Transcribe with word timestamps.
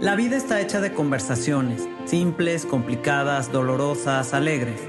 La 0.00 0.14
vida 0.14 0.36
está 0.36 0.60
hecha 0.60 0.80
de 0.80 0.92
conversaciones, 0.92 1.88
simples, 2.04 2.66
complicadas, 2.66 3.50
dolorosas, 3.50 4.32
alegres. 4.32 4.80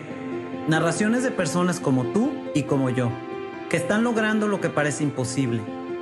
Narraciones 0.68 1.24
de 1.24 1.32
personas 1.32 1.80
como 1.80 2.06
tú 2.14 2.32
y 2.54 2.64
como 2.64 2.92
yo, 2.92 3.10
que 3.70 3.78
están 3.78 4.04
logrando 4.04 4.48
lo 4.48 4.62
que 4.62 4.70
parece 4.70 5.04
imposible, 5.04 5.62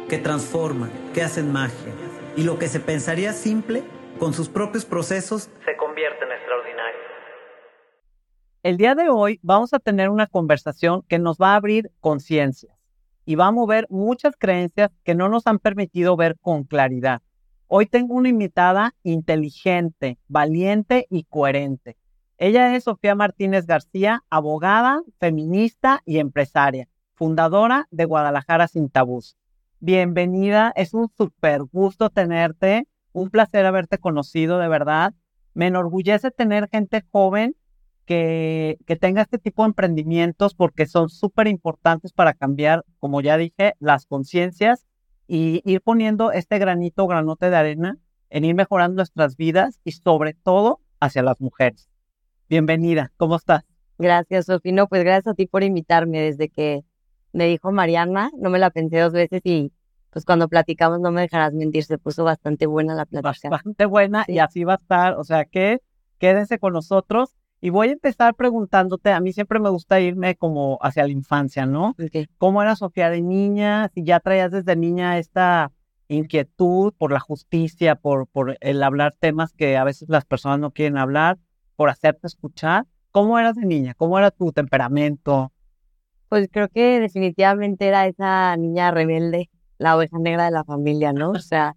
que 0.10 0.18
transforman, 0.18 0.92
que 1.14 1.22
hacen 1.22 1.52
magia, 1.54 1.94
y 2.36 2.44
lo 2.44 2.60
que 2.60 2.68
se 2.68 2.82
pensaría 2.82 3.32
simple, 3.32 3.84
con 4.20 4.34
sus 4.34 4.50
propios 4.50 4.86
procesos, 4.86 5.50
se 5.66 5.78
convierte 5.78 6.26
en 6.26 6.32
extraordinario. 6.34 7.00
El 8.64 8.78
día 8.78 8.94
de 8.94 9.10
hoy 9.10 9.40
vamos 9.42 9.74
a 9.74 9.80
tener 9.80 10.10
una 10.10 10.28
conversación 10.28 11.04
que 11.08 11.18
nos 11.18 11.38
va 11.38 11.54
a 11.54 11.56
abrir 11.56 11.92
conciencias 12.02 12.76
y 13.26 13.36
va 13.36 13.48
a 13.48 13.52
mover 13.52 13.88
muchas 13.90 14.36
creencias 14.38 14.92
que 15.04 15.16
no 15.16 15.30
nos 15.30 15.48
han 15.48 15.60
permitido 15.60 16.18
ver 16.18 16.38
con 16.42 16.66
claridad. 16.66 17.22
Hoy 17.74 17.86
tengo 17.86 18.16
una 18.16 18.28
invitada 18.28 18.96
inteligente, 19.02 20.18
valiente 20.28 21.08
y 21.10 21.24
coherente. 21.24 21.96
Ella 22.38 22.76
es 22.76 22.84
Sofía 22.84 23.16
Martínez 23.16 23.66
García, 23.66 24.26
abogada, 24.30 25.04
feminista 25.22 26.02
y 26.06 26.18
empresaria, 26.20 26.90
fundadora 27.14 27.88
de 27.90 28.04
Guadalajara 28.04 28.68
Sin 28.68 28.90
Tabús. 28.90 29.38
Bienvenida, 29.80 30.74
es 30.76 30.94
un 30.94 31.08
súper 31.16 31.62
gusto 31.64 32.10
tenerte, 32.10 32.90
un 33.14 33.30
placer 33.30 33.66
haberte 33.66 34.00
conocido 34.00 34.60
de 34.60 34.68
verdad. 34.68 35.14
Me 35.54 35.68
enorgullece 35.68 36.30
tener 36.30 36.68
gente 36.70 37.06
joven 37.10 37.56
que, 38.04 38.80
que 38.86 38.98
tenga 38.98 39.22
este 39.22 39.38
tipo 39.38 39.64
de 39.64 39.68
emprendimientos 39.68 40.56
porque 40.56 40.88
son 40.88 41.08
súper 41.08 41.48
importantes 41.48 42.12
para 42.12 42.34
cambiar, 42.34 42.84
como 43.00 43.22
ya 43.22 43.38
dije, 43.38 43.76
las 43.80 44.06
conciencias 44.08 44.88
y 45.34 45.62
ir 45.64 45.80
poniendo 45.80 46.34
este 46.34 46.60
granito, 46.60 47.08
granote 47.08 47.50
de 47.50 47.56
arena 47.56 47.98
en 48.30 48.44
ir 48.44 48.54
mejorando 48.54 48.98
nuestras 48.98 49.38
vidas 49.38 49.80
y 49.86 49.94
sobre 49.94 50.34
todo 50.34 50.82
hacia 51.00 51.24
las 51.24 51.40
mujeres. 51.40 51.90
Bienvenida, 52.50 53.14
¿cómo 53.16 53.38
estás? 53.38 53.64
Gracias, 53.98 54.48
Sofino. 54.48 54.88
Pues 54.88 55.06
gracias 55.06 55.28
a 55.28 55.34
ti 55.34 55.46
por 55.46 55.64
invitarme. 55.64 56.20
Desde 56.20 56.50
que 56.50 56.84
me 57.32 57.46
dijo 57.46 57.72
Mariana, 57.72 58.30
no 58.38 58.50
me 58.50 58.60
la 58.60 58.72
pensé 58.72 59.00
dos 59.00 59.14
veces 59.14 59.40
y 59.46 59.72
pues 60.10 60.26
cuando 60.26 60.50
platicamos 60.50 61.00
no 61.00 61.14
me 61.14 61.22
dejarás 61.22 61.54
mentir, 61.54 61.86
se 61.86 61.98
puso 61.98 62.26
bastante 62.26 62.66
buena 62.66 62.94
la 62.94 63.06
plática. 63.06 63.48
Bastante 63.48 63.86
buena 63.86 64.26
y 64.28 64.40
así 64.40 64.66
va 64.66 64.74
a 64.74 64.82
estar. 64.82 65.14
O 65.14 65.24
sea 65.24 65.46
que 65.46 65.80
quédense 66.18 66.60
con 66.60 66.74
nosotros 66.74 67.38
y 67.62 67.70
voy 67.70 67.90
a 67.90 67.92
empezar 67.92 68.34
preguntándote, 68.34 69.12
a 69.12 69.20
mí 69.20 69.34
siempre 69.34 69.60
me 69.60 69.70
gusta 69.70 70.00
irme 70.00 70.36
como 70.36 70.80
hacia 70.82 71.04
la 71.04 71.12
infancia, 71.12 71.68
¿no? 71.68 71.96
¿Cómo 72.40 72.64
era 72.64 72.76
Sofía 72.76 73.12
de 73.12 73.22
niña? 73.22 73.90
Si 73.94 74.04
ya 74.04 74.20
traías 74.20 74.52
desde 74.52 74.76
niña 74.76 75.20
esta 75.20 75.72
inquietud 76.08 76.92
por 76.98 77.12
la 77.12 77.20
justicia, 77.20 77.96
por, 77.96 78.28
por 78.28 78.58
el 78.60 78.82
hablar 78.82 79.16
temas 79.20 79.54
que 79.54 79.78
a 79.78 79.84
veces 79.84 80.10
las 80.10 80.26
personas 80.26 80.60
no 80.60 80.72
quieren 80.72 80.98
hablar, 80.98 81.38
por 81.76 81.90
hacerte 81.90 82.26
escuchar. 82.26 82.86
¿Cómo 83.12 83.38
eras 83.38 83.56
de 83.56 83.66
niña? 83.66 83.94
¿Cómo 83.94 84.18
era 84.18 84.32
tu 84.32 84.52
temperamento? 84.52 85.52
Pues 86.30 86.50
creo 86.52 86.68
que 86.68 87.00
definitivamente 87.00 87.88
era 87.88 88.08
esa 88.08 88.58
niña 88.58 88.90
rebelde, 88.90 89.52
la 89.78 89.96
oveja 89.96 90.18
negra 90.18 90.46
de 90.46 90.52
la 90.52 90.64
familia, 90.64 91.14
¿no? 91.14 91.32
O 91.32 91.40
sea, 91.40 91.76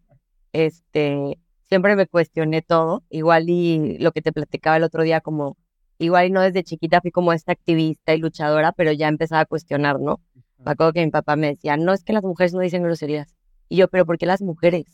este, 0.52 1.38
siempre 1.68 1.94
me 1.94 2.06
cuestioné 2.06 2.62
todo, 2.62 3.02
igual 3.10 3.50
y 3.50 3.98
lo 3.98 4.12
que 4.12 4.22
te 4.22 4.32
platicaba 4.32 4.78
el 4.78 4.84
otro 4.84 5.02
día 5.02 5.20
como 5.20 5.58
igual 5.98 6.26
y 6.26 6.30
no 6.30 6.40
desde 6.40 6.62
chiquita 6.64 7.00
fui 7.00 7.10
como 7.10 7.32
esta 7.32 7.52
activista 7.52 8.14
y 8.14 8.18
luchadora, 8.18 8.72
pero 8.72 8.92
ya 8.92 9.08
empezaba 9.08 9.42
a 9.42 9.46
cuestionar, 9.46 10.00
¿no? 10.00 10.20
Me 10.64 10.72
acuerdo 10.72 10.92
que 10.94 11.04
mi 11.04 11.10
papá 11.10 11.36
me 11.36 11.48
decía, 11.48 11.76
no, 11.76 11.92
es 11.92 12.04
que 12.04 12.12
las 12.12 12.22
mujeres 12.22 12.54
no 12.54 12.60
dicen 12.60 12.82
groserías. 12.82 13.34
Y 13.68 13.76
yo, 13.76 13.88
pero 13.88 14.06
¿por 14.06 14.18
qué 14.18 14.26
las 14.26 14.40
mujeres? 14.40 14.86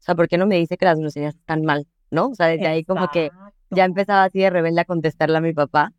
O 0.00 0.02
sea, 0.02 0.14
¿por 0.14 0.28
qué 0.28 0.36
no 0.36 0.46
me 0.46 0.56
dice 0.56 0.76
que 0.76 0.84
las 0.84 0.98
groserías 0.98 1.34
están 1.36 1.62
mal? 1.62 1.86
¿No? 2.10 2.28
O 2.28 2.34
sea, 2.34 2.46
desde 2.48 2.66
ahí 2.66 2.84
como 2.84 3.08
que 3.08 3.30
ya 3.70 3.84
empezaba 3.84 4.24
así 4.24 4.40
de 4.40 4.50
rebelde 4.50 4.80
a 4.80 4.84
contestarle 4.84 5.38
a 5.38 5.40
mi 5.40 5.52
papá. 5.52 5.92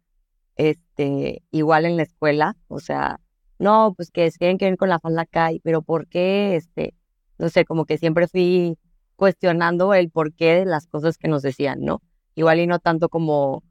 Este, 0.55 1.41
igual 1.51 1.85
en 1.85 1.97
la 1.97 2.03
escuela, 2.03 2.55
o 2.67 2.79
sea, 2.79 3.19
no, 3.57 3.93
pues 3.95 4.11
que 4.11 4.29
tienen 4.31 4.59
que 4.59 4.65
ver 4.65 4.77
con 4.77 4.89
la 4.89 4.99
falda 4.99 5.23
acá, 5.23 5.49
pero 5.63 5.81
¿por 5.81 6.07
qué? 6.07 6.55
Este, 6.55 6.93
no 7.39 7.49
sé, 7.49 7.65
como 7.65 7.85
que 7.85 7.97
siempre 7.97 8.27
fui 8.27 8.77
cuestionando 9.15 9.93
el 9.93 10.11
porqué 10.11 10.53
de 10.55 10.65
las 10.65 10.85
cosas 10.85 11.17
que 11.17 11.27
nos 11.27 11.41
decían, 11.41 11.81
¿no? 11.81 12.01
Igual 12.35 12.59
y 12.59 12.67
no 12.67 12.79
tanto 12.79 13.09
como 13.09 13.63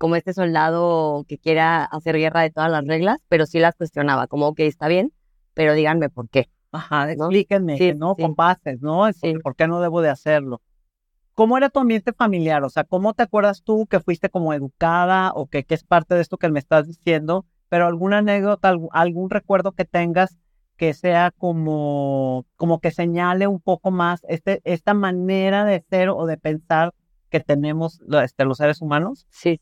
como 0.00 0.16
este 0.16 0.32
soldado 0.32 1.26
que 1.28 1.36
quiera 1.36 1.84
hacer 1.84 2.16
guerra 2.16 2.40
de 2.40 2.50
todas 2.50 2.70
las 2.70 2.86
reglas, 2.86 3.18
pero 3.28 3.44
sí 3.44 3.58
las 3.58 3.74
cuestionaba, 3.74 4.28
como, 4.28 4.46
ok, 4.46 4.60
está 4.60 4.88
bien, 4.88 5.12
pero 5.52 5.74
díganme 5.74 6.08
por 6.08 6.30
qué. 6.30 6.48
Ajá, 6.72 7.12
explíquenme, 7.12 7.76
¿no? 7.96 8.14
Sí. 8.16 8.22
Compases, 8.22 8.80
¿no? 8.80 9.02
¿Por 9.42 9.56
qué 9.56 9.68
no 9.68 9.78
debo 9.82 10.00
de 10.00 10.08
hacerlo? 10.08 10.62
¿Cómo 11.34 11.58
era 11.58 11.68
tu 11.68 11.80
ambiente 11.80 12.14
familiar? 12.14 12.64
O 12.64 12.70
sea, 12.70 12.84
¿cómo 12.84 13.12
te 13.12 13.24
acuerdas 13.24 13.62
tú 13.62 13.86
que 13.86 14.00
fuiste 14.00 14.30
como 14.30 14.54
educada 14.54 15.32
o 15.34 15.48
que, 15.48 15.66
es 15.68 15.84
parte 15.84 16.14
de 16.14 16.22
esto 16.22 16.38
que 16.38 16.48
me 16.48 16.60
estás 16.60 16.86
diciendo? 16.86 17.44
Pero 17.68 17.86
alguna 17.86 18.18
anécdota, 18.18 18.74
algún, 18.92 19.28
recuerdo 19.28 19.72
que 19.72 19.84
tengas 19.84 20.38
que 20.78 20.94
sea 20.94 21.30
como, 21.36 22.46
como 22.56 22.80
que 22.80 22.90
señale 22.90 23.46
un 23.46 23.60
poco 23.60 23.90
más 23.90 24.22
este, 24.30 24.62
esta 24.64 24.94
manera 24.94 25.66
de 25.66 25.84
ser 25.90 26.08
o 26.08 26.24
de 26.24 26.38
pensar 26.38 26.94
que 27.28 27.40
tenemos 27.40 28.00
este, 28.22 28.46
los 28.46 28.56
seres 28.56 28.80
humanos? 28.80 29.26
Sí, 29.28 29.60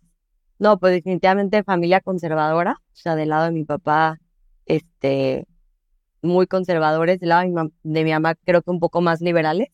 no, 0.59 0.79
pues 0.79 0.93
definitivamente 0.93 1.63
familia 1.63 2.01
conservadora, 2.01 2.77
o 2.81 2.97
sea, 2.97 3.17
del 3.17 3.31
lado 3.31 3.47
de 3.47 3.53
mi 3.53 3.65
papá, 3.65 4.19
este, 4.67 5.47
muy 6.23 6.47
conservadores, 6.47 7.21
del 7.21 7.31
lado 7.31 7.43
de 7.43 8.05
mi, 8.05 8.11
mamá 8.11 8.35
creo 8.45 8.63
que 8.63 8.71
un 8.71 8.81
poco 8.81 9.01
más 9.01 9.21
liberales, 9.21 9.69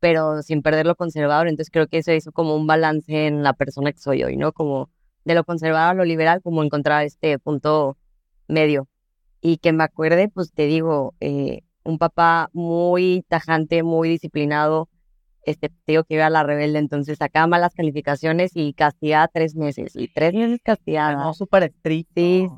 pero 0.00 0.42
sin 0.42 0.62
perder 0.62 0.86
lo 0.86 0.96
conservador, 0.96 1.48
entonces 1.48 1.70
creo 1.72 1.86
que 1.88 1.98
eso 1.98 2.12
hizo 2.12 2.32
como 2.32 2.56
un 2.56 2.66
balance 2.66 3.26
en 3.26 3.42
la 3.42 3.54
persona 3.54 3.92
que 3.92 3.98
soy 3.98 4.22
hoy, 4.22 4.36
¿no? 4.36 4.52
Como 4.52 4.90
de 5.24 5.34
lo 5.34 5.44
conservador 5.44 5.92
a 5.92 5.94
lo 5.94 6.04
liberal, 6.04 6.42
como 6.42 6.62
encontrar 6.62 7.04
este 7.04 7.38
punto 7.38 7.96
medio. 8.46 8.88
Y 9.40 9.58
que 9.58 9.72
me 9.72 9.84
acuerde, 9.84 10.28
pues 10.28 10.52
te 10.52 10.66
digo, 10.66 11.14
eh, 11.20 11.62
un 11.84 11.98
papá 11.98 12.50
muy 12.52 13.24
tajante, 13.28 13.82
muy 13.82 14.08
disciplinado, 14.08 14.88
este, 15.46 15.70
digo 15.86 16.04
que 16.04 16.14
iba 16.14 16.26
a 16.26 16.30
la 16.30 16.42
rebelde, 16.42 16.78
entonces 16.78 17.18
sacaba 17.18 17.46
malas 17.46 17.74
calificaciones 17.74 18.52
y 18.54 18.72
castigaba 18.72 19.28
tres 19.28 19.54
meses. 19.54 19.94
Y 19.94 20.08
tres 20.08 20.34
meses 20.34 20.60
castigada. 20.62 21.16
No, 21.16 21.34
súper 21.34 21.64
estricto. 21.64 22.12
Sí, 22.14 22.48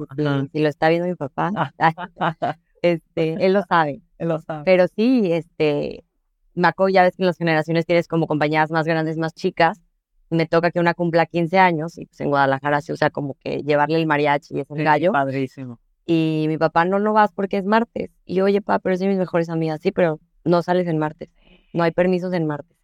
sí, 0.53 0.59
lo 0.61 0.69
está 0.69 0.89
viendo 0.89 1.09
mi 1.09 1.15
papá. 1.15 1.51
este, 2.83 3.45
él 3.45 3.53
lo 3.53 3.63
sabe. 3.63 4.03
Él 4.19 4.29
lo 4.29 4.41
sabe. 4.41 4.65
Pero 4.65 4.87
sí, 4.89 5.33
este, 5.33 6.05
Maco, 6.55 6.89
ya 6.89 7.03
ves 7.03 7.17
que 7.17 7.23
en 7.23 7.27
las 7.27 7.37
generaciones 7.37 7.87
tienes 7.87 8.09
como 8.09 8.27
compañías 8.27 8.71
más 8.71 8.87
grandes, 8.87 9.19
más 9.19 9.35
chicas. 9.35 9.81
Me 10.31 10.47
toca 10.47 10.71
que 10.71 10.81
una 10.81 10.95
cumpla 10.95 11.27
15 11.27 11.59
años 11.59 11.99
y 11.99 12.07
pues 12.07 12.21
en 12.21 12.31
Guadalajara 12.31 12.81
se 12.81 12.93
usa 12.93 13.11
como 13.11 13.35
que 13.35 13.63
llevarle 13.63 13.99
el 13.99 14.07
mariachi 14.07 14.57
y 14.57 14.61
es 14.61 14.71
el 14.71 14.83
gallo. 14.83 15.13
Padrísimo. 15.13 15.79
Y 16.05 16.47
mi 16.49 16.57
papá, 16.57 16.85
no, 16.85 16.99
no 16.99 17.13
vas 17.13 17.33
porque 17.33 17.59
es 17.59 17.65
martes. 17.65 18.11
Y 18.25 18.37
yo, 18.37 18.45
oye, 18.45 18.61
papá, 18.61 18.79
pero 18.79 18.95
es 18.95 19.01
de 19.01 19.09
mis 19.09 19.19
mejores 19.19 19.51
amigas. 19.51 19.81
Sí, 19.83 19.93
pero 19.93 20.21
no 20.45 20.63
sales 20.63 20.87
en 20.89 20.99
martes. 20.99 21.29
No 21.73 21.83
hay 21.83 21.91
permisos 21.91 22.33
en 22.33 22.47
martes. 22.47 22.76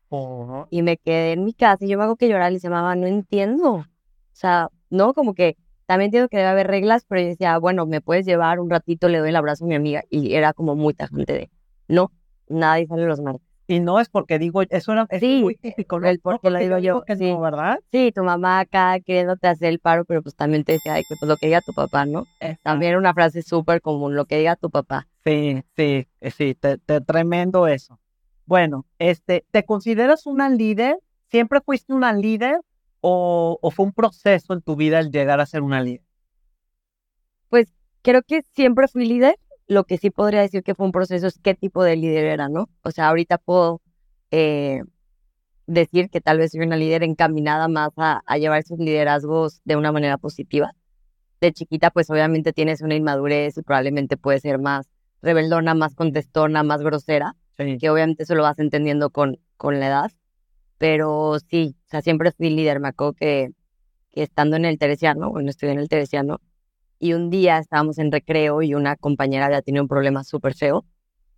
Y 0.70 0.82
me 0.82 0.96
quedé 0.96 1.32
en 1.32 1.44
mi 1.44 1.54
casa 1.54 1.84
y 1.84 1.88
yo 1.88 1.98
me 1.98 2.04
hago 2.04 2.16
que 2.16 2.28
llorar 2.28 2.52
y 2.52 2.60
se 2.60 2.68
mamá, 2.70 2.94
no 2.96 3.06
entiendo. 3.06 3.72
O 3.72 3.86
sea, 4.32 4.68
no, 4.90 5.14
como 5.14 5.34
que 5.34 5.56
también 5.86 6.08
entiendo 6.08 6.28
que 6.28 6.38
debe 6.38 6.48
haber 6.48 6.66
reglas, 6.66 7.04
pero 7.06 7.20
yo 7.20 7.28
decía, 7.28 7.58
bueno, 7.58 7.86
me 7.86 8.00
puedes 8.00 8.26
llevar 8.26 8.60
un 8.60 8.70
ratito, 8.70 9.08
le 9.08 9.18
doy 9.18 9.30
el 9.30 9.36
abrazo 9.36 9.64
a 9.64 9.68
mi 9.68 9.74
amiga. 9.74 10.02
Y 10.10 10.34
era 10.34 10.52
como 10.52 10.74
muy 10.74 10.94
tajante 10.94 11.32
de, 11.32 11.50
no, 11.88 12.12
nadie 12.48 12.86
sale 12.86 13.06
los 13.06 13.20
martes. 13.20 13.46
Y 13.66 13.80
no 13.80 14.00
es 14.00 14.08
porque 14.08 14.38
digo, 14.38 14.62
eso 14.68 14.92
era 14.92 15.06
sí, 15.18 15.40
muy 15.40 15.54
típico, 15.54 15.98
¿no? 15.98 16.08
El 16.08 16.20
porque 16.20 16.50
lo 16.50 16.58
digo 16.58 16.78
yo, 16.78 17.04
sí. 17.16 17.34
¿verdad? 17.40 17.78
Sí, 17.90 18.12
tu 18.14 18.22
mamá 18.22 18.60
acá 18.60 18.98
queriéndote 19.00 19.46
hacer 19.46 19.68
el 19.68 19.78
paro, 19.78 20.04
pero 20.04 20.20
pues 20.20 20.34
también 20.34 20.64
te 20.64 20.72
decía, 20.72 20.94
que 20.96 21.14
pues 21.18 21.28
lo 21.28 21.36
que 21.36 21.46
diga 21.46 21.60
tu 21.60 21.72
papá, 21.72 22.04
¿no? 22.04 22.26
También 22.62 22.90
era 22.90 22.98
una 22.98 23.14
frase 23.14 23.42
súper 23.42 23.80
común, 23.80 24.14
lo 24.14 24.26
que 24.26 24.38
diga 24.38 24.56
tu 24.56 24.68
papá. 24.68 25.08
Sí, 25.24 25.62
sí, 25.76 26.06
sí, 26.36 26.54
te, 26.54 26.78
te, 26.78 27.00
tremendo 27.00 27.66
eso. 27.68 27.98
Bueno, 28.46 28.86
este, 28.98 29.44
¿te 29.50 29.64
consideras 29.64 30.26
una 30.26 30.48
líder? 30.48 30.98
¿Siempre 31.30 31.60
fuiste 31.60 31.92
una 31.92 32.12
líder 32.12 32.60
o, 33.00 33.58
fue 33.74 33.86
un 33.86 33.92
proceso 33.92 34.52
en 34.52 34.62
tu 34.62 34.76
vida 34.76 34.98
el 34.98 35.10
llegar 35.10 35.40
a 35.40 35.46
ser 35.46 35.62
una 35.62 35.82
líder? 35.82 36.04
Pues 37.48 37.68
creo 38.02 38.22
que 38.22 38.42
siempre 38.52 38.88
fui 38.88 39.06
líder. 39.06 39.36
Lo 39.68 39.84
que 39.84 39.96
sí 39.96 40.10
podría 40.10 40.40
decir 40.40 40.62
que 40.62 40.74
fue 40.74 40.86
un 40.86 40.92
proceso 40.92 41.26
es 41.26 41.38
qué 41.38 41.54
tipo 41.54 41.84
de 41.84 41.96
líder 41.96 42.24
era, 42.24 42.48
¿no? 42.48 42.68
O 42.82 42.90
sea, 42.90 43.08
ahorita 43.08 43.38
puedo 43.38 43.80
eh, 44.30 44.82
decir 45.66 46.10
que 46.10 46.20
tal 46.20 46.38
vez 46.38 46.52
soy 46.52 46.60
una 46.60 46.76
líder 46.76 47.04
encaminada 47.04 47.68
más 47.68 47.90
a, 47.96 48.22
a 48.26 48.38
llevar 48.38 48.64
sus 48.64 48.78
liderazgos 48.78 49.60
de 49.64 49.76
una 49.76 49.92
manera 49.92 50.18
positiva. 50.18 50.72
De 51.40 51.52
chiquita, 51.52 51.90
pues 51.90 52.10
obviamente 52.10 52.52
tienes 52.52 52.82
una 52.82 52.96
inmadurez 52.96 53.56
y 53.56 53.62
probablemente 53.62 54.16
puede 54.16 54.40
ser 54.40 54.58
más 54.58 54.88
rebeldona, 55.22 55.74
más 55.74 55.94
contestona, 55.94 56.62
más 56.64 56.82
grosera 56.82 57.36
que 57.56 57.90
obviamente 57.90 58.24
eso 58.24 58.34
lo 58.34 58.42
vas 58.42 58.58
entendiendo 58.58 59.10
con, 59.10 59.38
con 59.56 59.80
la 59.80 59.86
edad, 59.86 60.12
pero 60.78 61.38
sí, 61.50 61.76
o 61.86 61.90
sea, 61.90 62.02
siempre 62.02 62.32
fui 62.32 62.50
líder, 62.50 62.80
me 62.80 62.88
acuerdo 62.88 63.14
que, 63.14 63.50
que 64.10 64.22
estando 64.22 64.56
en 64.56 64.64
el 64.64 64.78
Teresiano, 64.78 65.30
bueno, 65.30 65.50
estudié 65.50 65.72
en 65.72 65.78
el 65.78 65.88
Teresiano, 65.88 66.40
y 66.98 67.14
un 67.14 67.30
día 67.30 67.58
estábamos 67.58 67.98
en 67.98 68.12
recreo 68.12 68.62
y 68.62 68.74
una 68.74 68.96
compañera 68.96 69.46
había 69.46 69.62
tenido 69.62 69.82
un 69.82 69.88
problema 69.88 70.24
súper 70.24 70.54
feo, 70.54 70.84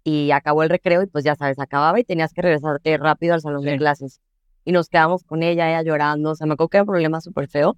y 0.05 0.31
acabó 0.31 0.63
el 0.63 0.69
recreo 0.69 1.03
y 1.03 1.07
pues 1.07 1.25
ya 1.25 1.35
sabes, 1.35 1.59
acababa 1.59 1.99
y 1.99 2.05
tenías 2.05 2.33
que 2.35 2.43
regresarte 2.43 2.97
rápido 2.99 3.35
al 3.35 3.41
salón 3.41 3.65
de 3.65 3.77
clases. 3.79 4.21
y 4.67 4.73
nos 4.73 4.89
quedamos 4.89 5.25
con 5.25 5.43
ella, 5.43 5.69
ella 5.69 5.83
llorando, 5.83 6.31
o 6.31 6.35
sea, 6.35 6.47
me 6.47 6.55
acuerdo 6.55 6.69
que 6.69 6.77
era 6.79 6.83
un 6.85 6.89
problema 6.89 7.21
súper 7.21 7.49
feo. 7.49 7.77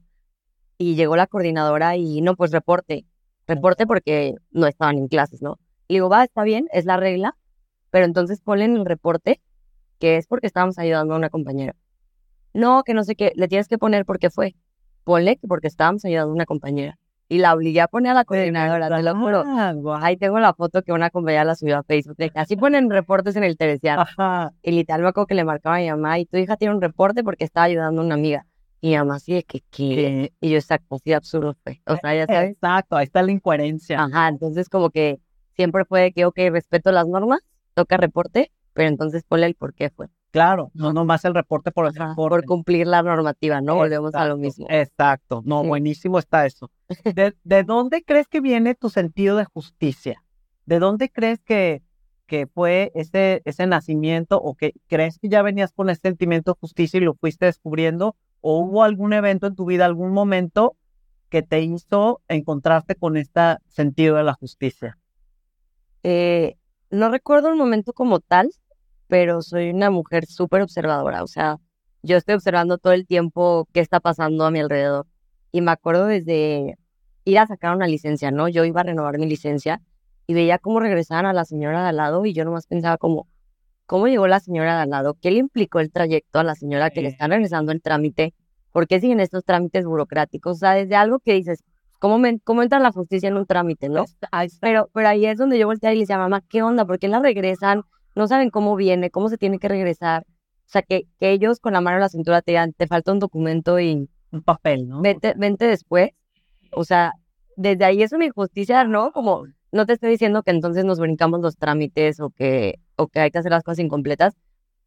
Y 0.78 0.94
llegó 0.94 1.16
la 1.16 1.26
coordinadora 1.26 1.96
y 1.96 2.20
no, 2.20 2.36
pues 2.36 2.52
reporte, 2.52 3.06
reporte 3.46 3.86
porque 3.86 4.34
no 4.50 4.66
estaban 4.66 4.98
en 4.98 5.08
clases, 5.08 5.42
¿no? 5.42 5.58
Y 5.88 5.94
digo, 5.94 6.08
va, 6.08 6.24
está 6.24 6.44
bien, 6.44 6.68
es 6.72 6.84
la 6.84 6.96
regla, 6.96 7.36
pero 7.96 8.04
entonces 8.04 8.43
ponle 8.43 8.66
en 8.66 8.76
el 8.76 8.84
reporte 8.84 9.40
que 9.98 10.19
es 10.19 10.26
porque 10.26 10.46
estábamos 10.46 10.78
ayudando 10.78 11.14
a 11.14 11.16
una 11.16 11.31
compañera. 11.31 11.75
No, 12.52 12.82
que 12.82 12.93
no 12.93 13.04
sé 13.04 13.16
qué, 13.16 13.32
le 13.37 13.48
tienes 13.48 13.69
que 13.69 13.78
poner 13.78 14.04
porque 14.04 14.28
fue. 14.28 14.54
Ponle 15.02 15.38
que 15.38 15.48
porque 15.48 15.66
estábamos 15.66 16.04
ayudando 16.04 16.32
a 16.32 16.34
una 16.34 16.44
compañera. 16.44 16.98
Y 17.26 17.38
la 17.38 17.54
obligué 17.54 17.81
a 17.81 17.88
poner 17.88 18.12
a 18.12 18.14
la 18.14 18.26
coordinadora, 18.26 18.94
te 18.94 19.02
lo 19.02 19.16
juro. 19.16 19.44
Ahí 19.94 20.19
tengo 20.19 20.38
la 20.40 20.52
foto 20.52 20.82
que 20.82 20.93
una 20.93 21.08
compañera 21.08 21.44
la 21.44 21.54
subió 21.54 21.78
a 21.78 21.84
Facebook. 21.84 22.19
Así 22.34 22.56
ponen 22.56 22.90
reportes 22.90 23.34
en 23.37 23.44
el 23.44 23.56
Teresiano. 23.56 24.04
Y 24.62 24.72
literal 24.72 25.00
me 25.00 25.08
acuerdo 25.08 25.28
que 25.28 25.34
le 25.34 25.44
marcaba 25.44 25.76
a 25.76 25.78
mi 25.78 25.88
mamá 25.88 26.19
y 26.19 26.26
tu 26.26 26.37
hija 26.37 26.58
tiene 26.58 26.75
un 26.75 26.82
reporte 26.82 27.25
porque 27.25 27.44
estaba 27.44 27.64
ayudando 27.64 28.02
a 28.02 28.04
una 28.04 28.16
amiga. 28.16 28.44
Y 28.82 28.90
mi 28.90 28.99
mamá 28.99 29.14
así 29.14 29.32
de 29.32 29.42
que, 29.42 29.62
¿qué? 29.70 30.34
Y 30.38 30.50
yo, 30.50 30.58
exacto, 30.58 30.96
así 30.96 31.14
absurdo 31.14 31.56
fue. 31.64 31.81
O 31.87 31.96
sea, 31.96 32.14
ya 32.14 32.26
sabes. 32.26 32.50
Exacto, 32.50 32.94
ahí 32.96 33.04
está 33.04 33.22
la 33.22 33.32
incoherencia. 33.32 34.02
Ajá, 34.02 34.28
entonces 34.28 34.69
como 34.69 34.90
que 34.90 35.19
siempre 35.54 35.87
fue 35.87 36.12
que, 36.12 36.26
ok, 36.26 36.37
respeto 36.50 36.92
las 36.92 37.08
normas, 37.08 37.40
toca 37.76 37.99
reporte, 37.99 38.50
pero 38.73 38.88
entonces 38.88 39.23
ponle 39.23 39.46
el 39.46 39.55
por 39.55 39.75
qué 39.75 39.90
fue. 39.90 40.08
Claro, 40.31 40.70
no 40.75 40.93
nomás 40.93 41.25
el 41.25 41.34
reporte 41.34 41.70
por 41.70 41.87
el 41.87 41.94
reporte. 41.94 42.17
Por 42.17 42.44
cumplir 42.44 42.87
la 42.87 43.02
normativa, 43.02 43.61
¿no? 43.61 43.75
Volvemos 43.75 44.14
a 44.14 44.26
lo 44.26 44.37
mismo. 44.37 44.67
Exacto, 44.69 45.43
no, 45.44 45.62
buenísimo 45.62 46.19
está 46.19 46.46
eso. 46.46 46.70
¿De, 47.05 47.34
¿De, 47.44 47.62
dónde 47.64 48.02
crees 48.02 48.28
que 48.28 48.40
viene 48.40 48.75
tu 48.75 48.88
sentido 48.88 49.37
de 49.37 49.44
justicia? 49.44 50.23
¿De 50.64 50.78
dónde 50.78 51.11
crees 51.11 51.43
que, 51.43 51.82
que 52.26 52.46
fue 52.46 52.93
ese, 52.94 53.43
ese 53.44 53.67
nacimiento 53.67 54.38
o 54.38 54.55
que 54.55 54.73
crees 54.88 55.19
que 55.19 55.28
ya 55.28 55.43
venías 55.43 55.73
con 55.73 55.90
ese 55.90 56.00
sentimiento 56.02 56.52
de 56.52 56.61
justicia 56.61 56.99
y 56.99 57.05
lo 57.05 57.14
fuiste 57.14 57.44
descubriendo? 57.44 58.17
¿O 58.40 58.61
hubo 58.61 58.84
algún 58.84 59.12
evento 59.12 59.46
en 59.46 59.55
tu 59.55 59.67
vida, 59.67 59.84
algún 59.84 60.12
momento 60.12 60.76
que 61.28 61.43
te 61.43 61.61
hizo 61.61 62.23
encontrarte 62.28 62.94
con 62.94 63.17
este 63.17 63.56
sentido 63.69 64.17
de 64.17 64.25
la 64.25 64.34
justicia? 64.34 64.99
Eh, 66.02 66.56
no 66.90 67.10
recuerdo 67.10 67.50
un 67.50 67.58
momento 67.58 67.92
como 67.92 68.20
tal, 68.20 68.50
pero 69.08 69.42
soy 69.42 69.70
una 69.70 69.90
mujer 69.90 70.26
súper 70.26 70.62
observadora, 70.62 71.22
o 71.22 71.26
sea, 71.26 71.58
yo 72.02 72.16
estoy 72.16 72.36
observando 72.36 72.78
todo 72.78 72.92
el 72.92 73.06
tiempo 73.06 73.68
qué 73.72 73.80
está 73.80 74.00
pasando 74.00 74.44
a 74.44 74.50
mi 74.50 74.60
alrededor. 74.60 75.06
Y 75.50 75.60
me 75.60 75.72
acuerdo 75.72 76.06
desde 76.06 76.78
ir 77.24 77.38
a 77.38 77.46
sacar 77.46 77.74
una 77.74 77.88
licencia, 77.88 78.30
¿no? 78.30 78.48
Yo 78.48 78.64
iba 78.64 78.80
a 78.82 78.84
renovar 78.84 79.18
mi 79.18 79.26
licencia 79.26 79.82
y 80.26 80.34
veía 80.34 80.58
cómo 80.58 80.80
regresaban 80.80 81.26
a 81.26 81.32
la 81.32 81.44
señora 81.44 81.82
de 81.82 81.88
al 81.88 81.96
lado 81.96 82.24
y 82.24 82.32
yo 82.32 82.44
nomás 82.44 82.66
pensaba 82.66 82.96
como, 82.98 83.26
¿cómo 83.86 84.06
llegó 84.06 84.26
la 84.28 84.40
señora 84.40 84.76
de 84.76 84.82
al 84.82 84.90
lado? 84.90 85.14
¿Qué 85.20 85.30
le 85.30 85.38
implicó 85.38 85.80
el 85.80 85.90
trayecto 85.90 86.38
a 86.38 86.44
la 86.44 86.54
señora 86.54 86.90
que 86.90 87.02
le 87.02 87.08
están 87.08 87.30
regresando 87.30 87.72
el 87.72 87.82
trámite? 87.82 88.34
¿Por 88.70 88.86
qué 88.86 89.00
siguen 89.00 89.20
estos 89.20 89.44
trámites 89.44 89.84
burocráticos? 89.84 90.56
O 90.56 90.60
sea, 90.60 90.72
desde 90.72 90.94
algo 90.94 91.18
que 91.18 91.32
dices, 91.34 91.64
¿cómo, 91.98 92.19
me, 92.19 92.38
cómo 92.40 92.62
entra 92.62 92.78
la 92.78 92.93
justicia 92.93 93.28
en 93.28 93.37
un 93.37 93.46
trámite, 93.46 93.88
no? 93.88 94.04
Pero, 94.60 94.88
pero 94.93 95.08
ahí 95.08 95.26
es 95.26 95.38
donde 95.38 95.58
yo 95.58 95.66
volteé 95.66 95.93
y 95.93 95.94
le 95.96 96.00
decía, 96.00 96.19
mamá, 96.19 96.43
¿qué 96.48 96.62
onda? 96.62 96.84
¿Por 96.84 96.98
qué 96.98 97.08
la 97.08 97.20
regresan? 97.20 97.82
no 98.16 98.26
saben 98.26 98.50
cómo 98.50 98.75
viene, 98.75 99.10
cómo 99.10 99.28
se 99.28 99.38
tiene 99.38 99.58
que 99.60 99.69
regresar. 99.69 100.25
O 100.26 100.69
sea, 100.69 100.82
que, 100.82 101.02
que 101.20 101.31
ellos 101.31 101.60
con 101.60 101.75
la 101.75 101.81
mano 101.81 101.98
en 101.98 102.00
la 102.00 102.08
cintura 102.08 102.43
te 102.43 102.52
digan, 102.52 102.72
te 102.72 102.88
falta 102.88 103.12
un 103.12 103.20
documento 103.20 103.78
y... 103.78 104.08
Un 104.32 104.43
papel, 104.43 104.88
¿no? 104.88 105.02
Vente, 105.02 105.34
vente 105.37 105.66
después. 105.66 106.10
O 106.72 106.82
sea, 106.82 107.12
desde 107.56 107.84
ahí 107.84 108.02
es 108.02 108.12
una 108.12 108.25
injusticia, 108.25 108.84
¿no? 108.84 109.12
Como, 109.12 109.44
no 109.70 109.87
te 109.87 109.92
estoy 109.92 110.10
diciendo 110.10 110.42
que 110.42 110.50
entonces 110.50 110.84
nos 110.84 110.99
brincamos 110.99 111.40
los 111.40 111.56
trámites 111.56 112.19
o 112.19 112.31
que, 112.31 112.81
o 112.96 113.06
que 113.06 113.20
hay 113.20 113.31
que 113.31 113.38
hacer 113.38 113.52
las 113.52 113.62
cosas 113.62 113.81
incompletas, 113.81 114.34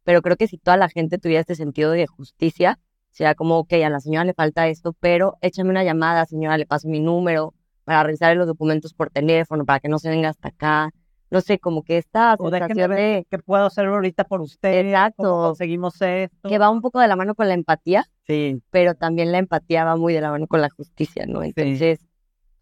pero 0.04 0.20
creo 0.22 0.36
que 0.36 0.48
si 0.48 0.58
toda 0.58 0.76
la 0.76 0.88
gente 0.88 1.18
tuviera 1.18 1.40
este 1.40 1.54
sentido 1.54 1.92
de 1.92 2.06
justicia, 2.06 2.78
sea 3.10 3.34
como, 3.34 3.58
ok, 3.58 3.72
a 3.84 3.90
la 3.90 4.00
señora 4.00 4.24
le 4.24 4.34
falta 4.34 4.68
esto, 4.68 4.94
pero 5.00 5.36
échame 5.40 5.70
una 5.70 5.84
llamada, 5.84 6.26
señora, 6.26 6.58
le 6.58 6.66
paso 6.66 6.88
mi 6.88 7.00
número 7.00 7.54
para 7.84 8.02
revisar 8.04 8.36
los 8.36 8.46
documentos 8.46 8.94
por 8.94 9.10
teléfono, 9.10 9.64
para 9.64 9.80
que 9.80 9.88
no 9.88 9.98
se 9.98 10.08
venga 10.10 10.28
hasta 10.28 10.48
acá 10.48 10.90
no 11.30 11.40
sé, 11.40 11.58
como 11.60 11.84
que 11.84 11.96
esta 11.96 12.36
sensación 12.36 12.90
de... 12.90 13.26
¿Qué 13.30 13.38
puedo 13.38 13.64
hacer 13.64 13.86
ahorita 13.86 14.24
por 14.24 14.40
usted? 14.40 14.86
Exacto. 14.86 15.54
Seguimos 15.54 16.00
esto. 16.02 16.48
Que 16.48 16.58
va 16.58 16.70
un 16.70 16.80
poco 16.80 16.98
de 16.98 17.06
la 17.06 17.14
mano 17.14 17.36
con 17.36 17.46
la 17.46 17.54
empatía. 17.54 18.04
Sí. 18.26 18.60
Pero 18.70 18.94
también 18.96 19.30
la 19.30 19.38
empatía 19.38 19.84
va 19.84 19.96
muy 19.96 20.12
de 20.12 20.20
la 20.20 20.30
mano 20.30 20.48
con 20.48 20.60
la 20.60 20.70
justicia, 20.70 21.26
¿no? 21.26 21.44
Entonces, 21.44 22.00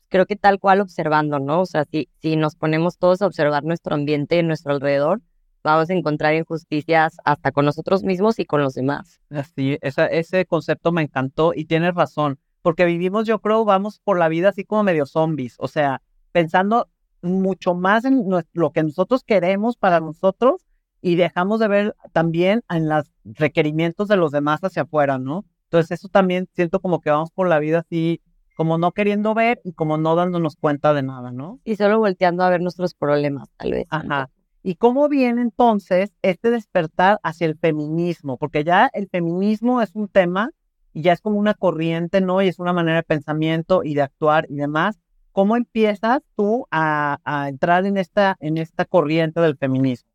creo 0.09 0.27
que 0.27 0.37
tal 0.37 0.59
cual 0.59 0.83
observando, 0.83 1.39
¿no? 1.39 1.63
O 1.63 1.67
sea, 1.67 1.85
si, 1.85 2.11
si 2.21 2.37
nos 2.37 2.57
ponemos 2.57 2.99
todos 2.99 3.23
a 3.23 3.27
observar 3.27 3.65
nuestro 3.65 3.95
ambiente, 3.95 4.43
nuestro 4.43 4.73
alrededor, 4.75 5.23
vamos 5.63 5.91
a 5.91 5.95
encontrar 5.95 6.35
injusticias 6.35 7.17
hasta 7.25 7.53
con 7.53 7.65
nosotros 7.65 8.03
mismos 8.03 8.39
y 8.39 8.45
con 8.45 8.63
los 8.63 8.75
demás. 8.75 9.21
Así, 9.31 9.79
esa, 9.81 10.07
ese 10.07 10.47
concepto 10.47 10.93
me 10.93 11.03
encantó 11.03 11.53
y 11.55 11.65
tienes 11.65 11.95
razón, 11.95 12.39
porque 12.63 12.85
vivimos, 12.85 13.27
yo 13.27 13.41
creo, 13.41 13.65
vamos 13.65 14.01
por 14.01 14.19
la 14.19 14.29
vida 14.29 14.51
así 14.51 14.65
como 14.65 14.85
medio 14.85 15.07
zombies, 15.07 15.57
o 15.59 15.69
sea, 15.69 16.03
pensando 16.33 16.89
mucho 17.23 17.75
más 17.75 18.05
en 18.05 18.25
lo 18.53 18.71
que 18.71 18.83
nosotros 18.83 19.25
queremos 19.25 19.77
para 19.77 20.01
nosotros 20.01 20.65
y 21.01 21.17
dejamos 21.17 21.61
de 21.61 21.69
ver 21.69 21.97
también 22.13 22.63
en 22.69 22.89
los 22.89 23.11
requerimientos 23.25 24.09
de 24.09 24.17
los 24.17 24.33
demás 24.33 24.61
hacia 24.63 24.83
afuera, 24.83 25.19
¿no? 25.19 25.45
Entonces 25.65 25.99
eso 25.99 26.09
también 26.09 26.49
siento 26.55 26.81
como 26.81 27.01
que 27.01 27.11
vamos 27.11 27.31
por 27.31 27.49
la 27.49 27.59
vida 27.59 27.81
así, 27.81 28.23
como 28.57 28.79
no 28.79 28.93
queriendo 28.93 29.35
ver 29.35 29.61
y 29.65 29.73
como 29.73 29.99
no 29.99 30.17
dándonos 30.17 30.57
cuenta 30.57 30.95
de 30.95 31.03
nada, 31.03 31.31
¿no? 31.31 31.61
Y 31.65 31.77
solo 31.77 31.99
volteando 31.99 32.43
a 32.43 32.51
ver 32.51 32.61
nuestros 32.61 32.95
problemas, 32.95 33.49
tal 33.57 33.73
vez. 33.73 33.87
Ajá. 33.91 34.31
¿Y 34.69 34.75
cómo 34.75 35.09
viene 35.09 35.41
entonces 35.41 36.13
este 36.21 36.51
despertar 36.51 37.19
hacia 37.23 37.47
el 37.47 37.57
feminismo? 37.57 38.37
Porque 38.37 38.65
ya 38.65 38.91
el 38.93 39.09
feminismo 39.09 39.81
es 39.81 39.95
un 39.95 40.09
tema 40.09 40.51
y 40.93 41.01
ya 41.01 41.15
es 41.15 41.23
como 41.23 41.39
una 41.39 41.55
corriente, 41.55 42.21
¿no? 42.21 42.43
Y 42.43 42.49
es 42.49 42.59
una 42.59 42.75
manera 42.75 42.99
de 42.99 43.03
pensamiento 43.03 43.83
y 43.83 43.95
de 43.95 44.03
actuar 44.03 44.45
y 44.51 44.57
demás. 44.57 45.01
¿Cómo 45.33 45.57
empiezas 45.57 46.21
tú 46.37 46.67
a, 46.71 47.19
entrar 47.49 47.87
en 47.87 47.97
esta, 47.97 48.37
en 48.41 48.59
esta 48.59 48.85
corriente 48.85 49.41
del 49.41 49.57
feminismo? 49.57 50.11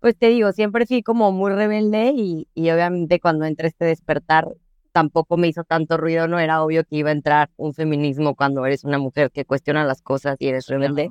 Pues 0.00 0.16
te 0.16 0.28
digo, 0.28 0.50
siempre 0.52 0.86
fui 0.86 1.02
como 1.02 1.30
muy 1.30 1.52
rebelde 1.52 2.14
y, 2.16 2.48
obviamente 2.56 3.20
cuando 3.20 3.44
entré 3.44 3.68
este 3.68 3.84
despertar 3.84 4.48
tampoco 4.92 5.36
me 5.36 5.48
hizo 5.48 5.64
tanto 5.64 5.98
ruido, 5.98 6.28
no 6.28 6.38
era 6.38 6.62
obvio 6.62 6.82
que 6.84 6.96
iba 6.96 7.10
a 7.10 7.12
entrar 7.12 7.50
un 7.58 7.74
feminismo 7.74 8.36
cuando 8.36 8.64
eres 8.64 8.84
una 8.84 8.96
mujer 8.96 9.30
que 9.30 9.44
cuestiona 9.44 9.84
las 9.84 10.00
cosas 10.00 10.36
y 10.38 10.48
eres 10.48 10.66
rebelde. 10.66 11.10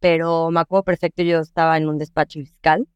Pero 0.00 0.50
me 0.50 0.60
acuerdo 0.60 0.84
perfecto, 0.84 1.22
yo 1.22 1.40
estaba 1.40 1.76
en 1.76 1.88
un 1.88 1.98
despacho 1.98 2.40
fiscal, 2.40 2.88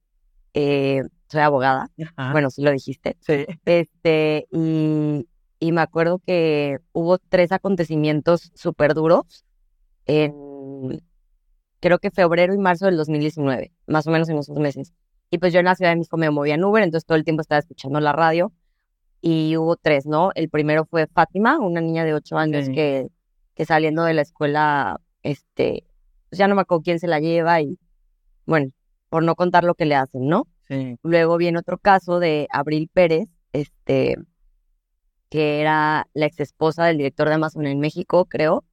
eh, 0.55 1.03
soy 1.29 1.41
abogada, 1.41 1.91
bueno, 2.33 2.51
sí 2.51 2.63
lo 2.63 2.71
dijiste. 2.71 3.17
Sí. 3.21 3.47
Este, 3.65 4.47
y, 4.51 5.29
y 5.59 5.73
me 5.73 5.81
acuerdo 5.81 6.19
que 6.19 6.79
hubo 6.93 7.19
tres 7.19 7.53
acontecimientos 7.53 8.51
súper 8.55 8.95
duros 8.95 9.45
en, 10.07 11.03
creo 11.81 11.99
que 11.99 12.11
febrero 12.11 12.55
y 12.55 12.59
marzo 12.59 12.87
del 12.87 12.97
2019, 12.97 13.73
más 13.87 14.07
o 14.07 14.11
menos 14.11 14.29
en 14.29 14.39
esos 14.39 14.57
meses. 14.59 14.93
Y 15.31 15.39
pues 15.39 15.53
yo 15.53 15.59
en 15.59 15.67
la 15.67 15.75
Ciudad 15.75 15.91
de 15.91 15.97
México 15.97 16.17
me 16.17 16.31
movía 16.31 16.55
en 16.55 16.65
Uber, 16.65 16.83
entonces 16.83 17.07
todo 17.07 17.17
el 17.17 17.25
tiempo 17.25 17.43
estaba 17.43 17.59
escuchando 17.59 18.01
la 18.01 18.13
radio 18.13 18.53
y 19.21 19.57
hubo 19.57 19.77
tres, 19.77 20.07
¿no? 20.07 20.31
El 20.35 20.49
primero 20.49 20.85
fue 20.85 21.07
Fátima, 21.07 21.59
una 21.59 21.81
niña 21.81 22.05
de 22.05 22.15
ocho 22.15 22.37
años 22.37 22.69
que, 22.69 23.09
que 23.55 23.65
saliendo 23.65 24.05
de 24.05 24.15
la 24.15 24.23
escuela, 24.23 25.01
este, 25.23 25.85
pues 26.29 26.39
ya 26.39 26.49
no 26.49 26.55
me 26.55 26.63
acuerdo 26.63 26.83
quién 26.83 26.99
se 26.99 27.09
la 27.09 27.21
lleva 27.21 27.61
y, 27.61 27.79
bueno, 28.47 28.71
por 29.09 29.23
no 29.23 29.35
contar 29.35 29.65
lo 29.65 29.75
que 29.75 29.87
le 29.87 29.95
hacen, 29.95 30.27
¿no? 30.27 30.47
Sí. 30.69 30.99
Luego 31.03 31.37
viene 31.37 31.59
otro 31.59 31.79
caso 31.79 32.19
de 32.21 32.49
Abril 32.51 32.89
Pérez, 32.93 33.29
este, 33.53 34.17
que 35.29 35.61
era 35.61 36.07
la 36.15 36.27
ex 36.27 36.41
esposa 36.41 36.85
del 36.85 36.99
director 36.99 37.29
de 37.29 37.35
Amazon 37.35 37.67
en 37.67 37.81
México, 37.81 38.25
creo. 38.27 38.65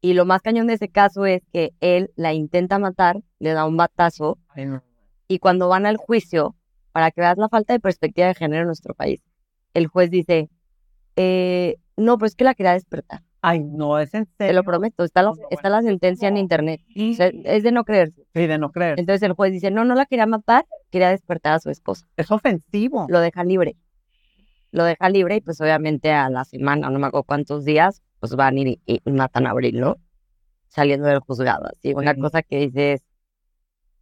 Y 0.00 0.14
lo 0.14 0.24
más 0.24 0.42
cañón 0.42 0.66
de 0.66 0.74
ese 0.74 0.88
caso 0.88 1.26
es 1.26 1.42
que 1.52 1.72
él 1.80 2.12
la 2.16 2.32
intenta 2.32 2.78
matar, 2.78 3.22
le 3.38 3.52
da 3.52 3.64
un 3.64 3.76
batazo, 3.76 4.38
y 5.26 5.38
cuando 5.38 5.68
van 5.68 5.86
al 5.86 5.96
juicio, 5.96 6.54
para 6.92 7.10
que 7.10 7.20
veas 7.20 7.38
la 7.38 7.48
falta 7.48 7.72
de 7.72 7.80
perspectiva 7.80 8.28
de 8.28 8.34
género 8.34 8.62
en 8.62 8.66
nuestro 8.66 8.94
país, 8.94 9.20
el 9.74 9.86
juez 9.88 10.10
dice, 10.10 10.48
eh, 11.16 11.76
no, 11.96 12.18
pues 12.18 12.32
es 12.32 12.36
que 12.36 12.44
la 12.44 12.54
quería 12.54 12.72
despertar. 12.72 13.22
Ay, 13.42 13.62
no, 13.62 13.98
es 13.98 14.12
en 14.14 14.26
serio. 14.38 14.50
Te 14.50 14.52
lo 14.52 14.64
prometo, 14.64 15.04
está 15.04 15.22
la, 15.22 15.32
está 15.50 15.68
la 15.68 15.82
sentencia 15.82 16.28
en 16.28 16.36
internet. 16.36 16.80
es 16.94 17.62
de 17.62 17.72
no 17.72 17.84
creerse. 17.84 18.26
Sí, 18.34 18.46
de 18.46 18.58
no 18.58 18.72
creer. 18.72 18.98
Entonces 18.98 19.22
el 19.22 19.34
juez 19.34 19.52
dice, 19.52 19.70
no, 19.70 19.84
no 19.84 19.94
la 19.94 20.06
quería 20.06 20.26
matar, 20.26 20.66
quería 20.90 21.10
despertar 21.10 21.54
a 21.54 21.60
su 21.60 21.70
esposa. 21.70 22.06
Es 22.16 22.30
ofensivo. 22.30 23.06
Lo 23.08 23.20
deja 23.20 23.44
libre 23.44 23.76
lo 24.76 24.84
deja 24.84 25.08
libre 25.08 25.36
y 25.36 25.40
pues 25.40 25.60
obviamente 25.60 26.12
a 26.12 26.28
la 26.28 26.44
semana, 26.44 26.90
no 26.90 26.98
me 26.98 27.06
acuerdo 27.06 27.24
cuántos 27.24 27.64
días, 27.64 28.02
pues 28.20 28.34
van 28.34 28.58
y, 28.58 28.80
y 28.84 29.00
matan 29.10 29.46
a 29.46 29.50
Abril, 29.50 29.80
¿no? 29.80 29.96
Saliendo 30.68 31.06
del 31.08 31.20
juzgado, 31.20 31.66
así, 31.66 31.94
una 31.94 32.14
cosa 32.14 32.42
que 32.42 32.58
dices 32.58 33.02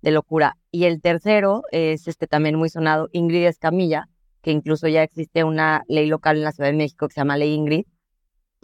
de 0.02 0.10
locura. 0.10 0.56
Y 0.70 0.84
el 0.84 1.00
tercero 1.00 1.62
es 1.70 2.08
este 2.08 2.26
también 2.26 2.56
muy 2.56 2.68
sonado, 2.68 3.08
Ingrid 3.12 3.46
Escamilla, 3.46 4.08
que 4.42 4.50
incluso 4.50 4.88
ya 4.88 5.02
existe 5.02 5.44
una 5.44 5.84
ley 5.88 6.06
local 6.08 6.36
en 6.38 6.44
la 6.44 6.52
Ciudad 6.52 6.70
de 6.70 6.76
México 6.76 7.06
que 7.06 7.14
se 7.14 7.20
llama 7.20 7.36
Ley 7.36 7.54
Ingrid, 7.54 7.86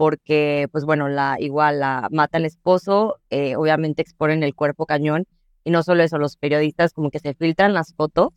porque, 0.01 0.67
pues 0.73 0.87
bueno, 0.87 1.11
la 1.11 1.37
igual 1.39 1.81
la 1.81 2.09
mata 2.11 2.39
el 2.39 2.47
esposo, 2.47 3.19
eh, 3.29 3.55
obviamente 3.57 4.01
exponen 4.01 4.43
el 4.43 4.55
cuerpo 4.55 4.87
cañón, 4.87 5.27
y 5.63 5.71
no 5.71 5.83
solo 5.83 6.03
eso, 6.03 6.17
los 6.17 6.39
periodistas 6.39 6.95
como 6.95 7.11
que 7.11 7.19
se 7.19 7.35
filtran 7.35 7.75
las 7.75 7.93
fotos 7.93 8.33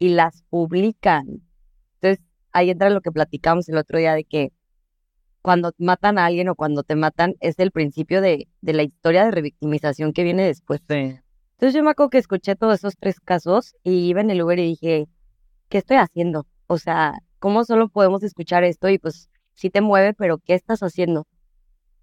y 0.00 0.08
las 0.08 0.42
publican 0.50 1.40
Entonces, 2.00 2.18
ahí 2.50 2.70
entra 2.70 2.90
lo 2.90 3.00
que 3.00 3.12
platicamos 3.12 3.68
el 3.68 3.76
otro 3.76 4.00
día 4.00 4.12
de 4.12 4.24
que 4.24 4.50
cuando 5.40 5.70
matan 5.78 6.18
a 6.18 6.26
alguien 6.26 6.48
o 6.48 6.56
cuando 6.56 6.82
te 6.82 6.96
matan 6.96 7.34
es 7.38 7.60
el 7.60 7.70
principio 7.70 8.20
de, 8.20 8.48
de 8.60 8.72
la 8.72 8.82
historia 8.82 9.24
de 9.24 9.30
revictimización 9.30 10.12
que 10.12 10.24
viene 10.24 10.44
después. 10.44 10.80
Entonces 10.88 11.74
yo 11.74 11.84
me 11.84 11.90
acuerdo 11.90 12.10
que 12.10 12.18
escuché 12.18 12.56
todos 12.56 12.74
esos 12.74 12.96
tres 12.98 13.20
casos 13.20 13.76
y 13.84 14.08
iba 14.08 14.20
en 14.20 14.30
el 14.30 14.42
Uber 14.42 14.58
y 14.58 14.66
dije, 14.66 15.06
¿qué 15.68 15.78
estoy 15.78 15.98
haciendo? 15.98 16.48
O 16.66 16.78
sea, 16.78 17.12
¿cómo 17.38 17.64
solo 17.64 17.88
podemos 17.88 18.24
escuchar 18.24 18.64
esto? 18.64 18.88
Y 18.88 18.98
pues 18.98 19.30
sí 19.54 19.70
te 19.70 19.80
mueve, 19.80 20.14
pero 20.14 20.38
¿qué 20.38 20.54
estás 20.54 20.80
haciendo? 20.82 21.26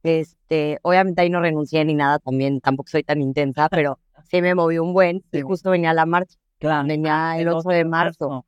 Este, 0.03 0.79
obviamente 0.81 1.21
ahí 1.21 1.29
no 1.29 1.41
renuncié 1.41 1.85
ni 1.85 1.93
nada, 1.93 2.19
también 2.19 2.59
tampoco 2.59 2.89
soy 2.89 3.03
tan 3.03 3.21
intensa, 3.21 3.69
pero 3.69 3.99
sí 4.23 4.41
me 4.41 4.55
movió 4.55 4.83
un 4.83 4.93
buen 4.93 5.23
y 5.31 5.41
justo 5.41 5.69
venía 5.69 5.93
la 5.93 6.05
marcha. 6.05 6.37
Claro. 6.59 6.87
Venía 6.87 7.39
el 7.39 7.47
8 7.47 7.69
de 7.69 7.85
marzo. 7.85 8.45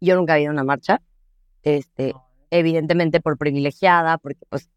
Yo 0.00 0.16
nunca 0.16 0.34
había 0.34 0.44
ido 0.44 0.50
a 0.50 0.54
una 0.54 0.64
marcha. 0.64 1.02
Este, 1.62 2.14
evidentemente 2.50 3.20
por 3.20 3.36
privilegiada, 3.36 4.18
porque 4.18 4.44
pues 4.48 4.70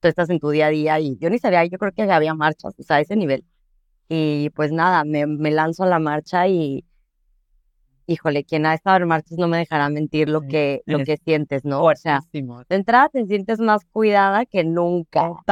tú 0.00 0.08
estás 0.08 0.28
en 0.30 0.40
tu 0.40 0.50
día 0.50 0.66
a 0.66 0.70
día 0.70 1.00
y 1.00 1.16
yo 1.18 1.30
ni 1.30 1.38
sabía, 1.38 1.64
yo 1.64 1.78
creo 1.78 1.92
que 1.92 2.02
había 2.02 2.34
marchas, 2.34 2.74
o 2.78 2.82
sea, 2.82 2.96
a 2.96 3.00
ese 3.00 3.16
nivel. 3.16 3.44
Y 4.08 4.50
pues 4.50 4.72
nada, 4.72 5.04
me, 5.04 5.26
me 5.26 5.50
lanzo 5.50 5.84
a 5.84 5.86
la 5.86 5.98
marcha 5.98 6.46
y, 6.48 6.84
híjole, 8.06 8.44
quien 8.44 8.66
ha 8.66 8.74
estado 8.74 8.98
en 8.98 9.08
marchas 9.08 9.38
no 9.38 9.48
me 9.48 9.58
dejará 9.58 9.88
mentir 9.88 10.28
lo 10.28 10.42
que, 10.42 10.82
lo 10.86 10.98
que 11.04 11.16
sientes, 11.16 11.64
¿no? 11.64 11.84
O 11.84 11.96
sea, 11.96 12.20
de 12.32 12.76
entrada 12.76 13.08
te 13.08 13.24
sientes 13.26 13.60
más 13.60 13.84
cuidada 13.84 14.46
que 14.46 14.64
nunca. 14.64 15.30
O 15.30 15.42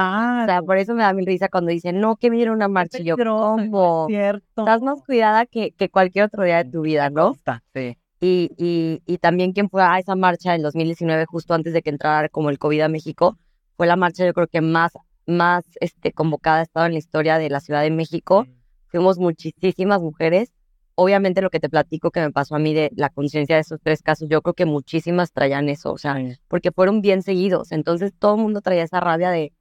sea, 0.46 0.60
por 0.64 0.76
eso 0.78 0.94
me 0.94 1.02
da 1.02 1.12
mi 1.12 1.24
risa 1.24 1.48
cuando 1.48 1.70
dicen, 1.70 2.00
no, 2.00 2.16
que 2.16 2.30
viene 2.30 2.50
una 2.50 2.68
marcha. 2.68 2.98
Y 3.00 3.04
yo, 3.04 3.16
¿cómo? 3.16 4.06
Estás 4.08 4.82
más 4.82 5.02
cuidada 5.02 5.46
que, 5.46 5.72
que 5.72 5.88
cualquier 5.88 6.26
otro 6.26 6.44
día 6.44 6.62
de 6.62 6.70
tu 6.70 6.82
vida, 6.82 7.10
¿no? 7.10 7.34
Sí. 7.74 7.96
Y, 8.20 8.52
y, 8.56 9.02
y 9.04 9.18
también 9.18 9.52
quien 9.52 9.68
fue 9.68 9.82
a 9.82 9.98
esa 9.98 10.14
marcha 10.14 10.54
en 10.54 10.62
2019, 10.62 11.26
justo 11.26 11.54
antes 11.54 11.72
de 11.72 11.82
que 11.82 11.90
entrara 11.90 12.28
como 12.28 12.50
el 12.50 12.58
COVID 12.58 12.82
a 12.82 12.88
México, 12.88 13.36
fue 13.76 13.88
la 13.88 13.96
marcha 13.96 14.24
yo 14.24 14.32
creo 14.32 14.46
que 14.46 14.60
más, 14.60 14.92
más 15.26 15.64
este, 15.80 16.12
convocada 16.12 16.60
ha 16.60 16.62
estado 16.62 16.86
en 16.86 16.92
la 16.92 16.98
historia 16.98 17.38
de 17.38 17.50
la 17.50 17.58
Ciudad 17.58 17.82
de 17.82 17.90
México. 17.90 18.46
Fuimos 18.86 19.18
muchísimas 19.18 20.00
mujeres. 20.00 20.52
Obviamente 20.94 21.40
lo 21.40 21.50
que 21.50 21.60
te 21.60 21.68
platico 21.68 22.10
que 22.10 22.20
me 22.20 22.30
pasó 22.30 22.54
a 22.54 22.58
mí 22.58 22.74
de 22.74 22.90
la 22.94 23.08
conciencia 23.08 23.56
de 23.56 23.62
esos 23.62 23.80
tres 23.82 24.02
casos, 24.02 24.28
yo 24.28 24.42
creo 24.42 24.54
que 24.54 24.66
muchísimas 24.66 25.32
traían 25.32 25.68
eso, 25.68 25.92
o 25.92 25.98
sea, 25.98 26.16
porque 26.48 26.70
fueron 26.70 27.00
bien 27.00 27.22
seguidos. 27.22 27.72
Entonces 27.72 28.12
todo 28.18 28.34
el 28.34 28.42
mundo 28.42 28.60
traía 28.60 28.82
esa 28.82 29.00
rabia 29.00 29.30
de, 29.30 29.52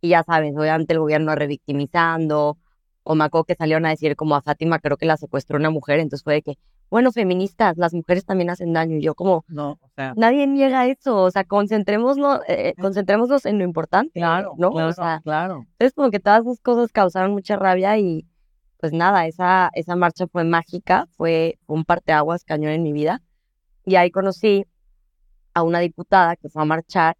y 0.00 0.08
ya 0.10 0.22
sabes, 0.24 0.54
obviamente 0.56 0.92
el 0.92 0.98
gobierno 0.98 1.34
revictimizando, 1.34 2.58
o 3.02 3.14
me 3.14 3.24
acuerdo 3.24 3.44
que 3.44 3.54
salieron 3.54 3.86
a 3.86 3.90
decir 3.90 4.16
como 4.16 4.34
a 4.34 4.42
Fátima 4.42 4.78
creo 4.78 4.96
que 4.96 5.06
la 5.06 5.16
secuestró 5.16 5.56
una 5.58 5.70
mujer, 5.70 6.00
entonces 6.00 6.24
fue 6.24 6.34
de 6.34 6.42
que, 6.42 6.58
bueno, 6.90 7.12
feministas, 7.12 7.76
las 7.76 7.94
mujeres 7.94 8.24
también 8.24 8.50
hacen 8.50 8.72
daño. 8.72 8.96
Y 8.96 9.02
yo 9.02 9.14
como, 9.14 9.44
no, 9.46 9.78
o 9.80 9.90
sea, 9.94 10.12
nadie 10.16 10.46
niega 10.46 10.86
eso, 10.86 11.22
o 11.22 11.30
sea, 11.30 11.44
concentrémonos, 11.44 12.40
eh, 12.48 12.74
concentrémonos 12.80 13.46
en 13.46 13.58
lo 13.58 13.64
importante. 13.64 14.18
Claro, 14.18 14.54
¿no? 14.58 14.72
Claro, 14.72 14.88
o 14.88 14.92
sea, 14.92 15.20
claro. 15.22 15.66
Entonces 15.72 15.94
como 15.94 16.10
que 16.10 16.18
todas 16.18 16.42
esas 16.42 16.60
cosas 16.60 16.90
causaron 16.90 17.32
mucha 17.32 17.56
rabia 17.56 17.96
y 17.98 18.26
pues 18.80 18.92
nada, 18.92 19.26
esa, 19.26 19.70
esa 19.74 19.94
marcha 19.94 20.26
fue 20.26 20.44
mágica, 20.44 21.06
fue, 21.16 21.58
un 21.66 21.84
parteaguas 21.84 22.44
cañón 22.44 22.72
en 22.72 22.82
mi 22.82 22.92
vida. 22.92 23.22
Y 23.84 23.96
ahí 23.96 24.10
conocí 24.10 24.64
a 25.54 25.62
una 25.62 25.80
diputada 25.80 26.36
que 26.36 26.48
fue 26.48 26.62
a 26.62 26.64
marchar 26.64 27.16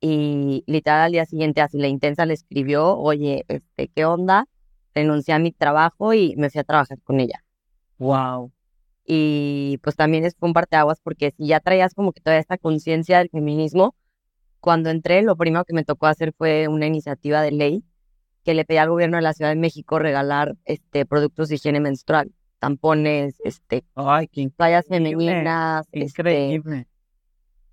y 0.00 0.64
literal 0.66 1.02
al 1.02 1.12
día 1.12 1.26
siguiente 1.26 1.60
así 1.60 1.78
la 1.78 1.88
intensa 1.88 2.26
le 2.26 2.34
escribió, 2.34 2.96
oye, 2.96 3.44
este, 3.48 3.88
¿qué 3.88 4.04
onda? 4.04 4.46
Renuncié 4.94 5.34
a 5.34 5.38
mi 5.38 5.52
trabajo 5.52 6.14
y 6.14 6.34
me 6.36 6.50
fui 6.50 6.60
a 6.60 6.64
trabajar 6.64 6.98
con 7.02 7.20
ella. 7.20 7.44
Wow. 7.98 8.52
Y 9.04 9.78
pues 9.82 9.96
también 9.96 10.24
es 10.24 10.34
un 10.40 10.52
parteaguas 10.54 11.00
porque 11.02 11.32
si 11.36 11.46
ya 11.46 11.60
traías 11.60 11.94
como 11.94 12.12
que 12.12 12.20
toda 12.20 12.38
esta 12.38 12.56
conciencia 12.58 13.18
del 13.18 13.28
feminismo, 13.30 13.94
cuando 14.60 14.90
entré 14.90 15.22
lo 15.22 15.36
primero 15.36 15.64
que 15.64 15.74
me 15.74 15.84
tocó 15.84 16.06
hacer 16.06 16.32
fue 16.36 16.68
una 16.68 16.86
iniciativa 16.86 17.42
de 17.42 17.52
ley 17.52 17.84
que 18.44 18.54
le 18.54 18.64
pedía 18.64 18.82
al 18.82 18.90
gobierno 18.90 19.16
de 19.16 19.22
la 19.22 19.32
Ciudad 19.34 19.50
de 19.50 19.56
México 19.56 19.98
regalar 19.98 20.54
este 20.64 21.06
productos 21.06 21.48
de 21.48 21.56
higiene 21.56 21.80
menstrual, 21.80 22.32
tampones, 22.58 23.36
este, 23.44 23.84
Ay, 23.94 24.28
qué 24.28 24.48
toallas 24.56 24.86
femeninas, 24.86 25.86
este, 25.92 26.20
increíble. 26.20 26.86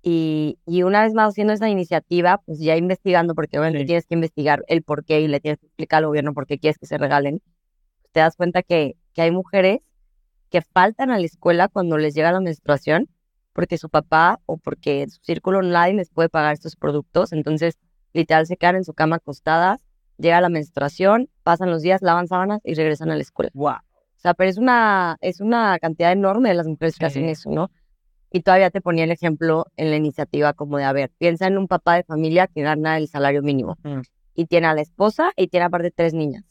y, 0.02 0.58
y 0.66 0.82
una 0.82 1.02
vez 1.02 1.12
más 1.14 1.30
haciendo 1.30 1.52
esa 1.52 1.68
iniciativa, 1.68 2.38
pues 2.46 2.58
ya 2.60 2.76
investigando, 2.76 3.34
porque 3.34 3.58
Sí. 3.58 3.84
tienes 3.84 4.06
que 4.06 4.14
investigar 4.14 4.64
el 4.68 4.82
por 4.82 5.04
qué 5.04 5.20
y 5.20 5.28
le 5.28 5.40
tienes 5.40 5.58
que 5.60 5.66
explicar 5.66 5.98
al 5.98 6.06
gobierno 6.06 6.32
por 6.32 6.46
qué 6.46 6.58
quieres 6.58 6.78
que 6.78 6.86
se 6.86 6.98
regalen, 6.98 7.42
te 8.12 8.20
das 8.20 8.36
cuenta 8.36 8.62
que, 8.62 8.96
que 9.12 9.22
hay 9.22 9.30
mujeres 9.30 9.80
que 10.50 10.62
faltan 10.62 11.10
a 11.10 11.18
la 11.18 11.24
escuela 11.26 11.68
cuando 11.68 11.96
les 11.98 12.14
llega 12.14 12.32
la 12.32 12.40
menstruación 12.40 13.08
porque 13.52 13.78
su 13.78 13.88
papá 13.90 14.40
o 14.46 14.56
porque 14.56 15.06
su 15.08 15.20
círculo 15.22 15.60
nadie 15.62 15.94
les 15.94 16.08
puede 16.10 16.28
pagar 16.28 16.54
estos 16.54 16.76
productos, 16.76 17.32
entonces 17.32 17.78
literal 18.12 18.46
se 18.46 18.56
quedan 18.56 18.76
en 18.76 18.84
su 18.84 18.94
cama 18.94 19.16
acostadas, 19.16 19.84
llega 20.20 20.40
la 20.40 20.48
menstruación, 20.48 21.28
pasan 21.42 21.70
los 21.70 21.82
días, 21.82 22.02
lavan 22.02 22.28
sábanas 22.28 22.60
y 22.64 22.74
regresan 22.74 23.10
a 23.10 23.16
la 23.16 23.22
escuela. 23.22 23.50
Wow. 23.54 23.70
O 23.72 24.20
sea, 24.22 24.34
pero 24.34 24.50
es 24.50 24.58
una, 24.58 25.16
es 25.20 25.40
una 25.40 25.78
cantidad 25.78 26.12
enorme 26.12 26.50
de 26.50 26.54
las 26.54 26.66
mujeres 26.66 26.94
que 26.96 27.04
Sí. 27.08 27.18
hacen 27.18 27.24
eso, 27.28 27.50
¿no? 27.50 27.70
Y 28.30 28.42
todavía 28.42 28.70
te 28.70 28.80
ponía 28.80 29.04
el 29.04 29.10
ejemplo 29.10 29.66
en 29.76 29.90
la 29.90 29.96
iniciativa 29.96 30.52
como 30.52 30.76
de, 30.78 30.84
a 30.84 30.92
ver, 30.92 31.10
piensa 31.18 31.46
en 31.46 31.58
un 31.58 31.66
papá 31.66 31.94
de 31.96 32.04
familia 32.04 32.46
que 32.46 32.62
gana 32.62 32.96
el 32.98 33.08
salario 33.08 33.42
mínimo 33.42 33.76
Mm. 33.82 34.00
y 34.34 34.46
tiene 34.46 34.66
a 34.68 34.74
la 34.74 34.82
esposa 34.82 35.32
y 35.36 35.48
tiene 35.48 35.66
aparte 35.66 35.90
tres 35.90 36.14
niñas. 36.14 36.44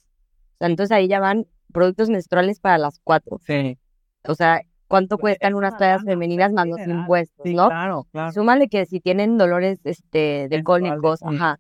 O 0.56 0.58
sea, 0.60 0.68
entonces 0.68 0.92
ahí 0.96 1.08
ya 1.08 1.20
van 1.20 1.46
productos 1.72 2.10
menstruales 2.10 2.60
para 2.60 2.78
las 2.80 3.00
cuatro. 3.04 3.38
Sí. 3.46 3.78
O 4.28 4.34
sea, 4.36 4.62
¿cuánto 4.88 5.18
Pues 5.18 5.34
cuestan 5.38 5.52
es 5.54 5.58
unas 5.58 5.72
una 5.74 5.78
toallas 5.78 6.04
femeninas 6.04 6.52
más 6.52 6.68
los 6.68 6.80
impuestos, 6.86 7.44
Sí, 7.46 7.54
no? 7.54 7.68
claro, 7.70 8.08
claro. 8.12 8.32
Súmale 8.34 8.68
que 8.68 8.86
si 8.88 9.00
tienen 9.00 9.38
dolores 9.38 9.80
este, 9.86 10.48
de 10.50 10.64
cólicos, 10.64 11.20
sí. 11.20 11.26
ajá. 11.36 11.60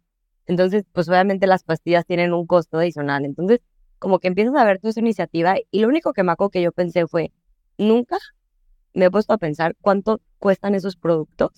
Entonces, 0.49 0.83
pues 0.93 1.07
obviamente 1.07 1.45
las 1.45 1.63
pastillas 1.63 2.07
tienen 2.07 2.33
un 2.33 2.47
costo 2.47 2.79
adicional. 2.79 3.23
Entonces, 3.23 3.59
como 3.99 4.17
que 4.17 4.27
empiezas 4.27 4.55
a 4.55 4.65
ver 4.65 4.79
toda 4.79 4.89
esa 4.89 4.99
iniciativa 4.99 5.57
y 5.69 5.79
lo 5.79 5.87
único 5.87 6.11
que 6.11 6.23
me 6.23 6.31
acuerdo 6.31 6.49
que 6.49 6.61
yo 6.63 6.71
pensé 6.71 7.05
fue, 7.05 7.31
nunca 7.77 8.17
me 8.95 9.05
he 9.05 9.11
puesto 9.11 9.31
a 9.31 9.37
pensar 9.37 9.75
cuánto 9.79 10.21
cuestan 10.39 10.73
esos 10.73 10.95
productos, 10.95 11.51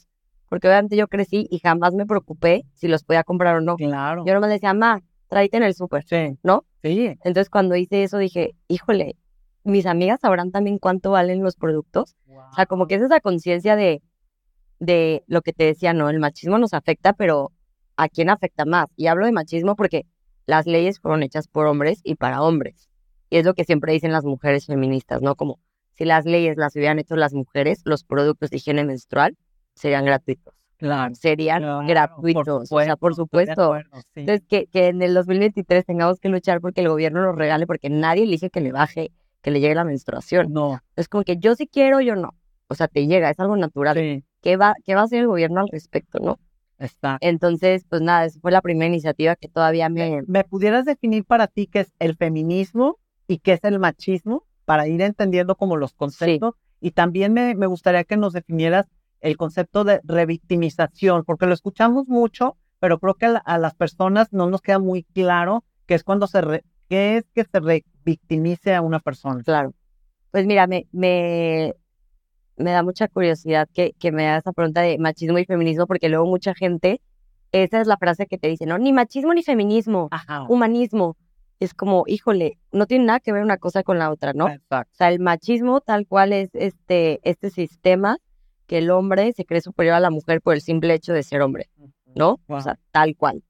porque 0.50 0.68
obviamente 0.68 0.98
yo 0.98 1.08
crecí 1.08 1.48
y 1.50 1.60
jamás 1.60 1.94
me 1.94 2.06
preocupé 2.06 2.66
si 2.74 2.90
los 2.90 3.06
podía 3.06 3.24
comprar 3.24 3.56
o 3.56 3.62
no. 3.62 3.78
Claro. 3.78 4.26
Yo 4.26 4.34
nomás 4.34 4.50
decía, 4.50 4.74
ma, 4.74 5.02
tráete 5.30 5.56
en 5.56 5.64
el 5.64 5.74
súper, 5.74 6.04
Sí. 6.04 6.38
¿no? 6.44 6.66
Sí. 6.82 7.16
Entonces 7.24 7.50
cuando 7.50 7.78
hice 7.78 8.04
eso 8.04 8.18
dije, 8.18 8.56
híjole, 8.68 9.16
mis 9.64 9.86
amigas 9.86 10.20
sabrán 10.20 10.52
también 10.52 10.80
cuánto 10.80 11.12
valen 11.12 11.42
los 11.44 11.56
productos. 11.56 12.18
O 12.28 12.56
sea, 12.56 12.66
como 12.66 12.88
que 12.88 12.96
es 12.96 13.02
esa 13.04 13.22
conciencia 13.22 13.78
de, 13.78 14.02
de 14.80 15.24
lo 15.28 15.42
que 15.44 15.54
te 15.54 15.64
decía, 15.64 15.94
¿no? 15.94 16.10
El 16.10 16.20
machismo 16.20 16.58
nos 16.58 16.74
afecta, 16.74 17.14
pero 17.14 17.54
¿a 17.98 18.10
quién 18.10 18.30
afecta 18.30 18.66
más? 18.66 18.88
Y 18.96 19.08
hablo 19.08 19.26
de 19.26 19.32
machismo 19.32 19.76
porque 19.76 20.06
las 20.46 20.66
leyes 20.66 21.00
fueron 21.00 21.24
hechas 21.24 21.48
por 21.48 21.68
hombres 21.68 22.00
y 22.04 22.16
para 22.16 22.42
hombres. 22.42 22.90
Y 23.30 23.38
es 23.38 23.46
lo 23.46 23.54
que 23.54 23.64
siempre 23.64 23.94
dicen 23.94 24.12
las 24.12 24.26
mujeres 24.26 24.66
feministas, 24.66 25.22
¿no? 25.22 25.36
Como 25.36 25.60
si 25.94 26.06
las 26.06 26.26
leyes 26.26 26.58
las 26.58 26.76
hubieran 26.76 27.00
hecho 27.00 27.16
las 27.16 27.34
mujeres, 27.34 27.82
los 27.86 28.04
productos 28.04 28.50
de 28.50 28.58
higiene 28.58 28.84
menstrual 28.84 29.38
serían 29.76 30.06
gratuitos. 30.06 30.54
Claro. 30.78 31.14
Serían 31.14 31.62
Claro, 31.62 31.86
gratuitos. 31.88 32.72
o 32.72 32.80
sea, 32.82 32.96
por 32.98 33.14
supuesto. 33.16 33.66
acuerdo, 33.66 33.98
sí. 34.14 34.22
Entonces, 34.22 34.44
que, 34.48 34.66
que 34.68 34.88
en 34.88 35.02
el 35.04 35.14
2023 35.14 35.86
tengamos 35.86 36.20
que 36.20 36.28
luchar 36.30 36.60
porque 36.60 36.82
el 36.82 36.90
gobierno 36.90 37.22
nos 37.22 37.36
regale, 37.36 37.68
porque 37.68 37.90
nadie 37.90 38.24
elige 38.24 38.50
que 38.50 38.62
le 38.62 38.72
baje, 38.72 39.12
que 39.44 39.52
le 39.52 39.60
llegue 39.60 39.76
la 39.76 39.84
menstruación. 39.84 40.52
No. 40.52 40.80
Es 40.96 41.08
como 41.08 41.24
que 41.24 41.38
yo 41.38 41.54
sí 41.56 41.68
quiero, 41.68 42.02
yo 42.02 42.16
no. 42.16 42.34
O 42.68 42.74
sea, 42.74 42.88
te 42.88 43.06
llega, 43.06 43.30
es 43.30 43.40
algo 43.40 43.56
natural. 43.58 43.96
Sí. 43.96 44.24
¿Qué 44.42 44.58
va, 44.58 44.74
¿Qué 44.84 44.96
va 44.96 45.02
a 45.02 45.04
hacer 45.04 45.20
el 45.20 45.28
gobierno 45.28 45.62
al 45.62 45.68
respecto, 45.72 46.18
no? 46.20 46.40
Está. 46.82 47.18
Entonces, 47.22 47.86
pues 47.88 48.02
nada, 48.02 48.26
esa 48.26 48.40
fue 48.40 48.52
la 48.52 48.62
primera 48.62 48.88
iniciativa 48.88 49.36
que 49.36 49.48
todavía 49.48 49.88
me... 49.88 50.24
¿Me 50.26 50.44
pudieras 50.44 50.86
definir 50.86 51.24
para 51.26 51.46
ti 51.48 51.68
qué 51.68 51.82
es 51.82 51.94
el 52.00 52.16
feminismo 52.18 52.98
y 53.28 53.38
qué 53.38 53.54
es 53.54 53.64
el 53.64 53.78
machismo 53.78 54.46
para 54.66 54.88
ir 54.88 55.02
entendiendo 55.02 55.56
como 55.56 55.78
los 55.78 55.94
conceptos? 55.94 56.56
Y 56.80 56.92
también 56.92 57.34
me, 57.34 57.54
me 57.54 57.68
gustaría 57.68 58.04
que 58.04 58.18
nos 58.18 58.34
definieras 58.34 58.88
el 59.20 59.38
concepto 59.38 59.84
de 59.84 60.02
revictimización, 60.04 61.24
porque 61.24 61.46
lo 61.46 61.54
escuchamos 61.54 62.08
mucho, 62.08 62.58
pero 62.80 62.98
creo 62.98 63.14
que 63.14 63.28
a, 63.28 63.38
a 63.38 63.60
las 63.60 63.76
personas 63.76 64.34
no 64.34 64.50
nos 64.50 64.62
queda 64.62 64.80
muy 64.80 65.04
claro 65.04 65.64
qué 65.86 65.94
es 65.94 66.04
cuando 66.04 66.26
se 66.26 66.42
re- 66.42 66.64
qué 66.90 67.18
es 67.18 67.26
que 67.36 67.44
se 67.44 67.60
revictimice 67.60 68.74
a 68.74 68.82
una 68.82 69.00
persona. 69.00 69.44
Claro. 69.44 69.74
Pues 70.32 70.48
mira, 70.48 70.66
me, 70.66 70.88
me, 70.92 71.76
me 72.58 72.72
da 72.72 72.84
mucha 72.84 73.08
curiosidad 73.08 73.68
que, 73.74 73.94
que 74.00 74.12
me 74.12 74.28
hagas 74.28 74.44
esa 74.44 74.54
pregunta 74.54 74.82
de 74.82 74.98
machismo 74.98 75.38
y 75.40 75.46
feminismo, 75.46 75.88
porque 75.88 76.10
luego 76.10 76.26
mucha 76.26 76.54
gente, 76.54 77.02
esa 77.52 77.82
es 77.82 77.88
la 77.88 77.98
frase 77.98 78.28
que 78.28 78.38
te 78.38 78.48
dice, 78.48 78.66
no, 78.66 78.78
ni 78.78 78.94
machismo 78.94 79.34
ni 79.34 79.44
feminismo, 79.44 80.08
Ajá. 80.12 80.46
humanismo. 80.48 81.18
Es 81.60 81.76
como, 81.76 82.06
híjole, 82.08 82.58
no 82.72 82.88
tiene 82.88 83.06
nada 83.06 83.20
que 83.20 83.32
ver 83.32 83.44
una 83.44 83.58
cosa 83.58 83.84
con 83.84 84.00
la 84.00 84.10
otra, 84.10 84.34
¿no? 84.34 84.50
Exacto. 84.50 84.92
O 84.94 84.96
sea, 84.96 85.10
el 85.10 85.20
machismo 85.20 85.80
tal 85.80 86.08
cual 86.08 86.34
es 86.34 86.50
este, 86.54 87.20
este 87.24 87.52
sistema 87.52 88.18
que 88.66 88.80
el 88.80 88.90
hombre 88.90 89.32
se 89.34 89.46
cree 89.46 89.62
superior 89.62 89.96
a 89.96 90.00
la 90.00 90.10
mujer 90.10 90.42
por 90.42 90.56
el 90.56 90.62
simple 90.62 90.94
hecho 90.94 91.14
de 91.14 91.22
ser 91.22 91.42
hombre, 91.42 91.70
¿no? 92.16 92.40
Wow. 92.48 92.58
O 92.58 92.62
sea, 92.62 92.80
tal 92.92 93.16
cual. 93.16 93.44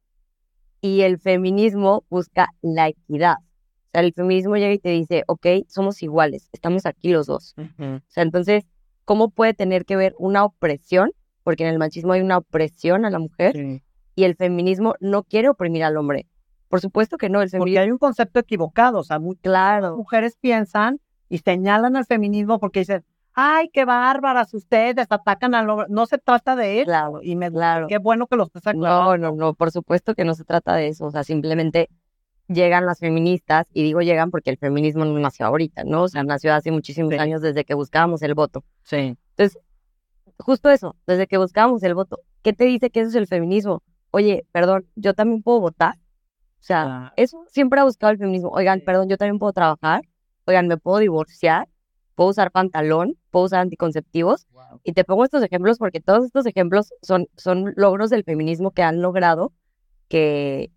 Y 0.81 1.01
el 1.01 1.20
feminismo 1.20 2.03
busca 2.10 2.50
la 2.62 2.89
equidad. 2.89 3.36
O 3.39 3.89
sea, 3.91 4.01
el 4.01 4.13
feminismo 4.13 4.55
llega 4.58 4.74
y 4.74 4.79
te 4.79 4.89
dice, 4.89 5.24
ok, 5.27 5.46
somos 5.67 6.01
iguales, 6.01 6.50
estamos 6.51 6.86
aquí 6.86 7.12
los 7.12 7.27
dos. 7.27 7.53
O 7.58 8.01
sea, 8.08 8.24
entonces, 8.24 8.65
¿cómo 9.12 9.30
puede 9.30 9.53
tener 9.53 9.84
que 9.84 9.98
ver 9.98 10.15
una 10.18 10.46
opresión? 10.46 11.12
Porque 11.44 11.63
en 11.65 11.70
el 11.70 11.80
machismo 11.80 12.13
hay 12.13 12.22
una 12.22 12.38
opresión 12.38 13.03
a 13.03 13.10
la 13.10 13.20
mujer 13.20 13.51
Sí. 13.58 13.82
y 14.15 14.24
el 14.24 14.38
feminismo 14.38 14.96
no 15.01 15.24
quiere 15.24 15.50
oprimir 15.50 15.84
al 15.84 15.98
hombre. 15.98 16.27
Por 16.70 16.80
supuesto 16.80 17.18
que 17.18 17.27
no, 17.27 17.41
el 17.41 17.50
Porque 17.50 17.58
feminismo, 17.58 17.82
hay 17.82 17.91
un 17.91 17.98
concepto 17.98 18.39
equivocado, 18.39 19.00
o 19.00 19.03
sea, 19.03 19.20
muchas 19.20 19.41
claro, 19.41 19.98
mujeres 19.98 20.38
piensan 20.39 21.01
y 21.27 21.39
señalan 21.39 21.98
al 21.98 22.06
feminismo 22.06 22.58
porque 22.58 22.80
dicen, 22.80 23.03
ay, 23.34 23.68
qué 23.74 23.84
bárbaras 23.84 24.53
ustedes, 24.53 25.08
atacan 25.10 25.56
al 25.56 25.70
hombre. 25.70 25.88
No 25.89 26.06
se 26.06 26.18
trata 26.18 26.56
de 26.56 26.77
eso. 26.80 26.86
Claro, 26.86 27.20
y 27.22 27.36
me 27.36 27.51
claro. 27.51 27.88
qué 27.88 27.98
bueno 27.98 28.27
que 28.27 28.38
lo 28.38 28.44
estés 28.44 28.65
aclarando. 28.65 29.18
No, 29.18 29.32
no, 29.32 29.36
no, 29.36 29.53
por 29.56 29.72
supuesto 29.72 30.15
que 30.15 30.24
no 30.24 30.36
se 30.36 30.46
trata 30.46 30.74
de 30.75 30.88
eso, 30.88 31.08
o 31.08 31.12
sea, 31.12 31.25
simplemente 31.25 31.89
llegan 32.48 32.86
las 32.86 33.00
feministas, 33.00 33.68
y 33.74 33.84
digo 33.84 34.02
llegan 34.02 34.30
porque 34.32 34.50
el 34.50 34.58
feminismo 34.58 35.06
no 35.06 35.18
nació 35.20 35.46
ahorita, 35.46 35.84
¿no? 35.84 36.04
O 36.04 36.08
sea, 36.08 36.24
nació 36.24 36.54
hace 36.54 36.72
muchísimos 36.72 37.14
Sí. 37.14 37.20
años 37.20 37.42
desde 37.42 37.64
que 37.66 37.74
buscábamos 37.74 38.22
el 38.22 38.34
voto. 38.34 38.64
Sí. 38.84 39.16
Justo 40.38 40.70
eso, 40.70 40.96
desde 41.06 41.28
que 41.28 41.38
buscábamos 41.38 41.84
el 41.84 41.94
voto. 41.94 42.20
¿Qué 42.42 42.54
te 42.54 42.66
dice 42.66 42.90
que 42.90 43.02
eso 43.02 43.10
es 43.10 43.16
el 43.16 43.28
feminismo? 43.28 43.84
Oye, 44.12 44.46
perdón, 44.52 44.88
yo 44.96 45.14
también 45.14 45.44
puedo 45.44 45.60
votar. 45.60 45.96
O 45.96 46.64
sea, 46.64 46.84
Ah, 46.84 47.14
eso 47.16 47.46
siempre 47.50 47.80
ha 47.80 47.84
buscado 47.84 48.12
el 48.12 48.18
feminismo. 48.18 48.50
Oigan, 48.50 48.82
perdón, 48.82 49.08
yo 49.08 49.18
también 49.18 49.40
puedo 49.40 49.54
trabajar. 49.54 50.02
Oigan, 50.46 50.68
me 50.68 50.78
puedo 50.78 50.98
divorciar, 50.98 51.68
puedo 52.16 52.32
usar 52.32 52.52
pantalón, 52.52 53.18
puedo 53.30 53.46
usar 53.46 53.60
anticonceptivos. 53.62 54.48
Y 54.84 54.94
te 54.94 55.04
pongo 55.04 55.24
estos 55.24 55.44
ejemplos 55.44 55.78
porque 55.78 56.02
todos 56.02 56.26
estos 56.26 56.46
ejemplos 56.48 56.90
son, 57.04 57.28
son 57.38 57.74
logros 57.76 58.10
del 58.10 58.24
feminismo 58.24 58.72
que 58.72 58.82
han 58.84 59.02
logrado 59.02 59.54
que, 60.08 60.72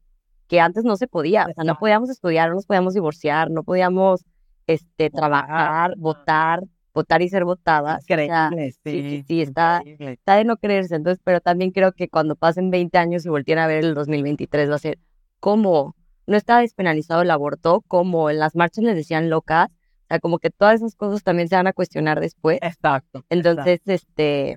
que 0.48 0.60
antes 0.60 0.84
no 0.84 0.96
se 0.96 1.06
podía. 1.06 1.46
O 1.50 1.54
sea, 1.54 1.64
no 1.64 1.78
podíamos 1.78 2.10
estudiar, 2.10 2.48
no 2.50 2.56
nos 2.56 2.66
podíamos 2.66 2.94
divorciar, 2.94 3.50
no 3.50 3.62
podíamos 3.62 4.24
este, 4.66 5.10
trabajar, 5.10 5.94
votar, 5.96 6.62
votar 6.94 7.22
y 7.22 7.28
ser 7.28 7.44
votadas. 7.44 8.02
O 8.02 8.06
sea, 8.06 8.24
Increíble, 8.46 8.72
sí. 8.84 9.02
sí, 9.02 9.24
sí, 9.26 9.42
está- 9.42 9.82
está 9.98 10.36
de 10.36 10.44
no 10.44 10.56
creerse. 10.56 10.94
Entonces, 10.96 11.20
pero 11.24 11.40
también 11.40 11.70
creo 11.70 11.92
que 11.92 12.08
cuando 12.08 12.36
pasen 12.36 12.70
20 12.70 12.96
años 12.98 13.26
y 13.26 13.28
volteen 13.28 13.58
a 13.58 13.66
ver 13.66 13.84
el 13.84 13.94
2023 13.94 14.70
va 14.70 14.76
a 14.76 14.78
ser 14.78 14.98
como 15.40 15.94
no 16.26 16.36
está 16.36 16.58
despenalizado 16.60 17.20
el 17.22 17.30
aborto, 17.30 17.82
como 17.86 18.30
en 18.30 18.38
las 18.38 18.54
marchas 18.56 18.84
les 18.84 18.96
decían 18.96 19.28
locas. 19.28 19.68
O 19.68 20.06
sea, 20.08 20.18
como 20.20 20.38
que 20.38 20.50
todas 20.50 20.76
esas 20.76 20.94
cosas 20.96 21.22
también 21.22 21.48
se 21.48 21.56
van 21.56 21.66
a 21.66 21.72
cuestionar 21.72 22.20
después. 22.20 22.58
Exacto. 22.62 23.24
Entonces, 23.28 23.80
este, 23.86 24.56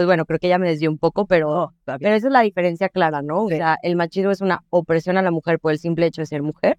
pues 0.00 0.06
bueno, 0.06 0.24
creo 0.24 0.38
que 0.38 0.48
ya 0.48 0.58
me 0.58 0.66
desvió 0.66 0.90
un 0.90 0.96
poco, 0.96 1.26
pero, 1.26 1.74
pero 1.84 2.14
esa 2.14 2.28
es 2.28 2.32
la 2.32 2.40
diferencia 2.40 2.88
clara, 2.88 3.20
¿no? 3.20 3.44
O 3.44 3.48
Sí. 3.50 3.56
sea, 3.56 3.76
el 3.82 3.96
machismo 3.96 4.30
es 4.30 4.40
una 4.40 4.64
opresión 4.70 5.18
a 5.18 5.22
la 5.22 5.30
mujer 5.30 5.60
por 5.60 5.72
el 5.72 5.78
simple 5.78 6.06
hecho 6.06 6.22
de 6.22 6.26
ser 6.26 6.42
mujer 6.42 6.78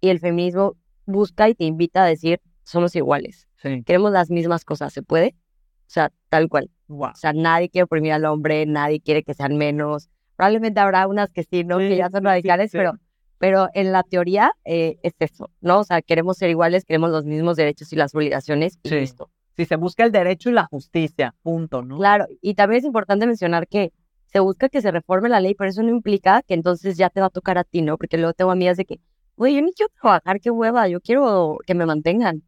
y 0.00 0.08
el 0.08 0.18
feminismo 0.18 0.74
busca 1.04 1.46
y 1.50 1.54
te 1.54 1.64
invita 1.64 2.04
a 2.04 2.06
decir, 2.06 2.40
somos 2.62 2.96
iguales, 2.96 3.46
Sí. 3.56 3.82
queremos 3.84 4.12
las 4.12 4.30
mismas 4.30 4.64
cosas, 4.64 4.94
¿se 4.94 5.02
puede? 5.02 5.34
O 5.80 5.90
sea, 5.90 6.10
tal 6.30 6.48
cual. 6.48 6.70
Wow. 6.88 7.10
O 7.10 7.16
sea, 7.16 7.34
nadie 7.34 7.68
quiere 7.68 7.82
oprimir 7.84 8.12
al 8.14 8.24
hombre, 8.24 8.64
nadie 8.64 8.98
quiere 9.02 9.22
que 9.22 9.34
sean 9.34 9.58
menos. 9.58 10.08
Probablemente 10.36 10.80
habrá 10.80 11.06
unas 11.06 11.28
que 11.30 11.42
sí, 11.42 11.64
¿no? 11.64 11.76
que 11.76 11.90
Sí, 11.90 11.96
ya 11.96 12.08
son 12.08 12.24
radicales, 12.24 12.70
pero 12.72 12.92
pero 13.36 13.68
en 13.74 13.92
la 13.92 14.02
teoría 14.04 14.52
eh, 14.64 14.96
es 15.02 15.12
eso, 15.18 15.50
¿no? 15.60 15.80
O 15.80 15.84
sea, 15.84 16.00
queremos 16.00 16.38
ser 16.38 16.48
iguales, 16.48 16.86
queremos 16.86 17.10
los 17.10 17.26
mismos 17.26 17.56
derechos 17.56 17.92
y 17.92 17.96
las 17.96 18.14
obligaciones 18.14 18.78
y 18.84 18.88
Sí. 18.88 18.94
listo. 19.00 19.28
Si 19.56 19.64
se 19.64 19.76
busca 19.76 20.04
el 20.04 20.12
derecho 20.12 20.50
y 20.50 20.52
la 20.52 20.64
justicia, 20.64 21.34
punto, 21.42 21.82
¿no? 21.82 21.96
Claro, 21.98 22.26
y 22.40 22.54
también 22.54 22.80
es 22.80 22.84
importante 22.84 23.26
mencionar 23.26 23.68
que 23.68 23.92
se 24.26 24.40
busca 24.40 24.68
que 24.68 24.82
se 24.82 24.90
reforme 24.90 25.28
la 25.28 25.40
ley, 25.40 25.54
pero 25.54 25.70
eso 25.70 25.82
no 25.82 25.90
implica 25.90 26.42
que 26.42 26.54
entonces 26.54 26.96
ya 26.96 27.08
te 27.10 27.20
va 27.20 27.26
a 27.26 27.30
tocar 27.30 27.56
a 27.58 27.64
ti, 27.64 27.82
¿no? 27.82 27.96
Porque 27.96 28.16
luego 28.18 28.32
tengo 28.32 28.50
amigas 28.50 28.76
de 28.76 28.84
que, 28.84 28.98
güey, 29.36 29.54
yo 29.54 29.62
ni 29.62 29.72
quiero 29.72 29.92
trabajar, 30.00 30.40
qué 30.40 30.50
hueva, 30.50 30.88
yo 30.88 31.00
quiero 31.00 31.58
que 31.66 31.74
me 31.74 31.86
mantengan. 31.86 32.42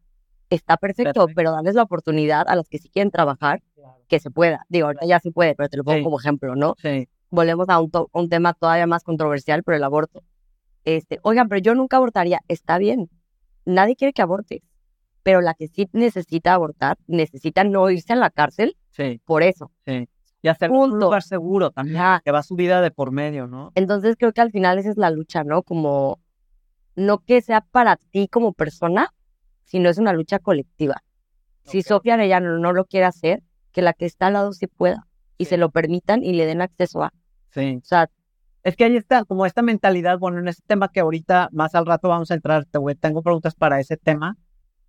Está 0.49 0.75
perfecto, 0.77 1.13
Perfecto. 1.13 1.33
pero 1.35 1.51
darles 1.51 1.75
la 1.75 1.83
oportunidad 1.83 2.45
a 2.47 2.55
las 2.55 2.67
que 2.69 2.77
sí 2.77 2.89
quieren 2.89 3.11
trabajar, 3.11 3.61
que 4.07 4.19
se 4.19 4.31
pueda. 4.31 4.65
Digo, 4.69 4.87
ahorita 4.87 5.05
ya 5.05 5.19
sí 5.19 5.31
puede, 5.31 5.55
pero 5.55 5.67
te 5.69 5.77
lo 5.77 5.83
pongo 5.83 5.97
Sí. 5.97 6.03
como 6.03 6.19
ejemplo, 6.19 6.55
¿no? 6.55 6.75
Sí. 6.81 7.07
Volvemos 7.29 7.67
a 7.69 7.79
un, 7.81 7.91
to- 7.91 8.09
un 8.13 8.29
tema 8.29 8.53
todavía 8.53 8.87
más 8.87 9.03
controversial, 9.03 9.63
pero 9.63 9.75
el 9.77 9.83
aborto. 9.83 10.23
Este, 10.85 11.19
oigan, 11.23 11.49
pero 11.49 11.59
yo 11.61 11.75
nunca 11.75 11.97
abortaría. 11.97 12.39
Está 12.47 12.77
bien. 12.77 13.09
Nadie 13.65 13.97
quiere 13.97 14.13
que 14.13 14.21
abortes. 14.21 14.61
Pero 15.27 15.41
la 15.41 15.55
que 15.55 15.67
sí 15.67 15.89
necesita 15.91 16.53
abortar, 16.53 16.97
necesita 17.05 17.65
no 17.65 17.89
irse 17.89 18.13
a 18.13 18.15
la 18.15 18.29
cárcel 18.29 18.77
Sí, 18.91 19.19
por 19.25 19.43
eso. 19.43 19.71
sí. 19.85 20.07
Y 20.41 20.47
hacer 20.47 20.71
un 20.71 20.91
Punto. 20.91 21.07
lugar 21.07 21.21
seguro 21.21 21.69
también, 21.71 21.97
Ajá. 21.97 22.21
que 22.23 22.31
va 22.31 22.43
su 22.43 22.55
vida 22.55 22.79
de 22.79 22.91
por 22.91 23.11
medio, 23.11 23.45
¿no? 23.45 23.73
Entonces 23.75 24.15
creo 24.17 24.31
que 24.31 24.39
al 24.39 24.51
final 24.51 24.79
esa 24.79 24.89
es 24.91 24.95
la 24.95 25.09
lucha, 25.09 25.43
¿no? 25.43 25.63
Como 25.63 26.21
no 26.95 27.17
que 27.19 27.41
sea 27.41 27.59
para 27.59 27.97
ti 27.97 28.29
como 28.29 28.53
persona, 28.53 29.09
sino 29.65 29.89
es 29.89 29.97
una 29.97 30.13
lucha 30.13 30.39
colectiva. 30.39 31.03
Si 31.65 31.79
Ok. 31.79 31.85
Sofía 31.87 32.13
Arellano 32.13 32.57
no 32.59 32.71
lo 32.71 32.85
quiere 32.85 33.05
hacer, 33.05 33.43
que 33.73 33.81
la 33.81 33.91
que 33.91 34.05
está 34.05 34.27
al 34.27 34.33
lado 34.33 34.53
sí 34.53 34.67
pueda 34.67 35.07
y 35.37 35.43
Sí. 35.43 35.49
se 35.49 35.57
lo 35.57 35.71
permitan 35.71 36.23
y 36.23 36.31
le 36.31 36.45
den 36.45 36.61
acceso 36.61 37.03
a. 37.03 37.11
Sí. 37.49 37.79
O 37.81 37.85
sea, 37.85 38.09
Es 38.63 38.75
que 38.77 38.83
ahí 38.85 38.95
está, 38.97 39.23
como 39.25 39.45
esta 39.45 39.61
mentalidad, 39.61 40.17
bueno, 40.19 40.39
en 40.39 40.47
ese 40.47 40.61
tema 40.65 40.87
que 40.89 40.99
ahorita 41.01 41.47
más 41.51 41.73
al 41.75 41.85
rato 41.85 42.07
vamos 42.09 42.31
a 42.31 42.33
entrar, 42.33 42.65
te 42.65 42.77
voy- 42.77 42.95
tengo 42.95 43.21
preguntas 43.21 43.55
para 43.55 43.79
ese 43.79 43.95
tema, 43.97 44.35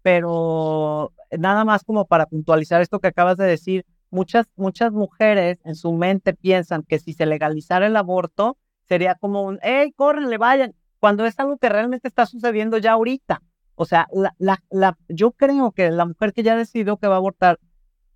pero 0.09 1.13
nada 1.39 1.67
más 1.67 1.85
como 1.85 2.07
para 2.07 2.25
puntualizar 2.25 2.81
esto 2.81 2.99
que 2.99 3.09
acabas 3.09 3.37
de 3.37 3.45
decir, 3.45 3.85
muchas, 4.09 4.47
muchas 4.57 4.91
mujeres 4.91 5.59
en 5.65 5.75
su 5.75 5.93
mente 5.93 6.33
piensan 6.33 6.83
que 6.83 6.99
si 6.99 7.13
se 7.13 7.27
legalizara 7.27 7.89
el 7.89 7.95
aborto, 7.95 8.57
sería 8.85 9.17
como 9.17 9.43
un, 9.43 9.59
hey, 9.61 9.93
córrenle, 9.95 10.39
vayan, 10.39 10.75
cuando 10.99 11.27
es 11.27 11.39
algo 11.39 11.59
que 11.59 11.69
realmente 11.69 12.09
está 12.09 12.25
sucediendo 12.25 12.79
ya 12.79 12.93
ahorita. 12.93 13.43
O 13.75 13.85
sea, 13.85 14.09
la, 14.11 14.35
la, 14.39 14.63
la, 14.71 14.97
yo 15.11 15.33
creo 15.33 15.73
que 15.73 15.91
la 15.91 16.07
mujer 16.07 16.33
que 16.33 16.43
ya 16.43 16.57
decidió 16.57 16.97
que 16.97 17.07
va 17.07 17.17
a 17.17 17.19
abortar, 17.19 17.59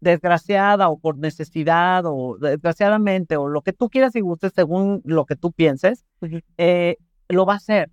desgraciada 0.01 0.89
o 0.89 0.99
por 0.99 1.19
necesidad 1.19 2.05
o 2.07 2.39
desgraciadamente 2.39 3.37
o 3.37 3.49
lo 3.49 3.61
que 3.61 3.75
tú 3.75 3.91
quieras 3.91 4.17
y 4.17 4.21
gustes 4.21 4.53
según 4.57 5.03
lo 5.05 5.27
que 5.27 5.37
tú 5.37 5.53
pienses, 5.53 6.07
eh, 6.57 6.97
lo 7.29 7.45
va 7.45 7.53
a 7.53 7.57
hacer. 7.57 7.91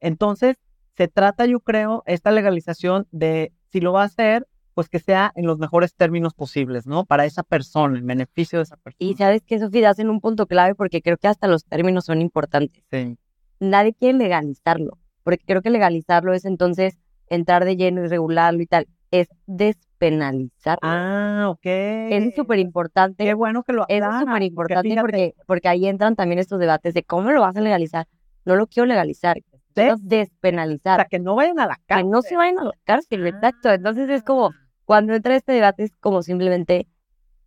Entonces, 0.00 0.56
se 0.98 1.06
trata, 1.06 1.46
yo 1.46 1.60
creo, 1.60 2.02
esta 2.06 2.32
legalización 2.32 3.06
de 3.12 3.52
si 3.70 3.80
lo 3.80 3.92
va 3.92 4.02
a 4.02 4.06
hacer, 4.06 4.48
pues 4.74 4.88
que 4.88 4.98
sea 4.98 5.30
en 5.36 5.46
los 5.46 5.56
mejores 5.56 5.94
términos 5.94 6.34
posibles, 6.34 6.88
¿no? 6.88 7.04
Para 7.04 7.24
esa 7.24 7.44
persona, 7.44 7.96
en 7.96 8.06
beneficio 8.06 8.58
de 8.58 8.64
esa 8.64 8.76
persona. 8.76 8.96
y 8.98 9.14
sabes 9.14 9.42
que 9.42 9.60
Sofía 9.60 9.82
das 9.82 10.00
en 10.00 10.10
un 10.10 10.20
punto 10.20 10.48
clave 10.48 10.74
porque 10.74 11.00
creo 11.00 11.16
que 11.16 11.28
hasta 11.28 11.46
los 11.46 11.64
términos 11.64 12.04
son 12.04 12.20
importantes. 12.20 12.82
Sí, 12.90 13.16
Nadie 13.60 13.94
quiere 13.94 14.18
legalizarlo, 14.18 14.98
porque 15.22 15.44
creo 15.46 15.62
que 15.62 15.70
legalizarlo 15.70 16.34
es 16.34 16.44
entonces 16.44 16.98
entrar 17.28 17.64
de 17.64 17.76
lleno 17.76 18.04
y 18.04 18.08
regularlo 18.08 18.60
y 18.60 18.66
tal. 18.66 18.88
Es 19.12 19.28
despenalizar. 19.46 20.78
Ah, 20.82 21.46
ok. 21.48 21.64
Eso 21.64 22.28
es 22.28 22.34
súper 22.34 22.58
importante. 22.58 23.24
Qué 23.24 23.34
bueno 23.34 23.62
que 23.62 23.72
lo 23.72 23.84
Eso 23.88 24.10
es 24.10 24.20
súper 24.20 24.42
importante 24.42 24.96
porque, 25.00 25.34
porque 25.46 25.68
ahí 25.68 25.86
entran 25.86 26.16
también 26.16 26.40
estos 26.40 26.58
debates 26.58 26.92
de 26.92 27.04
cómo 27.04 27.30
lo 27.30 27.40
vas 27.40 27.56
a 27.56 27.60
legalizar. 27.60 28.08
No 28.44 28.56
lo 28.56 28.66
quiero 28.66 28.86
legalizar, 28.86 29.38
quiero 29.74 29.94
o 29.94 29.98
despenalizar. 30.00 30.96
sea, 31.00 31.04
que 31.06 31.18
no 31.18 31.34
vayan 31.34 31.58
a 31.60 31.66
la 31.66 31.76
Que 31.76 31.82
cárcel. 31.86 32.10
no 32.10 32.22
se 32.22 32.36
vayan 32.36 32.58
a 32.58 32.64
la 32.64 32.72
cárcel, 32.84 33.26
exacto. 33.26 33.70
Entonces 33.70 34.08
es 34.10 34.22
como, 34.22 34.50
cuando 34.84 35.14
entra 35.14 35.36
este 35.36 35.52
debate 35.52 35.84
es 35.84 35.92
como 36.00 36.22
simplemente, 36.22 36.86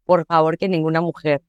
por 0.05 0.25
favor, 0.25 0.57
que 0.57 0.69
ninguna 0.69 1.01
mujer 1.01 1.41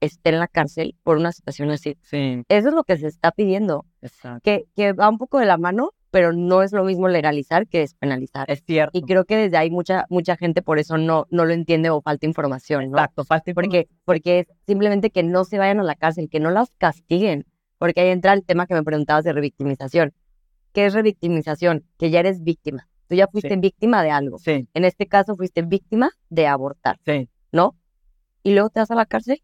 esté 0.00 0.30
en 0.30 0.38
la 0.38 0.48
cárcel 0.48 0.96
por 1.02 1.16
una 1.18 1.32
situación 1.32 1.70
así. 1.70 1.96
Sí, 2.02 2.42
Eso 2.48 2.68
es 2.68 2.74
lo 2.74 2.84
que 2.84 2.96
se 2.96 3.06
está 3.06 3.32
pidiendo, 3.32 3.84
exacto. 4.00 4.40
que, 4.42 4.64
que 4.74 4.92
va 4.92 5.08
un 5.08 5.18
poco 5.18 5.38
de 5.38 5.44
la 5.46 5.58
mano, 5.58 5.90
pero 6.10 6.32
no 6.32 6.62
es 6.62 6.72
lo 6.72 6.84
mismo 6.84 7.06
legalizar 7.06 7.68
que 7.68 7.80
despenalizar. 7.80 8.50
Es 8.50 8.64
cierto. 8.66 8.96
Y 8.98 9.02
creo 9.02 9.24
que 9.26 9.36
desde 9.36 9.58
ahí 9.58 9.70
mucha, 9.70 10.06
mucha 10.08 10.36
gente 10.36 10.62
por 10.62 10.78
eso 10.78 10.96
no, 10.96 11.26
no 11.30 11.44
lo 11.44 11.52
entiende 11.52 11.90
o 11.90 12.00
falta 12.00 12.26
información, 12.26 12.90
¿no? 12.90 12.96
Exacto, 12.96 13.24
falta 13.24 13.52
porque, 13.52 13.88
porque 14.04 14.40
es 14.40 14.46
simplemente 14.66 15.10
que 15.10 15.22
no 15.22 15.44
se 15.44 15.58
vayan 15.58 15.80
a 15.80 15.84
la 15.84 15.94
cárcel, 15.94 16.28
que 16.30 16.40
no 16.40 16.50
las 16.50 16.70
castiguen, 16.78 17.44
porque 17.78 18.00
ahí 18.00 18.08
entra 18.08 18.32
el 18.32 18.44
tema 18.44 18.66
que 18.66 18.74
me 18.74 18.82
preguntabas 18.82 19.24
de 19.24 19.32
revictimización. 19.34 20.12
¿Qué 20.72 20.86
es 20.86 20.94
revictimización? 20.94 21.84
Que 21.98 22.10
ya 22.10 22.20
eres 22.20 22.42
víctima. 22.42 22.88
Tú 23.08 23.14
ya 23.16 23.26
fuiste 23.26 23.54
Sí. 23.54 23.60
víctima 23.60 24.02
de 24.02 24.10
algo. 24.10 24.38
Sí, 24.38 24.68
En 24.74 24.84
este 24.84 25.06
caso 25.08 25.36
fuiste 25.36 25.62
víctima 25.62 26.10
de 26.28 26.46
abortar, 26.46 26.98
sí, 27.04 27.28
¿no? 27.52 27.74
Y 28.42 28.52
luego 28.54 28.70
te 28.70 28.80
vas 28.80 28.90
a 28.90 28.94
la 28.94 29.04
cárcel 29.06 29.42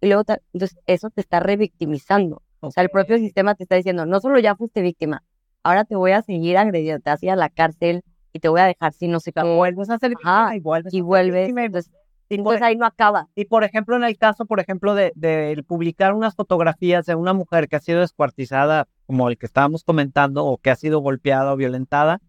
y 0.00 0.06
luego 0.06 0.24
te- 0.24 0.40
entonces 0.52 0.78
eso 0.86 1.10
te 1.10 1.20
está 1.20 1.40
revictimizando. 1.40 2.42
O 2.60 2.70
sea, 2.70 2.82
el 2.84 2.90
propio 2.90 3.18
sistema 3.18 3.54
te 3.54 3.64
está 3.64 3.76
diciendo, 3.76 4.06
no 4.06 4.20
solo 4.20 4.38
ya 4.38 4.54
fuiste 4.54 4.80
víctima, 4.82 5.22
ahora 5.62 5.84
te 5.84 5.96
voy 5.96 6.12
a 6.12 6.22
seguir 6.22 6.56
agrediendo, 6.56 7.00
te 7.02 7.10
vas 7.10 7.22
a 7.22 7.26
ir 7.26 7.32
a 7.32 7.36
la 7.36 7.48
cárcel 7.48 8.02
y 8.32 8.38
te 8.38 8.48
voy 8.48 8.60
a 8.60 8.66
dejar 8.66 8.92
sin 8.92 9.10
no 9.10 9.18
sé 9.18 9.32
cómo. 9.32 9.56
vuelves 9.56 9.90
a 9.90 9.98
ser 9.98 10.12
Ajá, 10.22 10.52
víctima 10.52 10.56
y 10.56 10.60
vuelves 10.60 10.94
Y 10.94 11.00
vuelves, 11.00 11.48
entonces, 11.48 11.92
entonces 12.36 12.62
ahí 12.62 12.76
no 12.76 12.86
acaba. 12.86 13.28
Y 13.34 13.46
por 13.46 13.64
ejemplo, 13.64 13.96
en 13.96 14.04
el 14.04 14.16
caso, 14.18 14.46
por 14.46 14.60
ejemplo, 14.60 14.94
de, 14.94 15.12
de 15.16 15.62
publicar 15.66 16.14
unas 16.14 16.34
fotografías 16.34 17.06
de 17.06 17.14
una 17.14 17.32
mujer 17.32 17.68
que 17.68 17.76
ha 17.76 17.80
sido 17.80 18.00
descuartizada, 18.00 18.86
como 19.06 19.28
el 19.28 19.36
que 19.38 19.46
estábamos 19.46 19.84
comentando, 19.84 20.44
o 20.46 20.58
que 20.58 20.70
ha 20.70 20.76
sido 20.76 21.00
golpeada 21.00 21.52
o 21.52 21.56
violentada, 21.56 22.20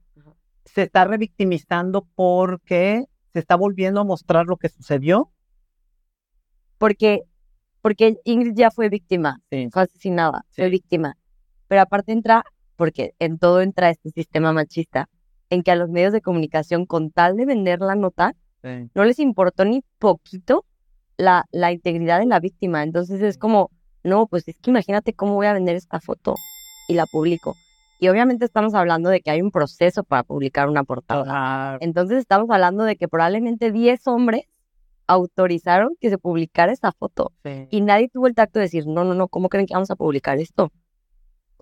se 0.66 0.84
está 0.84 1.06
revictimizando 1.06 2.08
porque 2.16 3.06
se 3.34 3.40
está 3.40 3.56
volviendo 3.56 4.02
a 4.02 4.04
mostrar 4.04 4.46
lo 4.48 4.58
que 4.58 4.70
sucedió. 4.70 5.32
porque, 6.78 7.22
porque 7.82 8.18
Ingrid 8.26 8.54
ya 8.56 8.72
fue 8.72 8.90
víctima, 8.90 9.40
Sí, 9.50 9.70
fue 9.72 9.84
asesinada, 9.84 10.46
fue 10.50 10.70
víctima. 10.70 11.16
Pero 11.68 11.82
aparte 11.82 12.12
entra, 12.12 12.44
porque 12.76 13.14
en 13.20 13.38
todo 13.38 13.62
entra 13.62 13.90
este 13.90 14.10
sistema 14.12 14.52
machista, 14.54 15.10
en 15.50 15.64
que 15.64 15.72
a 15.72 15.76
los 15.76 15.90
medios 15.90 16.14
de 16.14 16.22
comunicación, 16.22 16.86
con 16.86 17.12
tal 17.12 17.38
de 17.38 17.46
vender 17.46 17.80
la 17.82 17.96
nota, 17.96 18.34
no 18.64 19.04
les 19.04 19.20
importó 19.20 19.66
ni 19.66 19.84
poquito 20.00 20.66
la, 21.18 21.46
la 21.52 21.72
integridad 21.72 22.20
de 22.20 22.26
la 22.26 22.40
víctima. 22.40 22.84
Entonces 22.84 23.22
es 23.22 23.38
como, 23.38 23.72
no, 24.04 24.28
pues 24.28 24.48
es 24.48 24.58
que 24.58 24.72
imagínate 24.72 25.14
cómo 25.14 25.36
voy 25.36 25.48
a 25.48 25.54
vender 25.54 25.76
esta 25.76 26.00
foto 26.00 26.36
y 26.88 26.94
la 26.94 27.06
publico. 27.06 27.56
Y 28.00 28.08
obviamente 28.08 28.46
estamos 28.46 28.74
hablando 28.74 29.10
de 29.10 29.22
que 29.22 29.30
hay 29.30 29.42
un 29.42 29.52
proceso 29.52 30.04
para 30.04 30.24
publicar 30.24 30.68
una 30.68 30.84
portada. 30.84 31.78
Entonces 31.82 32.18
estamos 32.18 32.50
hablando 32.50 32.84
de 32.84 32.96
que 32.96 33.08
probablemente 33.08 33.72
10 33.72 34.08
hombres 34.08 34.46
autorizaron 35.06 35.96
que 36.00 36.10
se 36.10 36.18
publicara 36.18 36.72
esta 36.72 36.92
foto. 36.92 37.32
Y 37.70 37.82
nadie 37.82 38.10
tuvo 38.10 38.28
el 38.28 38.34
tacto 38.34 38.60
de 38.60 38.66
decir, 38.66 38.88
no, 38.88 39.04
no, 39.04 39.14
no, 39.14 39.28
¿cómo 39.28 39.50
creen 39.50 39.68
que 39.68 39.76
vamos 39.76 39.92
a 39.92 39.96
publicar 39.96 40.40
esto? 40.40 40.72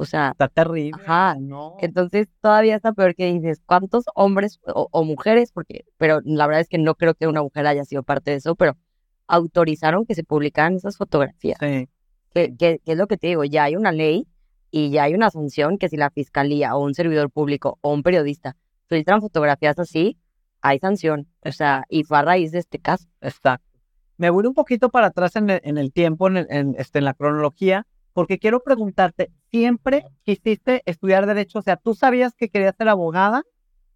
O 0.02 0.06
sea, 0.06 0.30
está 0.30 0.48
terrible. 0.48 1.02
Ajá. 1.04 1.36
No. 1.38 1.76
Entonces 1.82 2.30
todavía 2.40 2.78
está 2.78 2.94
peor 2.94 3.16
que 3.16 3.34
dices, 3.34 3.62
¿cuántos 3.66 4.06
hombres 4.16 4.62
o, 4.66 5.04
mujeres? 5.04 5.52
Porque, 5.52 5.84
pero 5.98 6.22
la 6.24 6.48
verdad 6.48 6.62
es 6.62 6.70
que 6.70 6.78
no 6.78 6.96
creo 6.96 7.16
que 7.16 7.28
una 7.28 7.44
mujer 7.44 7.68
haya 7.68 7.84
sido 7.84 8.02
parte 8.04 8.32
de 8.32 8.38
eso, 8.38 8.56
pero 8.56 8.78
autorizaron 9.28 10.06
que 10.06 10.16
se 10.16 10.24
publicaran 10.24 10.76
esas 10.76 10.96
fotografías. 10.96 11.58
Sí. 11.60 11.90
Que, 12.34 12.56
que, 12.56 12.80
es 12.86 12.98
lo 12.98 13.08
que 13.08 13.18
te 13.18 13.28
digo, 13.28 13.44
ya 13.44 13.66
hay 13.66 13.76
una 13.76 13.92
ley 13.92 14.26
y 14.72 14.90
ya 14.90 15.04
hay 15.04 15.16
una 15.16 15.32
sanción 15.32 15.78
que 15.78 15.90
si 15.90 15.98
la 15.98 16.12
fiscalía 16.12 16.78
o 16.78 16.84
un 16.86 16.94
servidor 16.94 17.30
público 17.30 17.78
o 17.82 17.94
un 17.94 18.02
periodista 18.02 18.56
filtran 18.88 19.20
fotografías 19.20 19.78
así, 19.80 20.18
hay 20.62 20.80
sanción. 20.80 21.28
O 21.44 21.52
sea, 21.52 21.84
y 21.90 22.06
fue 22.06 22.20
a 22.20 22.22
raíz 22.22 22.54
de 22.54 22.60
este 22.60 22.80
caso. 22.80 23.10
Exacto. 23.20 23.68
Me 24.16 24.30
voy 24.30 24.46
un 24.46 24.54
poquito 24.54 24.88
para 24.90 25.08
atrás 25.08 25.36
en 25.36 25.50
el, 25.50 25.60
en 25.66 25.78
el 25.78 25.92
tiempo, 25.92 26.30
en, 26.30 26.48
en, 26.50 26.76
este, 26.78 27.00
en 27.00 27.06
la 27.06 27.14
cronología, 27.14 27.86
porque 28.20 28.38
quiero 28.38 28.60
preguntarte, 28.60 29.32
¿siempre 29.50 30.04
quisiste 30.24 30.82
estudiar 30.86 31.26
derecho? 31.26 31.60
O 31.60 31.62
sea, 31.62 31.78
¿tú 31.78 31.94
sabías 31.96 32.34
que 32.36 32.50
querías 32.50 32.76
ser 32.76 32.90
abogada? 32.90 33.44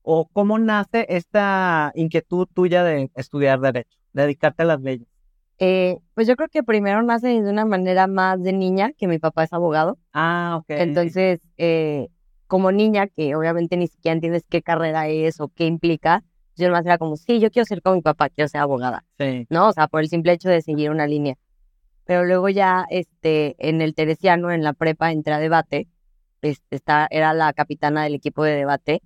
¿O 0.01 0.29
cómo 0.31 0.57
nace 0.59 1.05
esta 1.09 1.91
inquietud 1.93 2.47
tuya 2.53 2.85
de 2.85 3.11
estudiar 3.15 3.59
derecho, 3.59 3.99
dedicarte 4.13 4.63
a 4.63 4.65
las 4.67 4.81
leyes? 4.81 5.09
Eh, 5.59 5.97
pues 6.13 6.25
yo 6.25 6.37
creo 6.37 6.47
que 6.47 6.63
primero 6.63 7.03
nace 7.03 7.41
de 7.41 7.49
una 7.49 7.65
manera 7.65 8.07
más 8.07 8.41
de 8.41 8.53
niña, 8.53 8.93
que 8.97 9.09
mi 9.09 9.19
papá 9.19 9.43
es 9.43 9.51
abogado. 9.51 9.97
Ah, 10.13 10.59
ok. 10.61 10.67
Entonces, 10.69 11.41
eh, 11.57 12.07
como 12.47 12.71
niña, 12.71 13.07
que 13.07 13.35
obviamente 13.35 13.75
ni 13.75 13.87
siquiera 13.87 14.13
entiendes 14.13 14.45
qué 14.49 14.61
carrera 14.61 15.09
es 15.09 15.41
o 15.41 15.49
qué 15.49 15.65
implica, 15.65 16.23
yo 16.55 16.67
nomás 16.67 16.85
era 16.85 16.97
como, 16.97 17.17
sí, 17.17 17.41
yo 17.41 17.51
quiero 17.51 17.65
ser 17.65 17.81
como 17.81 17.97
mi 17.97 18.01
papá, 18.01 18.29
quiero 18.29 18.47
ser 18.47 18.61
abogada. 18.61 19.03
Sí. 19.19 19.47
¿No? 19.49 19.67
O 19.67 19.73
sea, 19.73 19.89
por 19.89 19.99
el 19.99 20.07
simple 20.07 20.31
hecho 20.31 20.47
de 20.47 20.61
seguir 20.61 20.91
una 20.91 21.07
línea. 21.07 21.35
Pero 22.05 22.25
luego 22.25 22.49
ya, 22.49 22.85
este, 22.89 23.55
en 23.59 23.81
el 23.81 23.95
Teresiano, 23.95 24.51
en 24.51 24.63
la 24.63 24.73
prepa, 24.73 25.11
entré 25.11 25.33
a 25.33 25.39
debate. 25.39 25.87
Este, 26.41 26.75
está, 26.75 27.07
era 27.09 27.33
la 27.33 27.53
capitana 27.53 28.03
del 28.03 28.15
equipo 28.15 28.43
de 28.43 28.55
debate. 28.55 29.01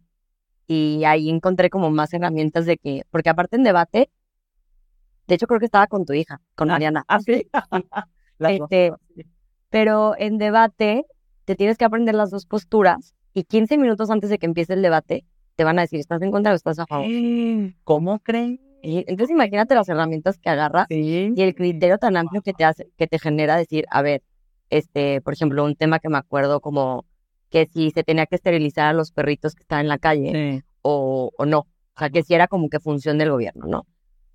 Y 0.67 1.03
ahí 1.05 1.29
encontré 1.29 1.69
como 1.69 1.91
más 1.91 2.13
herramientas 2.13 2.65
de 2.65 2.77
que, 2.77 3.03
porque 3.10 3.29
aparte 3.29 3.55
en 3.55 3.63
debate, 3.63 4.10
de 5.27 5.36
hecho 5.36 5.47
creo 5.47 5.60
que 5.60 5.65
estaba 5.65 5.88
con 5.88 6.05
tu 6.05 6.13
hija, 6.13 6.41
con 6.55 6.69
ah, 6.69 6.73
Mariana. 6.73 7.05
Ah, 7.07 7.19
sí. 7.19 7.47
este, 8.39 8.91
pero 9.69 10.15
en 10.17 10.38
debate 10.38 11.05
te 11.45 11.55
tienes 11.55 11.77
que 11.77 11.86
aprender 11.86 12.15
las 12.15 12.31
dos 12.31 12.45
posturas 12.45 13.15
y 13.33 13.43
15 13.43 13.77
minutos 13.77 14.10
antes 14.10 14.29
de 14.29 14.39
que 14.39 14.45
empiece 14.45 14.73
el 14.73 14.81
debate 14.81 15.25
te 15.57 15.63
van 15.63 15.79
a 15.79 15.81
decir, 15.81 15.99
¿estás 15.99 16.21
en 16.21 16.31
contra 16.31 16.51
o 16.53 16.55
estás 16.55 16.77
a 16.77 16.86
favor? 16.86 17.07
¿Cómo 17.83 18.19
creen? 18.19 18.62
Entonces 18.88 19.30
imagínate 19.32 19.76
las 19.76 19.89
herramientas 19.89 20.38
que 20.38 20.50
agarras 20.50 20.88
y 20.89 21.41
el 21.41 21.56
criterio 21.56 21.97
tan 21.97 22.17
amplio 22.17 22.41
que 22.41 22.54
te 22.54 22.63
hace, 22.63 22.88
que 22.97 23.08
te 23.08 23.19
genera 23.19 23.58
decir, 23.58 23.86
a 23.89 24.02
ver, 24.02 24.23
este, 24.69 25.21
por 25.21 25.34
ejemplo, 25.34 25.63
un 25.63 25.76
tema 25.76 26.00
que 26.00 26.10
me 26.10 26.17
acuerdo 26.17 26.62
como 26.62 27.06
que 27.50 27.65
si 27.65 27.91
se 27.91 28.04
tenía 28.04 28.26
que 28.26 28.36
esterilizar 28.36 28.88
a 28.88 28.93
los 28.93 29.12
perritos 29.12 29.56
que 29.56 29.63
estaban 29.63 29.86
en 29.86 29.89
la 29.89 29.97
calle 29.97 30.63
o, 30.82 31.32
o 31.38 31.45
no. 31.45 31.60
O 31.60 32.00
sea, 32.00 32.10
que 32.10 32.23
si 32.23 32.34
era 32.34 32.47
como 32.47 32.69
que 32.69 32.80
función 32.80 33.17
del 33.17 33.32
gobierno, 33.32 33.65
¿no? 33.67 33.88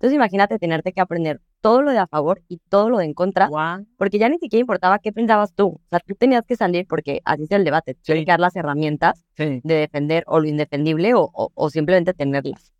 Entonces 0.03 0.15
imagínate 0.15 0.59
tenerte 0.59 0.91
que 0.91 0.99
aprender 0.99 1.39
todo 1.61 1.81
lo 1.81 1.91
de 1.91 1.97
a 1.97 2.07
favor 2.07 2.41
y 2.49 2.57
todo 2.67 2.89
lo 2.89 2.97
de 2.97 3.05
en 3.05 3.13
contra, 3.13 3.49
porque 3.95 4.19
ya 4.19 4.27
ni 4.27 4.37
siquiera 4.37 4.59
importaba 4.59 4.99
qué 4.99 5.13
pensabas 5.13 5.53
tú. 5.53 5.67
O 5.67 5.81
sea, 5.89 6.01
tú 6.01 6.13
tenías 6.15 6.45
que 6.45 6.57
salir 6.57 6.85
porque 6.89 7.21
así 7.23 7.43
es 7.43 7.51
el 7.51 7.63
debate, 7.63 7.95
sí. 8.01 8.25
dar 8.25 8.41
las 8.41 8.53
herramientas 8.57 9.23
de 9.37 9.61
defender 9.63 10.25
o 10.27 10.41
lo 10.41 10.47
indefendible 10.49 11.13
o, 11.13 11.31
o, 11.31 11.69
simplemente 11.69 12.13
tenerlas. 12.13 12.72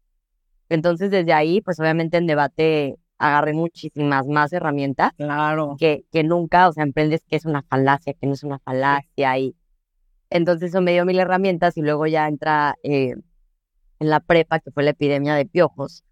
Entonces 0.69 1.11
desde 1.11 1.33
ahí, 1.33 1.61
pues 1.61 1.79
obviamente 1.79 2.17
en 2.17 2.27
debate 2.27 2.97
agarré 3.17 3.53
muchísimas 3.53 4.27
más 4.27 4.51
herramientas 4.53 5.11
claro. 5.15 5.75
que, 5.79 6.03
que 6.11 6.23
nunca, 6.23 6.67
o 6.67 6.73
sea, 6.73 6.83
emprendes 6.83 7.23
que 7.27 7.35
es 7.35 7.45
una 7.45 7.61
falacia, 7.63 8.13
que 8.13 8.27
no 8.27 8.33
es 8.33 8.43
una 8.43 8.59
falacia 8.59 9.37
y 9.37 9.55
entonces 10.29 10.71
eso 10.71 10.81
me 10.81 10.93
dio 10.93 11.05
mil 11.05 11.19
herramientas 11.19 11.77
y 11.77 11.81
luego 11.81 12.07
ya 12.07 12.27
entra 12.27 12.75
eh, 12.83 13.15
en 13.99 14.09
la 14.09 14.19
prepa, 14.19 14.59
que 14.59 14.71
fue 14.71 14.83
la 14.83 14.89
epidemia 14.89 15.35
de 15.35 15.45
piojos 15.45 16.03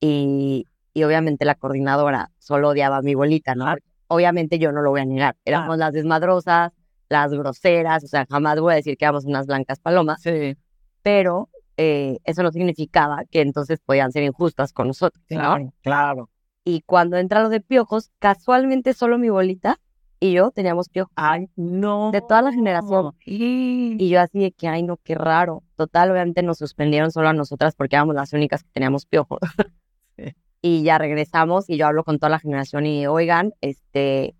y, 0.00 0.66
y 0.92 1.04
obviamente 1.04 1.44
la 1.44 1.54
coordinadora 1.54 2.30
solo 2.38 2.70
odiaba 2.70 2.96
a 2.96 3.02
mi 3.02 3.14
bolita, 3.14 3.54
¿no? 3.54 3.72
Obviamente 4.08 4.58
yo 4.58 4.72
no 4.72 4.82
lo 4.82 4.90
voy 4.90 5.02
a 5.02 5.04
negar. 5.04 5.36
Éramos 5.44 5.78
las 5.78 5.92
desmadrosas, 5.92 6.72
las 7.08 7.32
groseras, 7.32 8.02
o 8.02 8.08
sea, 8.08 8.26
jamás 8.28 8.58
voy 8.58 8.72
a 8.72 8.76
decir 8.76 8.96
que 8.96 9.04
éramos 9.04 9.24
unas 9.24 9.46
blancas 9.46 9.78
palomas. 9.78 10.20
Sí. 10.20 10.56
Pero 11.02 11.48
eh, 11.82 12.18
eso 12.24 12.42
no 12.42 12.52
significaba 12.52 13.24
que 13.30 13.40
entonces 13.40 13.80
podían 13.80 14.12
ser 14.12 14.22
injustas 14.22 14.74
con 14.74 14.88
nosotros. 14.88 15.24
Claro, 15.26 15.72
claro. 15.80 16.28
Y 16.62 16.82
cuando 16.82 17.16
entra 17.16 17.40
lo 17.40 17.48
de 17.48 17.62
piojos, 17.62 18.10
casualmente 18.18 18.92
solo 18.92 19.16
mi 19.16 19.30
bolita 19.30 19.80
y 20.20 20.32
yo 20.32 20.50
teníamos 20.50 20.90
piojos. 20.90 21.10
Ay, 21.16 21.48
no. 21.56 22.10
De 22.10 22.20
toda 22.20 22.42
la 22.42 22.52
generación. 22.52 23.14
Y 23.24 24.10
yo 24.10 24.20
así 24.20 24.40
de 24.40 24.52
que, 24.52 24.68
ay, 24.68 24.82
no, 24.82 24.98
qué 24.98 25.14
raro. 25.14 25.62
Total, 25.74 26.10
obviamente 26.10 26.42
nos 26.42 26.58
suspendieron 26.58 27.10
solo 27.12 27.30
a 27.30 27.32
nosotras 27.32 27.74
porque 27.74 27.96
éramos 27.96 28.14
las 28.14 28.34
únicas 28.34 28.62
que 28.62 28.68
teníamos 28.72 29.06
piojos. 29.06 29.38
y 30.60 30.82
ya 30.82 30.98
regresamos 30.98 31.70
y 31.70 31.78
yo 31.78 31.86
hablo 31.86 32.04
con 32.04 32.18
toda 32.18 32.28
la 32.28 32.40
generación 32.40 32.84
y 32.84 33.06
oigan, 33.06 33.54
este, 33.62 34.34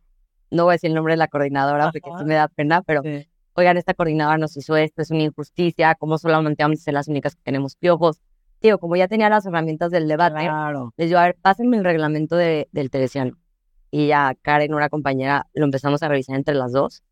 no 0.51 0.65
voy 0.65 0.73
a 0.73 0.75
decir 0.75 0.91
el 0.91 0.95
nombre 0.95 1.15
de 1.15 1.19
la 1.19 1.29
coordinadora 1.29 1.91
porque 1.91 2.11
eso 2.15 2.27
me 2.27 2.35
da 2.35 2.49
pena, 2.49 2.83
pero 2.83 3.01
oigan, 3.55 3.77
esta 3.77 3.95
coordinadora 3.95 4.39
nos 4.39 4.57
hizo 4.57 4.77
esto, 4.77 5.03
es 5.03 5.11
una 5.11 5.23
injusticia, 5.23 5.95
como 5.95 6.19
solamente 6.19 6.63
vamos 6.63 6.81
a 6.81 6.83
ser 6.83 6.95
las 6.95 7.09
únicas 7.09 7.37
que 7.37 7.43
tenemos 7.43 7.77
piojos. 7.77 8.21
Digo, 8.61 8.79
como 8.79 8.97
ya 8.97 9.09
tenía 9.09 9.29
las 9.29 9.47
herramientas 9.47 9.91
del 9.91 10.07
debate, 10.07 10.49
les 10.97 11.09
digo, 11.09 11.19
a 11.19 11.25
ver, 11.25 11.37
pásenme 11.41 11.79
el 11.79 11.85
reglamento 11.85 12.37
de, 12.37 12.69
del 12.73 12.91
teresiano. 12.91 13.39
Y 13.91 14.09
ya 14.09 14.37
Karen, 14.43 14.75
una 14.75 14.89
compañera, 14.89 15.49
lo 15.55 15.65
empezamos 15.65 16.03
a 16.03 16.09
revisar 16.09 16.37
entre 16.37 16.55
las 16.55 16.73
dos. 16.73 17.03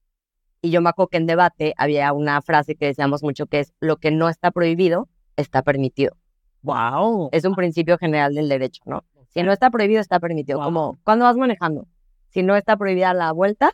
Y 0.60 0.70
yo 0.70 0.80
me 0.80 0.90
acuerdo 0.90 1.08
que 1.08 1.16
en 1.16 1.26
debate 1.26 1.74
había 1.76 2.12
una 2.12 2.42
frase 2.42 2.74
que 2.74 2.86
decíamos 2.86 3.22
mucho 3.22 3.46
que 3.46 3.60
es, 3.60 3.74
lo 3.80 3.96
que 3.96 4.10
no 4.10 4.28
está 4.28 4.50
prohibido, 4.50 5.08
está 5.36 5.62
permitido. 5.62 6.16
Wow. 6.62 7.30
Es 7.32 7.44
un 7.44 7.54
principio 7.54 7.96
general 7.98 8.34
del 8.34 8.48
derecho, 8.48 8.82
¿no? 8.84 9.04
Si 9.30 9.42
no 9.42 9.52
está 9.52 9.70
prohibido, 9.70 10.00
está 10.00 10.18
permitido. 10.20 10.60
Como 10.60 10.98
cuando 11.04 11.24
vas 11.24 11.36
manejando. 11.36 11.86
Si 12.30 12.42
no 12.42 12.56
está 12.56 12.76
prohibida 12.76 13.14
la 13.14 13.32
vuelta, 13.32 13.72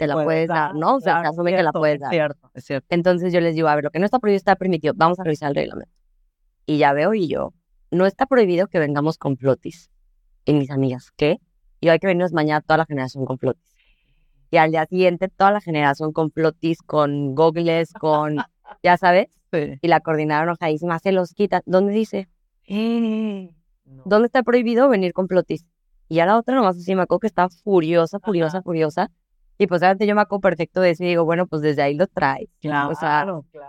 te 0.00 0.06
la 0.06 0.14
puedes, 0.24 0.48
dar, 0.48 0.74
¿no? 0.74 0.94
O 0.96 1.00
sea, 1.00 1.20
se 1.20 1.28
asume 1.28 1.54
que 1.54 1.62
la 1.62 1.72
puedes 1.72 2.00
dar. 2.00 2.10
Es 2.10 2.16
cierto, 2.16 2.50
es 2.54 2.64
cierto. 2.64 2.86
Entonces 2.88 3.34
yo 3.34 3.40
les 3.42 3.54
digo, 3.54 3.68
a 3.68 3.74
ver, 3.74 3.84
lo 3.84 3.90
que 3.90 3.98
no 3.98 4.06
está 4.06 4.18
prohibido 4.18 4.38
está 4.38 4.56
permitido. 4.56 4.94
Vamos 4.96 5.20
a 5.20 5.24
revisar 5.24 5.50
el 5.50 5.56
reglamento. 5.56 5.92
Y 6.64 6.78
ya 6.78 6.94
veo 6.94 7.12
y 7.12 7.28
yo, 7.28 7.52
no 7.90 8.06
está 8.06 8.24
prohibido 8.24 8.66
que 8.68 8.78
vengamos 8.78 9.18
con 9.18 9.36
flotis. 9.36 9.90
Y 10.46 10.54
mis 10.54 10.70
amigas, 10.70 11.10
¿qué? 11.18 11.38
Y 11.80 11.90
hay 11.90 11.98
que 11.98 12.06
venirnos 12.06 12.32
mañana 12.32 12.62
toda 12.62 12.78
la 12.78 12.86
generación 12.86 13.26
con 13.26 13.36
flotis. 13.36 13.76
Y 14.50 14.56
al 14.56 14.70
día 14.70 14.86
siguiente 14.86 15.28
toda 15.28 15.50
la 15.50 15.60
generación 15.60 16.12
con 16.12 16.30
flotis, 16.30 16.78
con 16.80 17.34
gogles, 17.34 17.92
con, 17.92 18.38
ya 18.82 18.96
sabes. 18.96 19.28
Y 19.52 19.88
la 19.88 20.00
coordinadora 20.00 20.44
enojadísima 20.44 20.98
se 20.98 21.12
los 21.12 21.34
quita. 21.34 21.60
¿Dónde 21.66 21.92
dice? 21.92 22.28
Eh, 22.72 23.50
¿Dónde 24.04 24.26
está 24.26 24.44
prohibido 24.44 24.88
venir 24.88 25.12
con 25.12 25.26
flotis? 25.26 25.66
Y 26.08 26.20
a 26.20 26.26
la 26.26 26.38
otra 26.38 26.54
nomás 26.54 26.76
así 26.76 26.94
me 26.94 27.02
acuerdo 27.02 27.20
que 27.20 27.26
está 27.26 27.48
furiosa, 27.48 28.20
furiosa, 28.20 28.62
furiosa. 28.62 29.10
Y 29.60 29.66
pues 29.66 29.82
obviamente 29.82 30.06
yo 30.06 30.14
me 30.14 30.22
acuerdo 30.22 30.40
perfecto 30.40 30.80
de 30.80 30.88
eso 30.88 31.04
y 31.04 31.08
digo, 31.08 31.26
bueno, 31.26 31.46
pues 31.46 31.60
desde 31.60 31.82
ahí 31.82 31.94
lo 31.94 32.06
traes. 32.06 32.48
Claro, 32.62 32.92
o 32.92 32.94
sea, 32.94 33.26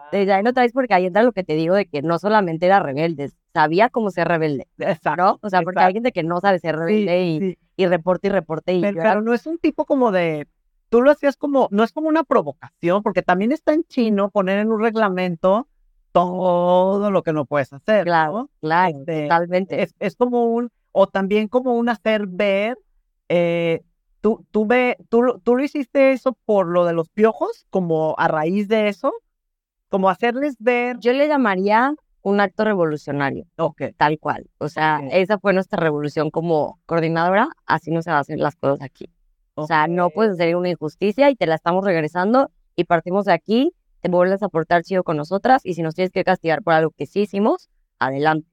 desde 0.10 0.32
ahí 0.32 0.41
lo 0.41 0.54
traes 0.54 0.71
porque 0.71 0.93
ahí 0.93 1.06
entra 1.06 1.21
lo 1.21 1.34
que 1.34 1.43
te 1.43 1.54
digo 1.54 1.75
de 1.75 1.86
que 1.86 2.01
no 2.01 2.17
solamente 2.17 2.65
era 2.65 2.80
rebelde, 2.80 3.30
sabía 3.54 3.89
cómo 3.89 4.10
ser 4.10 4.30
rebelde. 4.30 4.69
Exacto. 4.77 5.38
O 5.41 5.49
sea, 5.49 5.63
porque 5.63 5.82
hay 5.82 5.88
alguien 5.88 6.04
de 6.04 6.13
que 6.13 6.23
no 6.23 6.39
sabe 6.39 6.60
ser 6.60 6.77
rebelde 6.77 7.25
y, 7.25 7.58
y 7.75 7.88
reporte 7.88 8.27
y 8.27 8.32
reporte. 8.32 8.73
Y 8.73 8.82
pero, 8.82 9.21
no 9.21 9.34
es 9.34 9.45
un 9.45 9.58
tipo 9.58 9.84
como 9.84 10.13
de, 10.13 10.47
tú 10.88 11.01
lo 11.01 11.12
hacías 11.12 11.36
como, 11.36 11.67
no 11.71 11.84
es 11.84 11.91
como 11.91 12.08
una 12.08 12.23
provocación, 12.23 13.04
porque 13.04 13.21
también 13.21 13.51
está 13.51 13.73
en 13.73 13.84
chino 13.84 14.30
poner 14.30 14.60
en 14.60 14.71
un 14.71 14.82
reglamento 14.82 15.67
todo 16.13 17.12
lo 17.12 17.21
que 17.21 17.34
no 17.34 17.43
puedes 17.43 17.73
hacer. 17.73 18.06
Claro, 18.06 18.49
claro, 18.62 18.99
este, 18.99 19.23
totalmente. 19.23 19.89
Es, 19.99 20.15
como 20.15 20.45
un, 20.45 20.69
o 20.93 21.08
también 21.08 21.49
como 21.49 21.73
un 21.73 21.89
hacer 21.89 22.27
ver, 22.27 22.77
eh, 23.27 23.82
tú, 24.21 24.45
tú, 24.51 24.65
ve, 24.65 24.97
tú, 25.10 25.39
tú 25.43 25.55
lo 25.55 25.63
hiciste 25.63 26.12
eso 26.12 26.38
por 26.45 26.67
lo 26.67 26.86
de 26.86 26.93
los 26.93 27.10
piojos, 27.10 27.65
como 27.69 28.15
a 28.17 28.27
raíz 28.27 28.67
de 28.67 28.88
eso, 28.88 29.13
como 29.89 30.10
hacerles 30.10 30.55
ver. 30.60 30.97
Yo 30.99 31.13
le 31.13 31.27
llamaría 31.27 31.93
un 32.21 32.39
acto 32.39 32.63
revolucionario. 32.63 33.45
Ok. 33.57 33.81
Tal 33.97 34.19
cual. 34.19 34.49
O 34.60 34.69
sea, 34.69 35.01
esa 35.12 35.39
fue 35.39 35.53
nuestra 35.53 35.79
revolución 35.79 36.29
como 36.29 36.79
coordinadora, 36.86 37.49
así 37.65 37.91
no 37.91 38.01
se 38.01 38.12
van 38.12 38.17
a 38.17 38.21
hacer 38.21 38.39
las 38.39 38.55
cosas 38.55 38.81
aquí. 38.81 39.10
O 39.55 39.67
sea, 39.67 39.88
no 39.88 40.10
puedes 40.12 40.34
hacer 40.34 40.55
una 40.55 40.69
injusticia 40.69 41.29
y 41.29 41.36
te 41.36 41.45
la 41.45 41.55
estamos 41.55 41.84
regresando 41.84 42.51
y 42.75 42.86
partimos 42.86 43.25
de 43.25 43.34
aquí 43.34 43.73
te 44.01 44.10
vuelves 44.10 44.41
a 44.43 44.49
portar 44.49 44.84
chido 44.84 45.03
con 45.03 45.15
nosotras 45.17 45.62
y 45.63 45.75
si 45.75 45.84
nos 45.84 45.95
tienes 45.95 46.12
que 46.12 46.23
castigar 46.23 46.63
por 46.63 46.73
algo 46.73 46.91
que 46.91 47.05
sí 47.05 47.21
hicimos, 47.21 47.69
adelante. 47.99 48.47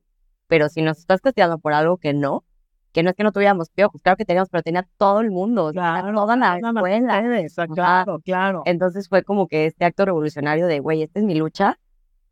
pero 0.46 0.68
si 0.68 0.82
nos 0.82 0.98
estás 0.98 1.20
castigando 1.20 1.58
por 1.58 1.72
algo 1.72 1.96
que 1.96 2.12
no, 2.12 2.44
que 2.92 3.02
no 3.02 3.10
es 3.10 3.16
que 3.16 3.22
no 3.22 3.32
tuviéramos 3.32 3.70
piojos, 3.70 4.00
claro 4.02 4.16
que 4.16 4.24
teníamos, 4.24 4.48
pero 4.50 4.62
tenía 4.62 4.86
todo 4.96 5.20
el 5.20 5.30
mundo, 5.30 5.70
Claro, 5.72 6.12
toda 6.14 6.36
la 6.36 6.56
escuela. 6.58 7.18
ustedes, 7.18 7.58
Ajá. 7.58 7.74
Claro, 7.74 8.20
claro. 8.20 8.62
Entonces 8.64 9.08
fue 9.08 9.22
como 9.22 9.46
que 9.46 9.66
este 9.66 9.84
acto 9.84 10.04
revolucionario 10.06 10.66
de, 10.66 10.80
güey, 10.80 11.02
esta 11.02 11.18
es 11.20 11.24
mi 11.24 11.34
lucha 11.34 11.78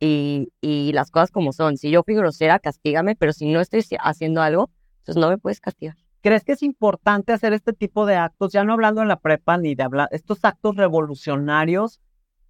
y, 0.00 0.52
y 0.60 0.92
las 0.92 1.10
cosas 1.10 1.30
como 1.30 1.52
son. 1.52 1.76
Si 1.76 1.90
yo 1.90 2.02
fui 2.02 2.14
grosera, 2.14 2.58
castígame, 2.58 3.16
pero 3.16 3.32
si 3.32 3.50
no 3.52 3.60
estoy 3.60 3.84
haciendo 4.00 4.42
algo, 4.42 4.70
pues 5.04 5.16
no 5.16 5.28
me 5.28 5.38
puedes 5.38 5.60
castigar. 5.60 5.96
¿Crees 6.22 6.42
que 6.42 6.52
es 6.52 6.62
importante 6.62 7.32
hacer 7.32 7.52
este 7.52 7.72
tipo 7.72 8.04
de 8.04 8.16
actos? 8.16 8.52
Ya 8.52 8.64
no 8.64 8.72
hablando 8.72 9.00
en 9.02 9.08
la 9.08 9.20
prepa 9.20 9.58
ni 9.58 9.74
de 9.74 9.82
hablar, 9.84 10.08
estos 10.10 10.44
actos 10.44 10.74
revolucionarios, 10.76 12.00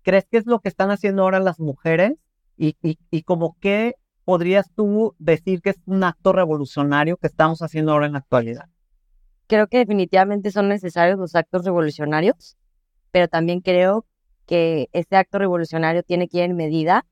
¿crees 0.03 0.27
que 0.31 0.39
es 0.39 0.47
lo 0.47 0.61
que 0.61 0.69
están 0.69 0.91
haciendo 0.91 1.23
ahora 1.23 1.41
las 1.41 1.61
mujeres? 1.61 2.15
Y, 2.57 2.77
y, 2.83 2.99
y 3.11 3.23
como 3.23 3.57
qué 3.61 3.97
podrías 4.27 4.71
tú 4.75 5.15
decir 5.19 5.63
que 5.63 5.71
es 5.71 5.81
un 5.87 6.05
acto 6.05 6.33
revolucionario 6.33 7.17
que 7.17 7.29
estamos 7.29 7.63
haciendo 7.63 7.93
ahora 7.93 8.07
en 8.07 8.13
la 8.13 8.19
actualidad? 8.19 8.69
Creo 9.47 9.69
que 9.69 9.79
definitivamente 9.79 10.51
son 10.51 10.69
necesarios 10.69 11.19
los 11.19 11.35
actos 11.37 11.65
revolucionarios, 11.65 12.57
pero 13.13 13.29
también 13.29 13.61
creo 13.61 14.05
que 14.45 14.89
este 14.93 15.17
acto 15.17 15.39
revolucionario 15.39 16.03
tiene 16.03 16.29
que 16.29 16.39
ir 16.39 16.45
en 16.45 16.57
medida 16.57 17.07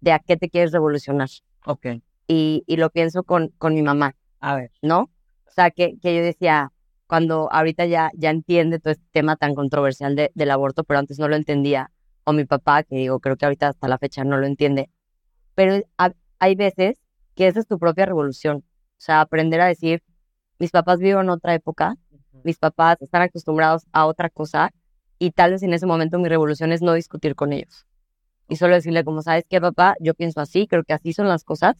de 0.00 0.12
a 0.12 0.18
qué 0.18 0.36
te 0.36 0.50
quieres 0.50 0.70
revolucionar. 0.72 1.28
Ok, 1.64 1.86
Y, 2.28 2.62
y 2.66 2.76
lo 2.76 2.90
pienso 2.90 3.22
con, 3.24 3.48
con 3.58 3.74
mi 3.74 3.82
mamá. 3.82 4.14
a 4.40 4.54
ver. 4.54 4.70
¿no? 4.82 5.00
O 5.46 5.50
sea, 5.50 5.70
que, 5.70 5.98
que 5.98 6.14
yo 6.16 6.22
decía, 6.22 6.70
cuando 7.06 7.50
ahorita 7.50 7.86
ya, 7.86 8.10
ya 8.14 8.28
entiende 8.30 8.78
todo 8.78 8.92
este 8.92 9.06
tema 9.10 9.36
tan 9.36 9.54
controversial 9.54 10.14
de, 10.14 10.30
del 10.34 10.50
aborto, 10.50 10.84
pero 10.84 11.00
antes 11.00 11.18
no 11.18 11.28
lo 11.28 11.36
entendía, 11.36 11.90
o 12.24 12.34
mi 12.34 12.44
papá, 12.44 12.82
que 12.82 12.96
digo, 12.96 13.18
creo 13.20 13.36
que 13.38 13.46
ahorita 13.46 13.68
hasta 13.68 13.88
la 13.88 13.96
fecha 13.98 14.22
no 14.24 14.36
lo 14.36 14.46
entiende, 14.46 14.90
pero 15.54 15.82
ha- 15.96 16.12
hay 16.38 16.54
veces 16.54 16.98
que 17.34 17.46
esa 17.46 17.60
es 17.60 17.66
tu 17.66 17.78
propia 17.78 18.06
revolución, 18.06 18.58
o 18.58 19.00
sea, 19.00 19.20
aprender 19.20 19.60
a 19.60 19.66
decir, 19.66 20.02
mis 20.58 20.70
papás 20.70 20.98
viven 20.98 21.20
en 21.20 21.30
otra 21.30 21.54
época, 21.54 21.94
mis 22.44 22.58
papás 22.58 22.96
están 23.00 23.22
acostumbrados 23.22 23.86
a 23.92 24.06
otra 24.06 24.28
cosa, 24.30 24.72
y 25.18 25.32
tal 25.32 25.52
vez 25.52 25.62
en 25.62 25.72
ese 25.72 25.86
momento 25.86 26.18
mi 26.18 26.28
revolución 26.28 26.72
es 26.72 26.82
no 26.82 26.92
discutir 26.94 27.34
con 27.34 27.52
ellos. 27.52 27.86
Y 28.48 28.56
solo 28.56 28.74
decirle, 28.74 29.04
como 29.04 29.22
sabes 29.22 29.44
qué, 29.48 29.60
papá, 29.60 29.94
yo 30.00 30.14
pienso 30.14 30.40
así, 30.40 30.66
creo 30.66 30.84
que 30.84 30.92
así 30.92 31.12
son 31.12 31.28
las 31.28 31.44
cosas, 31.44 31.76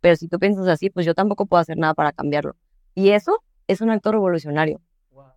pero 0.00 0.16
si 0.16 0.28
tú 0.28 0.38
piensas 0.38 0.66
así, 0.66 0.90
pues 0.90 1.06
yo 1.06 1.14
tampoco 1.14 1.46
puedo 1.46 1.60
hacer 1.60 1.78
nada 1.78 1.94
para 1.94 2.12
cambiarlo. 2.12 2.56
Y 2.94 3.10
eso 3.10 3.38
es 3.68 3.80
un 3.80 3.90
acto 3.90 4.12
revolucionario. 4.12 4.80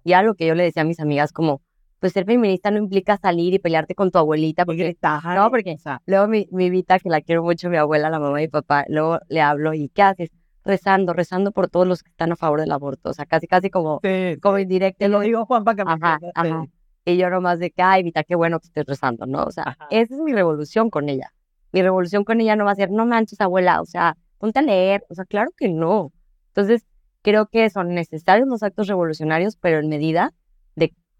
Y 0.03 0.13
algo 0.13 0.35
que 0.35 0.45
yo 0.47 0.55
le 0.55 0.63
decía 0.63 0.81
a 0.81 0.85
mis 0.85 0.99
amigas 0.99 1.31
como, 1.31 1.61
pues 1.99 2.13
ser 2.13 2.25
feminista 2.25 2.71
no 2.71 2.77
implica 2.77 3.17
salir 3.17 3.53
y 3.53 3.59
pelearte 3.59 3.95
con 3.95 4.11
tu 4.11 4.17
abuelita, 4.17 4.65
porque 4.65 4.95
no, 5.35 5.49
porque 5.49 5.73
o 5.73 5.77
sea, 5.77 6.01
luego 6.05 6.27
mi, 6.27 6.47
mi 6.51 6.69
Vita, 6.69 6.99
que 6.99 7.09
la 7.09 7.21
quiero 7.21 7.43
mucho, 7.43 7.69
mi 7.69 7.77
abuela, 7.77 8.09
la 8.09 8.19
mamá 8.19 8.41
y 8.41 8.47
papá, 8.47 8.85
luego 8.89 9.19
le 9.29 9.41
hablo 9.41 9.73
y 9.73 9.89
¿qué 9.89 10.01
haces? 10.01 10.29
Rezando, 10.63 11.13
rezando 11.13 11.51
por 11.51 11.69
todos 11.69 11.87
los 11.87 12.01
que 12.01 12.09
están 12.09 12.31
a 12.31 12.35
favor 12.35 12.59
del 12.59 12.71
aborto. 12.71 13.11
O 13.11 13.13
sea, 13.13 13.25
casi, 13.25 13.47
casi 13.47 13.69
como, 13.69 13.99
sí, 14.03 14.37
como 14.41 14.57
indirecto. 14.57 14.97
te 14.99 15.09
lo 15.09 15.19
digo, 15.19 15.45
Juan, 15.45 15.63
para 15.63 15.75
que 15.75 15.85
me 15.85 15.91
Ajá, 15.91 16.13
entiendas, 16.15 16.31
ajá. 16.35 16.65
Y 17.05 17.17
yo 17.17 17.29
nomás 17.29 17.59
de 17.59 17.69
que, 17.69 17.83
ay, 17.83 18.01
Vita, 18.01 18.23
qué 18.23 18.33
bueno 18.35 18.59
que 18.59 18.65
estés 18.65 18.85
rezando, 18.85 19.27
¿no? 19.27 19.43
O 19.43 19.51
sea, 19.51 19.63
Ajá. 19.63 19.87
esa 19.91 20.15
es 20.15 20.21
mi 20.21 20.33
revolución 20.33 20.89
con 20.89 21.07
ella. 21.07 21.31
Mi 21.71 21.83
revolución 21.83 22.23
con 22.23 22.41
ella 22.41 22.55
no 22.55 22.65
va 22.65 22.71
a 22.71 22.75
ser, 22.75 22.89
no 22.89 23.05
manches, 23.05 23.39
abuela, 23.41 23.79
o 23.81 23.85
sea, 23.85 24.17
ponte 24.39 24.57
a 24.59 24.61
leer. 24.63 25.05
O 25.09 25.13
sea, 25.13 25.25
claro 25.25 25.51
que 25.55 25.69
no. 25.69 26.11
Entonces, 26.47 26.83
creo 27.21 27.45
que 27.45 27.69
son 27.69 27.93
necesarios 27.93 28.47
los 28.47 28.63
actos 28.63 28.87
revolucionarios, 28.87 29.55
pero 29.57 29.77
en 29.79 29.87
medida 29.89 30.33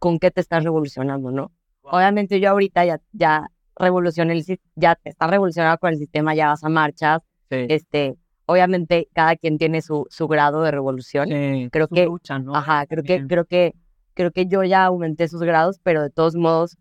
con 0.05 0.19
qué 0.19 0.29
te 0.29 0.39
estás 0.39 0.63
revolucionando, 0.63 1.31
¿no? 1.31 1.51
Obviamente 1.81 2.39
yo 2.39 2.51
ahorita 2.51 2.85
ya, 2.85 3.01
ya 3.11 3.47
revolucioné 3.75 4.33
el, 4.33 4.59
ya 4.75 4.93
te 4.93 5.09
estás 5.09 5.31
revolucionado 5.31 5.79
con 5.79 5.93
el 5.93 5.97
sistema, 5.97 6.35
ya 6.35 6.49
vas 6.49 6.63
a 6.63 6.69
marchas, 6.69 7.21
Sí, 7.49 7.65
este, 7.69 8.15
obviamente 8.45 9.07
cada 9.13 9.35
quien 9.35 9.57
tiene 9.57 9.81
su, 9.81 10.05
su 10.11 10.27
grado 10.27 10.61
de 10.61 10.69
revolución. 10.69 11.27
sí, 11.29 11.69
creo 11.71 11.87
su 11.87 11.95
que- 11.95 12.05
lucha, 12.05 12.37
¿no? 12.37 12.55
Ajá, 12.55 12.85
creo 12.85 13.03
que, 13.03 13.25
creo 13.25 13.45
que, 13.45 13.73
creo 14.13 14.29
que 14.31 14.45
yo 14.45 14.63
ya 14.63 14.85
aumenté 14.85 15.27
sus 15.27 15.41
grados, 15.41 15.79
pero 15.81 16.03
de 16.03 16.11
todos 16.11 16.35
modos, 16.35 16.77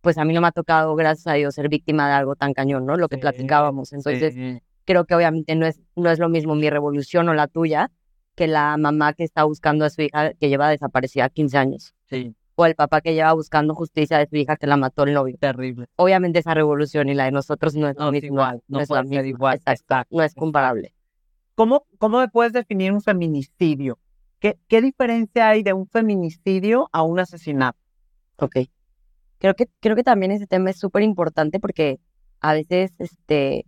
pues 0.00 0.18
a 0.18 0.24
mí 0.24 0.32
no 0.34 0.40
me 0.40 0.48
ha 0.48 0.52
tocado, 0.52 0.96
gracias 0.96 1.28
a 1.28 1.34
Dios, 1.34 1.54
ser 1.54 1.68
víctima 1.68 2.08
de 2.08 2.14
algo 2.14 2.34
tan 2.34 2.52
cañón, 2.52 2.84
¿no? 2.84 2.96
Lo 2.96 3.08
que 3.08 3.14
Sí, 3.14 3.20
platicábamos. 3.20 3.92
Entonces, 3.92 4.34
Sí, 4.34 4.60
creo 4.84 5.04
que 5.04 5.14
obviamente 5.14 5.54
no 5.54 5.66
es, 5.66 5.78
no 5.94 6.10
es 6.10 6.18
lo 6.18 6.28
mismo 6.28 6.56
mi 6.56 6.68
revolución 6.68 7.28
o 7.28 7.34
la 7.34 7.46
tuya 7.46 7.92
que 8.34 8.48
la 8.48 8.76
mamá 8.76 9.12
que 9.12 9.22
está 9.22 9.44
buscando 9.44 9.84
a 9.84 9.90
su 9.90 10.02
hija 10.02 10.32
que 10.34 10.48
lleva 10.48 10.68
desaparecida 10.68 11.28
15 11.28 11.58
años. 11.58 11.94
sí, 12.06 12.34
O 12.60 12.66
el 12.66 12.74
papá 12.74 13.00
que 13.00 13.14
lleva 13.14 13.32
buscando 13.32 13.74
justicia 13.74 14.18
de 14.18 14.26
su 14.26 14.36
hija 14.36 14.56
que 14.56 14.66
la 14.66 14.76
mató 14.76 15.04
el 15.04 15.14
novio. 15.14 15.36
terrible. 15.40 15.86
Obviamente 15.96 16.40
esa 16.40 16.52
revolución 16.52 17.08
y 17.08 17.14
la 17.14 17.24
de 17.24 17.30
nosotros 17.32 17.74
no 17.74 17.88
es 17.88 17.96
No 17.96 18.12
mismo. 18.12 18.26
igual, 18.26 18.62
no 18.68 18.80
es 18.80 18.88
puede 18.88 19.02
la 19.02 19.08
ser 19.08 19.22
misma, 19.22 19.28
igual, 19.28 19.56
exacto, 19.56 19.82
exacto, 19.84 20.16
no 20.16 20.22
es 20.22 20.34
comparable. 20.34 20.92
¿Cómo, 21.54 21.86
¿Cómo 21.98 22.20
me 22.20 22.28
puedes 22.28 22.52
definir 22.52 22.92
un 22.92 23.00
feminicidio? 23.00 23.98
¿Qué, 24.40 24.58
¿Qué 24.68 24.82
diferencia 24.82 25.48
hay 25.48 25.62
de 25.62 25.72
un 25.72 25.86
feminicidio 25.86 26.88
a 26.92 27.02
un 27.02 27.18
asesinato? 27.18 27.78
Ok. 28.36 28.56
Creo 29.38 29.54
que, 29.54 29.66
creo 29.80 29.96
que 29.96 30.02
también 30.02 30.32
ese 30.32 30.46
tema 30.46 30.68
es 30.70 30.78
súper 30.78 31.02
importante 31.02 31.60
porque 31.60 31.98
a 32.40 32.52
veces, 32.52 32.92
este, 32.98 33.64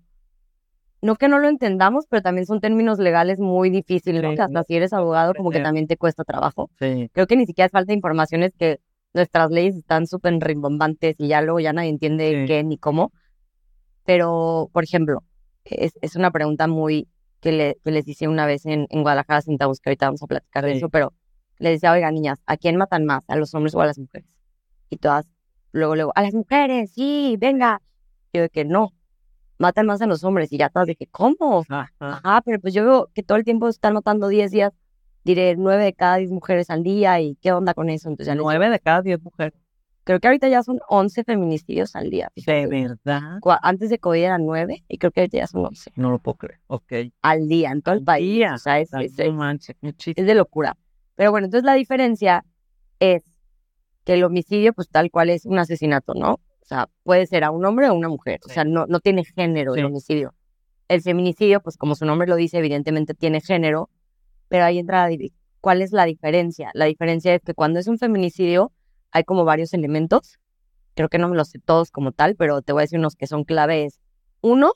no 1.02 1.16
que 1.16 1.28
no 1.28 1.38
lo 1.38 1.48
entendamos, 1.48 2.06
pero 2.08 2.22
también 2.22 2.46
son 2.46 2.60
términos 2.60 2.98
legales 2.98 3.38
muy 3.38 3.70
difíciles, 3.70 4.22
¿no? 4.22 4.30
Sí, 4.30 4.36
Que 4.36 4.42
hasta 4.42 4.62
si 4.62 4.76
eres 4.76 4.92
abogado, 4.92 5.34
como 5.34 5.50
que 5.50 5.60
también 5.60 5.86
te 5.86 5.96
cuesta 5.96 6.24
trabajo. 6.24 6.70
Sí, 6.78 7.10
Creo 7.12 7.26
que 7.26 7.36
ni 7.36 7.44
siquiera 7.44 7.66
es 7.66 7.72
falta 7.72 7.90
de 7.90 7.96
información, 7.96 8.42
es 8.42 8.54
que 8.56 8.78
nuestras 9.12 9.50
leyes 9.50 9.74
están 9.76 10.06
súper 10.06 10.32
rimbombantes 10.38 11.16
y 11.18 11.28
ya 11.28 11.42
luego 11.42 11.60
ya 11.60 11.72
nadie 11.72 11.90
entiende 11.90 12.42
Sí. 12.42 12.46
qué 12.46 12.64
ni 12.64 12.78
cómo. 12.78 13.12
Pero, 14.04 14.68
por 14.72 14.84
ejemplo, 14.84 15.22
es, 15.64 15.92
es 16.00 16.16
una 16.16 16.30
pregunta 16.30 16.66
muy 16.66 17.08
que, 17.40 17.52
le, 17.52 17.76
que 17.84 17.90
les 17.90 18.06
hice 18.08 18.28
una 18.28 18.46
vez 18.46 18.66
en, 18.66 18.86
en 18.90 19.02
Guadalajara, 19.02 19.42
sin 19.42 19.58
tabús, 19.58 19.80
que 19.80 19.90
ahorita 19.90 20.06
vamos 20.06 20.22
a 20.22 20.26
platicar 20.26 20.64
de 20.64 20.72
eso, 20.72 20.88
pero 20.88 21.12
les 21.58 21.72
decía, 21.74 21.92
oiga, 21.92 22.10
niñas, 22.10 22.38
¿a 22.46 22.56
quién 22.56 22.76
matan 22.76 23.04
más? 23.04 23.22
¿A 23.28 23.36
los 23.36 23.54
hombres 23.54 23.74
o 23.74 23.80
a 23.80 23.86
las 23.86 23.98
mujeres? 23.98 24.28
Y 24.90 24.96
todas, 24.96 25.26
luego, 25.72 25.94
luego, 25.94 26.12
a 26.14 26.22
las 26.22 26.34
mujeres, 26.34 26.92
sí, 26.92 27.36
venga. 27.38 27.80
Yo 28.32 28.42
de 28.42 28.48
que 28.48 28.64
no, 28.64 28.92
matan 29.62 29.86
más 29.86 30.02
a 30.02 30.06
los 30.06 30.22
hombres. 30.24 30.52
Y 30.52 30.58
ya 30.58 30.68
todas 30.68 30.86
dije, 30.88 31.06
¿cómo? 31.10 31.64
Ajá. 31.68 31.90
Ajá, 32.00 32.42
pero 32.44 32.60
pues 32.60 32.74
yo 32.74 32.84
veo 32.84 33.08
que 33.14 33.22
todo 33.22 33.38
el 33.38 33.44
tiempo 33.44 33.68
están 33.68 33.94
matando 33.94 34.28
10 34.28 34.50
días, 34.50 34.72
diré 35.24 35.54
9 35.56 35.82
de 35.84 35.92
cada 35.94 36.16
10 36.16 36.30
mujeres 36.30 36.68
al 36.68 36.82
día 36.82 37.20
y 37.20 37.36
qué 37.36 37.52
onda 37.52 37.72
con 37.74 37.88
eso. 37.88 38.08
Entonces 38.08 38.26
ya 38.26 38.34
les- 38.34 38.42
Nueve 38.42 38.68
de 38.68 38.78
cada 38.80 39.00
diez 39.02 39.22
mujeres. 39.22 39.54
creo 40.04 40.18
que 40.18 40.26
ahorita 40.26 40.48
ya 40.48 40.62
son 40.64 40.80
11 40.88 41.22
feminicidios 41.22 41.94
al 41.94 42.10
día. 42.10 42.30
¿De 42.34 42.66
verdad? 42.66 43.38
Antes 43.62 43.88
de 43.88 43.98
COVID 44.00 44.20
eran 44.22 44.44
9 44.44 44.84
y 44.88 44.98
creo 44.98 45.12
que 45.12 45.20
ahorita 45.20 45.38
ya 45.38 45.46
son 45.46 45.64
11 45.64 45.92
No 45.94 46.10
lo 46.10 46.18
puedo 46.18 46.36
creer. 46.38 46.60
Ok. 46.66 46.92
al 47.22 47.46
día 47.48 47.70
en 47.70 47.82
todo 47.82 47.94
el 47.94 48.02
país. 48.02 48.34
día. 48.34 48.54
O 48.54 48.58
sea, 48.58 48.80
es, 48.80 48.92
Ay, 48.92 49.06
es- 49.06 49.16
es 49.18 50.26
de 50.26 50.34
locura. 50.34 50.76
Pero 51.14 51.30
bueno, 51.30 51.44
entonces 51.44 51.64
la 51.64 51.74
diferencia 51.74 52.44
es 52.98 53.22
que 54.04 54.14
el 54.14 54.24
homicidio, 54.24 54.72
pues 54.72 54.88
tal 54.88 55.10
cual 55.12 55.30
es 55.30 55.44
un 55.46 55.58
asesinato, 55.60 56.14
¿no? 56.14 56.40
O 56.62 56.64
sea, 56.64 56.88
puede 57.02 57.26
ser 57.26 57.44
a 57.44 57.50
un 57.50 57.64
hombre 57.64 57.88
o 57.88 57.92
a 57.92 57.94
una 57.94 58.08
mujer. 58.08 58.40
O 58.46 58.48
sea, 58.48 58.64
no, 58.64 58.86
no 58.86 59.00
tiene 59.00 59.24
género 59.24 59.74
Sí. 59.74 59.80
el 59.80 59.86
homicidio. 59.86 60.34
El 60.88 61.02
feminicidio, 61.02 61.60
pues 61.60 61.76
como 61.76 61.94
su 61.94 62.04
nombre 62.04 62.28
lo 62.28 62.36
dice, 62.36 62.58
evidentemente 62.58 63.14
tiene 63.14 63.40
género, 63.40 63.90
pero 64.48 64.64
ahí 64.64 64.78
entra 64.78 65.08
la 65.08 65.16
¿Cuál 65.60 65.80
es 65.80 65.92
la 65.92 66.04
diferencia? 66.04 66.70
La 66.74 66.86
diferencia 66.86 67.34
es 67.34 67.42
que 67.42 67.54
cuando 67.54 67.78
es 67.78 67.86
un 67.86 67.98
feminicidio 67.98 68.72
hay 69.12 69.24
como 69.24 69.44
varios 69.44 69.74
elementos. 69.74 70.38
Creo 70.94 71.08
que 71.08 71.18
no 71.18 71.28
me 71.28 71.36
los 71.36 71.50
sé 71.50 71.58
todos 71.58 71.90
como 71.90 72.12
tal, 72.12 72.34
pero 72.36 72.62
te 72.62 72.72
voy 72.72 72.80
a 72.80 72.84
decir 72.84 72.98
unos 72.98 73.14
que 73.16 73.26
son 73.26 73.44
claves. 73.44 74.00
Uno, 74.40 74.72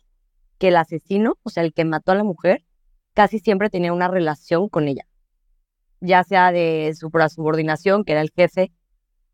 que 0.58 0.68
el 0.68 0.76
asesino, 0.76 1.38
o 1.42 1.50
sea, 1.50 1.64
el 1.64 1.72
que 1.74 1.84
mató 1.84 2.12
a 2.12 2.14
la 2.14 2.24
mujer, 2.24 2.64
casi 3.14 3.38
siempre 3.38 3.68
tenía 3.68 3.92
una 3.92 4.08
relación 4.08 4.68
con 4.68 4.88
ella 4.88 5.06
ya 6.00 6.24
sea 6.24 6.52
de 6.52 6.92
su 6.94 7.10
subordinación, 7.34 8.04
que 8.04 8.12
era 8.12 8.20
el 8.20 8.30
jefe, 8.30 8.72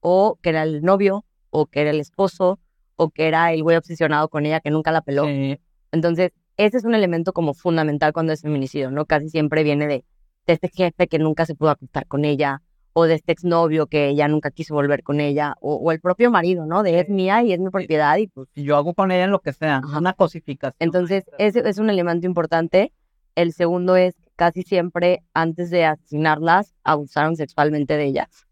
o 0.00 0.38
que 0.42 0.50
era 0.50 0.62
el 0.62 0.82
novio, 0.82 1.24
o 1.52 1.66
que 1.66 1.82
era 1.82 1.90
el 1.90 2.00
esposo, 2.00 2.58
o 2.96 3.10
que 3.10 3.28
era 3.28 3.52
el 3.52 3.62
güey 3.62 3.76
obsesionado 3.76 4.28
con 4.28 4.46
ella 4.46 4.60
que 4.60 4.70
nunca 4.70 4.90
la 4.90 5.02
peló. 5.02 5.26
Sí, 5.26 5.60
Entonces, 5.92 6.30
ese 6.56 6.78
es 6.78 6.84
un 6.84 6.94
elemento 6.94 7.32
como 7.32 7.54
fundamental 7.54 8.12
cuando 8.12 8.32
es 8.32 8.42
feminicidio, 8.42 8.90
¿no? 8.90 9.04
Casi 9.06 9.28
siempre 9.28 9.62
viene 9.62 9.86
de, 9.86 10.04
de 10.46 10.52
este 10.52 10.68
jefe 10.68 11.06
que 11.06 11.18
nunca 11.18 11.46
se 11.46 11.54
pudo 11.54 11.70
acostar 11.70 12.06
con 12.06 12.24
ella, 12.24 12.62
o 12.94 13.04
de 13.04 13.14
este 13.14 13.32
exnovio 13.32 13.86
que 13.86 14.08
ella 14.08 14.28
nunca 14.28 14.50
quiso 14.50 14.74
volver 14.74 15.02
con 15.02 15.20
ella, 15.20 15.54
o, 15.60 15.76
o 15.76 15.92
el 15.92 16.00
propio 16.00 16.30
marido, 16.30 16.66
¿no? 16.66 16.82
De 16.82 16.98
es 17.00 17.08
mía 17.08 17.42
y 17.42 17.52
es 17.52 17.58
mi 17.60 17.70
propiedad, 17.70 18.16
y 18.16 18.26
pues 18.28 18.48
y 18.54 18.64
yo 18.64 18.76
hago 18.76 18.94
con 18.94 19.10
ella 19.12 19.26
lo 19.26 19.40
que 19.40 19.52
sea, 19.52 19.78
Ajá. 19.78 19.98
una 19.98 20.12
cosificación. 20.14 20.76
entonces, 20.78 21.24
ese 21.38 21.68
es 21.68 21.78
un 21.78 21.90
elemento 21.90 22.26
importante. 22.26 22.92
El 23.34 23.52
segundo 23.52 23.96
es 23.96 24.14
casi 24.36 24.62
siempre 24.62 25.22
antes 25.32 25.70
de 25.70 25.84
asesinarlas 25.86 26.74
abusaron 26.84 27.36
sexualmente 27.36 27.96
de 27.96 28.04
ellas. 28.04 28.46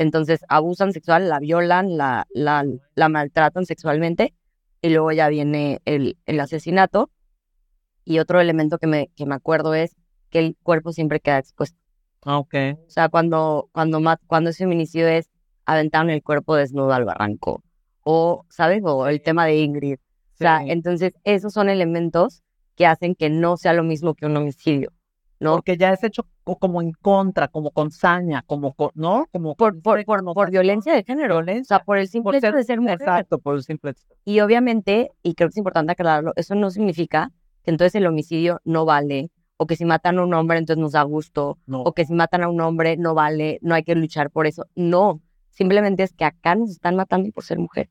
Entonces, 0.00 0.40
abusan 0.48 0.94
sexual, 0.94 1.28
la 1.28 1.40
violan, 1.40 1.98
la, 1.98 2.26
la, 2.30 2.64
la 2.94 3.08
maltratan 3.10 3.66
sexualmente 3.66 4.32
y 4.80 4.88
luego 4.88 5.12
ya 5.12 5.28
viene 5.28 5.82
el, 5.84 6.16
el 6.24 6.40
asesinato. 6.40 7.10
Y 8.06 8.18
otro 8.18 8.40
elemento 8.40 8.78
que 8.78 8.86
me, 8.86 9.10
que 9.14 9.26
me 9.26 9.34
acuerdo 9.34 9.74
es 9.74 9.94
que 10.30 10.38
el 10.38 10.56
cuerpo 10.62 10.92
siempre 10.92 11.20
queda 11.20 11.36
expuesto. 11.36 11.78
Ah, 12.22 12.38
ok. 12.38 12.54
O 12.86 12.88
sea, 12.88 13.10
cuando, 13.10 13.68
cuando, 13.72 14.00
cuando 14.26 14.48
es 14.48 14.56
feminicidio 14.56 15.06
es 15.06 15.28
aventaron 15.66 16.08
el 16.08 16.22
cuerpo 16.22 16.56
desnudo 16.56 16.94
al 16.94 17.04
barranco. 17.04 17.62
O, 18.02 18.46
¿sabes? 18.48 18.80
O 18.82 19.06
el 19.06 19.20
tema 19.20 19.44
de 19.44 19.58
Ingrid. 19.58 19.96
O 19.96 20.36
sea, 20.38 20.62
entonces 20.64 21.12
esos 21.24 21.52
son 21.52 21.68
elementos 21.68 22.42
que 22.74 22.86
hacen 22.86 23.14
que 23.14 23.28
no 23.28 23.58
sea 23.58 23.74
lo 23.74 23.82
mismo 23.82 24.14
que 24.14 24.24
un 24.24 24.38
homicidio. 24.38 24.92
¿No? 25.40 25.54
Porque 25.54 25.76
ya 25.76 25.92
es 25.92 26.04
hecho 26.04 26.26
como 26.44 26.82
en 26.82 26.92
contra, 26.92 27.48
como 27.48 27.70
con 27.70 27.90
saña, 27.90 28.42
como 28.46 28.74
con, 28.74 28.90
¿no? 28.94 29.26
Como 29.32 29.56
por, 29.56 29.80
por, 29.80 30.04
por, 30.04 30.50
violencia 30.50 30.94
de 30.94 31.02
género. 31.02 31.38
O 31.38 31.64
sea, 31.64 31.80
por 31.80 31.96
el 31.98 32.08
simple 32.08 32.38
hecho 32.38 32.52
de 32.52 32.62
ser 32.62 32.80
mujer. 32.80 32.98
Exacto, 33.00 33.38
por 33.38 33.56
el 33.56 33.62
simple 33.62 33.92
hecho. 33.92 34.04
Y 34.24 34.40
obviamente, 34.40 35.10
y 35.22 35.34
creo 35.34 35.48
que 35.48 35.54
es 35.54 35.56
importante 35.56 35.92
aclararlo, 35.92 36.32
eso 36.36 36.54
no 36.54 36.70
significa 36.70 37.32
que 37.64 37.70
entonces 37.70 37.94
el 37.96 38.06
homicidio 38.06 38.60
no 38.64 38.84
vale, 38.84 39.30
o 39.56 39.66
que 39.66 39.76
si 39.76 39.84
matan 39.84 40.18
a 40.18 40.24
un 40.24 40.34
hombre 40.34 40.58
entonces 40.58 40.80
nos 40.80 40.92
da 40.92 41.02
gusto, 41.02 41.58
o 41.68 41.92
que 41.92 42.04
si 42.04 42.12
matan 42.12 42.42
a 42.42 42.48
un 42.48 42.60
hombre 42.60 42.96
no 42.96 43.14
vale, 43.14 43.58
no 43.62 43.74
hay 43.74 43.82
que 43.82 43.94
luchar 43.94 44.30
por 44.30 44.46
eso. 44.46 44.66
No, 44.74 45.20
simplemente 45.50 46.02
es 46.02 46.12
que 46.12 46.24
acá 46.24 46.54
nos 46.54 46.70
están 46.70 46.96
matando 46.96 47.30
por 47.32 47.44
ser 47.44 47.58
mujeres. 47.58 47.90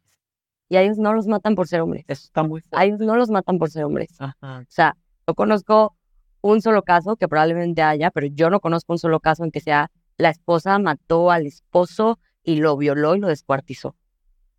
Y 0.68 0.76
a 0.76 0.84
ellos 0.84 1.00
no 1.00 1.14
los 1.14 1.26
matan 1.26 1.56
por 1.56 1.68
ser 1.68 1.82
hombres. 1.82 2.06
Eso 2.08 2.26
está 2.26 2.44
muy 2.44 2.62
fuerte. 2.62 2.78
A 2.78 2.86
ellos 2.86 3.00
no 3.00 3.16
los 3.16 3.32
matan 3.32 3.58
por 3.58 3.72
ser 3.72 3.86
hombres. 3.86 4.16
O 4.22 4.64
sea, 4.68 4.96
yo 5.28 5.34
conozco 5.34 5.96
un 6.42 6.62
solo 6.62 6.84
caso 6.84 7.16
que 7.16 7.28
probablemente 7.28 7.82
haya, 7.82 8.12
pero 8.12 8.28
yo 8.28 8.50
no 8.50 8.60
conozco 8.60 8.94
un 8.94 9.00
solo 9.00 9.20
caso 9.20 9.44
en 9.44 9.52
que 9.52 9.60
sea 9.60 9.92
la 10.18 10.30
esposa 10.30 10.78
mató 10.80 11.32
al 11.32 11.46
esposo 11.46 12.20
y 12.44 12.58
lo 12.58 12.78
violó 12.78 13.16
y 13.16 13.20
lo 13.20 13.28
descuartizó. 13.28 13.96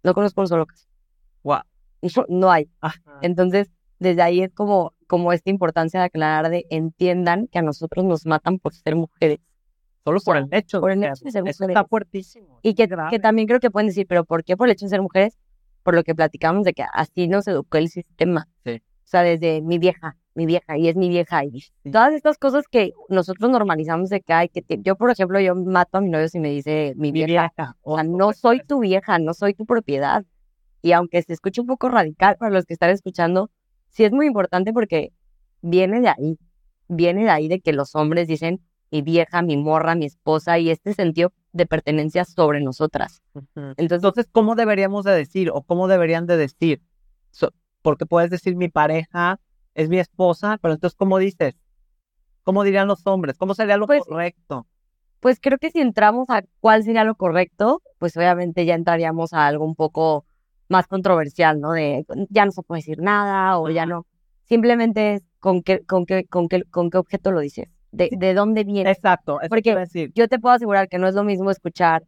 No 0.03 0.15
conozco 0.15 0.41
un 0.41 0.49
solo 0.49 0.67
caso. 0.67 0.87
Wow. 1.43 1.61
No, 2.29 2.51
hay. 2.51 2.71
Entonces, 3.21 3.71
desde 3.99 4.23
ahí 4.23 4.41
es 4.41 4.53
como, 4.53 4.95
como 5.07 5.35
esta 5.35 5.51
importancia 5.51 6.01
de 6.01 6.07
aclarar 6.07 6.51
de 6.51 6.65
entiendan 6.71 7.47
que 7.49 7.59
a 7.59 7.63
nosotros 7.63 8.07
nos 8.07 8.25
matan 8.25 8.59
por 8.59 8.73
ser 8.75 8.97
mujeres. 8.97 9.39
Solo 10.03 10.19
por 10.21 10.39
el 10.39 10.49
hecho. 10.51 10.81
Por 10.81 10.93
el 10.93 11.05
hecho 11.05 11.25
de 11.25 11.31
ser 11.31 11.43
mujeres. 11.43 11.61
está 11.61 11.85
fuertísimo. 11.85 12.59
Y 12.63 12.75
que, 12.75 12.89
que 13.11 13.19
también 13.19 13.47
creo 13.47 13.61
que 13.61 13.71
pueden 13.71 13.89
decir, 13.89 14.07
pero 14.09 14.25
¿por 14.25 14.45
qué 14.45 14.57
por 14.57 14.67
el 14.67 14.73
hecho 14.73 14.87
de 14.87 14.91
ser 14.91 15.03
mujeres? 15.03 15.39
Por 15.83 15.95
lo 15.95 16.05
que 16.05 16.15
platicamos 16.15 16.65
de 16.65 16.73
que 16.73 16.85
así 16.91 17.29
nos 17.29 17.47
educó 17.47 17.77
el 17.77 17.91
sistema. 17.91 18.49
Sí. 18.65 18.83
O 19.11 19.15
sea, 19.19 19.23
desde 19.25 19.61
mi 19.61 19.79
vieja, 19.79 20.17
mi 20.35 20.47
vieja 20.47 20.79
y 20.79 20.87
es 20.87 20.95
mi 20.95 21.09
vieja 21.09 21.45
y 21.45 21.65
todas 21.91 22.15
estas 22.15 22.39
cosas 22.39 22.69
que 22.71 22.93
nosotros 23.09 23.51
normalizamos 23.51 24.09
de 24.09 24.21
que 24.21 24.33
hay 24.33 24.49
que 24.49 24.65
yo 24.83 24.95
por 24.95 25.11
ejemplo 25.11 25.41
yo 25.41 25.57
mato 25.57 25.99
a 25.99 26.01
mi 26.01 26.11
novio 26.11 26.29
si 26.29 26.39
me 26.39 26.51
dice 26.51 26.95
mi 26.97 27.11
vieja, 27.11 27.77
o 27.83 27.97
sea 27.97 28.05
no 28.05 28.33
soy 28.33 28.61
tu 28.61 28.79
vieja 28.79 29.19
no 29.19 29.35
soy 29.35 29.55
tu 29.55 29.67
propiedad 29.67 30.25
y 30.81 30.93
aunque 30.93 31.21
se 31.23 31.33
escuche 31.33 31.61
un 31.61 31.67
poco 31.67 31.89
radical 31.89 32.37
para 32.37 32.53
los 32.53 32.67
que 32.67 32.75
están 32.75 32.91
escuchando 32.91 33.51
sí 33.89 34.05
es 34.05 34.13
muy 34.13 34.29
importante 34.29 34.73
porque 34.73 35.13
viene 35.61 36.01
de 36.01 36.09
ahí 36.11 36.39
viene 36.87 37.25
de 37.25 37.31
ahí 37.31 37.49
de 37.49 37.59
que 37.59 37.73
los 37.73 37.97
hombres 37.97 38.29
dicen 38.29 38.61
mi 38.93 39.03
vieja 39.03 39.43
mi 39.43 39.57
morra 39.57 39.97
mi 39.97 40.07
esposa 40.07 40.61
y 40.61 40.71
este 40.71 40.95
sentido 40.95 41.33
de 41.53 41.67
pertenencia 41.67 42.25
sobre 42.25 42.61
nosotras. 42.61 43.23
Entonces, 43.35 43.97
entonces 43.97 44.29
cómo 44.31 44.55
deberíamos 44.55 45.05
de 45.05 45.11
decir 45.11 45.51
o 45.53 45.63
cómo 45.63 45.89
deberían 45.89 46.27
de 46.27 46.37
decir 46.37 46.81
porque 47.83 48.07
puedes 48.07 48.31
decir 48.31 48.57
mi 48.57 48.69
pareja 48.69 49.39
es 49.75 49.89
mi 49.89 49.99
esposa, 49.99 50.59
pero 50.61 50.75
entonces, 50.75 50.97
¿cómo 50.97 51.19
dices? 51.19 51.55
¿Cómo 52.43 52.65
dirían 52.65 52.89
los 52.89 53.07
hombres? 53.07 53.37
¿Cómo 53.39 53.55
sería 53.55 53.77
lo 53.77 53.87
pues 53.87 54.03
correcto? 54.05 54.67
Pues 55.21 55.39
creo 55.41 55.59
que 55.59 55.71
si 55.71 55.81
entramos 55.81 56.31
a 56.31 56.43
cuál 56.61 56.83
sería 56.83 57.05
lo 57.05 57.15
correcto, 57.15 57.83
pues 57.99 58.17
obviamente 58.17 58.65
ya 58.65 58.75
entraríamos 58.75 59.33
a 59.33 59.47
algo 59.47 59.65
un 59.65 59.75
poco 59.75 60.25
más 60.69 60.87
controversial, 60.87 61.61
¿no? 61.61 61.73
De 61.73 62.07
ya 62.31 62.47
no 62.47 62.53
se 62.53 62.63
puede 62.63 62.79
decir 62.79 63.01
nada 63.01 63.59
o 63.59 63.69
ya 63.69 63.85
no. 63.87 64.07
Simplemente 64.45 65.15
es 65.15 65.23
con 65.39 65.63
qué, 65.63 65.81
con 65.85 66.07
qué, 66.07 66.25
con 66.25 66.49
qué, 66.49 66.63
con 66.65 66.91
qué 66.91 66.99
objeto 66.99 67.33
lo 67.33 67.41
dices. 67.41 67.69
De, 67.93 68.09
de 68.17 68.35
dónde 68.35 68.65
viene. 68.65 68.91
Exacto. 68.91 69.41
Porque 69.49 69.75
decir. 69.75 70.13
yo 70.15 70.29
te 70.29 70.39
puedo 70.39 70.55
asegurar 70.55 70.89
que 70.89 70.99
no 70.99 71.09
es 71.09 71.15
lo 71.15 71.25
mismo 71.25 71.51
escuchar 71.51 72.05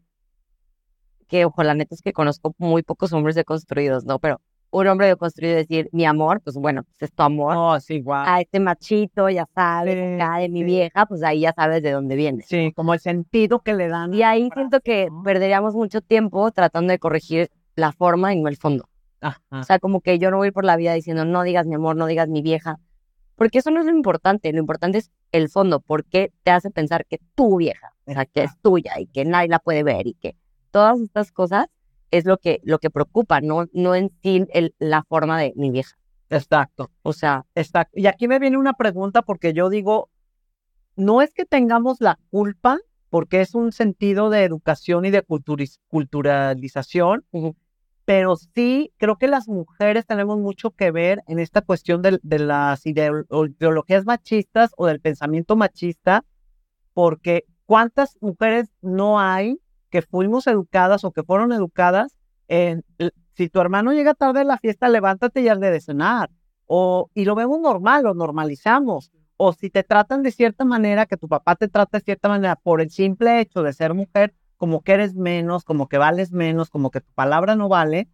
que, 1.28 1.44
ojo, 1.44 1.62
la 1.62 1.74
neta 1.74 1.94
es 1.94 2.02
que 2.02 2.12
conozco 2.12 2.54
muy 2.58 2.82
pocos 2.82 3.12
hombres 3.12 3.34
deconstruidos, 3.34 4.04
¿no? 4.04 4.18
Pero 4.18 4.40
un 4.72 4.86
hombre 4.88 5.06
de 5.06 5.16
construido 5.16 5.54
decir 5.54 5.88
mi 5.92 6.06
amor, 6.06 6.40
pues 6.40 6.56
bueno, 6.56 6.82
pues 6.82 7.02
es 7.02 7.12
tu 7.12 7.22
amor. 7.22 7.54
Oh, 7.56 7.78
sí, 7.78 8.00
guau. 8.00 8.24
A 8.26 8.40
este 8.40 8.58
machito, 8.58 9.28
ya 9.28 9.46
sabes, 9.54 10.14
acá 10.14 10.38
de 10.38 10.48
mi 10.48 10.64
vieja, 10.64 11.04
pues 11.06 11.22
ahí 11.22 11.40
ya 11.40 11.52
sabes 11.52 11.82
de 11.82 11.92
dónde 11.92 12.16
viene. 12.16 12.42
Sí, 12.42 12.72
como 12.74 12.94
el 12.94 13.00
sentido 13.00 13.60
que 13.60 13.74
le 13.74 13.88
dan. 13.88 14.14
Y 14.14 14.22
ahí 14.22 14.48
siento 14.54 14.80
que 14.80 15.08
perderíamos 15.24 15.74
mucho 15.74 16.00
tiempo 16.00 16.50
tratando 16.52 16.90
de 16.90 16.98
corregir 16.98 17.50
la 17.76 17.92
forma 17.92 18.32
y 18.32 18.40
no 18.40 18.48
el 18.48 18.56
fondo. 18.56 18.88
O 19.50 19.62
sea, 19.62 19.78
como 19.78 20.00
que 20.00 20.18
yo 20.18 20.30
no 20.30 20.38
voy 20.38 20.50
por 20.50 20.64
la 20.64 20.76
vida 20.76 20.94
diciendo, 20.94 21.24
no 21.24 21.42
digas 21.42 21.66
mi 21.66 21.74
amor, 21.74 21.94
no 21.94 22.06
digas 22.06 22.28
mi 22.28 22.42
vieja, 22.42 22.80
porque 23.36 23.58
eso 23.58 23.70
no 23.70 23.80
es 23.80 23.86
lo 23.86 23.92
importante, 23.92 24.52
lo 24.52 24.58
importante 24.58 24.98
es 24.98 25.12
el 25.30 25.48
fondo, 25.48 25.80
porque 25.80 26.32
te 26.42 26.50
hace 26.50 26.70
pensar 26.70 27.06
que 27.06 27.20
tu 27.34 27.58
vieja, 27.58 27.92
o 28.06 28.12
sea, 28.12 28.24
que 28.24 28.44
es 28.44 28.50
tuya 28.62 28.98
y 28.98 29.06
que 29.06 29.24
nadie 29.24 29.48
la 29.48 29.58
puede 29.60 29.84
ver 29.84 30.06
y 30.06 30.14
que 30.14 30.34
todas 30.70 30.98
estas 31.00 31.30
cosas 31.30 31.66
es 32.12 32.24
lo 32.26 32.38
que, 32.38 32.60
lo 32.62 32.78
que 32.78 32.90
preocupa, 32.90 33.40
no, 33.40 33.66
no 33.72 33.96
en 33.96 34.12
sí 34.22 34.46
el, 34.52 34.74
la 34.78 35.02
forma 35.02 35.40
de 35.40 35.52
mi 35.56 35.70
vieja. 35.70 35.96
Exacto. 36.30 36.90
O 37.02 37.12
sea, 37.12 37.44
exacto. 37.54 37.98
Y 37.98 38.06
aquí 38.06 38.28
me 38.28 38.38
viene 38.38 38.58
una 38.58 38.74
pregunta 38.74 39.22
porque 39.22 39.52
yo 39.52 39.68
digo, 39.68 40.08
no 40.94 41.22
es 41.22 41.34
que 41.34 41.44
tengamos 41.44 42.00
la 42.00 42.18
culpa, 42.30 42.78
porque 43.08 43.40
es 43.40 43.54
un 43.54 43.72
sentido 43.72 44.30
de 44.30 44.44
educación 44.44 45.04
y 45.04 45.10
de 45.10 45.24
culturalización, 45.88 47.24
pero 48.04 48.36
sí 48.36 48.92
creo 48.96 49.16
que 49.16 49.28
las 49.28 49.48
mujeres 49.48 50.06
tenemos 50.06 50.38
mucho 50.38 50.70
que 50.70 50.90
ver 50.90 51.22
en 51.26 51.38
esta 51.38 51.62
cuestión 51.62 52.02
de, 52.02 52.18
de 52.22 52.38
las 52.38 52.86
ideologías 52.86 54.04
machistas 54.04 54.72
o 54.76 54.86
del 54.86 55.00
pensamiento 55.00 55.56
machista, 55.56 56.24
porque 56.94 57.44
¿cuántas 57.66 58.16
mujeres 58.20 58.70
no 58.80 59.20
hay 59.20 59.60
que 59.92 60.02
fuimos 60.02 60.48
educadas 60.48 61.04
o 61.04 61.12
que 61.12 61.22
fueron 61.22 61.52
educadas 61.52 62.16
si 63.34 63.48
tu 63.48 63.60
hermano 63.60 63.92
llega 63.92 64.14
tarde 64.14 64.40
a 64.40 64.44
la 64.44 64.58
fiesta, 64.58 64.88
levántate 64.88 65.40
y 65.40 65.48
hazle 65.48 65.70
de 65.70 65.80
cenar. 65.80 66.30
O, 66.66 67.10
y 67.14 67.24
lo 67.24 67.34
vemos 67.34 67.60
normal, 67.60 68.04
lo 68.04 68.14
normalizamos. 68.14 69.10
O 69.36 69.52
si 69.52 69.70
te 69.70 69.82
tratan 69.82 70.22
de 70.22 70.30
cierta 70.30 70.64
manera, 70.64 71.06
que 71.06 71.16
tu 71.16 71.28
papá 71.28 71.56
te 71.56 71.68
trata 71.68 71.98
de 71.98 72.04
cierta 72.04 72.28
manera 72.28 72.56
por 72.56 72.80
el 72.80 72.90
simple 72.90 73.40
hecho 73.40 73.62
de 73.62 73.72
ser 73.72 73.94
mujer, 73.94 74.34
como 74.56 74.82
que 74.82 74.92
eres 74.92 75.14
menos, 75.14 75.64
como 75.64 75.88
que 75.88 75.98
vales 75.98 76.30
menos, 76.32 76.70
como 76.70 76.90
que 76.90 77.00
tu 77.00 77.12
palabra 77.14 77.56
no 77.56 77.68
vale, 77.68 78.08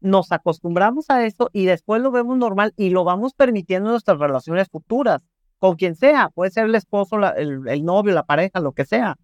nos 0.00 0.30
acostumbramos 0.30 1.10
a 1.10 1.24
eso 1.26 1.50
y 1.52 1.64
después 1.64 2.00
lo 2.00 2.12
vemos 2.12 2.38
normal 2.38 2.72
y 2.76 2.90
lo 2.90 3.02
vamos 3.02 3.34
permitiendo 3.34 3.88
en 3.88 3.94
nuestras 3.94 4.18
relaciones 4.18 4.68
futuras, 4.68 5.22
con 5.58 5.74
quien 5.74 5.96
sea, 5.96 6.30
puede 6.32 6.52
ser 6.52 6.66
el 6.66 6.74
esposo, 6.76 7.16
el, 7.36 7.66
el 7.66 7.84
novio, 7.84 8.14
la 8.14 8.22
pareja, 8.24 8.60
lo 8.60 8.72
que 8.72 8.84
sea. 8.84 9.16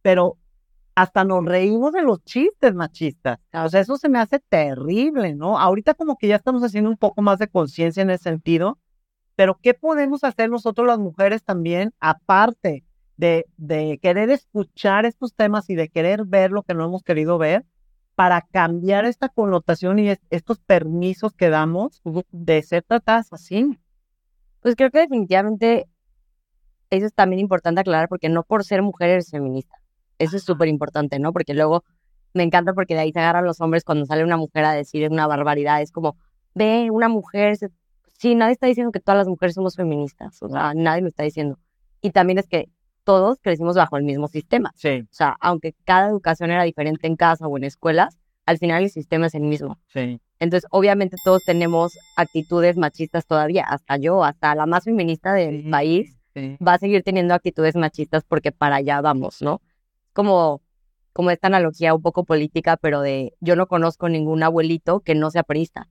Pero 0.00 0.38
hasta 0.94 1.24
nos 1.24 1.44
reímos 1.44 1.92
de 1.92 2.02
los 2.02 2.22
chistes 2.24 2.74
machistas. 2.74 3.38
O 3.52 3.68
sea, 3.68 3.80
eso 3.80 3.96
se 3.96 4.08
me 4.08 4.18
hace 4.18 4.38
terrible, 4.40 5.34
¿no? 5.34 5.58
Ahorita 5.58 5.94
como 5.94 6.16
que 6.16 6.28
ya 6.28 6.36
estamos 6.36 6.62
haciendo 6.62 6.90
un 6.90 6.96
poco 6.96 7.22
más 7.22 7.38
de 7.38 7.48
conciencia 7.48 8.02
en 8.02 8.10
ese 8.10 8.24
sentido, 8.24 8.78
pero 9.36 9.58
¿qué 9.62 9.74
podemos 9.74 10.24
hacer 10.24 10.50
nosotros 10.50 10.86
las 10.86 10.98
mujeres 10.98 11.42
también, 11.42 11.92
aparte 12.00 12.84
de, 13.16 13.46
de 13.56 13.98
querer 14.02 14.30
escuchar 14.30 15.06
estos 15.06 15.34
temas 15.34 15.70
y 15.70 15.74
de 15.74 15.88
querer 15.88 16.24
ver 16.26 16.50
lo 16.50 16.62
que 16.62 16.74
no 16.74 16.84
hemos 16.84 17.02
querido 17.02 17.38
ver, 17.38 17.64
para 18.14 18.42
cambiar 18.42 19.06
esta 19.06 19.28
connotación 19.30 19.98
y 19.98 20.14
estos 20.30 20.60
permisos 20.60 21.32
que 21.32 21.48
damos 21.48 22.02
de 22.30 22.62
ser 22.62 22.82
tratadas 22.82 23.32
así? 23.32 23.78
Pues 24.60 24.76
creo 24.76 24.90
que 24.90 25.00
definitivamente 25.00 25.88
eso 26.90 27.06
es 27.06 27.14
también 27.14 27.40
importante 27.40 27.80
aclarar 27.80 28.08
porque 28.08 28.28
no 28.28 28.42
por 28.42 28.64
ser 28.64 28.82
mujer 28.82 29.08
eres 29.10 29.30
feminista. 29.30 29.81
Eso 30.22 30.36
es 30.36 30.44
súper 30.44 30.68
importante, 30.68 31.18
¿no? 31.18 31.32
Porque 31.32 31.52
luego 31.52 31.84
me 32.32 32.44
encanta 32.44 32.72
porque 32.72 32.94
de 32.94 33.00
ahí 33.00 33.12
se 33.12 33.18
agarran 33.18 33.44
los 33.44 33.60
hombres 33.60 33.84
cuando 33.84 34.06
sale 34.06 34.22
una 34.24 34.36
mujer 34.36 34.64
a 34.64 34.72
decir 34.72 35.10
una 35.10 35.26
barbaridad. 35.26 35.82
Es 35.82 35.90
como, 35.90 36.16
ve, 36.54 36.90
una 36.90 37.08
mujer. 37.08 37.58
Sí, 38.12 38.34
nadie 38.34 38.52
está 38.52 38.68
diciendo 38.68 38.92
que 38.92 39.00
todas 39.00 39.18
las 39.18 39.28
mujeres 39.28 39.54
somos 39.54 39.74
feministas. 39.74 40.40
O 40.42 40.48
sea, 40.48 40.74
nadie 40.74 41.02
lo 41.02 41.08
está 41.08 41.24
diciendo. 41.24 41.58
Y 42.00 42.10
también 42.10 42.38
es 42.38 42.48
que 42.48 42.68
todos 43.04 43.38
crecimos 43.42 43.74
bajo 43.74 43.96
el 43.96 44.04
mismo 44.04 44.28
sistema. 44.28 44.72
Sí. 44.76 45.00
O 45.02 45.14
sea, 45.14 45.36
aunque 45.40 45.74
cada 45.84 46.08
educación 46.08 46.52
era 46.52 46.62
diferente 46.62 47.06
en 47.06 47.16
casa 47.16 47.48
o 47.48 47.56
en 47.56 47.64
escuelas, 47.64 48.16
al 48.46 48.58
final 48.58 48.84
el 48.84 48.90
sistema 48.90 49.26
es 49.26 49.34
el 49.34 49.42
mismo. 49.42 49.78
Sí. 49.88 50.20
Entonces, 50.38 50.68
obviamente 50.70 51.16
todos 51.24 51.42
tenemos 51.44 51.92
actitudes 52.16 52.76
machistas 52.76 53.26
todavía, 53.26 53.64
hasta 53.64 53.96
yo, 53.96 54.22
hasta 54.22 54.54
la 54.54 54.66
más 54.66 54.84
feminista 54.84 55.34
del 55.34 55.68
país 55.68 56.16
va 56.36 56.74
a 56.74 56.78
seguir 56.78 57.02
teniendo 57.02 57.34
actitudes 57.34 57.76
machistas 57.76 58.24
porque 58.24 58.52
para 58.52 58.76
allá 58.76 59.00
vamos, 59.00 59.42
¿no? 59.42 59.60
Como, 60.12 60.62
como 61.12 61.30
esta 61.30 61.48
analogía 61.48 61.94
un 61.94 62.02
poco 62.02 62.24
política, 62.24 62.76
pero 62.76 63.00
de 63.00 63.34
yo 63.40 63.56
no 63.56 63.66
conozco 63.66 64.08
ningún 64.08 64.42
abuelito 64.42 65.00
que 65.00 65.14
no 65.14 65.30
sea 65.30 65.42
priista. 65.42 65.88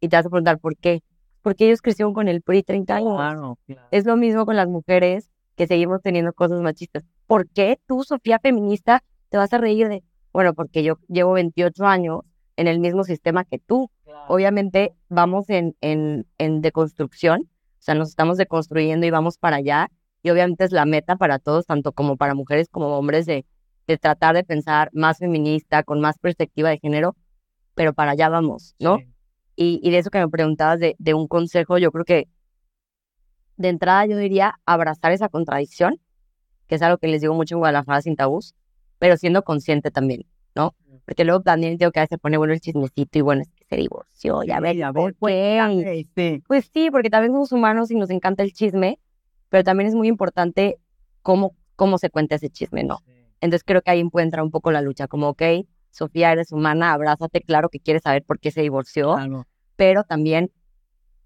Y 0.00 0.08
te 0.08 0.16
vas 0.16 0.26
a 0.26 0.30
preguntar 0.30 0.58
por 0.58 0.76
qué. 0.76 1.02
Porque 1.42 1.66
ellos 1.66 1.80
crecieron 1.80 2.12
con 2.12 2.28
el 2.28 2.42
PRI 2.42 2.62
30 2.62 2.96
años. 2.96 3.56
Es 3.90 4.04
lo 4.04 4.16
mismo 4.16 4.46
con 4.46 4.56
las 4.56 4.68
mujeres 4.68 5.30
que 5.54 5.66
seguimos 5.66 6.02
teniendo 6.02 6.32
cosas 6.32 6.60
machistas. 6.60 7.04
¿Por 7.26 7.48
qué 7.48 7.78
tú, 7.86 8.02
Sofía 8.02 8.38
feminista, 8.38 9.02
te 9.30 9.38
vas 9.38 9.52
a 9.52 9.58
reír 9.58 9.88
de, 9.88 10.02
bueno, 10.32 10.54
porque 10.54 10.82
yo 10.82 10.98
llevo 11.08 11.32
28 11.32 11.86
años 11.86 12.20
en 12.56 12.68
el 12.68 12.80
mismo 12.80 13.04
sistema 13.04 13.44
que 13.44 13.58
tú. 13.58 13.90
Obviamente 14.28 14.94
vamos 15.08 15.48
en, 15.50 15.76
en, 15.80 16.26
en 16.38 16.60
deconstrucción, 16.62 17.42
o 17.42 17.82
sea, 17.86 17.94
nos 17.94 18.08
estamos 18.08 18.38
deconstruyendo 18.38 19.06
y 19.06 19.10
vamos 19.10 19.38
para 19.38 19.56
allá 19.56 19.88
y 20.26 20.30
obviamente 20.30 20.64
es 20.64 20.72
la 20.72 20.86
meta 20.86 21.14
para 21.14 21.38
todos, 21.38 21.66
tanto 21.66 21.92
como 21.92 22.16
para 22.16 22.34
mujeres 22.34 22.68
como 22.68 22.98
hombres, 22.98 23.26
de, 23.26 23.46
de 23.86 23.96
tratar 23.96 24.34
de 24.34 24.42
pensar 24.42 24.90
más 24.92 25.18
feminista, 25.18 25.84
con 25.84 26.00
más 26.00 26.18
perspectiva 26.18 26.68
de 26.68 26.80
género, 26.80 27.14
pero 27.76 27.92
para 27.92 28.10
allá 28.10 28.28
vamos, 28.28 28.74
¿no? 28.80 28.98
Y, 29.54 29.78
y, 29.84 29.90
de 29.92 29.98
eso 29.98 30.10
que 30.10 30.18
me 30.18 30.28
preguntabas 30.28 30.80
de, 30.80 30.96
de, 30.98 31.14
un 31.14 31.28
consejo, 31.28 31.78
yo 31.78 31.92
creo 31.92 32.04
que 32.04 32.28
de 33.56 33.68
entrada 33.68 34.04
yo 34.06 34.16
diría 34.16 34.58
abrazar 34.66 35.12
esa 35.12 35.28
contradicción, 35.28 36.00
que 36.66 36.74
es 36.74 36.82
algo 36.82 36.98
que 36.98 37.06
les 37.06 37.20
digo 37.20 37.34
mucho 37.34 37.54
en 37.54 37.60
Guadalajara 37.60 38.02
sin 38.02 38.16
tabús, 38.16 38.56
pero 38.98 39.16
siendo 39.16 39.44
consciente 39.44 39.92
también, 39.92 40.26
¿no? 40.56 40.74
Porque 41.04 41.24
luego 41.24 41.40
también 41.42 41.78
tengo 41.78 41.92
que 41.92 42.04
se 42.08 42.18
pone 42.18 42.36
bueno 42.36 42.52
el 42.52 42.60
chismecito 42.60 43.16
y 43.16 43.22
bueno, 43.22 43.42
es 43.42 43.50
que 43.52 43.64
se 43.64 43.76
divorció, 43.76 44.42
ya 44.42 44.58
ver, 44.58 44.82
a 44.82 44.90
ver, 44.90 45.14
por 45.14 45.30
qué. 45.30 45.60
Pues 46.48 46.68
sí, 46.74 46.90
porque 46.90 47.10
también 47.10 47.32
somos 47.32 47.52
humanos 47.52 47.92
y 47.92 47.94
nos 47.94 48.10
encanta 48.10 48.42
el 48.42 48.52
chisme, 48.52 48.98
pero 49.56 49.64
también 49.64 49.88
es 49.88 49.94
muy 49.94 50.06
importante 50.06 50.78
cómo, 51.22 51.56
cómo 51.76 51.96
se 51.96 52.10
cuenta 52.10 52.34
ese 52.34 52.50
chisme, 52.50 52.84
¿no? 52.84 52.98
Entonces 53.40 53.64
creo 53.64 53.80
que 53.80 53.90
ahí 53.90 54.00
encuentra 54.00 54.42
un 54.42 54.50
poco 54.50 54.70
la 54.70 54.82
lucha, 54.82 55.08
como, 55.08 55.30
ok, 55.30 55.42
Sofía, 55.90 56.30
eres 56.30 56.52
humana, 56.52 56.92
abrázate, 56.92 57.40
claro 57.40 57.70
que 57.70 57.80
quieres 57.80 58.02
saber 58.02 58.22
por 58.22 58.38
qué 58.38 58.50
se 58.50 58.60
divorció, 58.60 59.16
pero 59.76 60.04
también 60.04 60.52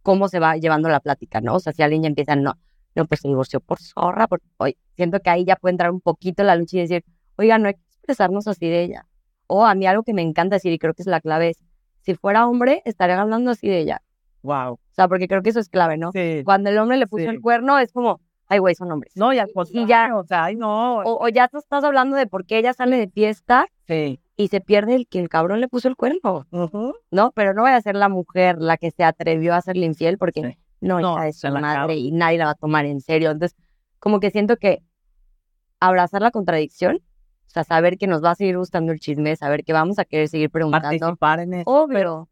cómo 0.03 0.29
se 0.29 0.39
va 0.39 0.57
llevando 0.59 0.89
la 0.89 1.01
plática, 1.01 1.41
¿no? 1.41 1.57
O 1.57 1.59
sea, 1.59 1.73
si 1.73 1.83
alguien 1.83 2.03
ya 2.03 2.07
empieza, 2.07 2.37
no, 2.37 2.55
no, 2.95 3.05
pues 3.07 3.19
se 3.19 3.27
divorció 3.27 3.59
por 3.59 3.81
zorra, 3.81 4.29
por... 4.29 4.41
Hoy, 4.59 4.77
siento 4.95 5.19
que 5.19 5.31
ahí 5.31 5.45
ya 5.45 5.57
puede 5.57 5.73
entrar 5.73 5.91
un 5.91 6.01
poquito 6.01 6.45
la 6.45 6.55
lucha 6.55 6.77
y 6.77 6.81
decir, 6.83 7.05
oiga, 7.35 7.59
no 7.59 7.67
hay 7.67 7.75
que 7.75 7.81
expresarnos 7.81 8.47
así 8.47 8.69
de 8.69 8.85
ella. 8.85 9.09
O 9.49 9.67
a 9.67 9.75
mí 9.75 9.87
algo 9.89 10.05
que 10.05 10.15
me 10.15 10.23
encanta 10.23 10.55
decir, 10.55 10.73
y 10.73 10.79
creo 10.79 10.95
que 10.95 11.03
es 11.03 11.09
la 11.09 11.21
clave, 11.21 11.49
es, 11.49 11.59
si 12.03 12.15
fuera 12.15 12.47
hombre, 12.47 12.81
estarían 12.85 13.19
hablando 13.19 13.51
así 13.51 13.67
de 13.67 13.81
ella. 13.81 14.03
Wow. 14.43 14.73
O 14.75 14.81
sea, 14.93 15.09
porque 15.09 15.29
creo 15.29 15.43
que 15.43 15.51
eso 15.51 15.61
es 15.61 15.69
clave, 15.69 15.97
¿no? 15.99 16.13
Sí. 16.13 16.43
Cuando 16.45 16.71
el 16.71 16.79
hombre 16.79 16.97
le 16.97 17.07
puso 17.07 17.29
el 17.29 17.41
cuerno, 17.41 17.79
es 17.79 17.93
como, 17.93 18.21
ay, 18.49 18.59
güey, 18.59 18.75
son 18.75 18.91
hombres. 18.93 19.13
No, 19.17 19.33
ya, 19.33 19.47
y 19.73 19.87
ya, 19.87 20.17
o 20.17 20.25
sea, 20.25 20.45
ay, 20.45 20.57
no. 20.57 20.99
O, 21.01 21.25
o, 21.25 21.29
ya 21.29 21.51
estás 21.53 21.85
hablando 21.85 22.17
de 22.17 22.27
por 22.27 22.47
qué 22.47 22.59
ella 22.59 22.73
sale 22.73 22.97
de 22.97 23.09
fiesta 23.09 23.67
sí. 23.87 24.21
y 24.37 24.49
se 24.49 24.61
pierde 24.61 24.95
el 24.95 25.07
que 25.07 25.21
el 25.21 25.29
cabrón 25.29 25.61
le 25.61 25.69
puso 25.69 25.89
el 25.89 25.97
cuerno, 25.97 26.47
¿no? 27.11 27.33
Pero 27.33 27.55
no 27.55 27.63
voy 27.63 27.73
a 27.73 27.81
ser 27.81 27.97
la 27.97 28.09
mujer 28.09 28.57
la 28.59 28.77
que 28.77 28.91
se 28.91 29.05
atrevió 29.05 29.55
a 29.55 29.59
hacerle 29.59 29.87
infiel 29.87 30.19
porque 30.19 30.41
Sí. 30.43 30.59
no, 30.81 31.01
No, 31.01 31.17
de 31.21 31.33
su 31.33 31.49
madre 31.49 31.97
y 31.97 32.11
nadie 32.13 32.39
la 32.39 32.47
va 32.47 32.51
a 32.53 32.55
tomar 32.55 32.87
en 32.87 33.01
serio. 33.01 33.31
Entonces, 33.31 33.57
como 33.99 34.19
que 34.21 34.31
siento 34.31 34.57
que 34.57 34.83
abrazar 35.79 36.23
la 36.23 36.31
contradicción, 36.31 36.97
o 36.97 37.51
sea, 37.53 37.65
saber 37.65 37.99
que 37.99 38.07
nos 38.07 38.23
va 38.23 38.31
a 38.31 38.35
seguir 38.35 38.57
gustando 38.59 38.93
el 38.93 39.01
chisme, 39.01 39.35
saber 39.37 39.65
que 39.65 39.73
vamos 39.73 39.99
a 39.99 40.05
querer 40.05 40.29
seguir 40.29 40.51
preguntando, 40.51 40.89
Participar 40.89 41.41
en 41.41 41.55
eso. 41.55 41.71
obvio, 41.71 41.97
Pero, 41.99 42.29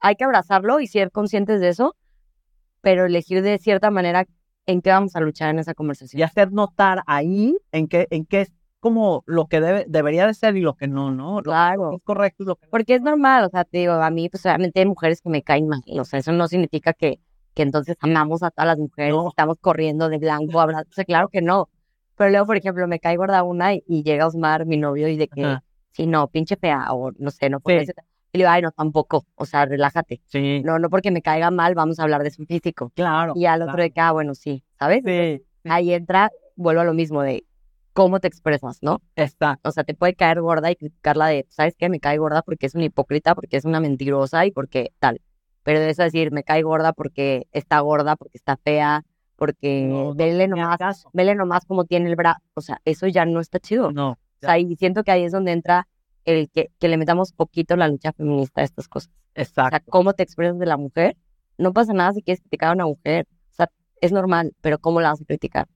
hay 0.00 0.16
que 0.16 0.24
abrazarlo 0.24 0.80
y 0.80 0.86
ser 0.86 1.10
conscientes 1.10 1.60
de 1.60 1.68
eso, 1.68 1.94
pero 2.80 3.04
elegir 3.06 3.42
de 3.42 3.58
cierta 3.58 3.90
manera 3.90 4.26
en 4.66 4.80
qué 4.82 4.90
vamos 4.90 5.14
a 5.16 5.20
luchar 5.20 5.50
en 5.50 5.58
esa 5.58 5.74
conversación. 5.74 6.20
y 6.20 6.22
hacer 6.22 6.52
notar 6.52 7.02
ahí 7.06 7.56
en 7.72 7.86
qué, 7.88 8.06
en 8.10 8.24
qué 8.24 8.42
es 8.42 8.52
como 8.80 9.22
lo 9.26 9.46
que 9.46 9.60
debe, 9.60 9.84
debería 9.88 10.26
de 10.26 10.34
ser 10.34 10.56
y 10.56 10.60
lo 10.60 10.74
que 10.74 10.86
no, 10.88 11.10
¿no? 11.10 11.36
Lo 11.36 11.42
Claro. 11.42 11.90
que 11.90 11.96
es 11.96 12.02
correcto 12.02 12.42
y 12.44 12.46
lo 12.46 12.56
que. 12.56 12.66
Porque 12.68 12.94
es 12.94 13.00
normal, 13.02 13.44
o 13.44 13.48
sea, 13.48 13.64
te 13.64 13.78
digo, 13.78 13.92
a 13.94 14.10
mí, 14.10 14.28
pues 14.28 14.44
obviamente 14.46 14.80
hay 14.80 14.86
mujeres 14.86 15.20
que 15.20 15.28
me 15.28 15.42
caen 15.42 15.66
mal, 15.68 15.82
o 15.98 16.04
sea, 16.04 16.18
eso 16.20 16.32
no 16.32 16.46
significa 16.48 16.92
que, 16.92 17.18
que 17.54 17.62
entonces 17.62 17.96
amamos 18.00 18.42
a 18.42 18.50
todas 18.50 18.66
las 18.68 18.78
mujeres, 18.78 19.12
No. 19.12 19.28
estamos 19.28 19.56
corriendo 19.60 20.08
de 20.08 20.18
blanco, 20.18 20.60
hablando, 20.60 20.88
o 20.88 20.92
sea, 20.92 21.04
claro 21.04 21.28
que 21.28 21.42
no. 21.42 21.68
Pero 22.16 22.30
luego, 22.30 22.46
por 22.46 22.56
ejemplo, 22.56 22.86
me 22.88 22.98
cae 23.00 23.16
gorda 23.16 23.42
una 23.42 23.74
y, 23.74 23.82
y 23.86 24.02
llega 24.02 24.26
Osmar, 24.26 24.66
mi 24.66 24.76
novio, 24.76 25.08
y 25.08 25.16
de 25.16 25.28
que, 25.28 25.44
Ajá. 25.44 25.64
sí, 25.92 26.06
no, 26.06 26.28
pinche 26.28 26.56
fea, 26.56 26.86
o 26.92 27.10
no 27.18 27.30
sé, 27.30 27.50
no 27.50 27.60
puede 27.60 27.86
Sí. 27.86 27.92
Y 28.32 28.38
le 28.38 28.44
digo, 28.44 28.50
ay, 28.50 28.62
no, 28.62 28.70
tampoco, 28.72 29.24
o 29.34 29.46
sea, 29.46 29.64
relájate. 29.66 30.20
Sí, 30.26 30.62
No, 30.64 30.78
no 30.78 30.90
porque 30.90 31.10
me 31.10 31.22
caiga 31.22 31.50
mal, 31.50 31.74
vamos 31.74 31.98
a 31.98 32.02
hablar 32.02 32.22
de 32.22 32.30
su 32.30 32.44
físico. 32.44 32.92
claro. 32.94 33.32
Y 33.36 33.46
al 33.46 33.62
otro 33.62 33.74
claro. 33.74 33.82
de 33.84 33.90
que, 33.92 34.00
ah, 34.00 34.12
bueno, 34.12 34.34
sí, 34.34 34.62
¿sabes? 34.78 35.02
Sí, 35.04 35.42
Ahí 35.64 35.92
entra, 35.92 36.30
vuelvo 36.54 36.82
a 36.82 36.84
lo 36.84 36.92
mismo 36.94 37.22
de 37.22 37.44
cómo 37.92 38.20
te 38.20 38.28
expresas, 38.28 38.78
¿no? 38.82 39.00
está. 39.16 39.58
O 39.64 39.70
sea, 39.70 39.84
te 39.84 39.94
puede 39.94 40.14
caer 40.14 40.40
gorda 40.42 40.70
y 40.70 40.76
criticarla 40.76 41.28
de, 41.28 41.46
¿sabes 41.48 41.74
qué? 41.78 41.88
Me 41.88 41.98
cae 41.98 42.18
gorda 42.18 42.42
porque 42.42 42.66
es 42.66 42.74
una 42.74 42.84
hipócrita, 42.84 43.34
porque 43.34 43.56
es 43.56 43.64
una 43.64 43.80
mentirosa 43.80 44.44
y 44.44 44.50
porque 44.50 44.92
tal. 44.98 45.20
Pero 45.62 45.80
de 45.80 45.90
eso 45.90 46.02
decir, 46.02 46.30
me 46.30 46.44
cae 46.44 46.62
gorda 46.62 46.92
porque 46.92 47.48
está 47.52 47.80
gorda, 47.80 48.14
porque 48.16 48.36
está 48.36 48.56
fea, 48.58 49.02
porque 49.36 49.86
No, 49.88 50.04
no 50.10 50.14
vele 50.14 50.46
nomás, 50.46 50.76
caso. 50.78 51.10
vele 51.14 51.34
nomás 51.34 51.64
como 51.64 51.84
tiene 51.84 52.08
el 52.10 52.16
brazo. 52.16 52.40
O 52.54 52.60
sea, 52.60 52.80
eso 52.84 53.06
ya 53.08 53.24
no 53.24 53.40
está 53.40 53.58
chido. 53.58 53.90
No. 53.92 54.10
O 54.10 54.18
sea, 54.40 54.58
y 54.58 54.76
siento 54.76 55.02
que 55.02 55.10
ahí 55.10 55.24
es 55.24 55.32
donde 55.32 55.52
entra 55.52 55.88
el 56.26 56.50
que, 56.50 56.70
que 56.78 56.88
le 56.88 56.98
metamos 56.98 57.32
poquito 57.32 57.76
la 57.76 57.88
lucha 57.88 58.12
feminista 58.12 58.60
a 58.60 58.64
estas 58.64 58.88
cosas. 58.88 59.10
O 59.10 59.12
sea, 59.34 59.42
Exacto. 59.42 59.90
cómo 59.90 60.12
te 60.12 60.22
expresas 60.22 60.58
de 60.58 60.66
la 60.66 60.76
mujer. 60.76 61.16
No 61.56 61.72
pasa 61.72 61.92
nada 61.94 62.12
si 62.12 62.22
quieres 62.22 62.40
criticar 62.42 62.70
a 62.70 62.72
una 62.74 62.84
mujer. 62.86 63.26
O 63.50 63.54
sea, 63.54 63.70
es 64.00 64.12
normal, 64.12 64.54
pero 64.60 64.78
¿cómo 64.78 65.00
la 65.00 65.10
vas 65.10 65.22
a 65.22 65.24
criticar? 65.24 65.68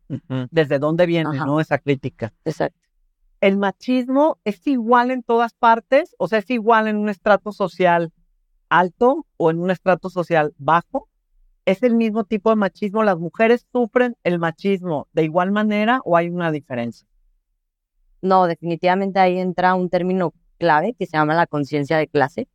¿Desde 0.51 0.78
dónde 0.78 1.07
viene, 1.07 1.30
Ajá. 1.34 1.46
no? 1.46 1.61
Esa 1.61 1.78
crítica. 1.78 2.34
Exacto. 2.44 2.78
¿El 3.40 3.57
machismo 3.57 4.38
es 4.44 4.66
igual 4.66 5.11
en 5.11 5.22
todas 5.22 5.55
partes? 5.55 6.14
O 6.18 6.28
sea, 6.28 6.40
¿es 6.40 6.51
igual 6.51 6.88
en 6.88 6.96
un 6.96 7.09
estrato 7.09 7.53
social 7.53 8.12
alto 8.68 9.26
o 9.38 9.51
en 9.51 9.59
un 9.61 9.70
estrato 9.70 10.11
social 10.11 10.53
bajo? 10.59 11.09
¿Es 11.64 11.82
el 11.82 11.94
mismo 11.94 12.24
tipo 12.24 12.51
de 12.51 12.57
machismo? 12.57 13.03
¿Las 13.03 13.18
mujeres 13.18 13.66
sufren 13.72 14.16
el 14.24 14.38
machismo 14.38 15.09
de 15.12 15.24
igual 15.24 15.53
manera 15.53 16.01
o 16.05 16.16
hay 16.16 16.28
una 16.28 16.51
diferencia? 16.51 17.07
No, 18.23 18.47
definitivamente 18.47 19.18
ahí 19.18 19.39
entra 19.39 19.75
un 19.75 19.89
término 19.89 20.35
clave 20.59 20.95
que 20.95 21.07
se 21.07 21.16
llama 21.16 21.35
la 21.35 21.47
conciencia 21.47 21.97
de 21.97 22.07
clase, 22.07 22.49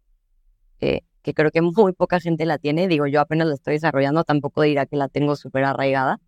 que, 0.80 1.04
creo 1.34 1.50
que 1.50 1.62
muy 1.62 1.94
poca 1.94 2.20
gente 2.20 2.46
la 2.46 2.60
tiene. 2.60 2.88
Digo, 2.88 3.08
yo 3.08 3.20
apenas 3.20 3.48
la 3.48 3.56
estoy 3.56 3.74
desarrollando, 3.74 4.24
tampoco 4.24 4.62
dirá 4.62 4.86
que 4.86 4.96
la 4.96 5.10
tengo 5.10 5.36
súper 5.36 5.64
arraigada, 5.64 6.20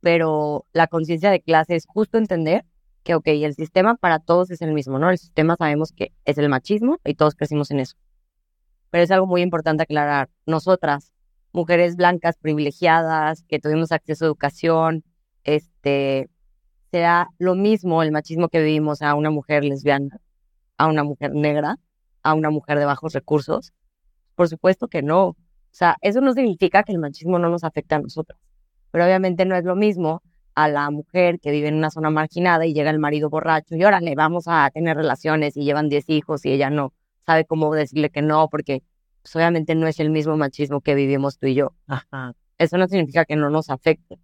pero 0.00 0.66
la 0.72 0.88
conciencia 0.88 1.30
de 1.30 1.40
clase 1.40 1.76
es 1.76 1.86
justo 1.86 2.18
entender 2.18 2.64
que, 3.04 3.14
ok, 3.14 3.28
el 3.28 3.54
sistema 3.54 3.94
para 3.94 4.18
todos 4.18 4.50
es 4.50 4.60
el 4.60 4.72
mismo, 4.72 4.98
¿no? 4.98 5.10
El 5.10 5.18
sistema 5.18 5.56
sabemos 5.56 5.92
que 5.92 6.12
es 6.24 6.36
el 6.36 6.48
machismo 6.48 6.98
y 7.04 7.14
todos 7.14 7.36
crecimos 7.36 7.70
en 7.70 7.80
eso. 7.80 7.96
Pero 8.90 9.04
es 9.04 9.10
algo 9.10 9.26
muy 9.26 9.42
importante 9.42 9.84
aclarar. 9.84 10.28
Nosotras, 10.46 11.12
mujeres 11.52 11.96
blancas 11.96 12.36
privilegiadas, 12.38 13.44
que 13.44 13.60
tuvimos 13.60 13.92
acceso 13.92 14.24
a 14.24 14.28
educación, 14.28 15.04
este, 15.44 16.28
será 16.90 17.28
lo 17.38 17.54
mismo 17.54 18.02
el 18.02 18.12
machismo 18.12 18.48
que 18.48 18.62
vivimos 18.62 19.02
a 19.02 19.14
una 19.14 19.30
mujer 19.30 19.64
lesbiana, 19.64 20.18
a 20.76 20.86
una 20.86 21.04
mujer 21.04 21.34
negra, 21.34 21.76
a 22.22 22.34
una 22.34 22.50
mujer 22.50 22.78
de 22.78 22.84
bajos 22.84 23.12
recursos? 23.12 23.72
Por 24.34 24.48
supuesto 24.48 24.88
que 24.88 25.02
no. 25.02 25.28
O 25.28 25.36
sea, 25.70 25.96
eso 26.00 26.20
no 26.20 26.32
significa 26.32 26.82
que 26.82 26.92
el 26.92 26.98
machismo 26.98 27.38
no 27.38 27.48
nos 27.50 27.64
afecte 27.64 27.94
a 27.94 27.98
nosotros. 27.98 28.38
Pero 28.90 29.04
obviamente 29.04 29.44
no 29.44 29.54
es 29.54 29.64
lo 29.64 29.76
mismo 29.76 30.22
a 30.54 30.68
la 30.68 30.90
mujer 30.90 31.38
que 31.40 31.52
vive 31.52 31.68
en 31.68 31.76
una 31.76 31.90
zona 31.90 32.10
marginada 32.10 32.66
y 32.66 32.74
llega 32.74 32.90
el 32.90 32.98
marido 32.98 33.30
borracho 33.30 33.76
y 33.76 33.84
órale, 33.84 34.14
vamos 34.16 34.44
a 34.48 34.68
tener 34.74 34.96
relaciones 34.96 35.56
y 35.56 35.62
llevan 35.62 35.88
10 35.88 36.08
hijos 36.08 36.44
y 36.44 36.50
ella 36.50 36.68
no 36.68 36.92
sabe 37.24 37.44
cómo 37.44 37.72
decirle 37.72 38.10
que 38.10 38.22
no 38.22 38.48
porque 38.48 38.82
pues, 39.22 39.36
obviamente 39.36 39.76
no 39.76 39.86
es 39.86 40.00
el 40.00 40.10
mismo 40.10 40.36
machismo 40.36 40.80
que 40.80 40.94
vivimos 40.94 41.38
tú 41.38 41.46
y 41.46 41.54
yo. 41.54 41.74
Ajá. 41.86 42.34
Eso 42.58 42.76
no 42.76 42.88
significa 42.88 43.24
que 43.24 43.36
no 43.36 43.50
nos 43.50 43.70
afecte, 43.70 44.18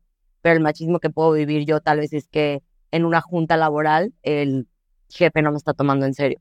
pero 0.45 0.57
el 0.57 0.63
machismo 0.63 1.01
que 1.01 1.09
puedo 1.09 1.33
vivir 1.33 1.65
yo 1.65 1.81
tal 1.81 2.01
vez 2.01 2.13
es 2.13 2.29
que 2.29 2.63
en 2.91 3.07
una 3.07 3.23
junta 3.23 3.57
laboral 3.57 4.13
el 4.23 4.69
jefe 5.09 5.41
no 5.41 5.51
me 5.51 5.57
está 5.57 5.73
tomando 5.73 6.05
en 6.05 6.13
serio. 6.13 6.39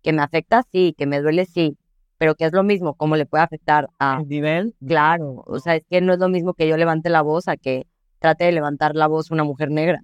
Que 0.00 0.14
me 0.14 0.22
afecta, 0.22 0.62
sí, 0.72 0.94
que 0.96 1.04
me 1.04 1.20
duele, 1.20 1.44
sí, 1.44 1.76
pero 2.16 2.34
que 2.34 2.46
es 2.46 2.54
lo 2.54 2.62
mismo, 2.62 2.94
cómo 2.94 3.14
le 3.14 3.26
puede 3.26 3.44
afectar 3.44 3.90
a... 3.98 4.20
El 4.22 4.28
nivel. 4.28 4.74
Claro, 4.86 5.44
o 5.46 5.58
sea, 5.58 5.76
es 5.76 5.84
que 5.90 6.00
no 6.00 6.14
es 6.14 6.18
lo 6.18 6.30
mismo 6.30 6.54
que 6.54 6.66
yo 6.66 6.78
levante 6.78 7.10
la 7.10 7.20
voz 7.20 7.46
a 7.46 7.58
que 7.58 7.86
trate 8.20 8.44
de 8.46 8.52
levantar 8.52 8.96
la 8.96 9.06
voz 9.06 9.30
una 9.30 9.44
mujer 9.44 9.70
negra, 9.70 10.00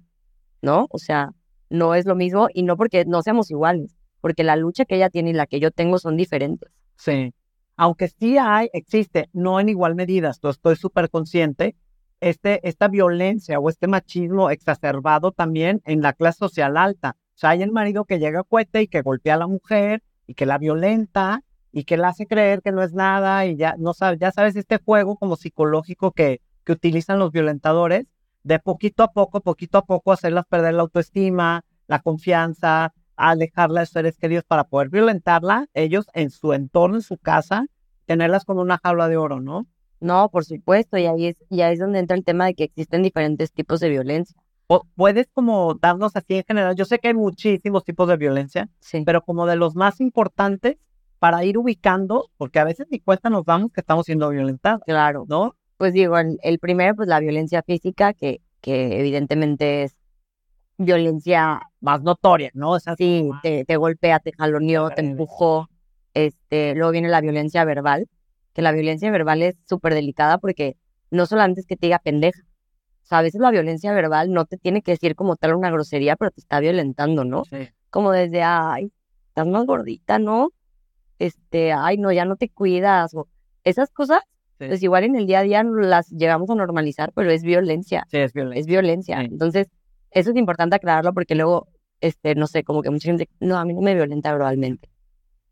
¿no? 0.61 0.85
O 0.91 0.99
sea, 0.99 1.31
no 1.71 1.95
es 1.95 2.05
lo 2.05 2.13
mismo 2.13 2.49
y 2.53 2.61
no 2.61 2.77
porque 2.77 3.05
no 3.05 3.23
seamos 3.23 3.49
iguales, 3.49 3.97
porque 4.21 4.43
la 4.43 4.57
lucha 4.57 4.85
que 4.85 4.97
ella 4.97 5.09
tiene 5.09 5.31
y 5.31 5.33
la 5.33 5.47
que 5.47 5.59
yo 5.59 5.71
tengo 5.71 5.97
son 5.97 6.17
diferentes. 6.17 6.69
Sí. 6.97 7.33
Aunque 7.77 8.09
sí 8.09 8.37
hay, 8.37 8.69
existe, 8.73 9.27
no 9.33 9.59
en 9.59 9.69
igual 9.69 9.95
medida, 9.95 10.29
esto 10.29 10.51
estoy 10.51 10.75
súper 10.75 11.09
consciente, 11.09 11.75
este, 12.21 12.67
esta 12.67 12.87
violencia 12.87 13.59
o 13.59 13.69
este 13.69 13.87
machismo 13.87 14.49
exacerbado 14.49 15.31
también 15.31 15.81
en 15.85 16.01
la 16.01 16.13
clase 16.13 16.39
social 16.39 16.77
alta. 16.77 17.15
O 17.17 17.37
sea, 17.39 17.51
hay 17.51 17.61
el 17.61 17.71
marido 17.71 18.05
que 18.05 18.19
llega 18.19 18.41
a 18.41 18.43
cuete 18.43 18.81
y 18.81 18.87
que 18.87 19.01
golpea 19.01 19.35
a 19.35 19.37
la 19.37 19.47
mujer 19.47 20.03
y 20.27 20.33
que 20.33 20.45
la 20.45 20.57
violenta 20.57 21.43
y 21.71 21.83
que 21.83 21.97
la 21.97 22.09
hace 22.09 22.25
creer 22.25 22.61
que 22.61 22.71
no 22.71 22.81
es 22.81 22.93
nada 22.93 23.45
y 23.45 23.55
ya, 23.55 23.75
no 23.77 23.93
sabes, 23.93 24.19
ya 24.19 24.31
sabes 24.31 24.55
este 24.55 24.77
juego 24.77 25.17
como 25.17 25.35
psicológico 25.35 26.11
que, 26.11 26.41
que 26.63 26.71
utilizan 26.71 27.19
los 27.19 27.31
violentadores 27.31 28.07
de 28.43 28.59
poquito 28.59 29.03
a 29.03 29.11
poco, 29.11 29.41
poquito 29.41 29.77
a 29.77 29.85
poco 29.85 30.11
hacerlas 30.11 30.45
perder 30.45 30.73
la 30.73 30.81
autoestima, 30.81 31.63
la 31.87 31.99
confianza, 31.99 32.93
alejarla 33.15 33.81
de 33.81 33.85
seres 33.85 34.17
queridos 34.17 34.45
para 34.45 34.63
poder 34.63 34.89
violentarla, 34.89 35.67
ellos 35.73 36.07
en 36.13 36.29
su 36.29 36.53
entorno, 36.53 36.95
en 36.95 37.01
su 37.01 37.17
casa, 37.17 37.65
tenerlas 38.05 38.45
como 38.45 38.61
una 38.61 38.79
jaula 38.81 39.07
de 39.07 39.17
oro, 39.17 39.39
¿no? 39.41 39.67
No, 39.99 40.29
por 40.29 40.45
supuesto, 40.45 40.97
y 40.97 41.05
ahí 41.05 41.27
es, 41.27 41.35
y 41.49 41.61
ahí 41.61 41.73
es 41.73 41.79
donde 41.79 41.99
entra 41.99 42.15
el 42.15 42.23
tema 42.23 42.45
de 42.45 42.53
que 42.53 42.63
existen 42.65 43.03
diferentes 43.03 43.51
tipos 43.51 43.79
de 43.79 43.89
violencia. 43.89 44.35
O 44.67 44.85
puedes 44.95 45.27
como 45.33 45.73
darnos 45.75 46.15
así 46.15 46.35
en 46.35 46.43
general, 46.47 46.75
yo 46.75 46.85
sé 46.85 46.99
que 46.99 47.09
hay 47.09 47.13
muchísimos 47.15 47.83
tipos 47.83 48.07
de 48.07 48.17
violencia, 48.17 48.69
Sí. 48.79 49.03
pero 49.05 49.21
como 49.23 49.45
de 49.45 49.55
los 49.55 49.75
más 49.75 49.99
importantes 49.99 50.77
para 51.17 51.43
ir 51.43 51.57
ubicando, 51.57 52.29
porque 52.37 52.59
a 52.59 52.63
veces 52.63 52.87
ni 52.89 52.99
cuenta 52.99 53.29
nos 53.29 53.43
damos 53.45 53.71
que 53.73 53.81
estamos 53.81 54.05
siendo 54.05 54.29
violentados, 54.29 54.81
Claro. 54.85 55.25
¿no? 55.27 55.55
Pues 55.77 55.93
digo, 55.93 56.17
el, 56.17 56.37
el 56.43 56.59
primero, 56.59 56.95
pues 56.95 57.07
la 57.09 57.19
violencia 57.19 57.61
física, 57.63 58.13
que, 58.13 58.41
que 58.61 58.99
evidentemente 58.99 59.83
es 59.83 59.95
violencia, 60.77 61.61
Más 61.81 62.01
notoria, 62.03 62.51
¿no? 62.53 62.75
Esa 62.75 62.95
sí, 62.95 63.29
te, 63.41 63.65
te 63.65 63.75
golpea, 63.77 64.19
te 64.19 64.31
jaloneó, 64.33 64.89
te 64.89 65.01
empujó. 65.01 65.69
Este, 66.13 66.73
luego 66.75 66.91
viene 66.91 67.07
la 67.09 67.21
violencia 67.21 67.63
verbal, 67.65 68.07
que 68.59 68.63
la 68.63 68.73
violencia 68.73 69.09
verbal 69.09 69.41
es 69.41 69.55
súper 69.69 69.93
delicada 69.93 70.37
porque 70.37 70.75
no 71.11 71.25
solamente 71.25 71.61
es 71.61 71.65
que 71.65 71.77
te 71.77 71.87
diga 71.87 71.99
pendeja. 71.99 72.41
O 73.03 73.05
sea, 73.05 73.19
a 73.19 73.21
veces 73.21 73.39
la 73.39 73.51
violencia 73.51 73.93
verbal 73.93 74.33
no 74.33 74.43
te 74.43 74.57
tiene 74.57 74.81
que 74.81 74.91
decir 74.91 75.15
como 75.15 75.37
tal 75.37 75.55
una 75.55 75.71
grosería, 75.71 76.17
pero 76.17 76.29
te 76.31 76.41
está 76.41 76.59
violentando, 76.59 77.23
¿no? 77.23 77.45
Sí. 77.45 77.69
Como 77.89 78.11
desde, 78.11 78.43
ay, 78.43 78.91
estás 79.29 79.47
más 79.47 79.65
gordita, 79.65 80.19
¿no? 80.19 80.49
Este, 81.19 81.71
ay, 81.71 81.97
no, 81.97 82.11
ya 82.11 82.25
no 82.25 82.35
te 82.35 82.49
cuidas. 82.49 83.13
O 83.15 83.29
esas 83.63 83.89
cosas, 83.91 84.19
Sí. 84.59 84.65
pues 84.67 84.83
igual 84.83 85.05
en 85.05 85.15
el 85.15 85.25
día 85.25 85.39
a 85.39 85.43
día 85.43 85.63
las 85.63 86.09
llegamos 86.09 86.49
a 86.49 86.55
normalizar, 86.55 87.13
pero 87.15 87.31
es 87.31 87.43
violencia, 87.43 88.05
Sí, 88.11 88.17
es 88.17 88.33
violencia. 88.33 88.59
es 88.59 88.67
violencia. 88.67 89.19
Sí. 89.19 89.25
Entonces, 89.31 89.67
eso 90.11 90.31
es 90.31 90.35
importante 90.35 90.75
aclararlo 90.75 91.13
porque 91.13 91.33
luego, 91.35 91.69
este, 92.01 92.35
no 92.35 92.45
sé, 92.45 92.65
como 92.65 92.81
que 92.81 92.89
mucha 92.89 93.05
gente, 93.07 93.29
no, 93.39 93.57
a 93.57 93.63
mí 93.63 93.73
no 93.73 93.79
me 93.79 93.95
violenta 93.95 94.33
verbalmente. 94.33 94.89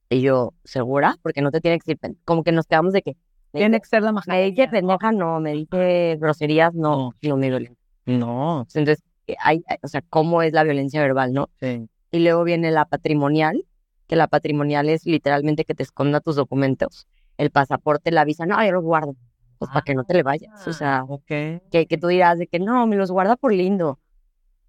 Y 0.09 0.21
yo, 0.21 0.53
¿segura? 0.63 1.17
Porque 1.21 1.41
no 1.41 1.51
te 1.51 1.59
tiene 1.61 1.79
que 1.79 1.93
decir, 1.95 2.17
como 2.23 2.43
que 2.43 2.51
nos 2.51 2.65
quedamos 2.65 2.93
de 2.93 3.01
que, 3.01 3.15
me 3.53 3.59
Tiene 3.59 3.79
que 3.79 3.87
ser 3.87 4.01
la 4.03 4.11
me 4.11 4.21
magia. 4.25 4.35
dice 4.41 4.67
pendeja, 4.67 5.11
no, 5.11 5.39
me 5.39 5.53
dice 5.53 6.17
groserías, 6.19 6.73
no, 6.73 7.13
no 7.21 7.37
me. 7.37 7.71
No, 8.05 8.61
Entonces, 8.73 9.03
eh, 9.27 9.35
hay, 9.39 9.63
hay- 9.67 9.77
o 9.81 9.87
sea, 9.87 10.01
¿cómo 10.09 10.41
es 10.41 10.53
la 10.53 10.63
violencia 10.63 11.01
verbal, 11.01 11.33
no? 11.33 11.49
sí. 11.59 11.87
Y 12.09 12.19
luego 12.19 12.45
viene 12.45 12.71
la 12.71 12.85
patrimonial, 12.85 13.65
que 14.07 14.15
la 14.15 14.27
patrimonial 14.27 14.87
es 14.87 15.05
literalmente 15.05 15.65
que 15.65 15.75
te 15.75 15.83
esconda 15.83 16.21
tus 16.21 16.37
documentos. 16.37 17.05
El 17.37 17.51
pasaporte, 17.51 18.11
la 18.11 18.23
visa, 18.23 18.45
no, 18.45 18.63
yo 18.65 18.71
los 18.71 18.83
guardo. 18.83 19.15
Pues 19.59 19.69
para 19.69 19.81
que 19.81 19.93
no 19.93 20.05
te 20.05 20.13
le 20.13 20.23
vayas. 20.23 20.65
O 20.67 20.71
sea, 20.71 21.03
ok. 21.03 21.25
que, 21.27 21.85
que 21.89 21.97
tú 21.97 22.07
dirás 22.07 22.37
de 22.39 22.47
que 22.47 22.59
no, 22.59 22.87
me 22.87 22.95
los 22.95 23.11
guarda 23.11 23.35
por 23.35 23.51
lindo. 23.51 23.99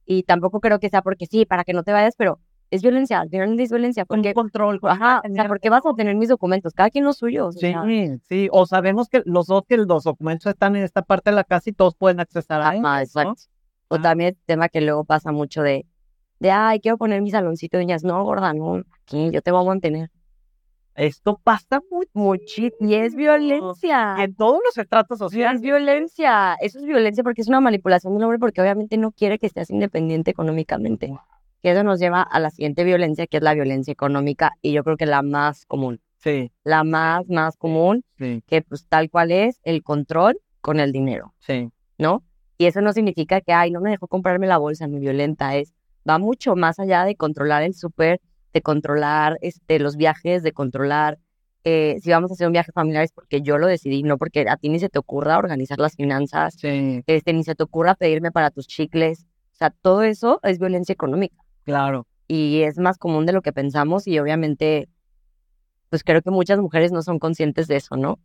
Y 0.04 0.24
tampoco 0.24 0.60
creo 0.60 0.80
que 0.80 0.88
sea 0.88 1.02
porque 1.02 1.26
sí, 1.26 1.46
para 1.46 1.62
que 1.62 1.74
no 1.74 1.84
te 1.84 1.92
vayas, 1.92 2.14
pero 2.16 2.40
es 2.70 2.82
violencia, 2.82 3.22
es 3.30 3.70
violencia. 3.70 4.04
Porque, 4.04 4.34
control. 4.34 4.78
ajá, 4.82 5.22
o 5.28 5.34
sea, 5.34 5.48
¿por 5.48 5.60
qué 5.60 5.70
vas 5.70 5.84
a 5.86 5.94
tener 5.94 6.14
mis 6.16 6.28
documentos? 6.28 6.72
Cada 6.74 6.90
quien 6.90 7.04
los 7.04 7.16
suyos. 7.18 7.48
o 7.48 7.52
Sí, 7.52 7.60
sea, 7.60 7.84
sí. 8.28 8.48
O 8.52 8.66
sabemos 8.66 9.08
que 9.08 9.22
los 9.24 9.46
dos 9.46 9.62
que 9.68 9.76
los 9.76 10.04
documentos 10.04 10.50
están 10.50 10.76
en 10.76 10.82
esta 10.84 11.02
parte 11.02 11.30
de 11.30 11.36
la 11.36 11.44
casa 11.44 11.70
y 11.70 11.72
todos 11.72 11.94
pueden 11.94 12.20
accesar 12.20 12.60
a 12.62 12.72
ellos, 12.72 12.82
¿no? 12.82 12.98
exacto. 12.98 13.42
O 13.88 13.94
Ah. 13.96 14.02
también 14.02 14.30
el 14.30 14.38
tema 14.44 14.68
que 14.68 14.80
luego 14.82 15.04
pasa 15.04 15.32
mucho 15.32 15.62
de, 15.62 15.86
de 16.40 16.50
ay, 16.50 16.78
quiero 16.80 16.98
poner 16.98 17.22
mi 17.22 17.30
saloncito 17.30 17.78
de 17.78 17.84
niñas. 17.86 18.04
No, 18.04 18.22
gorda, 18.22 18.52
no, 18.52 18.82
aquí 19.02 19.30
yo 19.30 19.40
te 19.40 19.50
voy 19.50 19.62
a 19.62 19.66
mantener. 19.68 20.10
Esto 20.94 21.40
pasa 21.42 21.80
mucho. 22.12 22.62
Y 22.80 22.94
es 22.94 23.14
violencia. 23.14 24.16
En 24.18 24.34
todos 24.34 24.58
los 24.64 24.76
estratos 24.76 25.14
Es 25.14 25.18
sociales. 25.20 25.62
violencia. 25.62 26.54
Eso 26.60 26.80
es 26.80 26.84
violencia 26.84 27.22
porque 27.22 27.40
es 27.40 27.48
una 27.48 27.60
manipulación 27.60 28.12
del 28.14 28.24
hombre 28.24 28.38
porque 28.40 28.60
obviamente 28.60 28.96
no 28.96 29.12
quiere 29.12 29.38
que 29.38 29.48
seas 29.48 29.70
independiente 29.70 30.32
económicamente. 30.32 31.16
Que 31.62 31.72
eso 31.72 31.82
nos 31.82 31.98
lleva 31.98 32.22
a 32.22 32.38
la 32.40 32.50
siguiente 32.50 32.84
violencia, 32.84 33.26
que 33.26 33.38
es 33.38 33.42
la 33.42 33.54
violencia 33.54 33.92
económica, 33.92 34.52
y 34.62 34.72
yo 34.72 34.84
creo 34.84 34.96
que 34.96 35.06
la 35.06 35.22
más 35.22 35.66
común. 35.66 36.00
Sí, 36.18 36.50
La 36.64 36.82
más, 36.82 37.28
más 37.28 37.56
común, 37.56 38.04
sí, 38.18 38.42
que 38.46 38.62
pues 38.62 38.86
tal 38.88 39.08
cual 39.08 39.30
es 39.30 39.60
el 39.62 39.84
control 39.84 40.40
con 40.60 40.80
el 40.80 40.90
dinero. 40.92 41.34
sí. 41.38 41.70
¿no? 41.96 42.24
Y 42.58 42.66
eso 42.66 42.80
no 42.80 42.92
significa 42.92 43.40
que, 43.40 43.52
ay, 43.52 43.70
no 43.70 43.80
me 43.80 43.90
dejó 43.90 44.08
comprarme 44.08 44.46
la 44.48 44.58
bolsa, 44.58 44.88
me 44.88 44.98
violenta, 44.98 45.56
es, 45.56 45.74
va 46.08 46.18
mucho 46.18 46.56
más 46.56 46.78
allá 46.80 47.04
de 47.04 47.14
controlar 47.14 47.62
el 47.62 47.74
súper, 47.74 48.20
de 48.52 48.62
controlar 48.62 49.38
este, 49.42 49.78
los 49.78 49.96
viajes, 49.96 50.42
de 50.42 50.52
controlar 50.52 51.18
eh, 51.64 51.98
si 52.00 52.10
vamos 52.10 52.30
a 52.30 52.34
hacer 52.34 52.46
un 52.46 52.52
viaje 52.52 52.72
familiar 52.72 53.02
es 53.04 53.12
porque 53.12 53.42
yo 53.42 53.58
lo 53.58 53.66
decidí, 53.66 54.02
no 54.02 54.16
porque 54.16 54.46
a 54.48 54.56
ti 54.56 54.68
ni 54.68 54.78
se 54.78 54.88
te 54.88 54.98
ocurra 54.98 55.38
organizar 55.38 55.78
las 55.78 55.96
finanzas, 55.96 56.54
Sí, 56.56 57.02
este, 57.06 57.32
ni 57.32 57.44
se 57.44 57.54
te 57.54 57.62
ocurra 57.62 57.94
pedirme 57.94 58.30
para 58.30 58.50
tus 58.50 58.66
chicles, 58.66 59.26
o 59.52 59.56
sea, 59.56 59.70
todo 59.70 60.02
eso 60.02 60.40
es 60.44 60.58
violencia 60.58 60.92
económica 60.92 61.36
claro. 61.68 62.06
y 62.26 62.62
es 62.62 62.78
más 62.78 62.98
común 62.98 63.26
de 63.26 63.32
lo 63.32 63.42
que 63.42 63.52
pensamos 63.52 64.06
y 64.06 64.18
obviamente, 64.18 64.88
pues 65.90 66.02
creo 66.04 66.22
que 66.22 66.30
muchas 66.30 66.58
mujeres 66.58 66.92
no 66.92 67.02
son 67.02 67.18
conscientes 67.18 67.68
de 67.68 67.76
eso, 67.76 67.96
¿no? 67.96 68.18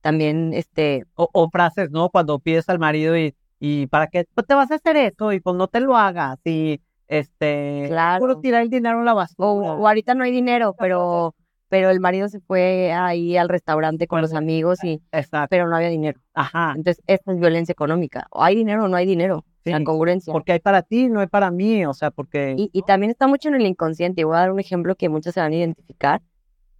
También, 0.00 0.52
este, 0.54 1.04
O, 1.14 1.28
o 1.32 1.48
frases, 1.50 1.90
¿no? 1.90 2.10
Cuando 2.10 2.38
pides 2.38 2.68
al 2.68 2.78
marido 2.78 3.16
y, 3.16 3.34
y 3.58 3.86
¿para 3.88 4.06
qué? 4.06 4.26
Pues 4.34 4.46
te 4.46 4.54
vas 4.54 4.70
a 4.70 4.76
hacer 4.76 4.96
esto 4.96 5.32
y 5.32 5.40
pues 5.40 5.56
no 5.56 5.66
te 5.68 5.80
lo 5.80 5.96
hagas 5.96 6.38
y 6.44 6.80
este, 7.08 7.86
Claro. 7.88 8.20
puro 8.20 8.38
tirar 8.40 8.62
el 8.62 8.70
dinero 8.70 8.98
en 9.00 9.04
la 9.06 9.14
O, 9.14 9.16
basura. 9.16 9.48
o 9.72 9.88
ahorita 9.88 10.14
no 10.14 10.22
hay 10.24 10.30
dinero, 10.30 10.74
pero, 10.78 11.34
pero 11.68 11.90
el 11.90 11.98
marido 12.00 12.28
se 12.28 12.38
fue 12.40 12.92
ahí 12.92 13.36
al 13.36 13.48
restaurante 13.48 14.06
con 14.06 14.20
los 14.20 14.34
amigos 14.34 14.84
y, 14.84 15.00
Exacto. 15.10 15.48
pero 15.50 15.66
no 15.68 15.74
había 15.76 15.88
dinero. 15.88 16.20
Ajá. 16.34 16.74
Entonces, 16.76 17.02
esta 17.08 17.32
es 17.32 17.40
violencia 17.40 17.72
económica. 17.72 18.26
O 18.30 18.42
hay 18.44 18.54
dinero 18.54 18.84
o 18.84 18.88
no 18.88 18.96
hay 18.96 19.06
dinero. 19.06 19.44
Sí, 19.68 19.78
La 19.78 19.84
congruencia. 19.84 20.32
Porque 20.32 20.52
hay 20.52 20.60
para 20.60 20.82
ti, 20.82 21.08
no 21.08 21.20
hay 21.20 21.26
para 21.26 21.50
mí, 21.50 21.84
o 21.86 21.94
sea, 21.94 22.10
porque 22.10 22.54
Y, 22.56 22.70
y 22.72 22.82
también 22.82 23.10
está 23.10 23.26
mucho 23.26 23.48
en 23.48 23.54
el 23.56 23.66
inconsciente. 23.66 24.20
Y 24.22 24.24
voy 24.24 24.36
a 24.36 24.40
dar 24.40 24.52
un 24.52 24.60
ejemplo 24.60 24.94
que 24.96 25.08
muchos 25.08 25.34
se 25.34 25.40
van 25.40 25.52
a 25.52 25.56
identificar, 25.56 26.20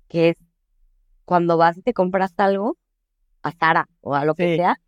que 0.09 0.31
es 0.31 0.37
cuando 1.25 1.57
vas 1.57 1.77
y 1.79 1.83
te 1.83 1.93
compras 1.95 2.33
algo 2.39 2.77
a 3.43 3.53
Sara 3.53 3.89
o 4.01 4.15
a 4.15 4.25
lo 4.25 4.35
que 4.35 4.53
Sí. 4.53 4.57
sea. 4.57 4.81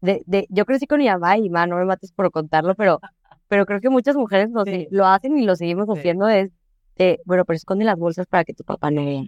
De, 0.00 0.22
de, 0.26 0.46
yo 0.50 0.66
crecí 0.66 0.86
con 0.86 0.98
mi 0.98 1.06
mamá 1.08 1.38
y 1.38 1.48
ma, 1.50 1.66
no 1.66 1.76
me 1.76 1.84
mates 1.84 2.12
por 2.12 2.30
contarlo, 2.30 2.74
pero, 2.74 3.00
pero 3.48 3.66
creo 3.66 3.80
que 3.80 3.90
muchas 3.90 4.16
mujeres 4.16 4.50
lo, 4.50 4.64
Sí. 4.64 4.88
lo 4.90 5.06
hacen 5.06 5.36
y 5.38 5.44
lo 5.44 5.56
seguimos 5.56 5.88
haciendo 5.88 6.28
es 6.28 6.50
de, 6.96 7.20
bueno, 7.24 7.44
pero 7.44 7.56
esconde 7.56 7.84
las 7.84 7.98
bolsas 7.98 8.26
para 8.26 8.44
que 8.44 8.54
tu 8.54 8.64
papá 8.64 8.90
no 8.90 9.04
vea. 9.04 9.22
O 9.22 9.26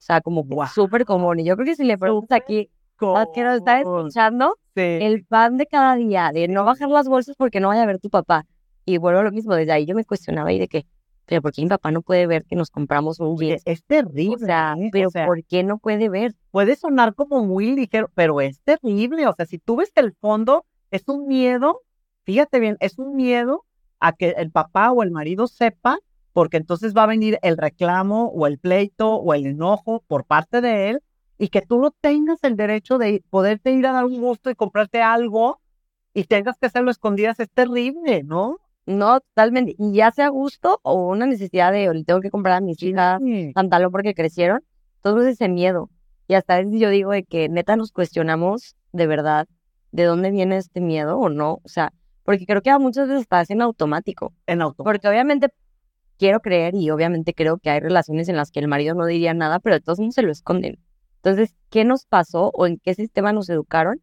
sea, 0.00 0.20
como 0.20 0.44
Guau. 0.44 0.68
súper 0.68 1.04
común. 1.04 1.40
Y 1.40 1.44
yo 1.44 1.56
creo 1.56 1.66
que 1.66 1.74
si 1.76 1.84
le 1.84 1.98
preguntas 1.98 2.38
aquí 2.40 2.70
que 2.98 3.42
nos 3.44 3.56
está 3.56 3.80
escuchando, 3.80 4.54
Sí. 4.74 4.82
el 4.82 5.24
pan 5.24 5.56
de 5.56 5.66
cada 5.66 5.96
día, 5.96 6.30
de 6.32 6.46
no 6.48 6.64
bajar 6.64 6.88
las 6.88 7.08
bolsas 7.08 7.34
porque 7.36 7.58
no 7.60 7.68
vaya 7.68 7.82
a 7.82 7.86
ver 7.86 7.98
tu 7.98 8.10
papá. 8.10 8.44
Y 8.84 8.98
vuelvo 8.98 9.20
a 9.20 9.22
lo 9.24 9.32
mismo, 9.32 9.54
desde 9.54 9.72
ahí 9.72 9.86
yo 9.86 9.94
me 9.94 10.04
cuestionaba 10.04 10.52
y 10.52 10.58
de 10.58 10.68
que, 10.68 10.86
pero 11.26 11.42
¿por 11.42 11.52
qué 11.52 11.62
mi 11.62 11.68
papá 11.68 11.90
no 11.90 12.00
puede 12.00 12.26
ver 12.26 12.44
que 12.44 12.54
nos 12.56 12.70
compramos 12.70 13.18
un 13.20 13.36
jeans? 13.36 13.60
es 13.64 13.82
terrible. 13.84 14.36
O 14.36 14.46
sea, 14.46 14.74
¿eh? 14.78 14.88
pero 14.92 15.08
O 15.08 15.10
sea, 15.10 15.26
¿por 15.26 15.44
qué 15.44 15.62
no 15.64 15.78
puede 15.78 16.08
ver? 16.08 16.34
puede 16.50 16.76
sonar 16.76 17.14
como 17.14 17.44
muy 17.44 17.74
ligero, 17.74 18.08
pero 18.14 18.40
es 18.40 18.60
terrible. 18.62 19.26
O 19.26 19.32
sea, 19.34 19.46
si 19.46 19.58
tú 19.58 19.76
ves 19.76 19.90
que 19.92 20.00
el 20.00 20.12
fondo 20.14 20.64
es 20.90 21.02
un 21.08 21.26
miedo, 21.26 21.80
fíjate 22.24 22.60
bien, 22.60 22.76
es 22.80 22.98
un 22.98 23.14
miedo 23.16 23.64
a 24.00 24.12
que 24.12 24.30
el 24.38 24.50
papá 24.52 24.92
o 24.92 25.02
el 25.02 25.10
marido 25.10 25.48
sepa, 25.48 25.98
porque 26.32 26.56
entonces 26.56 26.96
va 26.96 27.02
a 27.02 27.06
venir 27.06 27.38
el 27.42 27.56
reclamo 27.58 28.28
o 28.28 28.46
el 28.46 28.58
pleito 28.58 29.16
o 29.16 29.34
el 29.34 29.44
enojo 29.46 30.04
por 30.06 30.24
parte 30.24 30.60
de 30.60 30.90
él 30.90 31.02
y 31.38 31.48
que 31.48 31.62
tú 31.62 31.78
no 31.80 31.90
tengas 31.92 32.42
el 32.44 32.56
derecho 32.56 32.98
de 32.98 33.22
poderte 33.30 33.72
ir 33.72 33.86
a 33.86 33.92
dar 33.92 34.04
un 34.04 34.20
gusto 34.20 34.50
y 34.50 34.54
comprarte 34.54 35.00
algo 35.02 35.60
y 36.14 36.24
tengas 36.24 36.58
que 36.58 36.66
hacerlo 36.66 36.90
escondidas, 36.90 37.38
es 37.40 37.48
terrible, 37.50 38.24
¿no? 38.24 38.58
No, 38.86 39.20
totalmente. 39.20 39.74
Y 39.78 39.92
ya 39.92 40.10
sea 40.10 40.28
gusto 40.28 40.80
o 40.82 41.08
una 41.10 41.26
necesidad 41.26 41.72
de, 41.72 41.92
le 41.92 42.04
tengo 42.04 42.20
que 42.20 42.30
comprar 42.30 42.56
a 42.56 42.60
mis 42.60 42.82
hijas 42.82 43.20
Sí. 43.22 43.52
pantalón 43.54 43.92
porque 43.92 44.14
crecieron, 44.14 44.64
todo 45.02 45.20
es 45.22 45.28
ese 45.34 45.48
miedo. 45.48 45.90
Y 46.26 46.34
hasta 46.34 46.54
a 46.56 46.58
veces 46.58 46.80
yo 46.80 46.90
digo 46.90 47.10
de 47.12 47.22
que 47.24 47.48
neta 47.48 47.76
nos 47.76 47.92
cuestionamos 47.92 48.76
de 48.92 49.06
verdad 49.06 49.46
de 49.92 50.04
dónde 50.04 50.30
viene 50.30 50.56
este 50.56 50.80
miedo 50.80 51.18
o 51.18 51.28
no. 51.28 51.60
O 51.62 51.68
sea, 51.68 51.92
porque 52.24 52.46
creo 52.46 52.62
que 52.62 52.70
a 52.70 52.78
muchas 52.78 53.08
veces 53.08 53.22
está 53.22 53.44
en 53.48 53.62
automático. 53.62 54.32
En 54.46 54.60
auto. 54.62 54.84
Porque 54.84 55.08
obviamente 55.08 55.48
quiero 56.18 56.40
creer 56.40 56.74
y 56.74 56.90
obviamente 56.90 57.32
creo 57.32 57.58
que 57.58 57.70
hay 57.70 57.80
relaciones 57.80 58.28
en 58.28 58.36
las 58.36 58.50
que 58.50 58.60
el 58.60 58.68
marido 58.68 58.94
no 58.94 59.06
diría 59.06 59.34
nada, 59.34 59.60
pero 59.60 59.76
de 59.76 59.80
todos 59.80 60.00
modos 60.00 60.14
se 60.14 60.22
lo 60.22 60.32
esconden. 60.32 60.78
Entonces, 61.22 61.54
¿qué 61.70 61.84
nos 61.84 62.06
pasó 62.06 62.50
o 62.54 62.66
en 62.66 62.78
qué 62.78 62.94
sistema 62.94 63.32
nos 63.32 63.48
educaron? 63.50 64.00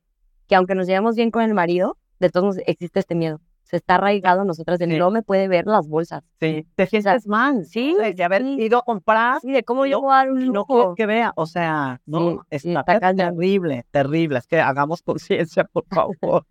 Que 0.48 0.56
aunque 0.56 0.76
nos 0.76 0.88
llevamos 0.88 1.16
bien 1.16 1.32
con 1.32 1.42
el 1.44 1.54
marido, 1.54 1.98
de 2.20 2.30
todos 2.30 2.44
modos 2.46 2.58
existe 2.68 3.00
este 3.00 3.16
miedo. 3.16 3.40
Se 3.64 3.78
está 3.78 3.96
arraigado 3.96 4.42
a 4.42 4.46
nosotras 4.46 4.78
de 4.78 4.86
Sí. 4.86 4.96
no 4.98 5.10
me 5.10 5.24
puede 5.24 5.48
ver 5.48 5.66
las 5.66 5.88
bolsas. 5.88 6.24
Sí, 6.40 6.68
te 6.76 6.86
sientes 6.86 7.26
mal. 7.28 7.66
sí, 7.66 7.96
de, 8.16 8.24
haber 8.24 8.44
ido 8.44 8.78
a 8.78 8.84
comprar 8.84 9.40
Sí, 9.42 9.52
de 9.52 9.64
cómo 9.64 9.88
yo 9.88 9.98
no- 9.98 10.02
voy 10.04 10.14
a 10.14 10.18
dar 10.18 10.32
un 10.32 10.46
no 10.48 10.54
lujo. 10.54 10.66
quiero 10.76 10.96
que 10.96 11.06
vea, 11.08 11.34
o 11.36 11.48
sea, 11.48 12.00
no, 12.06 12.44
Sí, 12.52 12.70
está, 12.74 12.82
está 12.94 13.14
terrible, 13.16 13.86
terrible, 13.90 14.38
es 14.38 14.46
que 14.46 14.60
hagamos 14.60 15.02
conciencia, 15.02 15.64
por 15.64 15.86
favor. 15.88 16.46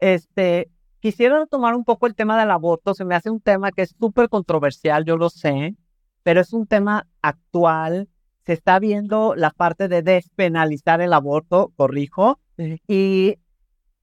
Este, 0.00 0.68
quisiera 0.98 1.46
tomar 1.46 1.74
un 1.76 1.84
poco 1.84 2.06
el 2.06 2.14
tema 2.16 2.38
del 2.38 2.50
aborto, 2.50 2.94
se 2.94 3.04
me 3.04 3.14
hace 3.14 3.30
un 3.30 3.40
tema 3.40 3.70
que 3.70 3.82
es 3.82 3.94
súper 3.98 4.28
controversial, 4.28 5.04
yo 5.04 5.16
lo 5.16 5.30
sé, 5.30 5.76
pero 6.24 6.40
es 6.40 6.52
un 6.52 6.66
tema 6.66 7.06
actual, 7.22 8.08
se 8.46 8.52
está 8.52 8.78
viendo 8.78 9.34
la 9.36 9.50
parte 9.50 9.88
de 9.88 10.02
despenalizar 10.02 11.00
el 11.00 11.12
aborto, 11.12 11.72
corrijo, 11.76 12.40
y 12.86 13.36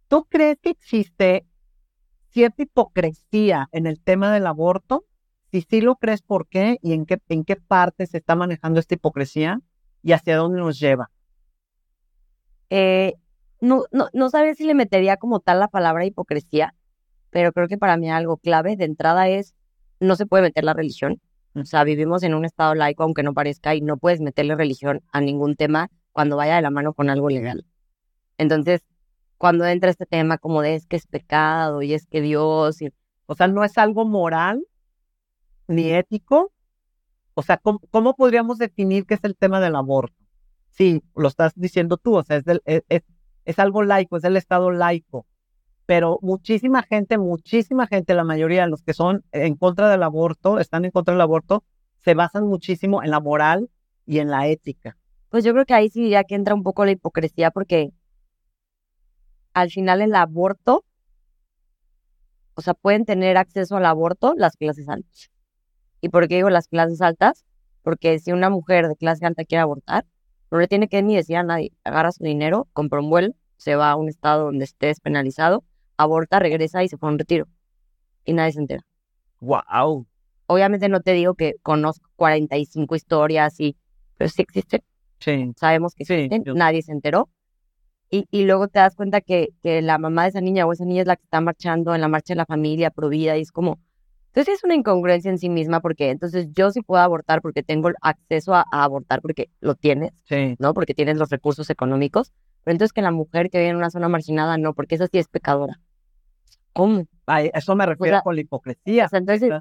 ¿tú 0.07 0.25
crees 0.29 0.57
que 0.61 0.71
existe 0.71 1.45
cierta 2.29 2.63
hipocresía 2.63 3.69
en 3.71 3.88
el 3.88 4.01
tema 4.01 4.33
del 4.33 4.47
aborto? 4.47 5.05
Si 5.51 5.61
sí 5.61 5.81
lo 5.81 5.95
crees, 5.95 6.21
¿por 6.21 6.47
qué? 6.47 6.77
¿Y 6.81 6.93
en 6.93 7.05
qué, 7.05 7.19
en 7.29 7.43
qué 7.45 7.55
parte 7.55 8.05
se 8.05 8.17
está 8.17 8.35
manejando 8.35 8.79
esta 8.79 8.95
hipocresía? 8.95 9.61
¿Y 10.03 10.11
hacia 10.11 10.38
dónde 10.38 10.59
nos 10.59 10.79
lleva? 10.79 11.09
Eh, 12.69 13.13
no, 13.61 13.85
no, 13.91 14.09
no 14.13 14.29
sabía 14.29 14.53
si 14.55 14.65
le 14.65 14.75
metería 14.75 15.17
como 15.17 15.39
tal 15.39 15.59
la 15.59 15.67
palabra 15.67 16.05
hipocresía, 16.05 16.75
pero 17.29 17.53
creo 17.53 17.67
que 17.67 17.77
para 17.77 17.97
mí 17.97 18.09
algo 18.09 18.38
clave 18.38 18.75
de 18.75 18.85
entrada 18.85 19.29
es 19.29 19.55
no 19.99 20.15
se 20.15 20.25
puede 20.25 20.43
meter 20.43 20.63
la 20.63 20.73
religión. 20.73 21.19
O 21.62 21.66
sea, 21.66 21.84
vivimos 21.84 22.24
en 22.24 22.34
un 22.36 22.45
estado 22.45 22.76
laico, 22.76 23.03
aunque 23.03 23.24
no 23.24 23.34
parezca, 23.34 23.76
y 23.76 23.82
no 23.82 23.97
puedes 23.97 24.22
meterle 24.22 24.55
religión 24.55 25.01
a 25.12 25.22
ningún 25.22 25.55
tema 25.55 25.89
cuando 26.12 26.38
vaya 26.38 26.55
de 26.58 26.62
la 26.62 26.70
mano 26.72 26.93
con 26.93 27.10
algo 27.10 27.30
legal. 27.30 27.66
Entonces, 28.38 28.82
cuando 29.38 29.66
entra 29.66 29.89
este 29.91 30.05
tema 30.08 30.38
como 30.39 30.62
de 30.64 30.76
es 30.76 30.88
que 30.88 30.97
es 30.97 31.08
pecado 31.08 31.82
y 31.84 31.93
es 31.93 32.08
que 32.08 32.22
Dios, 32.22 32.80
O 33.28 33.36
sea, 33.36 33.47
no 33.47 33.64
es 33.64 33.78
algo 33.78 34.05
moral 34.05 34.64
ni 35.68 35.91
ético. 35.91 36.51
O 37.36 37.43
sea, 37.43 37.58
¿cómo, 37.58 37.80
cómo 37.91 38.16
podríamos 38.16 38.58
definir 38.58 39.05
qué 39.05 39.16
es 39.16 39.24
el 39.24 39.36
tema 39.38 39.60
del 39.62 39.76
aborto? 39.76 40.16
Sí, 40.72 41.03
lo 41.16 41.28
estás 41.30 41.53
diciendo 41.55 41.97
tú, 41.97 42.16
o 42.18 42.24
sea, 42.24 42.38
es, 42.38 42.45
del- 42.45 42.62
es, 42.66 42.84
es- 42.89 43.03
es 43.45 43.60
algo 43.60 43.84
laico, 43.84 44.18
es 44.18 44.24
el 44.26 44.38
Estado 44.38 44.72
laico. 44.72 45.26
Pero 45.88 46.19
muchísima 46.21 46.83
gente, 46.83 47.17
muchísima 47.17 47.88
gente, 47.88 48.13
la 48.13 48.25
mayoría 48.25 48.63
de 48.63 48.69
los 48.69 48.83
que 48.83 48.93
son 48.93 49.23
en 49.31 49.55
contra 49.55 49.89
del 49.89 50.03
aborto, 50.03 50.59
están 50.59 50.83
en 50.83 50.91
contra 50.91 51.13
del 51.13 51.21
aborto, 51.21 51.63
se 51.99 52.13
basan 52.13 52.45
muchísimo 52.45 53.01
en 53.03 53.09
la 53.09 53.21
moral 53.21 53.69
y 54.05 54.19
en 54.19 54.29
la 54.29 54.47
ética. 54.47 54.97
Pues 55.29 55.45
yo 55.45 55.53
creo 55.53 55.65
que 55.65 55.73
ahí 55.73 55.89
sí 55.89 56.09
ya 56.09 56.25
que 56.25 56.35
entra 56.35 56.55
un 56.55 56.61
poco 56.61 56.83
la 56.83 56.91
hipocresía 56.91 57.51
porque 57.51 57.91
al 59.53 59.71
final 59.71 60.01
el 60.01 60.13
aborto, 60.13 60.83
o 62.55 62.61
sea, 62.61 62.73
pueden 62.73 63.05
tener 63.05 63.38
acceso 63.38 63.77
al 63.77 63.85
aborto 63.85 64.33
las 64.35 64.57
clases 64.57 64.89
altas. 64.89 65.31
¿Y 66.01 66.09
por 66.09 66.27
qué 66.27 66.35
digo 66.35 66.49
las 66.49 66.67
clases 66.67 67.01
altas? 67.01 67.45
Porque 67.81 68.19
si 68.19 68.33
una 68.33 68.49
mujer 68.49 68.89
de 68.89 68.97
clase 68.97 69.25
alta 69.25 69.45
quiere 69.45 69.61
abortar, 69.61 70.05
no 70.51 70.59
le 70.59 70.67
tiene 70.67 70.89
que 70.89 71.01
ni 71.01 71.15
decir 71.15 71.38
a 71.38 71.43
nadie, 71.43 71.71
agarra 71.85 72.11
su 72.11 72.25
dinero, 72.25 72.67
compra 72.73 72.99
un 72.99 73.09
vuelo, 73.09 73.33
se 73.55 73.77
va 73.77 73.91
a 73.91 73.95
un 73.95 74.09
estado 74.09 74.45
donde 74.45 74.65
esté 74.65 74.88
despenalizado, 74.88 75.63
aborta, 75.98 76.39
regresa 76.39 76.84
y 76.84 76.88
se 76.89 76.98
a 77.00 77.06
un 77.06 77.20
retiro. 77.20 77.48
Y 78.26 78.34
nadie 78.34 78.54
se 78.54 78.60
entera. 78.60 78.82
¡Wow! 79.39 80.06
Obviamente 80.48 80.89
no 80.89 81.02
te 81.02 81.12
digo 81.14 81.34
que 81.36 81.56
conozco 81.62 82.10
45 82.16 82.95
historias 82.95 83.60
y, 83.60 83.76
pero 84.18 84.30
sí 84.30 84.41
existen. 84.41 84.82
Sí. 85.20 85.52
Sabemos 85.58 85.93
que 85.95 86.06
Sí, 86.06 86.14
existen, 86.14 86.43
yo- 86.43 86.54
nadie 86.54 86.82
se 86.82 86.91
enteró. 86.91 87.30
Y, 88.10 88.26
y 88.32 88.45
luego 88.45 88.70
te 88.70 88.80
das 88.80 88.95
cuenta 88.95 89.20
que, 89.20 89.50
que 89.62 89.82
la 89.82 89.98
mamá 89.98 90.24
de 90.24 90.30
esa 90.30 90.41
niña 90.41 90.66
o 90.66 90.72
esa 90.72 90.86
niña 90.86 91.02
es 91.02 91.08
la 91.08 91.18
que 91.18 91.24
está 91.24 91.41
marchando 91.41 91.93
en 91.93 92.00
la 92.00 92.08
marcha 92.08 92.34
de 92.34 92.38
la 92.38 92.45
familia, 92.45 92.89
pro 92.89 93.10
vida, 93.10 93.38
y 93.38 93.41
es 93.41 93.52
como, 93.52 93.80
entonces 94.28 94.56
es 94.56 94.64
una 94.64 94.76
incongruencia 94.76 95.30
en 95.30 95.38
sí 95.38 95.50
misma 95.50 95.82
porque 95.82 96.10
entonces 96.12 96.48
yo 96.54 96.72
sí 96.72 96.82
puedo 96.82 97.02
abortar 97.02 97.41
porque 97.41 97.64
tengo 97.64 97.89
acceso 98.02 98.54
a, 98.54 98.64
a 98.72 98.84
abortar 98.86 99.22
porque 99.22 99.50
lo 99.60 99.76
tienes, 99.76 100.12
Sí. 100.24 100.56
¿no? 100.58 100.74
Porque 100.74 100.93
tienes 100.93 101.18
los 101.18 101.30
recursos 101.30 101.70
económicos, 101.70 102.32
pero 102.64 102.74
entonces 102.74 102.93
que 102.93 103.02
la 103.02 103.12
mujer 103.12 103.50
que 103.50 103.58
vive 103.58 103.72
en 103.72 103.76
una 103.76 103.89
zona 103.89 104.08
marginada 104.08 104.58
no, 104.58 104.74
porque 104.74 104.95
esa 104.95 105.08
sí 105.08 105.18
es 105.18 105.28
pecadora. 105.28 105.82
¿Cómo? 106.78 107.05
Ay, 107.25 107.49
eso 107.55 107.75
me 107.75 107.88
refiero 107.88 108.17
sea, 108.17 108.21
con 108.21 108.36
la 108.36 108.41
hipocresía. 108.41 109.05
O 109.05 109.09
sea, 109.09 109.17
entonces, 109.17 109.51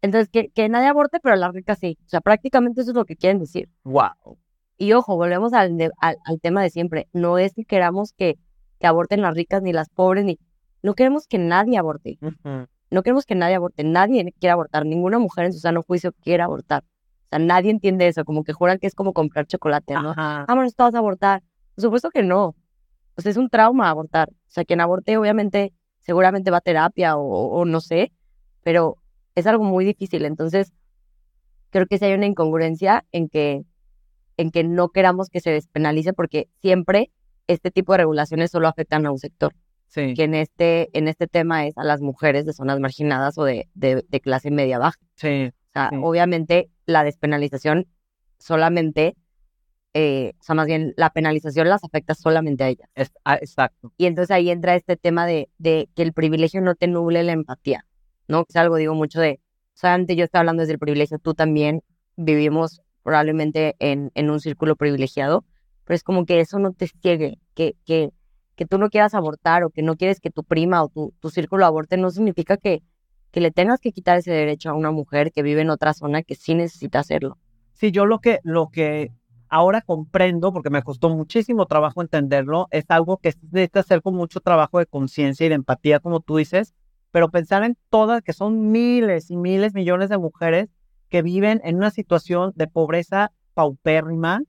entonces 0.00 0.30
que, 0.30 0.48
que 0.48 0.68
nadie 0.70 0.88
aborte, 0.88 1.20
pero 1.22 1.36
la 1.36 1.50
rica 1.50 1.74
sí. 1.74 1.98
O 2.06 2.08
sea, 2.08 2.22
prácticamente 2.22 2.80
eso 2.80 2.92
es 2.92 2.96
lo 2.96 3.04
que 3.04 3.14
quieren 3.14 3.38
decir. 3.38 3.68
¡Wow! 3.84 4.38
Y 4.78 4.94
ojo, 4.94 5.16
volvemos 5.16 5.52
al, 5.52 5.76
al, 6.00 6.16
al 6.24 6.40
tema 6.40 6.62
de 6.62 6.70
siempre. 6.70 7.08
No 7.12 7.36
es 7.36 7.52
que 7.52 7.66
queramos 7.66 8.14
que, 8.14 8.38
que 8.80 8.86
aborten 8.86 9.20
las 9.20 9.34
ricas 9.34 9.62
ni 9.62 9.74
las 9.74 9.90
pobres, 9.90 10.24
ni 10.24 10.38
no 10.82 10.94
queremos 10.94 11.26
que 11.26 11.36
nadie 11.36 11.76
aborte. 11.76 12.18
Ujú. 12.22 12.66
No 12.90 13.02
queremos 13.02 13.26
que 13.26 13.34
nadie 13.34 13.54
aborte. 13.54 13.84
Nadie 13.84 14.32
quiere 14.40 14.52
abortar. 14.52 14.86
Ninguna 14.86 15.18
mujer 15.18 15.44
en 15.44 15.52
su 15.52 15.60
sano 15.60 15.82
juicio 15.82 16.12
quiere 16.22 16.42
abortar. 16.42 16.84
O 16.84 17.28
sea, 17.28 17.38
nadie 17.38 17.70
entiende 17.70 18.08
eso. 18.08 18.24
Como 18.24 18.44
que 18.44 18.54
juran 18.54 18.78
que 18.78 18.86
es 18.86 18.94
como 18.94 19.12
comprar 19.12 19.46
chocolate, 19.46 19.92
¿no? 19.94 20.10
Ajá. 20.10 20.46
Vámonos 20.48 20.74
todos 20.74 20.94
a 20.94 20.98
abortar. 20.98 21.42
Por 21.74 21.82
supuesto 21.82 22.10
que 22.10 22.22
no. 22.22 22.54
Pues 23.14 23.26
es 23.26 23.36
un 23.36 23.50
trauma 23.50 23.90
abortar. 23.90 24.30
O 24.30 24.50
sea, 24.50 24.64
quien 24.64 24.80
aborte, 24.80 25.16
obviamente, 25.18 25.72
seguramente 26.02 26.50
va 26.50 26.58
a 26.58 26.60
terapia 26.60 27.16
o, 27.16 27.24
o 27.60 27.64
no 27.64 27.80
sé, 27.80 28.12
pero 28.62 28.96
es 29.34 29.46
algo 29.46 29.64
muy 29.64 29.84
difícil. 29.84 30.24
Entonces, 30.24 30.72
creo 31.70 31.86
que 31.86 31.98
sí 31.98 32.04
hay 32.04 32.14
una 32.14 32.26
incongruencia 32.26 33.04
en 33.12 33.28
que, 33.28 33.64
en 34.36 34.50
que 34.50 34.62
no 34.64 34.90
queramos 34.90 35.28
que 35.30 35.40
se 35.40 35.50
despenalice 35.50 36.12
porque 36.12 36.48
siempre 36.60 37.10
este 37.46 37.70
tipo 37.70 37.92
de 37.92 37.98
regulaciones 37.98 38.50
solo 38.50 38.68
afectan 38.68 39.06
a 39.06 39.10
un 39.10 39.18
sector, 39.18 39.54
Sí. 39.88 40.14
que 40.14 40.24
en 40.24 40.34
este, 40.34 40.88
en 40.96 41.06
este 41.06 41.26
tema 41.26 41.66
es 41.66 41.76
a 41.76 41.84
las 41.84 42.00
mujeres 42.00 42.46
de 42.46 42.52
zonas 42.54 42.80
marginadas 42.80 43.36
o 43.36 43.44
de, 43.44 43.68
de, 43.74 44.02
de 44.08 44.20
clase 44.20 44.50
media 44.50 44.78
baja. 44.78 44.98
Sí. 45.16 45.48
O 45.48 45.72
sea, 45.72 45.88
Sí. 45.90 45.96
obviamente 46.02 46.70
la 46.86 47.04
despenalización 47.04 47.86
solamente, 48.38 49.16
eh, 49.94 50.32
o 50.40 50.42
sea, 50.42 50.54
más 50.54 50.66
bien 50.66 50.94
la 50.96 51.10
penalización 51.10 51.68
las 51.68 51.84
afecta 51.84 52.14
solamente 52.14 52.64
a 52.64 52.68
ellas. 52.68 52.88
Es- 52.94 53.12
ah, 53.24 53.36
exacto. 53.36 53.92
Y 53.96 54.06
entonces 54.06 54.30
ahí 54.30 54.50
entra 54.50 54.74
este 54.74 54.96
tema 54.96 55.26
de, 55.26 55.48
de 55.58 55.88
que 55.94 56.02
el 56.02 56.12
privilegio 56.12 56.60
no 56.60 56.74
te 56.74 56.86
nuble 56.88 57.22
la 57.22 57.32
empatía, 57.32 57.86
¿no? 58.28 58.44
Es 58.48 58.56
algo, 58.56 58.76
digo, 58.76 58.94
mucho 58.94 59.20
de, 59.20 59.40
solamente 59.74 60.16
yo 60.16 60.24
estoy 60.24 60.40
hablando 60.40 60.62
desde 60.62 60.74
el 60.74 60.78
privilegio, 60.78 61.18
tú 61.18 61.34
también 61.34 61.82
vivimos 62.16 62.80
probablemente 63.02 63.74
en, 63.78 64.10
en 64.14 64.30
un 64.30 64.40
círculo 64.40 64.76
privilegiado, 64.76 65.44
pero 65.84 65.94
es 65.96 66.04
como 66.04 66.24
que 66.24 66.40
eso 66.40 66.58
no 66.58 66.72
te 66.72 66.86
ciegue, 66.88 67.38
que, 67.54 67.74
que, 67.84 68.10
que 68.56 68.66
tú 68.66 68.78
no 68.78 68.90
quieras 68.90 69.14
abortar 69.14 69.64
o 69.64 69.70
que 69.70 69.82
no 69.82 69.96
quieres 69.96 70.20
que 70.20 70.30
tu 70.30 70.44
prima 70.44 70.82
o 70.82 70.88
tu, 70.88 71.12
tu 71.20 71.30
círculo 71.30 71.66
aborte, 71.66 71.96
no 71.96 72.10
significa 72.10 72.56
que, 72.56 72.82
que 73.32 73.40
le 73.40 73.50
tengas 73.50 73.80
que 73.80 73.92
quitar 73.92 74.18
ese 74.18 74.30
derecho 74.30 74.70
a 74.70 74.74
una 74.74 74.90
mujer 74.90 75.32
que 75.32 75.42
vive 75.42 75.62
en 75.62 75.70
otra 75.70 75.94
zona 75.94 76.22
que 76.22 76.34
sí 76.34 76.54
necesita 76.54 77.00
hacerlo. 77.00 77.38
Sí, 77.72 77.90
yo 77.90 78.06
lo 78.06 78.20
que, 78.20 78.38
lo 78.44 78.68
que 78.68 79.10
ahora 79.52 79.82
comprendo, 79.82 80.50
porque 80.50 80.70
me 80.70 80.82
costó 80.82 81.10
muchísimo 81.10 81.66
trabajo 81.66 82.00
entenderlo, 82.00 82.68
es 82.70 82.86
algo 82.88 83.18
que 83.18 83.34
necesita 83.50 83.80
hacer 83.80 84.00
con 84.00 84.14
mucho 84.14 84.40
trabajo 84.40 84.78
de 84.78 84.86
conciencia 84.86 85.44
y 85.44 85.50
de 85.50 85.56
empatía, 85.56 86.00
como 86.00 86.20
tú 86.20 86.38
dices, 86.38 86.72
pero 87.10 87.30
pensar 87.30 87.62
en 87.62 87.76
todas, 87.90 88.22
que 88.22 88.32
son 88.32 88.70
miles 88.72 89.30
y 89.30 89.36
miles, 89.36 89.74
millones 89.74 90.08
de 90.08 90.16
mujeres 90.16 90.70
que 91.10 91.20
viven 91.20 91.60
en 91.64 91.76
una 91.76 91.90
situación 91.90 92.52
de 92.56 92.66
pobreza 92.66 93.30
paupérrima, 93.52 94.40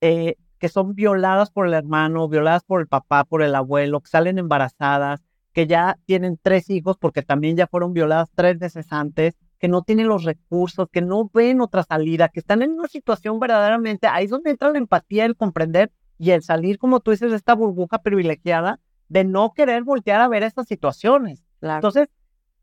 eh, 0.00 0.36
que 0.58 0.70
son 0.70 0.94
violadas 0.94 1.50
por 1.50 1.66
el 1.66 1.74
hermano, 1.74 2.26
violadas 2.26 2.64
por 2.64 2.80
el 2.80 2.86
papá, 2.86 3.24
por 3.24 3.42
el 3.42 3.54
abuelo, 3.54 4.00
que 4.00 4.08
salen 4.08 4.38
embarazadas, 4.38 5.20
que 5.52 5.66
ya 5.66 5.98
tienen 6.06 6.38
tres 6.40 6.70
hijos 6.70 6.96
porque 6.96 7.20
también 7.22 7.54
ya 7.54 7.66
fueron 7.66 7.92
violadas 7.92 8.30
tres 8.34 8.58
veces 8.58 8.86
antes, 8.92 9.36
que 9.58 9.68
no 9.68 9.82
tienen 9.82 10.08
los 10.08 10.24
recursos, 10.24 10.88
que 10.90 11.00
no 11.00 11.30
ven 11.32 11.60
otra 11.60 11.82
salida, 11.82 12.28
que 12.28 12.40
están 12.40 12.62
en 12.62 12.72
una 12.72 12.88
situación 12.88 13.40
verdaderamente, 13.40 14.06
ahí 14.06 14.24
es 14.24 14.30
donde 14.30 14.50
entra 14.50 14.70
la 14.70 14.78
empatía, 14.78 15.24
el 15.24 15.36
comprender 15.36 15.90
y 16.18 16.30
el 16.30 16.42
salir, 16.42 16.78
como 16.78 17.00
tú 17.00 17.10
dices, 17.10 17.30
de 17.30 17.36
esta 17.36 17.54
burbuja 17.54 17.98
privilegiada 17.98 18.80
de 19.08 19.24
no 19.24 19.52
querer 19.54 19.84
voltear 19.84 20.20
a 20.20 20.28
ver 20.28 20.42
estas 20.42 20.66
situaciones. 20.66 21.42
Claro. 21.60 21.78
Entonces, 21.78 22.08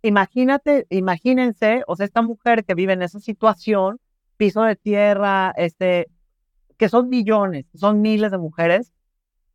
imagínate, 0.02 0.86
imagínense, 0.90 1.84
o 1.88 1.96
sea, 1.96 2.06
esta 2.06 2.22
mujer 2.22 2.64
que 2.64 2.76
vive 2.76 2.94
en 2.94 3.02
esa 3.02 3.20
situación, 3.20 4.00
piso 4.38 4.64
de 4.64 4.76
tierra, 4.76 5.54
este, 5.58 6.08
que 6.78 6.90
son 6.90 7.10
millones, 7.10 7.66
son 7.74 8.02
miles 8.02 8.32
de 8.32 8.38
mujeres, 8.38 8.92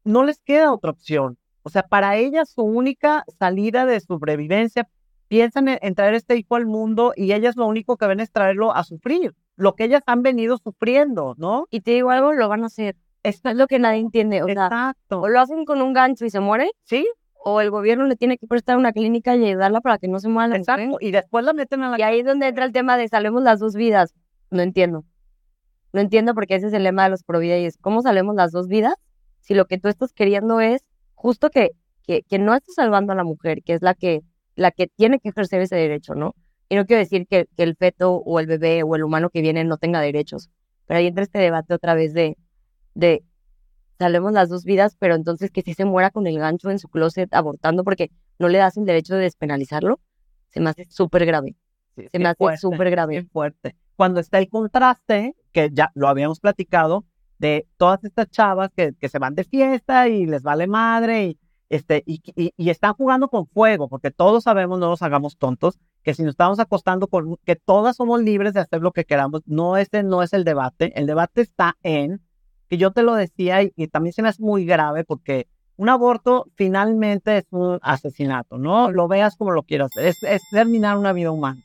no 0.04 0.24
les 0.24 0.40
queda 0.40 0.72
otra 0.72 0.90
opción. 0.90 1.38
O 1.62 1.68
sea, 1.68 1.82
para 1.82 2.16
ellas 2.16 2.50
su 2.50 2.62
única 2.62 3.24
salida 3.38 3.86
de 3.86 4.00
sobrevivencia, 4.00 4.88
piensan 5.30 5.68
en, 5.68 5.78
en 5.80 5.94
traer 5.94 6.14
este 6.14 6.36
hijo 6.36 6.56
al 6.56 6.66
mundo 6.66 7.12
y 7.14 7.32
ellas 7.32 7.54
lo 7.56 7.66
único 7.68 7.96
que 7.96 8.08
ven 8.08 8.18
es 8.18 8.32
traerlo 8.32 8.74
a 8.74 8.82
sufrir, 8.82 9.32
lo 9.54 9.74
que 9.76 9.84
ellas 9.84 10.02
han 10.06 10.22
venido 10.24 10.58
sufriendo, 10.58 11.34
¿no? 11.38 11.66
y 11.70 11.82
te 11.82 11.92
digo 11.92 12.10
algo, 12.10 12.32
lo 12.32 12.48
van 12.48 12.64
a 12.64 12.66
hacer. 12.66 12.96
Esto 13.22 13.48
es 13.50 13.56
lo 13.56 13.68
que 13.68 13.78
nadie 13.78 14.00
entiende. 14.00 14.42
O 14.42 14.46
sea, 14.46 14.64
Exacto. 14.64 15.20
o 15.20 15.28
lo 15.28 15.38
hacen 15.38 15.64
con 15.64 15.82
un 15.82 15.92
gancho 15.92 16.24
y 16.24 16.30
se 16.30 16.40
muere, 16.40 16.70
Sí, 16.82 17.06
o 17.44 17.60
el 17.60 17.70
gobierno 17.70 18.06
le 18.06 18.16
tiene 18.16 18.38
que 18.38 18.48
prestar 18.48 18.76
una 18.76 18.92
clínica 18.92 19.36
y 19.36 19.44
ayudarla 19.44 19.80
para 19.80 19.98
que 19.98 20.08
no 20.08 20.18
se 20.18 20.28
muera 20.28 20.48
la 20.48 20.58
mujer. 20.58 20.80
exacto. 20.80 20.96
Y 21.00 21.12
después 21.12 21.44
la 21.44 21.52
meten 21.52 21.84
a 21.84 21.90
la 21.90 21.98
Y 21.98 22.02
ahí 22.02 22.20
es 22.20 22.26
donde 22.26 22.48
entra 22.48 22.64
el 22.64 22.72
tema 22.72 22.96
de 22.96 23.06
salvemos 23.08 23.42
las 23.44 23.60
dos 23.60 23.76
vidas. 23.76 24.14
No 24.50 24.62
entiendo. 24.62 25.04
No 25.92 26.00
entiendo 26.00 26.34
porque 26.34 26.56
ese 26.56 26.66
es 26.66 26.72
el 26.72 26.82
lema 26.82 27.04
de 27.04 27.10
los 27.10 27.24
y 27.42 27.50
es 27.50 27.76
¿cómo 27.78 28.02
salvemos 28.02 28.34
las 28.34 28.50
dos 28.50 28.66
vidas? 28.66 28.94
Si 29.40 29.54
lo 29.54 29.66
que 29.66 29.78
tú 29.78 29.88
estás 29.88 30.12
queriendo 30.12 30.60
es 30.60 30.82
justo 31.14 31.50
que, 31.50 31.70
que, 32.02 32.22
que 32.22 32.38
no 32.38 32.54
estés 32.54 32.74
salvando 32.74 33.12
a 33.12 33.16
la 33.16 33.24
mujer, 33.24 33.62
que 33.62 33.74
es 33.74 33.82
la 33.82 33.94
que, 33.94 34.22
la 34.60 34.70
que 34.72 34.88
tiene 34.88 35.20
que 35.20 35.30
ejercer 35.30 35.62
ese 35.62 35.76
derecho, 35.76 36.14
¿no? 36.14 36.34
Y 36.68 36.76
no 36.76 36.84
quiero 36.84 37.00
decir 37.00 37.26
que, 37.26 37.48
que 37.56 37.62
el 37.62 37.76
feto 37.76 38.16
o 38.16 38.38
el 38.40 38.46
bebé 38.46 38.82
o 38.82 38.94
el 38.94 39.02
humano 39.02 39.30
que 39.30 39.40
viene 39.40 39.64
no 39.64 39.78
tenga 39.78 40.00
derechos, 40.02 40.50
pero 40.86 40.98
ahí 40.98 41.06
entra 41.06 41.24
este 41.24 41.38
debate 41.38 41.72
otra 41.72 41.94
vez 41.94 42.12
de, 42.12 42.36
de 42.94 43.24
salvemos 43.98 44.32
las 44.32 44.50
dos 44.50 44.64
vidas, 44.64 44.96
pero 44.98 45.14
entonces 45.14 45.50
que 45.50 45.62
si 45.62 45.72
se 45.72 45.86
muera 45.86 46.10
con 46.10 46.26
el 46.26 46.38
gancho 46.38 46.70
en 46.70 46.78
su 46.78 46.88
closet 46.88 47.32
abortando 47.32 47.84
porque 47.84 48.10
no 48.38 48.48
le 48.48 48.58
das 48.58 48.76
el 48.76 48.84
derecho 48.84 49.14
de 49.14 49.22
despenalizarlo, 49.22 49.98
se 50.50 50.60
me 50.60 50.68
hace 50.68 50.86
súper 50.90 51.24
grave. 51.24 51.56
Sí, 51.96 52.08
Se 52.12 52.18
me 52.18 52.28
hace 52.28 52.56
súper 52.58 52.90
grave. 52.90 53.12
bien 53.12 53.28
fuerte. 53.30 53.76
Cuando 53.96 54.20
está 54.20 54.38
el 54.38 54.50
contraste, 54.50 55.36
que 55.52 55.70
ya 55.72 55.90
lo 55.94 56.06
habíamos 56.06 56.38
platicado, 56.38 57.06
de 57.38 57.66
todas 57.78 58.04
estas 58.04 58.30
chavas 58.30 58.70
que, 58.76 58.92
que 58.92 59.08
se 59.08 59.18
van 59.18 59.34
de 59.34 59.44
fiesta 59.44 60.06
y 60.08 60.26
les 60.26 60.42
vale 60.42 60.66
madre 60.66 61.28
y, 61.28 61.38
este, 61.70 62.02
y, 62.04 62.20
y, 62.34 62.70
están 62.70 62.94
jugando 62.94 63.28
con 63.28 63.46
fuego, 63.46 63.88
porque 63.88 64.10
todos 64.10 64.44
sabemos, 64.44 64.78
no 64.78 64.88
nos 64.90 65.02
hagamos 65.02 65.38
tontos, 65.38 65.78
que 66.02 66.14
si 66.14 66.22
nos 66.22 66.32
estamos 66.32 66.58
acostando 66.58 67.06
con, 67.06 67.36
que 67.44 67.56
todas 67.56 67.96
somos 67.96 68.20
libres 68.22 68.54
de 68.54 68.60
hacer 68.60 68.82
lo 68.82 68.92
que 68.92 69.04
queramos, 69.04 69.42
no 69.46 69.76
ese 69.76 70.02
no 70.02 70.22
es 70.22 70.32
el 70.32 70.44
debate, 70.44 70.92
el 70.98 71.06
debate 71.06 71.42
está 71.42 71.76
en, 71.82 72.20
que 72.68 72.76
yo 72.76 72.90
te 72.92 73.02
lo 73.02 73.14
decía 73.14 73.62
y, 73.62 73.72
y 73.76 73.86
también 73.88 74.12
se 74.12 74.22
me 74.22 74.28
hace 74.28 74.42
muy 74.42 74.64
grave 74.66 75.04
porque 75.04 75.46
un 75.76 75.88
aborto 75.88 76.46
finalmente 76.56 77.38
es 77.38 77.46
un 77.50 77.78
asesinato, 77.82 78.58
¿no? 78.58 78.90
Lo 78.90 79.08
veas 79.08 79.36
como 79.36 79.52
lo 79.52 79.62
quieras, 79.62 79.90
es, 79.96 80.22
es 80.24 80.42
terminar 80.50 80.98
una 80.98 81.12
vida 81.12 81.30
humana. 81.30 81.62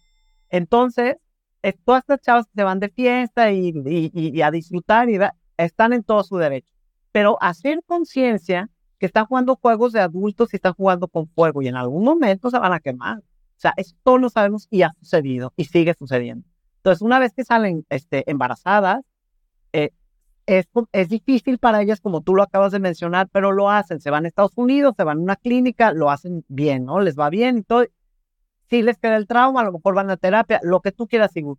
Entonces, 0.49 1.17
es- 1.61 1.75
todas 1.83 2.01
estas 2.03 2.21
chavas 2.21 2.45
que 2.45 2.53
se 2.55 2.63
van 2.63 2.79
de 2.79 2.89
fiesta 2.89 3.51
y, 3.51 3.69
y- 3.85 4.11
y- 4.13 4.41
a 4.41 4.51
disfrutar 4.51 5.09
y 5.09 5.19
están 5.57 5.93
en 5.93 6.03
todo 6.03 6.23
su 6.23 6.37
derecho. 6.37 6.69
Pero 7.11 7.37
hacer 7.41 7.81
conciencia 7.85 8.69
que 8.99 9.05
están 9.05 9.25
jugando 9.25 9.55
juegos 9.55 9.93
de 9.93 9.99
adultos 9.99 10.53
y 10.53 10.57
están 10.57 10.73
jugando 10.73 11.07
con 11.07 11.27
fuego 11.27 11.61
y 11.61 11.67
en 11.67 11.75
algún 11.75 12.03
momento 12.03 12.49
se 12.49 12.59
van 12.59 12.73
a 12.73 12.79
quemar. 12.79 13.19
O 13.19 13.59
sea, 13.59 13.73
eso 13.77 13.95
todos 14.03 14.19
lo 14.19 14.29
sabemos 14.29 14.67
y 14.69 14.81
ha 14.83 14.93
sucedido 14.99 15.53
y 15.55 15.65
sigue 15.65 15.93
sucediendo. 15.93 16.47
Entonces, 16.77 17.01
una 17.01 17.19
vez 17.19 17.33
que 17.33 17.43
salen 17.43 17.85
este, 17.89 18.29
embarazadas, 18.29 19.03
eh, 19.73 19.91
es, 20.45 20.67
es 20.91 21.09
difícil 21.09 21.57
para 21.57 21.81
ellas, 21.81 21.99
como 21.99 22.21
tú 22.21 22.35
lo 22.35 22.43
acabas 22.43 22.71
de 22.71 22.79
mencionar, 22.79 23.27
pero 23.31 23.51
lo 23.51 23.69
hacen. 23.69 23.99
Se 23.99 24.11
van 24.11 24.25
a 24.25 24.27
Estados 24.27 24.53
Unidos, 24.55 24.93
se 24.95 25.03
van 25.03 25.17
a 25.17 25.21
una 25.21 25.35
clínica, 25.35 25.91
lo 25.93 26.11
hacen 26.11 26.45
bien, 26.47 26.85
¿no? 26.85 26.99
Les 26.99 27.17
va 27.17 27.29
bien 27.29 27.57
y 27.59 27.63
todo. 27.63 27.85
Si 28.69 28.81
les 28.81 28.97
queda 28.97 29.15
el 29.17 29.27
trauma, 29.27 29.61
a 29.61 29.63
lo 29.63 29.71
mejor 29.71 29.95
van 29.95 30.09
a 30.09 30.17
terapia, 30.17 30.59
lo 30.63 30.81
que 30.81 30.91
tú 30.91 31.07
quieras, 31.07 31.31
Sigur. 31.31 31.57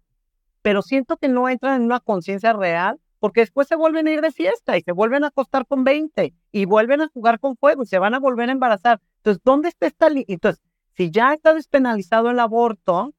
Pero 0.62 0.82
siento 0.82 1.16
que 1.16 1.28
no 1.28 1.48
entran 1.48 1.76
en 1.76 1.82
una 1.86 2.00
conciencia 2.00 2.52
real 2.52 3.00
porque 3.18 3.40
después 3.40 3.68
se 3.68 3.76
vuelven 3.76 4.06
a 4.06 4.12
ir 4.12 4.20
de 4.20 4.30
fiesta 4.30 4.76
y 4.76 4.82
se 4.82 4.92
vuelven 4.92 5.24
a 5.24 5.28
acostar 5.28 5.66
con 5.66 5.84
20 5.84 6.34
y 6.52 6.64
vuelven 6.64 7.00
a 7.00 7.08
jugar 7.08 7.40
con 7.40 7.56
fuego 7.56 7.82
y 7.82 7.86
se 7.86 7.98
van 7.98 8.14
a 8.14 8.18
volver 8.18 8.48
a 8.48 8.52
embarazar. 8.52 9.00
Entonces, 9.18 9.42
¿dónde 9.44 9.68
está 9.68 9.86
esta 9.86 10.08
Entonces, 10.12 10.62
si 10.94 11.10
ya 11.10 11.32
está 11.32 11.54
despenalizado 11.54 12.30
el 12.30 12.38
aborto, 12.38 13.14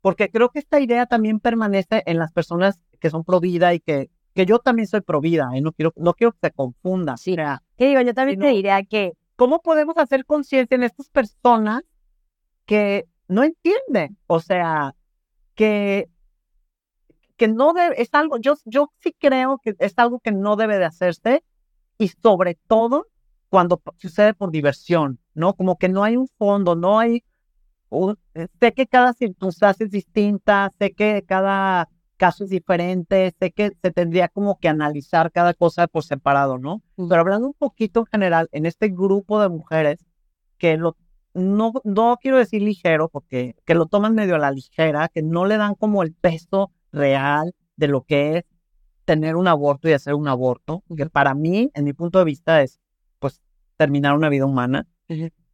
porque 0.00 0.30
creo 0.30 0.50
que 0.50 0.58
esta 0.60 0.80
idea 0.80 1.06
también 1.06 1.40
permanece 1.40 2.02
en 2.06 2.18
las 2.18 2.32
personas 2.32 2.80
que 3.00 3.10
son 3.10 3.24
pro 3.24 3.40
vida 3.40 3.74
y 3.74 3.80
que, 3.80 4.10
que 4.34 4.46
yo 4.46 4.58
también 4.58 4.88
soy 4.88 5.00
pro 5.00 5.20
vida, 5.20 5.50
¿eh? 5.54 5.60
no, 5.60 5.72
quiero, 5.72 5.92
no 5.96 6.14
quiero 6.14 6.32
que 6.32 6.38
se 6.42 6.50
confunda. 6.50 7.16
Sí, 7.16 7.36
¿qué 7.76 7.88
digo? 7.88 8.00
Yo 8.00 8.14
también 8.14 8.40
te 8.40 8.48
diría 8.48 8.82
que... 8.84 9.14
¿Cómo 9.36 9.62
podemos 9.62 9.96
hacer 9.96 10.26
conciencia 10.26 10.74
en 10.74 10.82
estas 10.82 11.08
personas 11.08 11.82
que 12.66 13.06
no 13.26 13.42
entienden? 13.42 14.18
O 14.26 14.38
sea, 14.38 14.94
que 15.54 16.10
que 17.40 17.48
no 17.48 17.72
debe, 17.72 18.02
es 18.02 18.10
algo, 18.12 18.36
yo, 18.36 18.56
yo 18.66 18.92
sí 18.98 19.16
creo 19.18 19.62
que 19.64 19.74
es 19.78 19.94
algo 19.96 20.20
que 20.20 20.30
no 20.30 20.56
debe 20.56 20.76
de 20.76 20.84
hacerse 20.84 21.42
y 21.96 22.08
sobre 22.08 22.58
todo 22.66 23.06
cuando 23.48 23.80
sucede 23.96 24.34
por 24.34 24.50
diversión, 24.50 25.18
¿no? 25.32 25.54
Como 25.54 25.78
que 25.78 25.88
no 25.88 26.04
hay 26.04 26.18
un 26.18 26.28
fondo, 26.36 26.76
no 26.76 26.98
hay, 26.98 27.24
eh, 28.34 28.46
sé 28.60 28.74
que 28.74 28.86
cada 28.86 29.14
circunstancia 29.14 29.84
es 29.84 29.90
distinta, 29.90 30.70
sé 30.78 30.92
que 30.92 31.24
cada 31.26 31.88
caso 32.18 32.44
es 32.44 32.50
diferente, 32.50 33.34
sé 33.40 33.52
que 33.52 33.72
se 33.82 33.90
tendría 33.90 34.28
como 34.28 34.58
que 34.58 34.68
analizar 34.68 35.32
cada 35.32 35.54
cosa 35.54 35.86
por 35.86 36.04
separado, 36.04 36.58
¿no? 36.58 36.82
Pero 36.94 37.22
hablando 37.22 37.46
un 37.46 37.54
poquito 37.54 38.00
en 38.00 38.06
general, 38.06 38.48
en 38.52 38.66
este 38.66 38.88
grupo 38.90 39.40
de 39.40 39.48
mujeres 39.48 40.04
que 40.58 40.76
lo, 40.76 40.94
no, 41.32 41.72
no 41.84 42.18
quiero 42.20 42.36
decir 42.36 42.60
ligero, 42.60 43.08
porque 43.08 43.56
que 43.64 43.74
lo 43.74 43.86
toman 43.86 44.14
medio 44.14 44.34
a 44.34 44.38
la 44.38 44.50
ligera, 44.50 45.08
que 45.08 45.22
no 45.22 45.46
le 45.46 45.56
dan 45.56 45.74
como 45.74 46.02
el 46.02 46.12
peso 46.12 46.70
real 46.92 47.54
de 47.76 47.88
lo 47.88 48.02
que 48.02 48.38
es 48.38 48.44
tener 49.04 49.36
un 49.36 49.48
aborto 49.48 49.88
y 49.88 49.92
hacer 49.92 50.14
un 50.14 50.28
aborto, 50.28 50.84
que 50.96 51.06
para 51.06 51.34
mí, 51.34 51.70
en 51.74 51.84
mi 51.84 51.92
punto 51.92 52.18
de 52.18 52.24
vista, 52.24 52.62
es 52.62 52.80
pues 53.18 53.42
terminar 53.76 54.14
una 54.16 54.28
vida 54.28 54.46
humana 54.46 54.86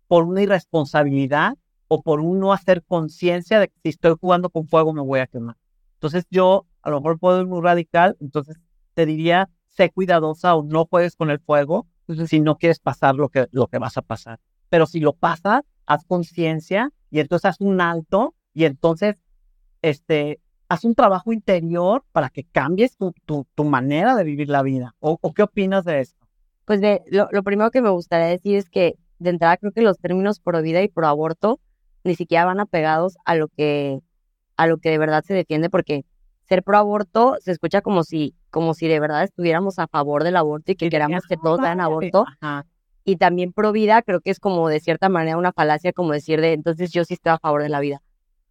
por 0.08 0.24
una 0.24 0.42
irresponsabilidad 0.42 1.54
o 1.88 2.02
por 2.02 2.20
un 2.20 2.40
no 2.40 2.52
hacer 2.52 2.82
conciencia 2.84 3.60
de 3.60 3.68
que 3.68 3.74
si 3.82 3.88
estoy 3.90 4.14
jugando 4.20 4.50
con 4.50 4.66
fuego 4.66 4.92
me 4.92 5.00
voy 5.00 5.20
a 5.20 5.26
quemar. 5.26 5.56
Entonces 5.94 6.26
yo 6.30 6.66
a 6.82 6.90
lo 6.90 7.00
mejor 7.00 7.18
puedo 7.18 7.40
ir 7.40 7.46
muy 7.46 7.62
radical, 7.62 8.16
entonces 8.20 8.56
te 8.94 9.06
diría, 9.06 9.48
sé 9.68 9.90
cuidadosa 9.90 10.54
o 10.54 10.62
no 10.62 10.86
juegues 10.86 11.16
con 11.16 11.30
el 11.30 11.40
fuego 11.40 11.86
si 12.26 12.40
no 12.40 12.56
quieres 12.56 12.78
pasar 12.78 13.14
lo 13.14 13.28
que, 13.28 13.46
lo 13.50 13.66
que 13.66 13.78
vas 13.78 13.96
a 13.96 14.02
pasar. 14.02 14.38
Pero 14.68 14.86
si 14.86 15.00
lo 15.00 15.12
pasas, 15.12 15.62
haz 15.86 16.04
conciencia 16.04 16.92
y 17.10 17.20
entonces 17.20 17.46
haz 17.46 17.60
un 17.60 17.80
alto 17.80 18.34
y 18.52 18.64
entonces 18.64 19.22
este, 19.82 20.40
haz 20.68 20.84
un 20.84 20.94
trabajo 20.94 21.32
interior 21.32 22.04
para 22.12 22.30
que 22.30 22.44
cambies 22.44 22.96
tu, 22.96 23.14
tu, 23.24 23.64
manera 23.64 24.14
de 24.14 24.24
vivir 24.24 24.48
la 24.48 24.62
vida. 24.62 24.94
¿O, 25.00 25.18
qué 25.32 25.42
opinas 25.42 25.84
de 25.84 26.00
esto? 26.00 26.26
Pues 26.64 26.80
de, 26.80 27.02
lo, 27.10 27.42
primero 27.42 27.70
que 27.70 27.82
me 27.82 27.90
gustaría 27.90 28.26
decir 28.26 28.56
es 28.56 28.68
que 28.68 28.96
de 29.18 29.30
entrada 29.30 29.56
creo 29.56 29.72
que 29.72 29.82
los 29.82 29.98
términos 29.98 30.40
pro 30.40 30.60
vida 30.62 30.82
y 30.82 30.88
pro 30.88 31.06
aborto 31.06 31.60
ni 32.04 32.14
siquiera 32.14 32.44
van 32.44 32.60
apegados 32.60 33.16
a 33.24 33.34
lo 33.34 33.48
que 33.48 34.00
a 34.56 34.66
lo 34.66 34.78
que 34.78 34.90
de 34.90 34.98
verdad 34.98 35.22
se 35.24 35.34
defiende 35.34 35.70
porque 35.70 36.04
ser 36.44 36.62
pro 36.62 36.78
aborto 36.78 37.36
se 37.40 37.52
escucha 37.52 37.80
como 37.80 38.04
si 38.04 38.34
como 38.50 38.74
si 38.74 38.88
de 38.88 39.00
verdad 39.00 39.24
estuviéramos 39.24 39.78
a 39.78 39.86
favor 39.86 40.24
del 40.24 40.36
aborto 40.36 40.72
y 40.72 40.76
que 40.76 40.88
queramos 40.88 41.24
que 41.26 41.36
todos 41.36 41.60
hagan 41.60 41.80
aborto. 41.80 42.24
Y 43.04 43.16
también 43.16 43.52
pro 43.52 43.70
vida 43.70 44.02
creo 44.02 44.20
que 44.20 44.30
es 44.30 44.40
como 44.40 44.68
de 44.68 44.80
cierta 44.80 45.08
manera 45.08 45.38
una 45.38 45.52
falacia 45.52 45.92
como 45.92 46.12
decir 46.12 46.40
de 46.40 46.52
entonces 46.52 46.90
yo 46.90 47.04
sí 47.04 47.14
estoy 47.14 47.32
a 47.32 47.38
favor 47.38 47.62
de 47.62 47.68
la 47.68 47.80
vida 47.80 48.02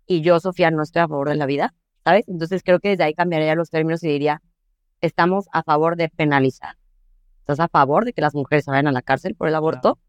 y 0.07 0.22
yo 0.22 0.39
Sofía 0.39 0.72
no 0.72 0.82
estoy 0.84 1.01
a 1.01 1.07
favor 1.07 1.30
de 1.30 1.36
la 1.36 1.45
vida. 1.45 1.74
¿Sabes? 2.06 2.28
Entonces 2.30 2.62
creo 2.64 2.80
que 2.80 2.89
desde 2.89 3.03
ahí 3.03 3.14
cambiaría 3.14 3.56
los 3.56 3.70
términos 3.70 4.03
y 4.03 4.08
diría, 4.08 4.41
estamos 5.01 5.47
a 5.51 5.64
favor 5.64 5.97
de 5.97 6.10
penalizar. 6.10 6.78
¿Estás 7.39 7.60
a 7.60 7.68
favor 7.68 8.06
de 8.06 8.14
que 8.14 8.22
las 8.22 8.36
mujeres 8.36 8.66
vayan 8.68 8.88
a 8.88 8.91
la 8.91 9.01
cárcel 9.01 9.36
por 9.36 9.47
el 9.47 9.56
aborto? 9.56 9.99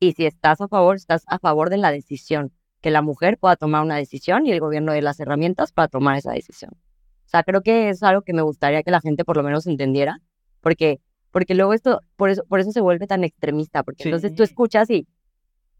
Y 0.00 0.12
si 0.12 0.26
estás 0.26 0.60
a 0.60 0.68
favor, 0.68 0.96
estás 0.96 1.24
a 1.26 1.38
favor 1.38 1.70
de 1.70 1.76
la 1.76 1.92
decisión, 1.92 2.52
que 2.80 2.90
la 2.90 3.02
mujer 3.02 3.38
pueda 3.38 3.56
tomar 3.56 3.82
una 3.82 3.96
decisión 3.96 4.46
y 4.46 4.52
el 4.52 4.60
gobierno 4.60 4.92
dé 4.92 5.02
las 5.02 5.20
herramientas 5.20 5.72
para 5.72 5.88
tomar 5.88 6.16
esa 6.16 6.32
decisión. 6.32 6.72
O 6.72 7.28
sea, 7.28 7.44
creo 7.44 7.62
que 7.62 7.90
es 7.90 8.02
algo 8.02 8.22
que 8.22 8.32
me 8.32 8.42
gustaría 8.42 8.82
que 8.82 8.90
la 8.90 9.00
gente 9.00 9.24
por 9.24 9.36
lo 9.36 9.42
menos 9.42 9.66
entendiera, 9.66 10.18
porque, 10.60 11.00
porque 11.30 11.54
luego 11.54 11.72
esto, 11.74 12.00
por 12.16 12.30
eso, 12.30 12.44
por 12.48 12.60
eso 12.60 12.72
se 12.72 12.80
vuelve 12.80 13.06
tan 13.06 13.24
extremista, 13.24 13.82
porque 13.82 14.04
entonces 14.04 14.34
tú 14.34 14.42
escuchas 14.42 14.90
y, 14.90 15.06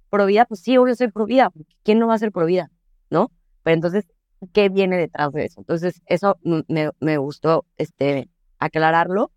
pro 0.08 0.26
vida, 0.26 0.44
pues 0.44 0.60
sí, 0.60 0.76
obvio 0.76 0.94
soy 0.94 1.10
pro 1.10 1.26
vida, 1.26 1.50
¿quién 1.82 1.98
no 1.98 2.06
va 2.06 2.14
a 2.14 2.18
ser 2.18 2.30
pro 2.30 2.46
vida? 2.46 2.70
¿No? 3.10 3.30
Pero 3.62 3.74
entonces 3.74 4.06
qué 4.52 4.68
viene 4.68 4.96
detrás 4.96 5.32
de 5.32 5.44
eso. 5.44 5.60
Entonces, 5.60 6.02
eso 6.06 6.38
me, 6.42 6.90
me 7.00 7.16
gustó 7.18 7.66
este, 7.76 8.28
aclararlo. 8.58 9.30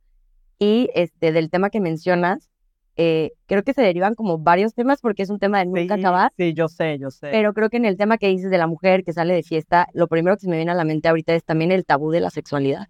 Y 0.57 0.89
este, 0.93 1.31
del 1.31 1.49
tema 1.49 1.69
que 1.69 1.81
mencionas, 1.81 2.49
eh, 2.97 3.31
creo 3.45 3.63
que 3.63 3.73
se 3.73 3.81
derivan 3.81 4.15
como 4.15 4.37
varios 4.37 4.73
temas 4.73 5.01
porque 5.01 5.23
es 5.23 5.29
un 5.29 5.39
tema 5.39 5.59
de 5.59 5.65
nunca 5.65 5.95
acabar. 5.95 6.31
Sí, 6.37 6.53
yo 6.53 6.69
sé, 6.69 6.97
yo 6.97 7.11
sé. 7.11 7.29
Pero 7.29 7.53
creo 7.53 7.69
que 7.69 7.77
en 7.77 7.85
el 7.85 7.97
tema 7.97 8.17
que 8.17 8.27
dices 8.27 8.49
de 8.49 8.57
la 8.57 8.67
mujer 8.67 9.03
que 9.03 9.11
sale 9.11 9.33
de 9.33 9.43
fiesta, 9.43 9.87
lo 9.93 10.07
primero 10.07 10.37
que 10.37 10.41
se 10.41 10.49
me 10.49 10.55
viene 10.55 10.71
a 10.71 10.75
la 10.75 10.85
mente 10.85 11.09
ahorita 11.09 11.33
es 11.33 11.43
también 11.43 11.71
el 11.71 11.85
tabú 11.85 12.11
de 12.11 12.21
la 12.21 12.29
sexualidad. 12.29 12.87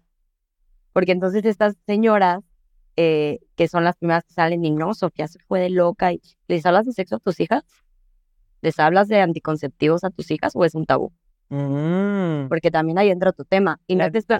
Porque 0.92 1.12
entonces 1.12 1.44
estas 1.44 1.76
señoras, 1.86 2.44
eh, 2.96 3.40
que 3.56 3.68
son 3.68 3.84
las 3.84 3.96
primeras 3.96 4.24
que 4.24 4.32
salen 4.32 4.64
y 4.64 4.70
no, 4.70 4.94
Sofía 4.94 5.26
se 5.26 5.40
fue 5.40 5.60
de 5.60 5.70
loca 5.70 6.12
y 6.12 6.20
les 6.46 6.64
hablas 6.64 6.86
de 6.86 6.92
sexo 6.92 7.16
a 7.16 7.18
tus 7.18 7.40
hijas, 7.40 7.64
les 8.62 8.78
hablas 8.78 9.08
de 9.08 9.20
anticonceptivos 9.20 10.04
a 10.04 10.10
tus 10.10 10.30
hijas 10.30 10.52
o 10.54 10.64
es 10.64 10.74
un 10.74 10.86
tabú. 10.86 11.12
Mm. 11.48 12.48
Porque 12.48 12.70
también 12.70 12.98
ahí 12.98 13.10
entra 13.10 13.32
tu 13.32 13.44
tema. 13.44 13.80
Y 13.86 13.96
no, 13.96 14.10
te 14.10 14.18
estoy, 14.18 14.38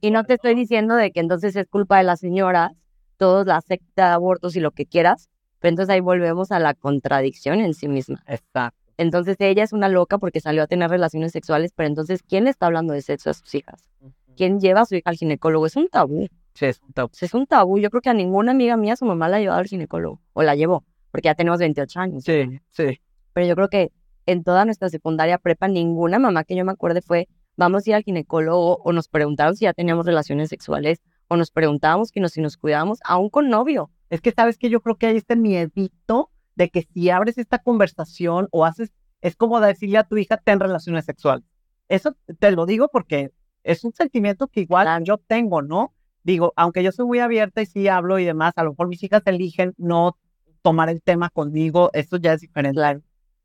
y 0.00 0.10
no 0.10 0.24
te 0.24 0.34
estoy 0.34 0.54
diciendo 0.54 0.94
de 0.96 1.12
que 1.12 1.20
entonces 1.20 1.54
es 1.56 1.66
culpa 1.66 1.98
de 1.98 2.04
las 2.04 2.20
señoras, 2.20 2.72
todos 3.16 3.46
la 3.46 3.60
secta 3.60 4.08
de 4.08 4.14
abortos 4.14 4.56
y 4.56 4.60
lo 4.60 4.72
que 4.72 4.86
quieras, 4.86 5.28
pero 5.58 5.70
entonces 5.70 5.92
ahí 5.92 6.00
volvemos 6.00 6.50
a 6.52 6.58
la 6.58 6.74
contradicción 6.74 7.60
en 7.60 7.74
sí 7.74 7.88
misma. 7.88 8.22
Exacto. 8.26 8.78
Entonces 8.96 9.36
ella 9.38 9.62
es 9.62 9.72
una 9.72 9.88
loca 9.88 10.18
porque 10.18 10.40
salió 10.40 10.62
a 10.62 10.66
tener 10.66 10.90
relaciones 10.90 11.32
sexuales, 11.32 11.72
pero 11.74 11.86
entonces 11.86 12.22
¿quién 12.22 12.46
está 12.46 12.66
hablando 12.66 12.92
de 12.92 13.02
sexo 13.02 13.30
a 13.30 13.34
sus 13.34 13.54
hijas? 13.54 13.88
¿Quién 14.36 14.60
lleva 14.60 14.82
a 14.82 14.84
su 14.86 14.94
hija 14.94 15.10
al 15.10 15.16
ginecólogo? 15.16 15.66
Es 15.66 15.76
un 15.76 15.88
tabú. 15.88 16.28
Sí, 16.54 16.66
es 16.66 16.80
un 16.80 16.92
tabú. 16.92 17.10
Es 17.20 17.34
un 17.34 17.46
tabú. 17.46 17.78
Yo 17.78 17.90
creo 17.90 18.02
que 18.02 18.10
a 18.10 18.14
ninguna 18.14 18.52
amiga 18.52 18.76
mía 18.76 18.96
su 18.96 19.04
mamá 19.04 19.28
la 19.28 19.36
ha 19.36 19.40
llevado 19.40 19.60
al 19.60 19.66
ginecólogo, 19.66 20.20
o 20.32 20.42
la 20.42 20.54
llevó, 20.54 20.84
porque 21.10 21.26
ya 21.26 21.34
tenemos 21.34 21.58
28 21.58 22.00
años. 22.00 22.24
Sí, 22.24 22.60
sí. 22.70 23.00
Pero 23.32 23.46
yo 23.46 23.54
creo 23.54 23.68
que 23.68 23.92
en 24.30 24.44
toda 24.44 24.64
nuestra 24.64 24.88
secundaria 24.88 25.38
prepa, 25.38 25.68
ninguna 25.68 26.18
mamá 26.18 26.44
que 26.44 26.54
yo 26.54 26.64
me 26.64 26.72
acuerde 26.72 27.02
fue, 27.02 27.28
vamos 27.56 27.86
a 27.86 27.90
ir 27.90 27.96
al 27.96 28.02
ginecólogo 28.02 28.76
o 28.76 28.92
nos 28.92 29.08
preguntaron 29.08 29.56
si 29.56 29.64
ya 29.64 29.72
teníamos 29.72 30.06
relaciones 30.06 30.48
sexuales 30.48 31.02
o 31.28 31.36
nos 31.36 31.50
preguntábamos 31.50 32.12
que 32.12 32.20
nos, 32.20 32.32
si 32.32 32.40
nos 32.40 32.56
cuidábamos, 32.56 32.98
aún 33.04 33.28
con 33.30 33.48
novio. 33.48 33.90
Es 34.08 34.20
que 34.20 34.32
sabes 34.32 34.58
que 34.58 34.70
yo 34.70 34.80
creo 34.80 34.96
que 34.96 35.06
hay 35.06 35.16
este 35.16 35.36
miedito 35.36 36.30
de 36.54 36.70
que 36.70 36.82
si 36.82 37.10
abres 37.10 37.38
esta 37.38 37.58
conversación 37.58 38.48
o 38.50 38.64
haces, 38.64 38.92
es 39.20 39.36
como 39.36 39.60
decirle 39.60 39.98
a 39.98 40.04
tu 40.04 40.16
hija, 40.16 40.36
ten 40.36 40.60
relaciones 40.60 41.04
sexuales. 41.04 41.44
Eso 41.88 42.16
te 42.38 42.52
lo 42.52 42.66
digo 42.66 42.88
porque 42.92 43.32
es 43.62 43.84
un 43.84 43.92
sentimiento 43.92 44.48
que 44.48 44.60
igual 44.60 45.02
yo 45.04 45.18
tengo, 45.18 45.62
¿no? 45.62 45.94
Digo, 46.22 46.52
aunque 46.56 46.82
yo 46.82 46.92
soy 46.92 47.06
muy 47.06 47.18
abierta 47.18 47.62
y 47.62 47.66
sí 47.66 47.88
hablo 47.88 48.18
y 48.18 48.24
demás, 48.24 48.52
a 48.56 48.64
lo 48.64 48.70
mejor 48.70 48.88
mis 48.88 49.02
hijas 49.02 49.22
eligen 49.26 49.74
no 49.76 50.16
tomar 50.62 50.88
el 50.88 51.02
tema 51.02 51.30
conmigo, 51.30 51.90
esto 51.92 52.16
ya 52.16 52.34
es 52.34 52.40
diferente. 52.42 52.80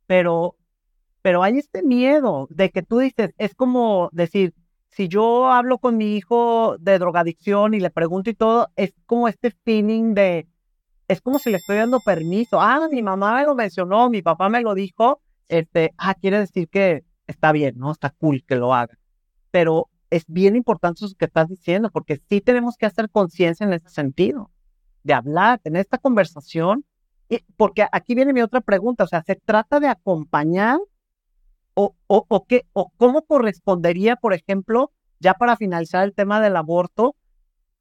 Pero 0.08 0.55
pero 1.26 1.42
hay 1.42 1.58
este 1.58 1.82
miedo 1.82 2.46
de 2.52 2.70
que 2.70 2.84
tú 2.84 3.00
dices, 3.00 3.34
es 3.40 3.56
como 3.56 4.10
decir, 4.12 4.54
si 4.92 5.08
yo 5.08 5.48
hablo 5.48 5.80
con 5.80 5.98
mi 5.98 6.16
hijo 6.16 6.78
de 6.78 7.00
drogadicción 7.00 7.74
y 7.74 7.80
le 7.80 7.90
pregunto 7.90 8.30
y 8.30 8.36
todo, 8.36 8.70
es 8.76 8.94
como 9.08 9.28
este 9.28 9.50
feeling 9.50 10.14
de, 10.14 10.48
es 11.08 11.22
como 11.22 11.40
si 11.40 11.50
le 11.50 11.58
estoy 11.58 11.78
dando 11.78 12.00
permiso. 12.00 12.62
Ah, 12.62 12.88
mi 12.92 13.02
mamá 13.02 13.38
me 13.38 13.46
lo 13.46 13.56
mencionó, 13.56 14.08
mi 14.12 14.22
papá 14.22 14.50
me 14.50 14.62
lo 14.62 14.76
dijo, 14.76 15.20
este, 15.48 15.96
ah, 15.98 16.14
quiere 16.14 16.38
decir 16.38 16.70
que 16.70 17.04
está 17.26 17.52
bien, 17.52 17.74
¿no? 17.80 17.92
Está 17.92 18.12
cool 18.12 18.44
que 18.46 18.56
lo 18.56 18.76
haga. 18.76 18.96
Pero 19.50 19.90
es 20.12 20.26
bien 20.28 20.56
importante 20.56 21.06
eso 21.06 21.16
que 21.18 21.26
estás 21.26 21.50
diciendo, 21.50 21.90
porque 21.90 22.22
sí 22.30 22.40
tenemos 22.40 22.78
que 22.78 22.86
hacer 22.86 23.10
conciencia 23.10 23.66
en 23.66 23.74
ese 23.74 23.90
sentido, 23.90 24.52
de 25.02 25.16
hablar, 25.16 25.60
en 25.64 25.76
esta 25.76 25.98
conversación, 25.98 26.86
y 27.30 27.40
porque 27.58 27.88
aquí 27.92 28.14
viene 28.14 28.32
mi 28.32 28.44
otra 28.44 28.62
pregunta, 28.62 29.06
o 29.06 29.08
sea, 29.08 29.24
se 29.24 29.34
trata 29.34 29.80
de 29.80 29.88
acompañar 29.88 30.78
o, 31.76 31.96
o, 32.08 32.26
o, 32.28 32.46
qué, 32.46 32.66
o 32.74 32.92
cómo 32.98 33.22
correspondería, 33.22 34.16
por 34.16 34.34
ejemplo, 34.34 34.92
ya 35.20 35.36
para 35.36 35.56
finalizar 35.58 36.04
el 36.04 36.14
tema 36.14 36.42
del 36.42 36.56
aborto, 36.56 37.16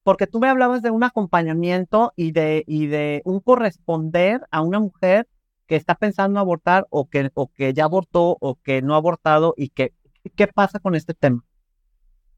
porque 0.03 0.27
tú 0.27 0.39
me 0.39 0.49
hablabas 0.49 0.83
de 0.83 0.91
un 0.91 1.03
acompañamiento 1.03 2.13
y 2.15 2.33
de, 2.33 2.65
y 2.67 2.87
de 2.87 3.23
un 3.25 3.41
corresponder 3.41 4.43
a 4.51 4.61
una 4.61 4.79
mujer 4.79 5.27
que 5.67 5.77
está 5.77 5.95
pensando 5.95 6.39
abortar 6.39 6.87
o 6.91 7.09
que, 7.09 7.31
o 7.35 7.49
que 7.49 7.73
ya 7.73 7.85
abortó 7.85 8.37
o 8.39 8.57
que 8.57 8.83
no 8.83 8.95
ha 8.95 8.99
abortado 8.99 9.55
y 9.57 9.71
que, 9.71 9.95
¿qué 10.37 10.47
pasa 10.47 10.79
con 10.79 10.95
este 10.95 11.15
tema? 11.15 11.43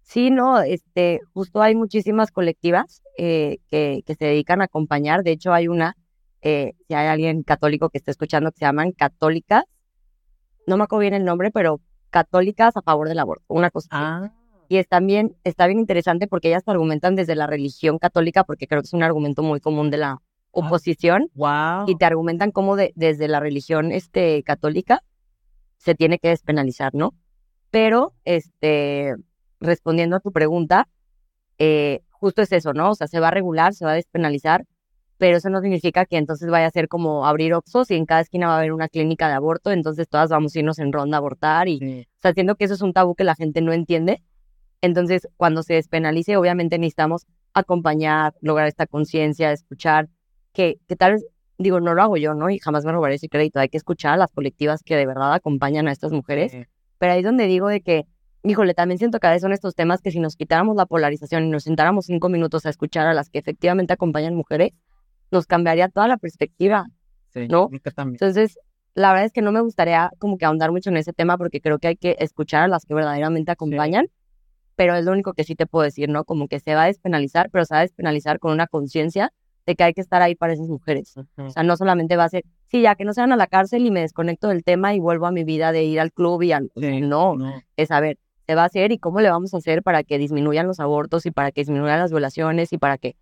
Sí, 0.03 0.31
no, 0.31 0.61
este, 0.61 1.21
justo 1.35 1.61
hay 1.61 1.75
muchísimas 1.75 2.31
colectivas 2.31 3.03
eh, 3.19 3.59
que, 3.69 4.03
que 4.07 4.15
se 4.15 4.27
dedican 4.27 4.61
a 4.61 4.67
acompañar. 4.67 5.25
De 5.25 5.33
hecho, 5.33 5.53
hay 5.53 5.67
una, 5.67 5.97
eh, 6.43 6.75
si 6.87 6.95
hay 6.95 7.09
alguien 7.09 7.43
católico 7.43 7.89
que 7.91 7.99
esté 7.99 8.13
escuchando, 8.13 8.53
que 8.53 8.59
se 8.59 8.67
llaman 8.67 8.93
católicas, 8.93 9.65
no 10.67 10.77
me 10.77 10.85
acuerdo 10.85 11.01
bien 11.01 11.15
el 11.15 11.25
nombre, 11.25 11.51
pero 11.51 11.81
católicas 12.11 12.77
a 12.77 12.83
favor 12.83 13.09
del 13.09 13.19
aborto, 13.19 13.45
una 13.49 13.71
cosa. 13.71 13.89
Ah, 13.91 14.33
Y 14.69 14.79
es 14.79 14.89
también, 14.89 15.37
está 15.45 15.67
bien 15.67 15.79
interesante 15.79 16.27
porque 16.27 16.49
ellas 16.49 16.65
argumentan 16.67 17.15
desde 17.15 17.35
la 17.37 17.47
religión 17.47 17.99
católica, 17.99 18.45
porque 18.45 18.67
creo 18.67 18.81
que 18.83 18.87
es 18.87 18.93
un 18.95 19.03
argumento 19.03 19.43
muy 19.43 19.61
común 19.61 19.91
de 19.91 19.99
la 19.99 20.19
oposición, 20.51 21.31
wow. 21.35 21.85
y 21.87 21.97
te 21.97 22.05
argumentan 22.07 22.51
cómo 22.51 22.77
de- 22.77 22.93
desde 22.97 23.29
la 23.29 23.41
religión 23.41 23.93
este, 23.93 24.43
católica 24.43 25.03
se 25.77 25.95
tiene 25.95 26.19
que 26.19 26.29
despenalizar, 26.29 26.95
¿no? 26.95 27.13
Pero, 27.71 28.15
este, 28.25 29.15
respondiendo 29.61 30.17
a 30.17 30.21
tu 30.21 30.33
pregunta, 30.33 30.89
eh, 31.59 32.01
justo 32.11 32.41
es 32.43 32.53
eso, 32.53 32.73
¿no? 32.73 32.91
O 32.91 32.95
sea, 32.95 33.07
se 33.07 33.21
va 33.21 33.29
a 33.29 33.33
regular, 33.33 33.75
se 33.75 33.85
va 33.85 33.93
a 33.93 33.95
despenalizar, 33.95 34.65
pero 35.19 35.37
eso 35.39 35.49
no 35.51 35.61
significa 35.61 36.05
que 36.05 36.17
entonces 36.17 36.49
vaya 36.51 36.67
a 36.67 36.71
ser 36.71 36.89
como 36.89 37.27
abrir 37.27 37.55
Oxxos 37.55 37.91
y 37.91 37.95
en 37.95 38.07
cada 38.07 38.21
esquina 38.21 38.49
va 38.49 38.55
a 38.55 38.59
haber 38.59 38.73
una 38.73 38.89
clínica 38.89 39.29
de 39.29 39.35
aborto, 39.35 39.71
entonces 39.73 40.09
todas 40.09 40.31
vamos 40.31 40.55
a 40.55 40.59
irnos 40.59 40.79
en 40.79 40.93
ronda 40.93 41.17
a 41.17 41.19
abortar 41.19 41.69
y, 41.69 41.79
Sí. 41.79 42.07
o 42.09 42.21
sea, 42.21 42.33
siento 42.33 42.55
que 42.57 42.65
eso 42.65 42.75
es 42.75 42.83
un 42.83 42.93
tabú 42.93 43.15
que 43.15 43.25
la 43.25 43.35
gente 43.35 43.61
no 43.63 43.73
entiende. 43.73 44.23
Entonces, 44.83 45.27
cuando 45.37 45.63
se 45.63 45.75
despenalice, 45.75 46.37
obviamente 46.37 46.79
necesitamos 46.79 47.27
acompañar, 47.55 48.35
lograr 48.43 48.69
esta 48.69 48.87
conciencia, 48.87 49.51
escuchar, 49.53 50.09
que, 50.53 50.79
que 50.87 50.97
tal 50.97 51.13
vez, 51.13 51.27
digo, 51.59 51.81
no 51.81 51.95
lo 51.95 52.03
hago 52.03 52.17
yo, 52.19 52.35
¿no? 52.35 52.51
Y 52.51 52.59
jamás 52.59 52.85
me 52.85 52.93
robaré 52.93 53.15
ese 53.15 53.29
crédito. 53.29 53.59
Hay 53.59 53.69
que 53.71 53.79
escuchar 53.79 54.13
a 54.15 54.17
las 54.19 54.31
colectivas 54.31 54.83
que 54.83 54.95
de 54.97 55.07
verdad 55.07 55.33
acompañan 55.33 55.89
a 55.89 55.93
estas 55.93 56.13
mujeres. 56.13 56.53
Sí. 56.53 56.65
Pero 56.99 57.13
ahí 57.13 57.21
es 57.21 57.25
donde 57.25 57.47
digo 57.47 57.69
de 57.69 57.81
que, 57.81 58.05
híjole, 58.45 58.75
también 58.75 58.99
siento 58.99 59.19
que 59.19 59.27
a 59.27 59.31
veces 59.31 59.43
son 59.43 59.53
estos 59.53 59.75
temas 59.75 60.03
que 60.03 60.11
si 60.11 60.21
nos 60.21 60.37
quitáramos 60.37 60.77
la 60.77 60.85
polarización 60.87 61.47
y 61.47 61.49
nos 61.51 61.65
sentáramos 61.65 62.07
cinco 62.07 62.29
minutos 62.29 62.67
a 62.67 62.71
escuchar 62.71 63.07
a 63.07 63.15
las 63.15 63.31
que 63.31 63.39
efectivamente 63.39 63.93
acompañan 63.95 64.35
mujeres, 64.35 64.73
nos 65.31 65.47
cambiaría 65.47 65.89
toda 65.89 66.09
la 66.09 66.17
perspectiva. 66.17 66.87
Sí, 67.29 67.49
¿no? 67.49 67.69
Entonces, 67.73 68.59
la 68.95 69.11
verdad 69.11 69.27
es 69.27 69.33
que 69.33 69.43
no 69.43 69.53
me 69.53 69.61
gustaría 69.61 70.11
como 70.19 70.39
que 70.39 70.47
ahondar 70.47 70.73
mucho 70.73 70.91
en 70.91 70.97
ese 70.97 71.13
tema 71.13 71.37
porque 71.37 71.61
creo 71.61 71.79
que 71.79 71.89
hay 71.89 71.97
que 71.97 72.17
escuchar 72.19 72.63
a 72.63 72.69
las 72.69 72.87
que 72.87 72.95
verdaderamente 72.95 73.53
acompañan, 73.53 74.07
pero 74.75 74.95
es 74.95 75.05
lo 75.05 75.13
único 75.13 75.35
que 75.35 75.45
sí 75.45 75.55
te 75.55 75.67
puedo 75.67 75.85
decir, 75.85 76.09
¿no? 76.09 76.25
Como 76.25 76.49
que 76.49 76.61
se 76.61 76.75
va 76.75 76.85
a 76.85 76.87
despenalizar, 76.87 77.51
pero 77.51 77.65
se 77.65 77.75
va 77.75 77.81
a 77.81 77.83
despenalizar 77.83 78.39
con 78.39 78.53
una 78.53 78.67
conciencia 78.67 79.33
de 79.67 79.75
que 79.75 79.85
hay 79.85 79.93
que 79.93 80.01
estar 80.01 80.23
ahí 80.23 80.35
para 80.35 80.55
esas 80.55 80.69
mujeres. 80.69 81.15
Ujú. 81.17 81.47
O 81.47 81.51
sea, 81.51 81.63
no 81.63 81.77
solamente 81.77 82.17
va 82.17 82.25
a 82.25 82.29
ser, 82.29 82.45
sí, 82.69 82.83
ya 82.83 82.95
que 82.95 83.05
no 83.05 83.13
se 83.13 83.21
van 83.21 83.33
a 83.33 83.37
la 83.37 83.49
cárcel 83.49 83.85
y 83.85 83.91
me 83.91 84.01
desconecto 84.01 84.49
del 84.49 84.65
tema 84.65 84.95
y 84.95 85.01
vuelvo 85.01 85.27
a 85.27 85.33
mi 85.33 85.45
vida 85.45 85.73
de 85.73 85.85
ir 85.85 86.01
al 86.01 86.13
club 86.13 86.43
y 86.43 86.53
al... 86.53 86.71
Sí, 86.77 87.01
no, 87.03 87.37
no. 87.37 87.53
es 87.77 87.91
a 87.91 88.01
ver, 88.01 88.19
se 88.47 88.55
va 88.55 88.63
a 88.63 88.67
hacer 88.67 88.93
y 88.93 88.99
cómo 88.99 89.21
le 89.21 89.29
vamos 89.29 89.53
a 89.55 89.59
hacer 89.59 89.83
para 89.83 90.05
que 90.05 90.19
disminuyan 90.19 90.67
los 90.67 90.81
abortos 90.81 91.27
y 91.27 91.33
para 91.33 91.51
que 91.51 91.63
disminuyan 91.63 91.99
las 91.99 92.13
violaciones 92.13 92.73
y 92.73 92.79
para 92.79 92.97
que 92.97 93.17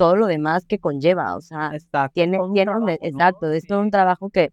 todo 0.00 0.16
lo 0.16 0.26
demás 0.26 0.64
que 0.64 0.78
conlleva, 0.78 1.36
o 1.36 1.42
sea, 1.42 1.72
Exacto. 1.74 2.14
tiene, 2.14 2.38
tiene 2.54 2.64
trabajo, 2.64 2.86
¿no? 2.86 2.92
exacto, 3.02 3.52
es 3.52 3.66
todo 3.66 3.80
un 3.80 3.90
trabajo 3.90 4.30
que, 4.30 4.50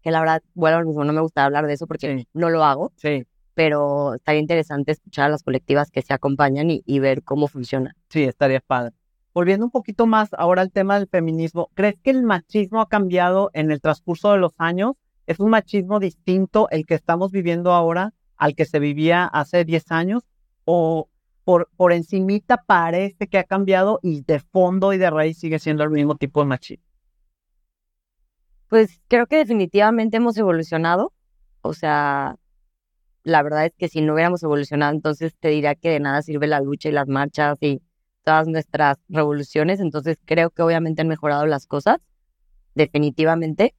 que 0.00 0.12
la 0.12 0.20
verdad, 0.20 0.42
bueno, 0.54 0.84
no 0.84 1.12
me 1.12 1.20
gusta 1.20 1.44
hablar 1.44 1.66
de 1.66 1.72
eso 1.72 1.88
porque 1.88 2.18
Sí. 2.18 2.28
no 2.34 2.50
lo 2.50 2.62
hago, 2.62 2.92
Sí, 2.94 3.26
pero 3.54 4.14
estaría 4.14 4.40
interesante 4.40 4.92
escuchar 4.92 5.26
a 5.26 5.28
las 5.30 5.42
colectivas 5.42 5.90
que 5.90 6.02
se 6.02 6.14
acompañan 6.14 6.70
y, 6.70 6.84
y 6.86 7.00
ver 7.00 7.24
cómo 7.24 7.48
funciona. 7.48 7.96
sí, 8.10 8.22
estaría 8.22 8.60
padre. 8.60 8.92
Volviendo 9.34 9.64
un 9.66 9.72
poquito 9.72 10.06
más 10.06 10.28
ahora 10.38 10.62
al 10.62 10.70
tema 10.70 10.98
del 11.00 11.08
feminismo, 11.08 11.68
¿crees 11.74 11.96
que 12.00 12.10
el 12.10 12.22
machismo 12.22 12.80
ha 12.80 12.88
cambiado 12.88 13.50
en 13.52 13.72
el 13.72 13.80
transcurso 13.80 14.30
de 14.30 14.38
los 14.38 14.52
años? 14.56 14.92
¿Es 15.26 15.40
un 15.40 15.50
machismo 15.50 15.98
distinto 15.98 16.68
el 16.70 16.86
que 16.86 16.94
estamos 16.94 17.32
viviendo 17.32 17.72
ahora 17.72 18.12
al 18.36 18.54
que 18.54 18.66
se 18.66 18.78
vivía 18.78 19.24
hace 19.24 19.64
10 19.64 19.90
años? 19.90 20.22
¿O 20.64 21.08
por, 21.50 21.68
por 21.76 21.92
encimita 21.92 22.58
parece 22.64 23.26
que 23.26 23.36
ha 23.36 23.42
cambiado 23.42 23.98
y 24.04 24.22
de 24.22 24.38
fondo 24.38 24.92
y 24.92 24.98
de 24.98 25.10
raíz 25.10 25.40
sigue 25.40 25.58
siendo 25.58 25.82
el 25.82 25.90
mismo 25.90 26.14
tipo 26.14 26.38
de 26.38 26.46
machismo? 26.46 26.84
Pues 28.68 29.00
creo 29.08 29.26
que 29.26 29.38
definitivamente 29.38 30.18
hemos 30.18 30.36
evolucionado, 30.36 31.12
o 31.60 31.72
sea, 31.72 32.36
la 33.24 33.42
verdad 33.42 33.66
es 33.66 33.72
que 33.76 33.88
si 33.88 34.00
no 34.00 34.14
hubiéramos 34.14 34.44
evolucionado, 34.44 34.94
entonces 34.94 35.34
te 35.40 35.48
diría 35.48 35.74
que 35.74 35.90
de 35.90 35.98
nada 35.98 36.22
sirve 36.22 36.46
la 36.46 36.60
lucha 36.60 36.88
y 36.88 36.92
las 36.92 37.08
marchas 37.08 37.58
y 37.60 37.82
todas 38.22 38.46
nuestras 38.46 38.98
revoluciones, 39.08 39.80
entonces 39.80 40.18
creo 40.24 40.50
que 40.50 40.62
obviamente 40.62 41.02
han 41.02 41.08
mejorado 41.08 41.46
las 41.46 41.66
cosas, 41.66 41.96
definitivamente, 42.76 43.74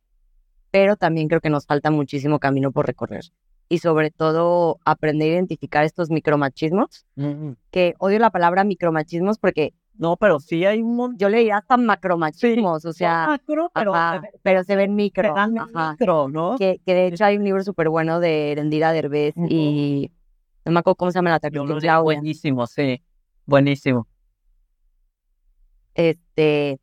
pero 0.72 0.98
también 0.98 1.30
creo 1.30 1.40
que 1.40 1.50
nos 1.50 1.66
falta 1.66 1.90
muchísimo 1.90 2.38
camino 2.38 2.74
por 2.74 2.86
recorrer. 2.86 3.32
Y 3.72 3.78
sobre 3.78 4.12
todo 4.12 4.80
aprender 4.84 5.30
a 5.30 5.34
identificar 5.36 5.86
estos 5.86 6.10
micromachismos, 6.10 7.06
que 7.72 7.94
odio 8.00 8.20
la 8.20 8.30
palabra 8.30 8.66
micromachismos 8.66 9.40
porque 9.40 9.74
No, 9.98 10.18
pero 10.18 10.42
sí 10.42 10.66
hay 10.66 10.82
un 10.82 10.98
montón. 10.98 11.18
yo 11.18 11.30
le 11.30 11.38
diría 11.38 11.60
hasta 11.60 11.78
macromachismos, 11.78 12.84
o 12.84 12.92
sea, 12.92 13.28
macro, 13.28 13.72
pero 13.74 13.96
ajá, 13.96 14.24
pero 14.44 14.66
se 14.66 14.76
ven 14.76 14.94
micro. 14.96 15.34
se 15.34 15.52
micro, 15.92 16.28
¿no? 16.28 16.58
Que, 16.58 16.82
que 16.86 16.94
de 16.94 17.08
hecho 17.08 17.24
hay 17.24 17.38
un 17.38 17.46
libro 17.46 17.64
súper 17.64 17.88
bueno 17.88 18.20
de 18.20 18.52
Erendira 18.52 18.92
Derbez 18.92 19.36
y 19.50 20.12
no 20.66 20.74
me 20.74 20.80
acuerdo 20.80 20.96
cómo 20.96 21.12
se 21.12 21.20
llama 21.20 21.30
la 21.30 21.40
Claudia. 21.40 22.00
buenísimo, 22.00 22.68
sí. 22.68 23.02
Buenísimo. 23.46 24.06
Este, 25.94 26.80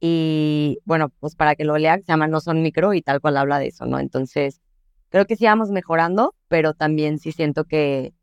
y 0.00 0.78
bueno, 0.84 1.08
pues 1.18 1.34
para 1.34 1.56
que 1.56 1.64
lo 1.64 1.76
lean, 1.78 2.00
se 2.04 2.12
llama 2.12 2.28
No 2.28 2.40
son 2.40 2.62
micro 2.62 2.94
y 2.94 3.02
tal 3.02 3.20
cual 3.20 3.36
habla 3.38 3.58
de 3.58 3.66
eso, 3.68 3.86
¿no? 3.86 3.98
Entonces, 3.98 4.60
creo 5.10 5.26
que 5.26 5.36
sí 5.36 5.44
vamos 5.44 5.70
mejorando, 5.70 6.34
pero 6.48 6.74
también 6.74 7.18
sí 7.18 7.32
siento 7.32 7.64
que, 7.64 8.14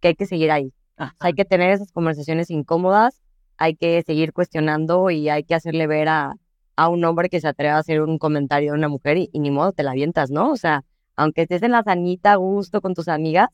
que 0.00 0.08
hay 0.08 0.14
que 0.14 0.26
seguir 0.26 0.50
ahí. 0.50 0.72
Hay 1.20 1.34
que 1.34 1.44
tener 1.44 1.70
esas 1.70 1.92
conversaciones 1.92 2.50
incómodas, 2.50 3.22
hay 3.56 3.76
que 3.76 4.02
seguir 4.02 4.32
cuestionando 4.32 5.10
y 5.10 5.28
hay 5.28 5.44
que 5.44 5.54
hacerle 5.54 5.86
ver 5.86 6.08
a, 6.08 6.34
a 6.76 6.88
un 6.88 7.04
hombre 7.04 7.28
que 7.28 7.40
se 7.40 7.48
atreva 7.48 7.76
a 7.76 7.78
hacer 7.80 8.02
un 8.02 8.18
comentario 8.18 8.72
de 8.72 8.78
una 8.78 8.88
mujer 8.88 9.16
y, 9.16 9.30
y 9.32 9.40
ni 9.40 9.50
modo 9.50 9.72
te 9.72 9.82
la 9.82 9.92
avientas, 9.92 10.30
¿no? 10.30 10.50
O 10.50 10.56
sea, 10.56 10.84
aunque 11.16 11.42
estés 11.42 11.62
en 11.62 11.72
la 11.72 11.82
sanita 11.82 12.32
a 12.32 12.36
gusto 12.36 12.80
con 12.80 12.94
tus 12.94 13.08
amigas, 13.08 13.48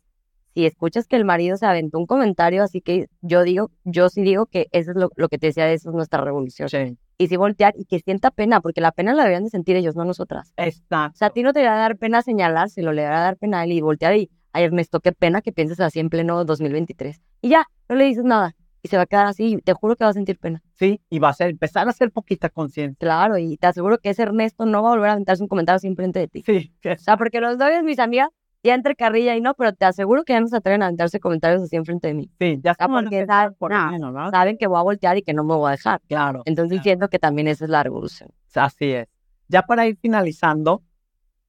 si 0.54 0.66
escuchas 0.66 1.06
que 1.06 1.16
el 1.16 1.24
marido 1.24 1.56
se 1.56 1.66
aventó 1.66 1.98
un 1.98 2.06
comentario, 2.06 2.62
así 2.62 2.80
que 2.80 3.08
yo 3.20 3.42
digo, 3.42 3.70
yo 3.84 4.08
sí 4.08 4.22
digo 4.22 4.46
que 4.46 4.68
eso 4.72 4.92
es 4.92 4.96
lo, 4.96 5.10
lo 5.16 5.28
que 5.28 5.38
te 5.38 5.48
decía, 5.48 5.70
eso 5.72 5.90
es 5.90 5.94
nuestra 5.94 6.22
revolución. 6.22 6.68
Sí. 6.68 6.96
Y 7.18 7.28
sí 7.28 7.36
voltear 7.36 7.74
y 7.76 7.84
que 7.84 8.00
sienta 8.00 8.30
pena, 8.30 8.60
porque 8.60 8.80
la 8.80 8.92
pena 8.92 9.14
la 9.14 9.22
deberían 9.22 9.44
de 9.44 9.50
sentir 9.50 9.76
ellos, 9.76 9.94
no 9.94 10.04
nosotras. 10.04 10.52
Exacto. 10.56 11.14
O 11.14 11.18
sea, 11.18 11.28
a 11.28 11.30
ti 11.30 11.42
no 11.42 11.52
te 11.52 11.64
va 11.64 11.74
a 11.74 11.78
dar 11.78 11.96
pena 11.96 12.22
señalárselo, 12.22 12.92
le 12.92 13.04
va 13.04 13.18
a 13.18 13.22
dar 13.22 13.36
pena 13.36 13.60
a 13.60 13.64
él 13.64 13.72
y 13.72 13.80
voltear 13.80 14.16
y, 14.16 14.30
ay 14.52 14.64
Ernesto, 14.64 15.00
qué 15.00 15.12
pena 15.12 15.40
que 15.40 15.52
pienses 15.52 15.80
así 15.80 16.00
en 16.00 16.10
pleno 16.10 16.44
2023. 16.44 17.20
Y 17.42 17.50
ya, 17.50 17.66
no 17.88 17.96
le 17.96 18.04
dices 18.04 18.24
nada. 18.24 18.56
Y 18.82 18.88
se 18.88 18.96
va 18.96 19.04
a 19.04 19.06
quedar 19.06 19.26
así 19.26 19.54
y 19.54 19.56
te 19.58 19.72
juro 19.72 19.96
que 19.96 20.04
va 20.04 20.10
a 20.10 20.14
sentir 20.14 20.38
pena. 20.38 20.62
Sí, 20.74 21.00
y 21.08 21.18
va 21.18 21.30
a 21.30 21.32
ser, 21.32 21.50
empezar 21.50 21.86
a 21.86 21.90
hacer 21.90 22.10
poquita 22.10 22.50
conciencia. 22.50 22.96
Claro, 22.98 23.38
y 23.38 23.56
te 23.56 23.66
aseguro 23.66 23.98
que 23.98 24.10
ese 24.10 24.22
Ernesto 24.22 24.66
no 24.66 24.82
va 24.82 24.90
a 24.90 24.92
volver 24.92 25.08
a 25.08 25.12
aventarse 25.12 25.42
un 25.42 25.48
comentario 25.48 25.76
así 25.76 25.86
enfrente 25.86 26.18
de 26.18 26.28
ti. 26.28 26.42
Sí, 26.44 26.72
que 26.82 26.92
O 26.92 26.98
sea, 26.98 27.16
porque 27.16 27.40
los 27.40 27.56
novios, 27.56 27.82
mis 27.82 27.98
amigas, 27.98 28.28
ya 28.64 28.74
entre 28.74 28.96
carrilla 28.96 29.36
y 29.36 29.40
no, 29.40 29.54
pero 29.54 29.72
te 29.74 29.84
aseguro 29.84 30.24
que 30.24 30.32
ya 30.32 30.40
no 30.40 30.48
se 30.48 30.56
atreven 30.56 30.82
a 30.82 30.86
aventarse 30.86 31.20
comentarios 31.20 31.62
así 31.62 31.76
enfrente 31.76 32.08
de 32.08 32.14
mí. 32.14 32.30
sí, 32.40 32.60
ya 32.62 32.74
Ah, 32.78 32.88
porque 32.88 33.26
saben, 33.26 33.54
por 33.54 33.70
no, 33.72 33.90
menos, 33.90 34.12
¿no? 34.12 34.30
saben 34.30 34.56
que 34.58 34.66
voy 34.66 34.78
a 34.78 34.82
voltear 34.82 35.16
y 35.18 35.22
que 35.22 35.34
no 35.34 35.44
me 35.44 35.54
voy 35.54 35.68
a 35.68 35.72
dejar. 35.72 36.00
Claro, 36.08 36.42
Entonces 36.46 36.76
Claro. 36.78 36.82
siento 36.82 37.08
que 37.08 37.18
también 37.18 37.46
esa 37.48 37.64
es 37.64 37.70
la 37.70 37.82
revolución. 37.82 38.30
así 38.54 38.92
es. 38.92 39.08
Ya 39.48 39.62
para 39.62 39.86
ir 39.86 39.96
finalizando, 40.00 40.82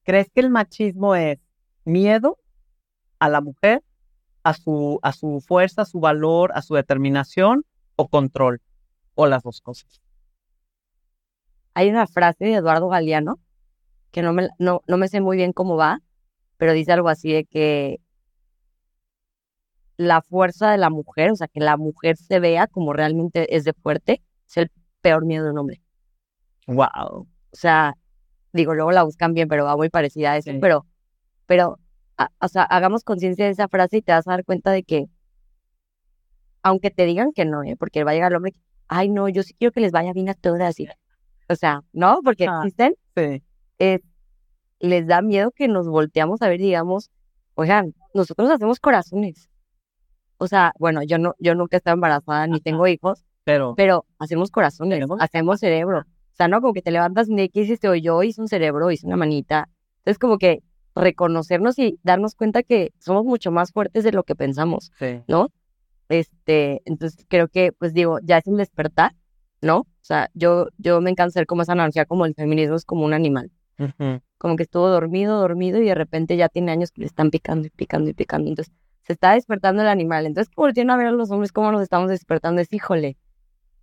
¿crees 0.03 0.30
que 0.30 0.41
el 0.41 0.49
machismo 0.49 1.16
es 1.16 1.39
miedo 1.86 2.38
a 3.20 3.30
la 3.30 3.39
mujer, 3.41 3.82
a 4.43 4.53
su, 4.53 4.99
a 5.01 5.13
su 5.13 5.41
fuerza, 5.41 5.84
a 5.84 5.86
su 5.86 5.99
valor, 5.99 6.51
a 6.53 6.61
su 6.61 6.76
determinación 6.76 7.66
o 7.95 8.07
control? 8.09 8.61
O 9.16 9.26
las 9.28 9.43
dos 9.43 9.61
cosas. 9.61 10.01
Hay 11.74 11.89
una 11.89 12.07
frase 12.07 12.45
de 12.45 12.53
Eduardo 12.55 12.89
Galeano 12.89 13.39
que 14.11 14.22
no 14.22 14.34
me, 14.34 14.49
no, 14.59 14.82
no 14.88 14.97
me 14.97 15.07
sé 15.07 15.20
muy 15.22 15.38
bien 15.38 15.51
cómo 15.53 15.76
va, 15.78 15.99
pero 16.58 16.74
dice 16.74 16.91
algo 16.91 17.10
así 17.10 17.32
de 17.34 17.45
que 17.45 17.99
la 19.97 20.22
fuerza 20.22 20.72
de 20.72 20.78
la 20.78 20.89
mujer, 20.89 21.32
o 21.32 21.36
sea, 21.36 21.47
que 21.47 21.60
la 21.62 21.78
mujer 21.78 22.18
se 22.18 22.39
vea 22.39 22.68
como 22.68 22.91
realmente 22.93 23.56
es 23.56 23.64
de 23.64 23.74
fuerte, 23.74 24.22
es 24.47 24.58
el 24.58 24.72
peor 25.01 25.26
miedo 25.26 25.45
de 25.45 25.51
un 25.51 25.58
hombre. 25.60 25.82
Wow. 26.68 27.22
O 27.22 27.28
sea, 27.53 27.95
digo, 28.51 28.74
luego 28.74 28.91
la 28.91 29.03
buscan 29.03 29.34
bien, 29.34 29.47
pero 29.47 29.64
va 29.66 29.78
muy 29.78 29.89
parecida 29.89 30.34
a 30.34 30.38
eso, 30.38 30.51
Sí. 30.51 30.58
pero, 30.60 30.86
pero, 31.45 31.80
a- 32.18 32.30
o 32.41 32.47
sea, 32.47 32.64
hagamos 32.64 33.03
conciencia 33.03 33.45
de 33.45 33.51
esa 33.51 33.68
frase 33.70 33.97
y 33.97 34.01
te 34.01 34.12
vas 34.12 34.28
a 34.28 34.32
dar 34.32 34.43
cuenta 34.43 34.72
de 34.72 34.84
que, 34.84 35.06
aunque 36.64 36.91
te 36.91 37.06
digan 37.06 37.32
que 37.32 37.45
no, 37.45 37.64
¿eh? 37.64 37.76
porque 37.78 38.03
va 38.03 38.12
a 38.12 38.14
llegar 38.16 38.32
el 38.32 38.38
hombre, 38.38 38.51
que, 38.51 38.60
ay, 38.88 39.10
no, 39.10 39.30
yo 39.30 39.43
sí 39.43 39.53
quiero 39.53 39.72
que 39.72 39.82
les 39.82 39.91
vaya 39.91 40.12
bien 40.14 40.30
a 40.30 40.34
todas, 40.34 40.80
y, 40.80 40.88
o 41.47 41.56
sea, 41.56 41.82
¿no? 41.93 42.20
Porque 42.24 42.47
Ah. 42.49 42.60
existen, 42.64 42.95
Sí, 43.16 43.43
eh, 43.80 43.99
les 44.80 45.08
da 45.08 45.22
miedo 45.22 45.52
que 45.52 45.68
nos 45.68 45.88
volteamos 45.88 46.42
a 46.42 46.50
ver 46.50 46.60
digamos, 46.60 47.10
oigan, 47.56 47.94
nosotros 48.14 48.50
hacemos 48.52 48.80
corazones. 48.80 49.50
O 50.38 50.48
sea, 50.48 50.74
bueno, 50.80 51.02
yo 51.04 51.18
no, 51.18 51.34
yo 51.40 51.56
nunca 51.56 51.78
he 51.78 51.80
estado 51.80 51.96
embarazada 51.96 52.46
ni 52.48 52.60
tengo 52.60 52.88
hijos, 52.88 53.24
pero 53.46 53.74
pero 53.76 54.06
hacemos 54.20 54.52
corazones, 54.52 54.96
Tenemos- 54.98 55.22
hacemos 55.22 55.60
cerebro. 55.60 56.00
O 56.00 56.36
sea, 56.36 56.48
no 56.50 56.60
como 56.60 56.74
que 56.74 56.82
te 56.82 56.92
levantas 56.92 57.28
y 57.30 57.50
¿qué 57.50 57.62
hiciste 57.62 57.88
hoy? 57.88 58.02
Yo 58.02 58.22
hice 58.24 58.42
un 58.42 58.48
cerebro, 58.50 58.92
hice 58.92 59.08
una 59.08 59.16
manita. 59.16 59.70
Entonces, 60.00 60.20
como 60.20 60.38
que 60.38 60.62
reconocernos 60.94 61.80
y 61.80 61.98
darnos 62.04 62.36
cuenta 62.36 62.64
que 62.64 62.92
somos 63.00 63.24
mucho 63.24 63.52
más 63.52 63.72
fuertes 63.72 64.04
de 64.04 64.12
lo 64.12 64.24
que 64.24 64.36
pensamos, 64.36 64.92
sí. 65.00 65.22
¿no? 65.28 65.50
Este, 66.10 66.82
entonces 66.86 67.26
creo 67.30 67.48
que, 67.48 67.72
pues 67.72 67.94
digo, 67.94 68.20
ya 68.24 68.38
es 68.38 68.48
un 68.48 68.58
despertar, 68.58 69.14
¿no? 69.62 69.80
O 69.80 69.88
sea, 70.02 70.30
yo, 70.34 70.68
yo 70.78 71.02
me 71.02 71.10
encanta 71.10 71.30
hacer 71.30 71.46
como 71.48 71.62
esa 71.64 71.72
analogía 71.72 72.06
como 72.06 72.26
el 72.26 72.36
feminismo 72.36 72.76
es 72.76 72.86
como 72.86 73.06
un 73.06 73.14
animal. 73.14 73.52
Como 74.38 74.56
que 74.56 74.64
estuvo 74.64 74.90
dormido, 74.90 75.40
dormido 75.40 75.82
y 75.82 75.86
de 75.86 75.96
repente 75.96 76.38
ya 76.38 76.50
tiene 76.50 76.72
años 76.72 76.92
que 76.92 77.02
le 77.02 77.08
están 77.08 77.30
picando 77.32 77.68
y 77.68 77.70
picando 77.70 78.10
y 78.10 78.14
picando. 78.14 78.50
Entonces 78.50 78.74
se 79.04 79.14
está 79.14 79.34
despertando 79.34 79.82
el 79.82 79.88
animal. 79.88 80.26
Entonces, 80.26 80.54
como 80.54 80.72
tienen 80.74 80.92
a 80.92 80.98
ver 80.98 81.08
a 81.08 81.12
los 81.12 81.30
hombres 81.32 81.52
cómo 81.52 81.72
nos 81.72 81.82
estamos 81.82 82.10
despertando, 82.10 82.62
es 82.62 82.72
híjole. 82.74 83.18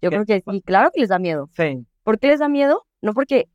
Yo 0.01 0.11
creo 0.11 0.25
que 0.25 0.41
sí, 0.41 0.63
claro 0.63 0.91
que 0.93 1.01
les 1.01 1.11
da 1.11 1.19
miedo. 1.19 1.49
Sí. 1.57 1.87
¿Por 2.03 2.19
qué 2.19 2.29
les 2.29 2.41
da 2.41 2.49
miedo? 2.49 2.87
No 3.01 3.13
porque 3.13 3.49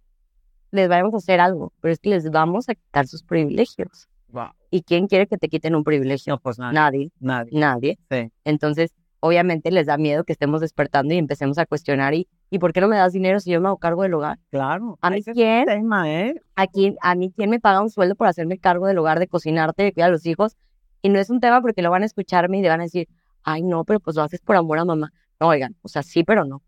les 0.71 0.87
vayamos 0.87 1.13
a 1.13 1.17
hacer 1.17 1.39
algo, 1.41 1.73
pero 1.81 1.91
es 1.91 1.99
que 1.99 2.09
les 2.09 2.29
vamos 2.29 2.69
a 2.69 2.75
quitar 2.75 3.07
sus 3.07 3.23
privilegios. 3.23 4.07
Wow. 4.29 4.51
¿Y 4.69 4.83
quién 4.83 5.07
quiere 5.07 5.27
que 5.27 5.37
te 5.37 5.49
quiten 5.49 5.75
un 5.75 5.83
privilegio? 5.83 6.33
No, 6.33 6.39
pues 6.39 6.57
nadie. 6.59 6.73
Nadie, 6.79 7.11
Nadie. 7.19 7.51
nadie. 7.59 7.99
Sí. 8.09 8.31
Entonces, 8.45 8.93
obviamente 9.19 9.71
les 9.71 9.87
da 9.87 9.97
miedo 9.97 10.23
que 10.23 10.33
estemos 10.33 10.61
despertando 10.61 11.13
y 11.13 11.17
empecemos 11.17 11.57
a 11.57 11.65
cuestionar 11.65 12.13
y, 12.13 12.27
¿y 12.49 12.59
por 12.59 12.73
qué 12.73 12.81
no 12.81 12.87
me 12.87 12.97
das 12.97 13.13
dinero 13.13 13.39
si 13.39 13.51
yo 13.51 13.61
me 13.61 13.67
hago 13.67 13.77
cargo 13.77 14.03
del 14.03 14.13
hogar? 14.13 14.39
Claro. 14.49 14.97
¿A 15.01 15.09
mí 15.09 15.23
quién? 15.23 15.65
tema, 15.65 16.09
¿eh? 16.09 16.35
¿A 16.55 16.67
quién, 16.67 16.95
a 17.01 17.15
mí 17.15 17.31
quién 17.35 17.49
me 17.49 17.59
paga 17.59 17.81
un 17.81 17.89
sueldo 17.89 18.15
por 18.15 18.27
hacerme 18.27 18.57
cargo 18.57 18.87
del 18.87 18.97
hogar, 18.97 19.19
de 19.19 19.27
cocinarte, 19.27 19.83
de 19.83 19.93
cuidar 19.93 20.09
a 20.09 20.11
los 20.11 20.25
hijos? 20.25 20.55
Y 21.01 21.09
no 21.09 21.19
es 21.19 21.29
un 21.29 21.39
tema 21.39 21.61
porque 21.61 21.81
lo 21.81 21.91
van 21.91 22.03
a 22.03 22.05
escucharme 22.05 22.59
y 22.59 22.61
le 22.61 22.69
van 22.69 22.81
a 22.81 22.83
decir, 22.83 23.07
ay, 23.43 23.63
no, 23.63 23.85
pero 23.85 23.99
pues 23.99 24.15
lo 24.15 24.23
haces 24.23 24.41
por 24.41 24.55
amor 24.55 24.79
a 24.79 24.85
mamá. 24.85 25.13
No, 25.39 25.47
oigan, 25.47 25.75
o 25.81 25.87
sea, 25.87 26.03
sí, 26.03 26.23
pero 26.23 26.45
no. 26.45 26.57
O 26.57 26.63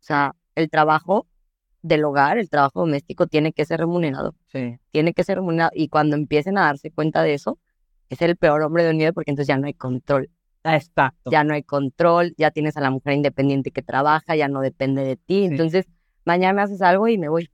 sea, 0.00 0.34
el 0.54 0.70
trabajo 0.70 1.26
del 1.82 2.04
hogar, 2.04 2.38
el 2.38 2.48
trabajo 2.48 2.80
doméstico 2.80 3.26
tiene 3.26 3.52
que 3.52 3.64
ser 3.64 3.80
remunerado. 3.80 4.34
Sí. 4.46 4.78
Tiene 4.90 5.12
que 5.12 5.22
ser 5.22 5.36
remunerado. 5.36 5.70
Y 5.74 5.88
cuando 5.88 6.16
empiecen 6.16 6.56
a 6.56 6.62
darse 6.62 6.90
cuenta 6.90 7.22
de 7.22 7.34
eso, 7.34 7.58
es 8.08 8.22
el 8.22 8.36
peor 8.36 8.62
hombre 8.62 8.84
del 8.84 8.94
universo 8.94 9.14
porque 9.14 9.30
entonces 9.30 9.48
ya 9.48 9.58
no 9.58 9.66
hay 9.66 9.74
control. 9.74 10.30
Exacto. 10.64 11.30
Ya 11.30 11.44
no 11.44 11.54
hay 11.54 11.62
control, 11.62 12.34
ya 12.38 12.50
tienes 12.50 12.76
a 12.76 12.80
la 12.80 12.90
mujer 12.90 13.12
independiente 13.12 13.70
que 13.70 13.82
trabaja, 13.82 14.34
ya 14.34 14.48
no 14.48 14.60
depende 14.60 15.04
de 15.04 15.16
ti. 15.16 15.40
Sí. 15.40 15.44
Entonces, 15.44 15.86
mañana 16.24 16.54
me 16.54 16.62
haces 16.62 16.82
algo 16.82 17.06
y 17.08 17.18
me 17.18 17.28
voy. 17.28 17.50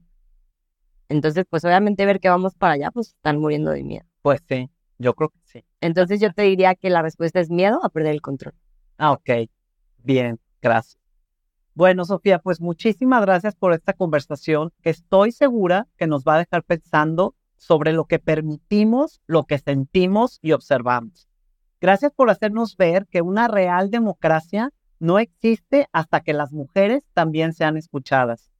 Entonces, 1.09 1.45
pues 1.49 1.65
obviamente 1.65 2.05
ver 2.05 2.21
que 2.21 2.29
vamos 2.29 2.55
para 2.55 2.73
allá, 2.73 2.89
pues 2.91 3.09
están 3.09 3.37
muriendo 3.37 3.71
de 3.71 3.83
miedo. 3.83 4.05
Pues 4.21 4.41
sí, 4.47 4.69
yo 4.97 5.13
creo 5.13 5.29
que 5.29 5.39
sí. 5.43 5.65
Entonces 5.81 6.21
yo 6.21 6.31
te 6.31 6.43
diría 6.43 6.73
que 6.75 6.89
la 6.89 7.01
respuesta 7.01 7.41
es 7.41 7.49
miedo 7.49 7.83
a 7.83 7.89
perder 7.89 8.13
el 8.13 8.21
control. 8.21 8.53
Ah, 8.97 9.11
ok. 9.11 9.49
Bien, 9.97 10.39
gracias. 10.61 10.97
Bueno, 11.73 12.05
Sofía, 12.05 12.39
pues 12.39 12.61
muchísimas 12.61 13.21
gracias 13.21 13.55
por 13.55 13.73
esta 13.73 13.93
conversación 13.93 14.71
que 14.81 14.89
estoy 14.89 15.31
segura 15.31 15.87
que 15.97 16.07
nos 16.07 16.23
va 16.23 16.35
a 16.35 16.39
dejar 16.39 16.63
pensando 16.63 17.35
sobre 17.57 17.93
lo 17.93 18.05
que 18.05 18.19
permitimos, 18.19 19.21
lo 19.25 19.43
que 19.43 19.57
sentimos 19.57 20.39
y 20.41 20.51
observamos. 20.51 21.30
Gracias 21.81 22.11
por 22.13 22.29
hacernos 22.29 22.77
ver 22.77 23.07
que 23.07 23.23
una 23.23 23.47
real 23.47 23.89
democracia 23.89 24.69
no 24.99 25.17
existe 25.17 25.87
hasta 25.91 26.21
que 26.21 26.31
las 26.31 26.53
mujeres 26.53 27.03
también 27.13 27.53
sean 27.53 27.75
escuchadas. 27.75 28.51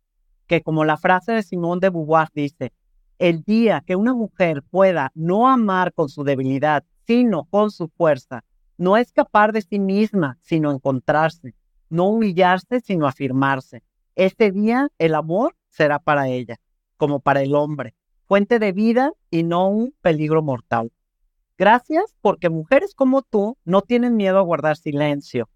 Que 0.47 0.63
como 0.63 0.85
la 0.85 0.97
frase 0.97 1.31
de 1.31 1.43
Simón 1.43 1.79
de 1.79 1.91
Beauvoir 1.91 2.29
dice, 2.33 2.73
el 3.19 3.43
día 3.43 3.83
que 3.85 3.95
una 3.95 4.15
mujer 4.15 4.63
pueda 4.63 5.11
no 5.13 5.47
amar 5.47 5.93
con 5.93 6.09
su 6.09 6.23
debilidad, 6.23 6.83
sino 7.05 7.43
con 7.43 7.69
su 7.69 7.89
fuerza, 7.89 8.43
no 8.75 8.97
escapar 8.97 9.53
de 9.53 9.61
sí 9.61 9.77
misma, 9.77 10.39
sino 10.41 10.71
encontrarse, 10.71 11.53
no 11.89 12.07
humillarse, 12.07 12.79
sino 12.79 13.05
afirmarse. 13.05 13.83
Este 14.15 14.51
día 14.51 14.89
el 14.97 15.13
amor 15.13 15.55
será 15.69 15.99
para 15.99 16.27
ella, 16.27 16.55
como 16.97 17.19
para 17.19 17.43
el 17.43 17.53
hombre, 17.53 17.93
fuente 18.25 18.57
de 18.57 18.71
vida 18.71 19.11
y 19.29 19.43
no 19.43 19.67
un 19.67 19.93
peligro 20.01 20.41
mortal. 20.41 20.91
Gracias 21.61 22.15
porque 22.21 22.49
mujeres 22.49 22.95
como 22.95 23.21
tú 23.21 23.55
no 23.65 23.83
tienen 23.83 24.15
miedo 24.15 24.39
a 24.39 24.41
guardar 24.41 24.77
silencio, 24.77 25.47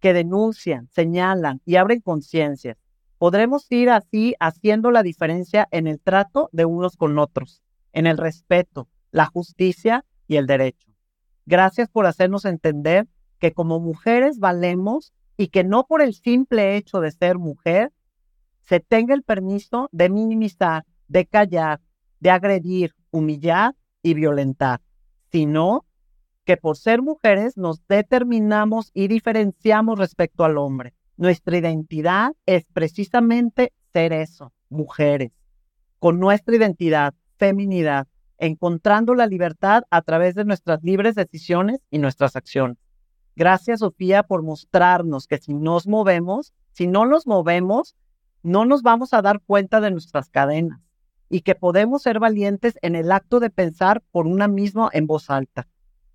que 0.00 0.14
denuncian, 0.14 0.88
señalan 0.88 1.60
y 1.66 1.76
abren 1.76 2.00
conciencias. 2.00 2.78
Podremos 3.18 3.70
ir 3.70 3.90
así 3.90 4.34
haciendo 4.40 4.90
la 4.90 5.02
diferencia 5.02 5.68
en 5.70 5.86
el 5.86 6.00
trato 6.00 6.48
de 6.52 6.64
unos 6.64 6.96
con 6.96 7.18
otros, 7.18 7.62
en 7.92 8.06
el 8.06 8.16
respeto, 8.16 8.88
la 9.10 9.26
justicia 9.26 10.06
y 10.28 10.36
el 10.36 10.46
derecho. 10.46 10.90
Gracias 11.44 11.90
por 11.90 12.06
hacernos 12.06 12.46
entender 12.46 13.06
que 13.38 13.52
como 13.52 13.80
mujeres 13.80 14.38
valemos 14.38 15.12
y 15.36 15.48
que 15.48 15.62
no 15.62 15.84
por 15.84 16.00
el 16.00 16.14
simple 16.14 16.78
hecho 16.78 17.00
de 17.00 17.10
ser 17.10 17.36
mujer 17.36 17.92
se 18.62 18.80
tenga 18.80 19.12
el 19.12 19.24
permiso 19.24 19.90
de 19.92 20.08
minimizar, 20.08 20.86
de 21.08 21.26
callar, 21.26 21.82
de 22.18 22.30
agredir, 22.30 22.94
humillar 23.10 23.74
y 24.02 24.14
violentar, 24.14 24.80
sino 25.32 25.86
que 26.44 26.56
por 26.56 26.76
ser 26.76 27.02
mujeres 27.02 27.56
nos 27.56 27.86
determinamos 27.88 28.90
y 28.92 29.08
diferenciamos 29.08 29.98
respecto 29.98 30.44
al 30.44 30.58
hombre. 30.58 30.94
Nuestra 31.16 31.56
identidad 31.56 32.32
es 32.46 32.66
precisamente 32.72 33.72
ser 33.92 34.12
eso, 34.12 34.52
mujeres, 34.68 35.32
con 35.98 36.20
nuestra 36.20 36.56
identidad, 36.56 37.14
feminidad, 37.38 38.06
encontrando 38.38 39.14
la 39.14 39.26
libertad 39.26 39.84
a 39.90 40.02
través 40.02 40.34
de 40.34 40.44
nuestras 40.44 40.82
libres 40.82 41.14
decisiones 41.14 41.80
y 41.90 41.98
nuestras 41.98 42.36
acciones. 42.36 42.76
Gracias, 43.34 43.80
Sofía, 43.80 44.24
por 44.24 44.42
mostrarnos 44.42 45.26
que 45.26 45.38
si 45.38 45.54
nos 45.54 45.86
movemos, 45.86 46.52
si 46.72 46.86
no 46.86 47.06
nos 47.06 47.26
movemos, 47.26 47.94
no 48.42 48.66
nos 48.66 48.82
vamos 48.82 49.14
a 49.14 49.22
dar 49.22 49.40
cuenta 49.40 49.80
de 49.80 49.90
nuestras 49.90 50.28
cadenas 50.28 50.80
y 51.32 51.40
que 51.40 51.54
podemos 51.54 52.02
ser 52.02 52.18
valientes 52.18 52.78
en 52.82 52.94
el 52.94 53.10
acto 53.10 53.40
de 53.40 53.48
pensar 53.48 54.02
por 54.10 54.26
una 54.26 54.48
misma 54.48 54.90
en 54.92 55.06
voz 55.06 55.30
alta, 55.30 55.66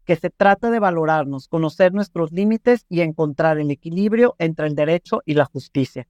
que 0.05 0.15
se 0.15 0.29
trata 0.29 0.69
de 0.69 0.77
valorarnos, 0.77 1.47
conocer 1.47 1.91
nuestros 1.91 2.31
límites 2.31 2.85
y 2.87 3.01
encontrar 3.01 3.57
el 3.57 3.71
equilibrio 3.71 4.35
entre 4.37 4.67
el 4.67 4.75
derecho 4.75 5.23
y 5.25 5.33
la 5.33 5.45
justicia. 5.45 6.07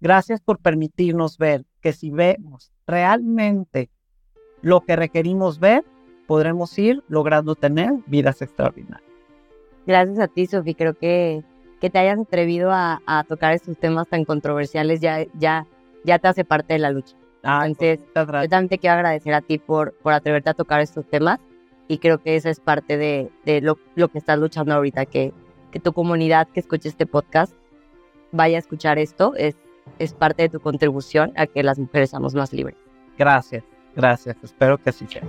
Gracias 0.00 0.40
por 0.40 0.58
permitirnos 0.58 1.38
ver 1.38 1.66
que 1.80 1.92
si 1.92 2.10
vemos 2.10 2.72
realmente 2.84 3.90
lo 4.60 4.80
que 4.80 4.96
requerimos 4.96 5.60
ver, 5.60 5.84
podremos 6.26 6.76
ir 6.80 7.04
logrando 7.06 7.54
tener 7.54 7.92
vidas 8.06 8.42
extraordinarias. 8.42 9.08
Gracias 9.86 10.18
a 10.18 10.26
ti, 10.26 10.46
Sofi. 10.46 10.74
Creo 10.74 10.94
que, 10.94 11.44
que 11.80 11.90
te 11.90 12.00
hayas 12.00 12.18
atrevido 12.18 12.72
a, 12.72 13.02
a 13.06 13.22
tocar 13.22 13.54
estos 13.54 13.78
temas 13.78 14.08
tan 14.08 14.24
controversiales 14.24 15.00
ya, 15.00 15.24
ya, 15.38 15.64
ya 16.02 16.18
te 16.18 16.26
hace 16.26 16.44
parte 16.44 16.72
de 16.72 16.80
la 16.80 16.90
lucha. 16.90 17.14
Ah, 17.42 17.66
Entonces, 17.66 18.00
muchas 18.14 18.26
Yo 18.26 18.48
también 18.48 18.68
te 18.68 18.78
quiero 18.78 18.94
agradecer 18.96 19.34
a 19.34 19.40
ti 19.40 19.58
por, 19.58 19.92
por 19.94 20.12
atreverte 20.12 20.50
a 20.50 20.54
tocar 20.54 20.80
estos 20.80 21.06
temas 21.06 21.38
y 21.88 21.98
creo 21.98 22.18
que 22.18 22.36
esa 22.36 22.50
es 22.50 22.60
parte 22.60 22.96
de, 22.96 23.30
de 23.44 23.60
lo, 23.60 23.78
lo 23.94 24.08
que 24.08 24.18
estás 24.18 24.38
luchando 24.38 24.74
ahorita, 24.74 25.06
que, 25.06 25.32
que 25.70 25.80
tu 25.80 25.92
comunidad 25.92 26.48
que 26.48 26.60
escuche 26.60 26.88
este 26.88 27.06
podcast 27.06 27.54
vaya 28.32 28.56
a 28.56 28.60
escuchar 28.60 28.98
esto, 28.98 29.34
es, 29.36 29.56
es 29.98 30.12
parte 30.12 30.42
de 30.42 30.48
tu 30.50 30.60
contribución 30.60 31.32
a 31.36 31.46
que 31.46 31.62
las 31.62 31.78
mujeres 31.78 32.10
seamos 32.10 32.34
más 32.34 32.52
libres. 32.52 32.76
Gracias, 33.16 33.64
gracias. 33.96 34.36
Espero 34.42 34.78
que 34.78 34.90
así 34.90 35.06
sea. 35.06 35.22